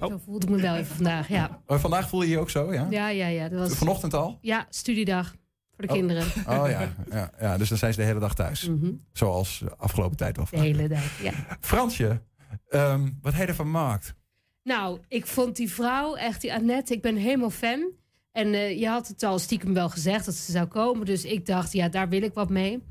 Zo 0.00 0.20
voelde 0.24 0.46
ik 0.46 0.52
me 0.52 0.60
wel 0.60 0.74
even 0.74 0.94
vandaag, 0.94 1.28
ja. 1.28 1.62
Oh, 1.66 1.78
vandaag 1.78 2.08
voel 2.08 2.22
je 2.22 2.28
je 2.28 2.38
ook 2.38 2.50
zo, 2.50 2.72
ja? 2.72 2.86
Ja, 2.90 3.08
ja, 3.08 3.26
ja. 3.26 3.48
Dat 3.48 3.58
was, 3.68 3.78
Vanochtend 3.78 4.14
al? 4.14 4.38
Ja, 4.40 4.66
studiedag 4.70 5.26
voor 5.74 5.86
de 5.86 5.92
Oh. 5.92 5.98
kinderen. 5.98 6.24
Oh 6.58 6.68
ja, 6.68 6.92
ja, 7.10 7.30
ja, 7.40 7.56
dus 7.58 7.68
dan 7.68 7.78
zijn 7.78 7.92
ze 7.92 8.00
de 8.00 8.06
hele 8.06 8.20
dag 8.20 8.34
thuis. 8.34 8.68
Mhm. 8.68 8.90
Zoals 9.12 9.58
de 9.58 9.76
afgelopen 9.76 10.16
tijd 10.16 10.36
wel. 10.36 10.46
De 10.50 10.58
hele 10.58 10.88
dag, 10.88 11.22
ja. 11.22 11.32
Fransje, 11.60 12.22
ehm, 12.68 13.08
wat 13.22 13.32
heb 13.32 13.42
je 13.42 13.48
ervan 13.48 13.66
gemaakt? 13.66 14.14
Nou, 14.62 14.98
ik 15.08 15.26
vond 15.26 15.56
die 15.56 15.70
vrouw, 15.70 16.14
echt 16.14 16.40
die 16.40 16.54
Annette, 16.54 16.94
ik 16.94 17.02
ben 17.02 17.16
helemaal 17.16 17.50
fan. 17.50 17.90
En 18.32 18.54
eh, 18.54 18.78
je 18.78 18.88
had 18.88 19.08
het 19.08 19.22
al 19.22 19.38
stiekem 19.38 19.74
wel 19.74 19.88
gezegd 19.88 20.24
dat 20.24 20.34
ze 20.34 20.52
zou 20.52 20.66
komen. 20.66 21.06
Dus 21.06 21.24
ik 21.24 21.46
dacht, 21.46 21.72
ja, 21.72 21.88
daar 21.88 22.08
wil 22.08 22.22
ik 22.22 22.34
wat 22.34 22.48
mee. 22.50 22.82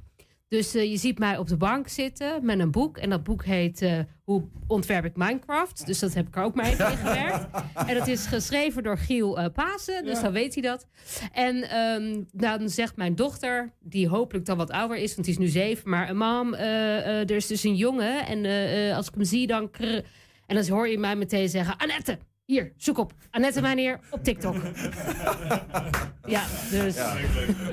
Dus 0.47 0.75
eh, 0.75 0.91
je 0.91 0.97
ziet 0.97 1.19
mij 1.19 1.37
op 1.37 1.47
de 1.47 1.57
bank 1.57 1.87
zitten 1.87 2.45
met 2.45 2.59
een 2.59 2.71
boek. 2.71 2.97
En 2.97 3.09
dat 3.09 3.23
boek 3.23 3.45
heet 3.45 3.81
eh, 3.81 3.99
Hoe 4.23 4.43
ontwerp 4.67 5.05
ik 5.05 5.15
Minecraft. 5.15 5.85
Dus 5.85 5.99
dat 5.99 6.13
heb 6.13 6.27
ik 6.27 6.35
er 6.35 6.43
ook 6.43 6.55
mee 6.55 6.71
ingewerkt. 6.91 7.47
en 7.73 7.97
dat 7.97 8.07
is 8.07 8.25
geschreven 8.25 8.83
door 8.83 8.97
Giel 8.97 9.39
eh 9.39 9.53
Pasen. 9.53 10.05
Dus 10.05 10.21
dan 10.21 10.31
weet 10.31 10.53
hij 10.53 10.63
dat. 10.63 10.87
En 11.33 11.69
ehm, 11.69 12.23
dan 12.31 12.69
zegt 12.69 12.95
mijn 12.95 13.15
dochter, 13.15 13.73
die 13.79 14.07
hopelijk 14.07 14.45
dan 14.45 14.57
wat 14.57 14.71
ouder 14.71 14.97
is, 14.97 15.13
want 15.13 15.25
die 15.25 15.33
is 15.33 15.39
nu 15.39 15.47
zeven. 15.47 15.89
Maar 15.89 16.15
mam, 16.15 16.53
er 16.53 17.31
is 17.31 17.47
dus 17.47 17.63
een 17.63 17.75
jongen. 17.75 18.25
En 18.25 18.45
als 18.95 19.07
ik 19.07 19.13
hem 19.13 19.23
zie, 19.23 19.47
dan... 19.47 19.69
krr- 19.71 20.03
en 20.49 20.55
dan 20.55 20.67
hoor 20.67 20.87
je 20.87 20.97
mij 20.97 21.15
meteen 21.15 21.49
zeggen: 21.49 21.77
Annette, 21.77 22.17
hier, 22.49 22.73
zoek 22.77 22.97
op. 22.97 23.13
Annette 23.31 23.61
Meneer 23.61 23.99
op 24.09 24.23
TikTok. 24.23 24.55
ja, 26.25 26.45
dus 26.71 26.95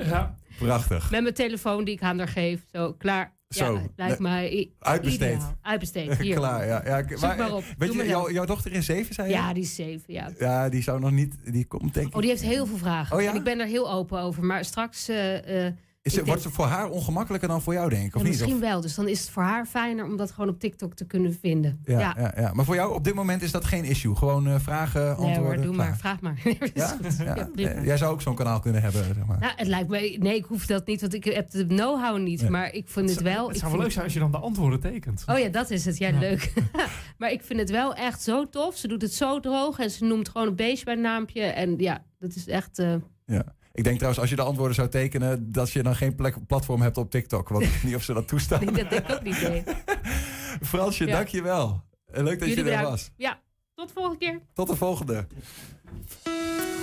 Ja. 0.03 0.35
Prachtig. 0.59 1.11
met 1.11 1.21
mijn 1.21 1.33
telefoon 1.33 1.83
die 1.83 1.93
ik 1.93 2.01
aan 2.01 2.17
haar 2.17 2.27
geef. 2.27 2.61
Zo, 2.71 2.93
klaar. 2.93 3.35
Zo, 3.49 3.73
ja, 3.73 3.81
lijkt 3.95 4.19
mij 4.19 4.71
Uitbesteed. 4.79 5.33
ideaal. 5.35 5.57
Uitbesteed, 5.61 6.17
hier. 6.21 6.35
Klaar, 6.35 6.65
ja. 6.65 6.81
ja 6.85 7.03
Zoek 7.07 7.19
maar, 7.21 7.37
maar 7.37 7.53
op. 7.53 7.63
Weet 7.77 7.93
Doe 7.93 8.03
je, 8.03 8.33
jouw 8.33 8.45
dochter 8.45 8.71
is 8.71 8.85
zeven, 8.85 9.13
zei 9.15 9.27
je? 9.27 9.33
Ja, 9.33 9.53
die 9.53 9.63
is 9.63 9.75
zeven, 9.75 10.13
ja. 10.13 10.29
Ja, 10.39 10.69
die 10.69 10.81
zou 10.83 10.99
nog 10.99 11.11
niet... 11.11 11.35
Die 11.43 11.65
komt 11.65 11.93
denk 11.93 12.07
ik... 12.07 12.15
Oh, 12.15 12.21
die 12.21 12.29
heeft 12.29 12.41
heel 12.41 12.65
veel 12.65 12.77
vragen. 12.77 13.15
Oh 13.15 13.21
ja? 13.21 13.29
En 13.29 13.35
ik 13.35 13.43
ben 13.43 13.59
er 13.59 13.67
heel 13.67 13.91
open 13.91 14.19
over. 14.19 14.43
Maar 14.43 14.65
straks... 14.65 15.07
eh, 15.07 15.65
eh, 15.67 15.73
Is 16.07 16.15
het, 16.15 16.27
wordt 16.27 16.43
het 16.43 16.53
voor 16.53 16.65
haar 16.65 16.89
ongemakkelijker 16.89 17.47
dan 17.49 17.61
voor 17.61 17.73
jou, 17.73 17.89
denk 17.89 18.05
ik? 18.05 18.15
Of 18.15 18.21
Ja, 18.21 18.27
niet? 18.27 18.37
misschien 18.37 18.53
Of- 18.55 18.61
wel. 18.61 18.81
Dus 18.81 18.95
dan 18.95 19.07
is 19.07 19.19
het 19.21 19.29
voor 19.29 19.43
haar 19.43 19.65
fijner 19.65 20.05
om 20.05 20.17
dat 20.17 20.31
gewoon 20.31 20.49
op 20.49 20.59
TikTok 20.59 20.93
te 20.93 21.05
kunnen 21.05 21.37
vinden. 21.41 21.79
Ja, 21.85 21.99
ja. 21.99 22.13
ja. 22.17 22.33
Ja, 22.37 22.53
Maar 22.53 22.65
voor 22.65 22.75
jou 22.75 22.93
op 22.93 23.03
dit 23.03 23.13
moment 23.13 23.41
is 23.41 23.51
dat 23.51 23.65
geen 23.65 23.83
issue? 23.83 24.15
Gewoon 24.15 24.47
eh, 24.47 24.55
vragen, 24.59 25.01
Nee 25.01 25.09
antwoorden? 25.09 25.43
hoor, 25.43 25.55
doe 25.55 25.73
klaar. 25.73 25.87
maar. 25.87 25.97
Vraag 25.97 26.19
maar. 26.21 26.41
Dat 26.73 26.95
is 27.01 27.17
Ja? 27.17 27.47
Eh, 27.55 27.85
Jij 27.85 27.97
zou 27.97 28.13
ook 28.13 28.21
zo'n 28.21 28.35
kanaal 28.35 28.59
kunnen 28.59 28.81
hebben, 28.81 29.03
zeg 29.05 29.25
maar. 29.25 29.39
Nou, 29.39 29.53
het 29.55 29.67
lijkt 29.67 29.89
me... 29.89 30.15
Nee, 30.19 30.35
ik 30.35 30.45
hoef 30.45 30.65
dat 30.65 30.85
niet, 30.87 31.01
want 31.01 31.13
ik 31.13 31.23
heb 31.23 31.49
de 31.51 31.65
know-how 31.67 32.17
niet. 32.21 32.41
Nee. 32.41 32.49
Maar 32.49 32.73
ik 32.73 32.87
vind 32.89 33.09
het 33.09 33.21
wel... 33.21 33.47
Het 33.47 33.57
zou 33.57 33.71
wel 33.71 33.81
leuk 33.81 33.91
zijn 33.91 34.03
als 34.03 34.13
je 34.13 34.19
dan 34.19 34.31
de 34.31 34.37
antwoorden 34.37 34.79
tekent. 34.79 35.23
Oh 35.27 35.39
ja, 35.39 35.49
dat 35.49 35.69
is 35.69 35.85
het. 35.85 35.97
Ja, 35.97 36.07
Ja. 36.07 36.19
leuk. 36.19 36.53
maar 37.17 37.31
ik 37.31 37.41
vind 37.43 37.59
het 37.59 37.69
wel 37.69 37.95
echt 37.95 38.21
zo 38.21 38.49
tof. 38.49 38.75
Ze 38.77 38.87
doet 38.87 39.01
het 39.01 39.13
zo 39.13 39.39
droog 39.39 39.79
en 39.79 39.89
ze 39.91 40.05
noemt 40.05 40.29
gewoon 40.29 40.47
een 40.47 40.55
beestje 40.55 40.85
bij 40.85 40.93
een 40.93 41.01
naampje. 41.01 41.41
En 41.41 41.77
ja, 41.77 42.03
dat 42.19 42.35
is 42.35 42.47
echt... 42.47 42.79
eh, 42.79 42.93
Ja. 43.25 43.43
Ik 43.77 43.83
denk 43.83 43.95
trouwens, 43.95 44.21
als 44.21 44.29
je 44.29 44.35
de 44.35 44.41
antwoorden 44.41 44.75
zou 44.75 44.89
tekenen, 44.89 45.51
dat 45.51 45.71
je 45.71 45.83
dan 45.83 45.95
geen 45.95 46.15
plek, 46.15 46.47
platform 46.47 46.81
hebt 46.81 46.97
op 46.97 47.11
TikTok. 47.11 47.49
Want 47.49 47.63
ik 47.63 47.69
weet 47.71 47.83
niet 47.83 47.95
of 47.95 48.03
ze 48.03 48.13
dat 48.13 48.27
toestaan. 48.27 48.61
ik 48.67 48.73
denk 48.75 48.89
dat 48.89 48.99
ik 48.99 49.11
ook 49.11 49.23
niet 49.23 49.39
deed. 49.39 49.75
Fransje, 50.69 51.05
Ja. 51.05 51.11
dankjewel. 51.15 51.83
Eh, 52.11 52.23
Leuk 52.23 52.39
dat 52.39 52.47
Jullie 52.49 52.63
je 52.63 52.71
er 52.71 52.83
was. 52.83 53.11
Ja, 53.17 53.39
tot 53.75 53.87
de 53.87 53.93
volgende 53.93 54.17
keer. 54.19 54.39
Tot 54.53 54.67
de 54.67 54.75
volgende. 54.75 55.27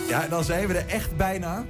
Ja, 0.09 0.23
en 0.25 0.31
dan 0.31 0.45
zijn 0.45 0.67
we 0.69 0.75
er 0.75 0.89
echt 0.89 1.17
bijna. 1.17 1.65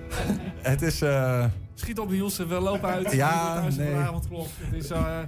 Het 0.62 0.82
is... 0.82 1.02
eh, 1.02 1.44
Schiet 1.74 1.98
op, 1.98 2.10
Niels. 2.10 2.36
We 2.36 2.44
lopen 2.60 2.88
uit. 2.88 3.12
Ja, 3.12 3.60
thuis 3.60 3.76
nee. 3.76 3.90
de 3.90 3.96
avondklok. 3.96 4.46
Het 4.58 4.84
is... 4.84 4.90
eh, 4.90 5.18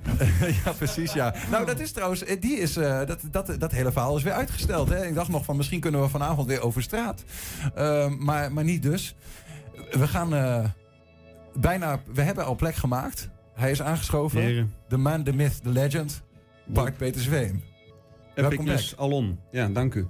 ja, 0.65 0.73
precies, 0.73 1.13
ja. 1.13 1.35
Nou, 1.51 1.67
dat 1.67 1.81
is 1.81 1.93
trouwens, 1.93 2.25
eh, 2.25 2.41
die 2.41 2.57
is, 2.57 2.77
eh, 2.77 3.07
dat, 3.07 3.21
dat, 3.31 3.57
dat 3.59 3.73
hele 3.73 3.93
verhaal 3.93 4.17
is 4.17 4.23
weer 4.23 4.33
uitgesteld. 4.33 4.89
Hè? 4.89 5.07
Ik 5.07 5.15
dacht 5.15 5.29
nog 5.29 5.45
van, 5.45 5.57
misschien 5.57 5.81
kunnen 5.81 6.01
we 6.01 6.09
vanavond 6.09 6.47
weer 6.49 6.61
over 6.63 6.83
straat. 6.83 7.25
Ehm, 7.75 8.25
maar, 8.25 8.53
maar 8.53 8.65
niet 8.65 8.83
dus. 8.83 9.15
We 9.91 10.09
gaan 10.09 10.35
eh, 10.35 10.65
bijna, 11.55 12.01
we 12.13 12.23
hebben 12.23 12.45
al 12.45 12.55
plek 12.55 12.75
gemaakt. 12.75 13.29
Hij 13.55 13.71
is 13.71 13.83
aangeschoven. 13.83 14.41
Heren. 14.41 14.75
De 14.89 14.97
man, 14.97 15.23
de 15.25 15.33
myth, 15.33 15.63
de 15.63 15.71
legend. 15.71 16.23
Bart 16.67 16.97
Peter 16.97 17.21
Zweem. 17.21 17.63
Welkom 18.35 18.53
Epicness 18.53 18.97
alon. 18.97 19.39
Ja, 19.51 19.69
dank 19.69 19.95
u. 19.95 20.07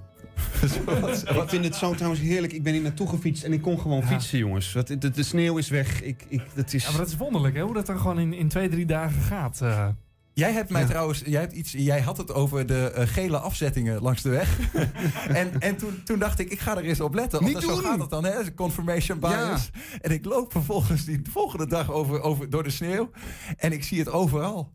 ik 1.41 1.43
vind 1.49 1.63
het 1.65 1.75
zo 1.75 1.93
trouwens 1.93 2.21
heerlijk. 2.21 2.53
Ik 2.53 2.63
ben 2.63 2.73
hier 2.73 2.81
naartoe 2.81 3.07
gefietst 3.09 3.43
en 3.43 3.53
ik 3.53 3.61
kon 3.61 3.79
gewoon 3.79 4.03
fietsen, 4.03 4.37
jongens. 4.37 4.73
Dat, 4.73 4.87
de, 4.87 5.09
de 5.11 5.23
sneeuw 5.23 5.57
is 5.57 5.69
weg. 5.69 6.01
Ik, 6.01 6.25
ik, 6.27 6.41
dat 6.53 6.73
is... 6.73 6.83
Ja, 6.83 6.89
maar 6.89 6.99
dat 6.99 7.07
is 7.07 7.17
wonderlijk, 7.17 7.55
hè? 7.55 7.61
Hoe 7.61 7.73
dat 7.73 7.85
dan 7.85 7.99
gewoon 7.99 8.19
in, 8.19 8.33
in 8.33 8.47
twee, 8.47 8.69
drie 8.69 8.85
dagen 8.85 9.21
gaat. 9.21 9.61
eh. 9.61 9.87
Jij 10.35 10.51
hebt 10.51 10.69
mij 10.69 10.85
trouwens, 10.85 11.21
jij, 11.25 11.41
hebt 11.41 11.53
iets, 11.53 11.71
jij 11.71 12.01
had 12.01 12.17
het 12.17 12.33
over 12.33 12.65
de 12.65 12.91
eh, 12.91 13.07
gele 13.07 13.37
afzettingen 13.37 14.01
langs 14.01 14.21
de 14.21 14.29
weg. 14.29 14.59
en 15.27 15.59
en 15.59 15.75
toen, 15.75 16.01
toen 16.03 16.19
dacht 16.19 16.39
ik, 16.39 16.49
ik 16.49 16.59
ga 16.59 16.77
er 16.77 16.83
eens 16.83 16.99
op 16.99 17.13
letten. 17.13 17.43
Niet 17.43 17.53
Want 17.53 17.65
zo 17.65 17.75
gaat 17.75 17.99
het 17.99 18.09
dan, 18.09 18.25
hè? 18.25 18.53
Confirmation 18.53 19.19
bias. 19.19 19.69
En 20.01 20.11
ik 20.11 20.25
loop 20.25 20.51
vervolgens 20.51 21.05
die 21.05 21.21
volgende 21.29 21.67
dag 21.67 21.91
over, 21.91 22.21
over, 22.21 22.49
door 22.49 22.63
de 22.63 22.69
sneeuw. 22.69 23.09
En 23.57 23.71
ik 23.71 23.83
zie 23.83 23.99
het 23.99 24.09
overal. 24.09 24.71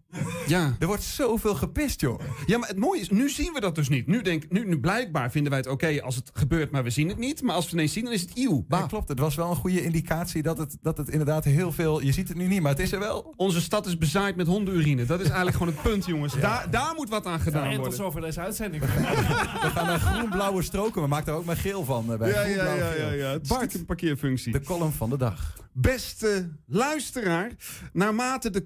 Ja. 0.46 0.76
Er 0.78 0.86
wordt 0.86 1.02
zoveel 1.02 1.54
gepist, 1.54 2.00
joh. 2.00 2.20
Ja, 2.46 2.58
maar 2.58 2.68
het 2.68 2.78
mooie 2.78 3.00
is, 3.00 3.11
nu 3.11 3.28
zien 3.28 3.52
we 3.52 3.61
dat 3.61 3.74
dus 3.74 3.88
niet. 3.88 4.06
Nu, 4.06 4.22
denk, 4.22 4.44
nu, 4.48 4.66
nu 4.66 4.80
blijkbaar 4.80 5.30
vinden 5.30 5.50
wij 5.50 5.61
het 5.61 5.68
oké 5.68 6.02
als 6.02 6.16
het 6.16 6.30
gebeurt, 6.32 6.70
maar 6.70 6.82
we 6.84 6.90
zien 6.90 7.08
het 7.08 7.18
niet. 7.18 7.42
Maar 7.42 7.54
als 7.54 7.64
we 7.64 7.70
het 7.70 7.78
ineens 7.78 7.92
zien, 7.92 8.04
dan 8.04 8.12
is 8.12 8.20
het 8.20 8.30
eeuw. 8.34 8.64
Ja, 8.68 8.86
klopt. 8.86 9.08
Het 9.08 9.18
was 9.18 9.34
wel 9.34 9.50
een 9.50 9.56
goede 9.56 9.82
indicatie 9.82 10.42
dat 10.42 10.58
het, 10.58 10.76
dat 10.82 10.96
het 10.96 11.08
inderdaad 11.08 11.44
heel 11.44 11.72
veel... 11.72 12.00
Je 12.02 12.12
ziet 12.12 12.28
het 12.28 12.36
nu 12.36 12.46
niet, 12.46 12.61
maar 12.61 12.70
het 12.70 12.80
is 12.80 12.92
er 12.92 12.98
wel. 12.98 13.34
Onze 13.36 13.61
stad 13.61 13.86
is 13.86 13.98
bezaaid 13.98 14.36
met 14.36 14.46
hondenurine. 14.46 15.04
Dat 15.04 15.18
is 15.20 15.26
eigenlijk 15.26 15.56
gewoon 15.56 15.72
het 15.72 15.82
punt, 15.82 16.06
jongens. 16.06 16.34
Daar, 16.40 16.70
daar 16.70 16.92
moet 16.96 17.08
wat 17.08 17.26
aan 17.26 17.40
gedaan 17.40 17.62
en 17.64 17.68
tot 17.70 17.78
worden. 17.78 17.96
zover 17.98 18.20
deze 18.20 18.40
uitzending. 18.40 18.82
We 19.62 19.70
gaan 19.74 19.86
naar 19.86 19.98
groen-blauwe 20.00 20.62
stroken. 20.62 21.02
We 21.02 21.08
maken 21.08 21.32
er 21.32 21.38
ook 21.38 21.44
maar 21.44 21.56
geel 21.56 21.84
van. 21.84 22.12
eh, 22.12 22.18
Bij 22.18 22.28
Ja, 22.30 22.42
ja, 22.42 22.74
ja, 22.74 22.92
ja, 22.92 23.11
ja. 23.11 23.30
Bart, 23.32 23.44
stiekem 23.61 23.84
parkeerfunctie. 23.84 24.52
de 24.52 24.61
column 24.61 24.92
van 24.92 25.11
de 25.11 25.16
dag. 25.16 25.58
Beste 25.72 26.50
luisteraar, 26.66 27.50
naarmate 27.92 28.50
de 28.50 28.64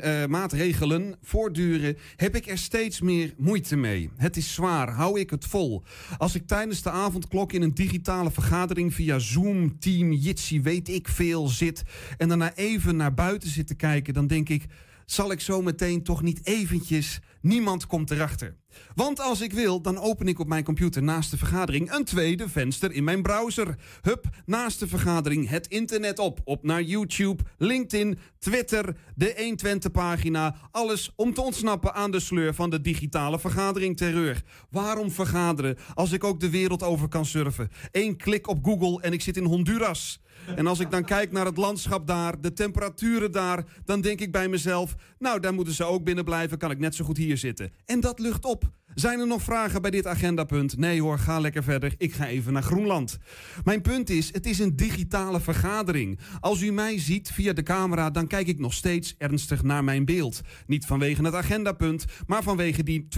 COVID-maatregelen 0.00 1.16
voortduren, 1.22 1.96
heb 2.16 2.36
ik 2.36 2.46
er 2.46 2.58
steeds 2.58 3.00
meer 3.00 3.34
moeite 3.36 3.76
mee. 3.76 4.10
Het 4.16 4.36
is 4.36 4.54
zwaar, 4.54 4.90
hou 4.90 5.20
ik 5.20 5.30
het 5.30 5.44
vol. 5.44 5.82
Als 6.18 6.34
ik 6.34 6.46
tijdens 6.46 6.82
de 6.82 6.90
avondklok 6.90 7.52
in 7.52 7.62
een 7.62 7.74
digitale 7.74 8.30
vergadering 8.30 8.94
via 8.94 9.18
Zoom, 9.18 9.78
Team, 9.78 10.12
Jitsi, 10.12 10.62
weet 10.62 10.88
ik 10.88 11.08
veel 11.08 11.48
zit 11.48 11.82
en 12.16 12.28
daarna 12.28 12.54
even 12.54 12.96
naar 12.96 13.14
buiten 13.14 13.50
zit 13.50 13.66
te 13.66 13.74
kijken, 13.74 14.14
dan 14.14 14.26
denk 14.26 14.48
ik. 14.48 14.66
Zal 15.10 15.30
ik 15.30 15.40
zo 15.40 15.62
meteen 15.62 16.02
toch 16.02 16.22
niet 16.22 16.46
eventjes 16.46 17.20
Niemand 17.42 17.86
komt 17.86 18.10
erachter. 18.10 18.56
Want 18.94 19.20
als 19.20 19.40
ik 19.40 19.52
wil, 19.52 19.80
dan 19.80 19.98
open 19.98 20.28
ik 20.28 20.38
op 20.38 20.46
mijn 20.46 20.64
computer 20.64 21.02
naast 21.02 21.30
de 21.30 21.36
vergadering 21.36 21.92
een 21.92 22.04
tweede 22.04 22.48
venster 22.48 22.92
in 22.92 23.04
mijn 23.04 23.22
browser. 23.22 23.76
Hup, 24.02 24.24
naast 24.46 24.78
de 24.78 24.88
vergadering 24.88 25.48
het 25.48 25.66
internet 25.66 26.18
op. 26.18 26.40
Op 26.44 26.62
naar 26.62 26.82
YouTube, 26.82 27.42
LinkedIn, 27.58 28.18
Twitter, 28.38 28.96
de 29.14 29.56
120-pagina. 29.86 30.56
Alles 30.70 31.12
om 31.16 31.34
te 31.34 31.40
ontsnappen 31.40 31.94
aan 31.94 32.10
de 32.10 32.20
sleur 32.20 32.54
van 32.54 32.70
de 32.70 32.80
digitale 32.80 33.38
vergadering 33.38 33.96
terreur. 33.96 34.42
Waarom 34.70 35.10
vergaderen 35.10 35.78
als 35.94 36.12
ik 36.12 36.24
ook 36.24 36.40
de 36.40 36.50
wereld 36.50 36.82
over 36.82 37.08
kan 37.08 37.26
surfen? 37.26 37.70
Eén 37.92 38.16
klik 38.16 38.48
op 38.48 38.64
Google 38.64 39.02
en 39.02 39.12
ik 39.12 39.22
zit 39.22 39.36
in 39.36 39.44
Honduras. 39.44 40.20
En 40.56 40.66
als 40.66 40.80
ik 40.80 40.90
dan 40.90 41.04
kijk 41.04 41.32
naar 41.32 41.44
het 41.46 41.56
landschap 41.56 42.06
daar, 42.06 42.40
de 42.40 42.52
temperaturen 42.52 43.32
daar, 43.32 43.64
dan 43.84 44.00
denk 44.00 44.20
ik 44.20 44.32
bij 44.32 44.48
mezelf: 44.48 44.94
Nou, 45.18 45.40
daar 45.40 45.54
moeten 45.54 45.74
ze 45.74 45.84
ook 45.84 46.04
binnen 46.04 46.24
blijven, 46.24 46.58
kan 46.58 46.70
ik 46.70 46.78
net 46.78 46.94
zo 46.94 47.04
goed 47.04 47.16
hier 47.16 47.36
zitten. 47.36 47.72
En 47.84 48.00
dat 48.00 48.18
lucht 48.18 48.44
op. 48.44 48.70
Zijn 48.94 49.20
er 49.20 49.26
nog 49.26 49.42
vragen 49.42 49.82
bij 49.82 49.90
dit 49.90 50.06
agendapunt? 50.06 50.76
Nee 50.76 51.02
hoor, 51.02 51.18
ga 51.18 51.40
lekker 51.40 51.62
verder. 51.62 51.94
Ik 51.98 52.12
ga 52.12 52.26
even 52.26 52.52
naar 52.52 52.62
Groenland. 52.62 53.18
Mijn 53.64 53.80
punt 53.80 54.10
is, 54.10 54.32
het 54.32 54.46
is 54.46 54.58
een 54.58 54.76
digitale 54.76 55.40
vergadering. 55.40 56.18
Als 56.40 56.62
u 56.62 56.70
mij 56.72 56.98
ziet 56.98 57.30
via 57.30 57.52
de 57.52 57.62
camera, 57.62 58.10
dan 58.10 58.26
kijk 58.26 58.46
ik 58.46 58.58
nog 58.58 58.72
steeds 58.72 59.14
ernstig 59.18 59.62
naar 59.62 59.84
mijn 59.84 60.04
beeld. 60.04 60.40
Niet 60.66 60.86
vanwege 60.86 61.24
het 61.24 61.34
agendapunt, 61.34 62.04
maar 62.26 62.42
vanwege 62.42 62.82
die 62.82 63.08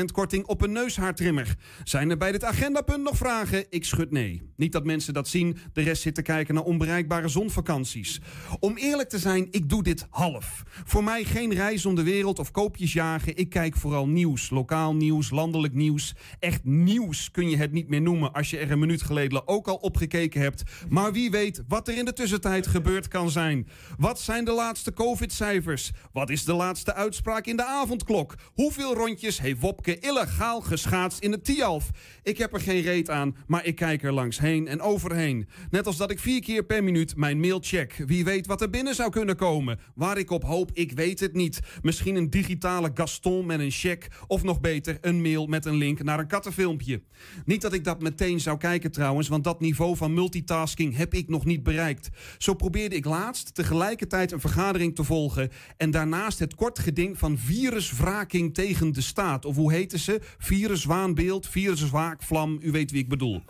20% 0.00 0.04
korting 0.12 0.46
op 0.46 0.62
een 0.62 0.72
neushaartrimmer. 0.72 1.56
Zijn 1.84 2.10
er 2.10 2.18
bij 2.18 2.32
dit 2.32 2.44
agendapunt 2.44 3.02
nog 3.02 3.16
vragen? 3.16 3.64
Ik 3.70 3.84
schud 3.84 4.10
nee. 4.10 4.42
Niet 4.56 4.72
dat 4.72 4.84
mensen 4.84 5.14
dat 5.14 5.28
zien, 5.28 5.56
de 5.72 5.82
rest 5.82 6.02
zit 6.02 6.14
te 6.14 6.22
kijken 6.22 6.54
naar 6.54 6.64
onbereikbare 6.64 7.28
zonvakanties. 7.28 8.20
Om 8.60 8.76
eerlijk 8.76 9.08
te 9.08 9.18
zijn, 9.18 9.48
ik 9.50 9.68
doe 9.68 9.82
dit 9.82 10.06
half. 10.10 10.62
Voor 10.84 11.04
mij 11.04 11.24
geen 11.24 11.54
reis 11.54 11.86
om 11.86 11.94
de 11.94 12.02
wereld 12.02 12.38
of 12.38 12.50
koopjes 12.50 12.92
jagen. 12.92 13.36
Ik 13.36 13.48
kijk 13.48 13.76
vooral 13.76 14.08
nieuws, 14.08 14.50
lokaal 14.50 14.94
nieuws 14.94 15.10
landelijk 15.20 15.74
nieuws. 15.74 16.14
Echt 16.38 16.64
nieuws 16.64 17.30
kun 17.30 17.50
je 17.50 17.56
het 17.56 17.72
niet 17.72 17.88
meer 17.88 18.02
noemen 18.02 18.32
als 18.32 18.50
je 18.50 18.58
er 18.58 18.70
een 18.70 18.78
minuut 18.78 19.02
geleden 19.02 19.48
ook 19.48 19.68
al 19.68 19.76
opgekeken 19.76 20.40
hebt. 20.40 20.62
Maar 20.88 21.12
wie 21.12 21.30
weet 21.30 21.62
wat 21.68 21.88
er 21.88 21.96
in 21.96 22.04
de 22.04 22.12
tussentijd 22.12 22.66
gebeurd 22.66 23.08
kan 23.08 23.30
zijn. 23.30 23.68
Wat 23.98 24.20
zijn 24.20 24.44
de 24.44 24.52
laatste 24.52 24.92
COVID-cijfers? 24.92 25.90
Wat 26.12 26.30
is 26.30 26.44
de 26.44 26.52
laatste 26.52 26.94
uitspraak 26.94 27.46
in 27.46 27.56
de 27.56 27.64
avondklok? 27.64 28.34
Hoeveel 28.54 28.94
rondjes 28.94 29.40
heeft 29.40 29.60
Wopke 29.60 29.98
illegaal 29.98 30.60
geschaatst 30.60 31.18
in 31.18 31.32
het 31.32 31.44
Tialf? 31.44 31.90
Ik 32.22 32.38
heb 32.38 32.54
er 32.54 32.60
geen 32.60 32.82
reet 32.82 33.10
aan, 33.10 33.36
maar 33.46 33.64
ik 33.64 33.74
kijk 33.74 34.02
er 34.02 34.12
langs 34.12 34.38
heen 34.38 34.68
en 34.68 34.80
overheen. 34.80 35.48
Net 35.70 35.86
als 35.86 35.96
dat 35.96 36.10
ik 36.10 36.18
vier 36.18 36.40
keer 36.40 36.64
per 36.64 36.84
minuut 36.84 37.16
mijn 37.16 37.40
mail 37.40 37.58
check. 37.60 38.04
Wie 38.06 38.24
weet 38.24 38.46
wat 38.46 38.60
er 38.60 38.70
binnen 38.70 38.94
zou 38.94 39.10
kunnen 39.10 39.36
komen. 39.36 39.78
Waar 39.94 40.18
ik 40.18 40.30
op 40.30 40.44
hoop, 40.44 40.70
ik 40.72 40.92
weet 40.92 41.20
het 41.20 41.34
niet. 41.34 41.60
Misschien 41.82 42.16
een 42.16 42.30
digitale 42.30 42.90
Gaston 42.94 43.46
met 43.46 43.60
een 43.60 43.70
check. 43.70 44.08
Of 44.26 44.42
nog 44.42 44.60
beter, 44.60 44.98
een 45.02 45.22
mail 45.22 45.46
met 45.46 45.64
een 45.64 45.74
link 45.74 46.02
naar 46.02 46.18
een 46.18 46.26
kattenfilmpje. 46.26 47.02
Niet 47.44 47.60
dat 47.60 47.72
ik 47.72 47.84
dat 47.84 48.02
meteen 48.02 48.40
zou 48.40 48.58
kijken 48.58 48.92
trouwens, 48.92 49.28
want 49.28 49.44
dat 49.44 49.60
niveau 49.60 49.96
van 49.96 50.14
multitasking 50.14 50.96
heb 50.96 51.14
ik 51.14 51.28
nog 51.28 51.44
niet 51.44 51.62
bereikt. 51.62 52.10
Zo 52.38 52.54
probeerde 52.54 52.96
ik 52.96 53.04
laatst 53.04 53.54
tegelijkertijd 53.54 54.32
een 54.32 54.40
vergadering 54.40 54.94
te 54.94 55.04
volgen 55.04 55.50
en 55.76 55.90
daarnaast 55.90 56.38
het 56.38 56.54
kort 56.54 56.78
geding 56.78 57.18
van 57.18 57.38
viruswraking 57.38 58.54
tegen 58.54 58.92
de 58.92 59.00
staat. 59.00 59.44
Of 59.44 59.56
hoe 59.56 59.72
heette 59.72 59.98
ze? 59.98 60.20
Viruswaanbeeld, 60.38 61.48
viruswaakvlam, 61.48 62.58
u 62.62 62.70
weet 62.70 62.90
wie 62.90 63.02
ik 63.02 63.08
bedoel. 63.08 63.42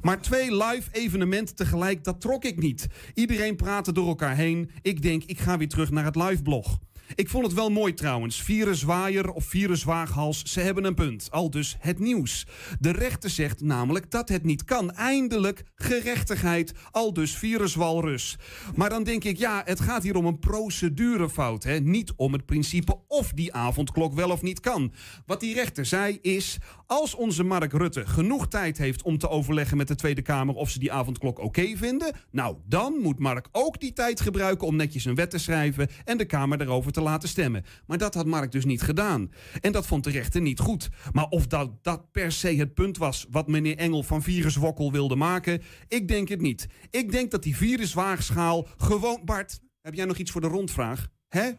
Maar 0.00 0.22
twee 0.22 0.56
live 0.56 0.88
evenementen 0.92 1.54
tegelijk, 1.54 2.04
dat 2.04 2.20
trok 2.20 2.44
ik 2.44 2.60
niet. 2.60 2.86
Iedereen 3.14 3.56
praatte 3.56 3.92
door 3.92 4.08
elkaar 4.08 4.36
heen. 4.36 4.70
Ik 4.82 5.02
denk, 5.02 5.24
ik 5.24 5.38
ga 5.38 5.58
weer 5.58 5.68
terug 5.68 5.90
naar 5.90 6.04
het 6.04 6.16
live 6.16 6.42
blog. 6.42 6.78
Ik 7.14 7.28
vond 7.28 7.44
het 7.44 7.54
wel 7.54 7.70
mooi 7.70 7.94
trouwens. 7.94 8.42
Viruswaaier 8.42 9.30
of 9.30 9.44
viruswaaghals, 9.44 10.42
ze 10.42 10.60
hebben 10.60 10.84
een 10.84 10.94
punt. 10.94 11.28
Al 11.30 11.50
dus 11.50 11.76
het 11.78 11.98
nieuws. 11.98 12.46
De 12.80 12.92
rechter 12.92 13.30
zegt 13.30 13.60
namelijk 13.60 14.10
dat 14.10 14.28
het 14.28 14.44
niet 14.44 14.64
kan. 14.64 14.90
Eindelijk 14.90 15.64
gerechtigheid. 15.74 16.72
Al 16.90 17.12
dus 17.12 17.36
viruswalrus. 17.36 18.38
Maar 18.74 18.90
dan 18.90 19.04
denk 19.04 19.24
ik, 19.24 19.38
ja, 19.38 19.62
het 19.64 19.80
gaat 19.80 20.02
hier 20.02 20.16
om 20.16 20.26
een 20.26 20.38
procedurefout. 20.38 21.62
Hè? 21.62 21.80
Niet 21.80 22.12
om 22.16 22.32
het 22.32 22.46
principe 22.46 22.98
of 23.08 23.32
die 23.32 23.52
avondklok 23.52 24.14
wel 24.14 24.30
of 24.30 24.42
niet 24.42 24.60
kan. 24.60 24.92
Wat 25.26 25.40
die 25.40 25.54
rechter 25.54 25.86
zei 25.86 26.18
is... 26.22 26.58
Als 26.90 27.14
onze 27.14 27.42
Mark 27.42 27.72
Rutte 27.72 28.06
genoeg 28.06 28.48
tijd 28.48 28.78
heeft 28.78 29.02
om 29.02 29.18
te 29.18 29.28
overleggen 29.28 29.76
met 29.76 29.88
de 29.88 29.94
Tweede 29.94 30.22
Kamer 30.22 30.54
of 30.54 30.70
ze 30.70 30.78
die 30.78 30.92
avondklok 30.92 31.38
oké 31.38 31.76
vinden, 31.76 32.14
nou 32.30 32.56
dan 32.66 32.98
moet 33.02 33.18
Mark 33.18 33.48
ook 33.52 33.80
die 33.80 33.92
tijd 33.92 34.20
gebruiken 34.20 34.66
om 34.66 34.76
netjes 34.76 35.04
een 35.04 35.14
wet 35.14 35.30
te 35.30 35.38
schrijven 35.38 35.88
en 36.04 36.18
de 36.18 36.24
Kamer 36.24 36.58
daarover 36.58 36.92
te 36.92 36.99
laten 37.02 37.28
stemmen. 37.28 37.64
Maar 37.86 37.98
dat 37.98 38.14
had 38.14 38.26
Mark 38.26 38.52
dus 38.52 38.64
niet 38.64 38.82
gedaan. 38.82 39.30
En 39.60 39.72
dat 39.72 39.86
vond 39.86 40.04
de 40.04 40.10
rechter 40.10 40.40
niet 40.40 40.60
goed. 40.60 40.88
Maar 41.12 41.28
of 41.28 41.46
dat, 41.46 41.84
dat 41.84 42.12
per 42.12 42.32
se 42.32 42.56
het 42.56 42.74
punt 42.74 42.96
was 42.96 43.26
wat 43.30 43.48
meneer 43.48 43.76
Engel 43.76 44.02
van 44.02 44.22
viruswokkel 44.22 44.92
wilde 44.92 45.16
maken, 45.16 45.62
ik 45.88 46.08
denk 46.08 46.28
het 46.28 46.40
niet. 46.40 46.66
Ik 46.90 47.12
denk 47.12 47.30
dat 47.30 47.42
die 47.42 47.56
viruswaagschaal 47.56 48.66
gewoon. 48.76 49.20
Bart, 49.24 49.60
heb 49.82 49.94
jij 49.94 50.04
nog 50.04 50.16
iets 50.16 50.30
voor 50.30 50.40
de 50.40 50.46
rondvraag? 50.46 51.08
Hè? 51.28 51.50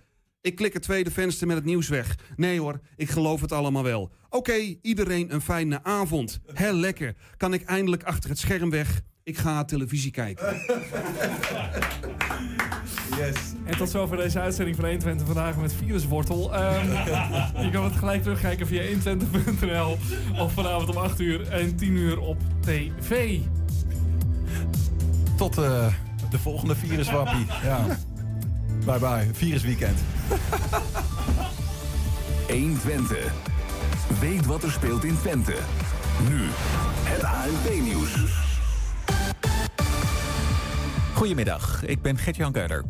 Ik 0.41 0.55
klik 0.55 0.73
het 0.73 0.81
tweede 0.81 1.11
venster 1.11 1.47
met 1.47 1.55
het 1.55 1.65
nieuws 1.65 1.87
weg. 1.87 2.15
Nee 2.35 2.59
hoor, 2.59 2.79
ik 2.95 3.09
geloof 3.09 3.41
het 3.41 3.51
allemaal 3.51 3.83
wel. 3.83 4.11
Oké, 4.29 4.77
iedereen 4.81 5.33
een 5.33 5.41
fijne 5.41 5.83
avond. 5.83 6.39
Heel 6.45 6.73
lekker. 6.73 7.15
Kan 7.37 7.53
ik 7.53 7.63
eindelijk 7.63 8.03
achter 8.03 8.29
het 8.29 8.39
scherm 8.39 8.69
weg? 8.69 9.01
Ik 9.31 9.37
ga 9.37 9.63
televisie 9.63 10.11
kijken. 10.11 10.55
Yes. 13.17 13.35
En 13.65 13.77
tot 13.77 13.89
zover 13.89 14.17
deze 14.17 14.39
uitzending 14.39 14.75
van 14.75 14.85
120 14.85 15.25
vandaag 15.25 15.57
met 15.57 15.73
Viruswortel. 15.73 16.53
Um, 16.53 16.91
je 17.65 17.69
kan 17.71 17.83
het 17.83 17.95
gelijk 17.95 18.21
terugkijken 18.21 18.67
via 18.67 18.83
120.nl 18.83 19.97
of 20.39 20.53
vanavond 20.53 20.89
om 20.89 20.97
8 20.97 21.19
uur 21.19 21.49
en 21.49 21.75
10 21.75 21.91
uur 21.91 22.19
op 22.19 22.37
tv. 22.59 23.39
Tot 25.37 25.57
uh, 25.57 25.87
de 26.29 26.39
volgende 26.39 26.75
viruswappie. 26.75 27.45
Ja. 27.63 27.85
Bye 28.85 28.99
bye, 28.99 29.29
virusweekend. 29.33 29.99
120. 32.47 33.33
Weet 34.19 34.45
wat 34.45 34.63
er 34.63 34.71
speelt 34.71 35.03
in 35.03 35.17
Twente. 35.17 35.55
Nu, 36.29 36.41
het 37.03 37.23
ANP-nieuws. 37.23 38.50
Goedemiddag, 41.21 41.85
ik 41.85 42.01
ben 42.01 42.17
Gert-Jan 42.17 42.51
Keuler. 42.51 42.83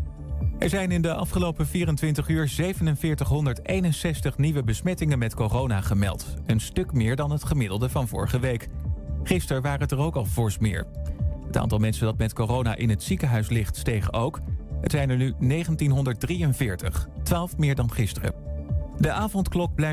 Er 0.60 0.70
zijn 0.70 0.92
in 0.92 1.02
de 1.02 1.14
afgelopen 1.14 1.68
24 1.68 2.28
uur 2.30 2.48
4761 2.48 4.38
nieuwe 4.38 4.64
besmettingen 4.64 5.20
met 5.20 5.36
corona 5.36 5.82
gemeld. 5.82 6.26
Een 6.46 6.60
stuk 6.60 6.94
meer 6.94 7.16
dan 7.16 7.32
het 7.32 7.44
gemiddelde 7.44 7.90
van 7.90 8.08
vorige 8.08 8.40
week. 8.40 8.68
Gisteren 9.24 9.62
waren 9.62 9.80
het 9.80 9.92
er 9.92 9.98
ook 9.98 10.16
al 10.16 10.26
fors 10.26 10.58
meer. 10.58 10.88
Het 11.46 11.58
aantal 11.58 11.78
mensen 11.78 12.06
dat 12.06 12.18
met 12.18 12.34
corona 12.34 12.76
in 12.76 12.90
het 12.90 13.04
ziekenhuis 13.04 13.50
ligt 13.50 13.76
steeg 13.76 14.14
ook. 14.14 14.40
Het 14.82 14.92
zijn 14.92 15.10
er 15.10 15.18
nu 15.18 15.34
1943, 15.40 17.08
12 17.24 17.58
meer 17.58 17.76
dan 17.76 17.92
gisteren. 17.92 18.34
De 18.98 19.12
avondklok 19.12 19.76
blijft 19.76 19.90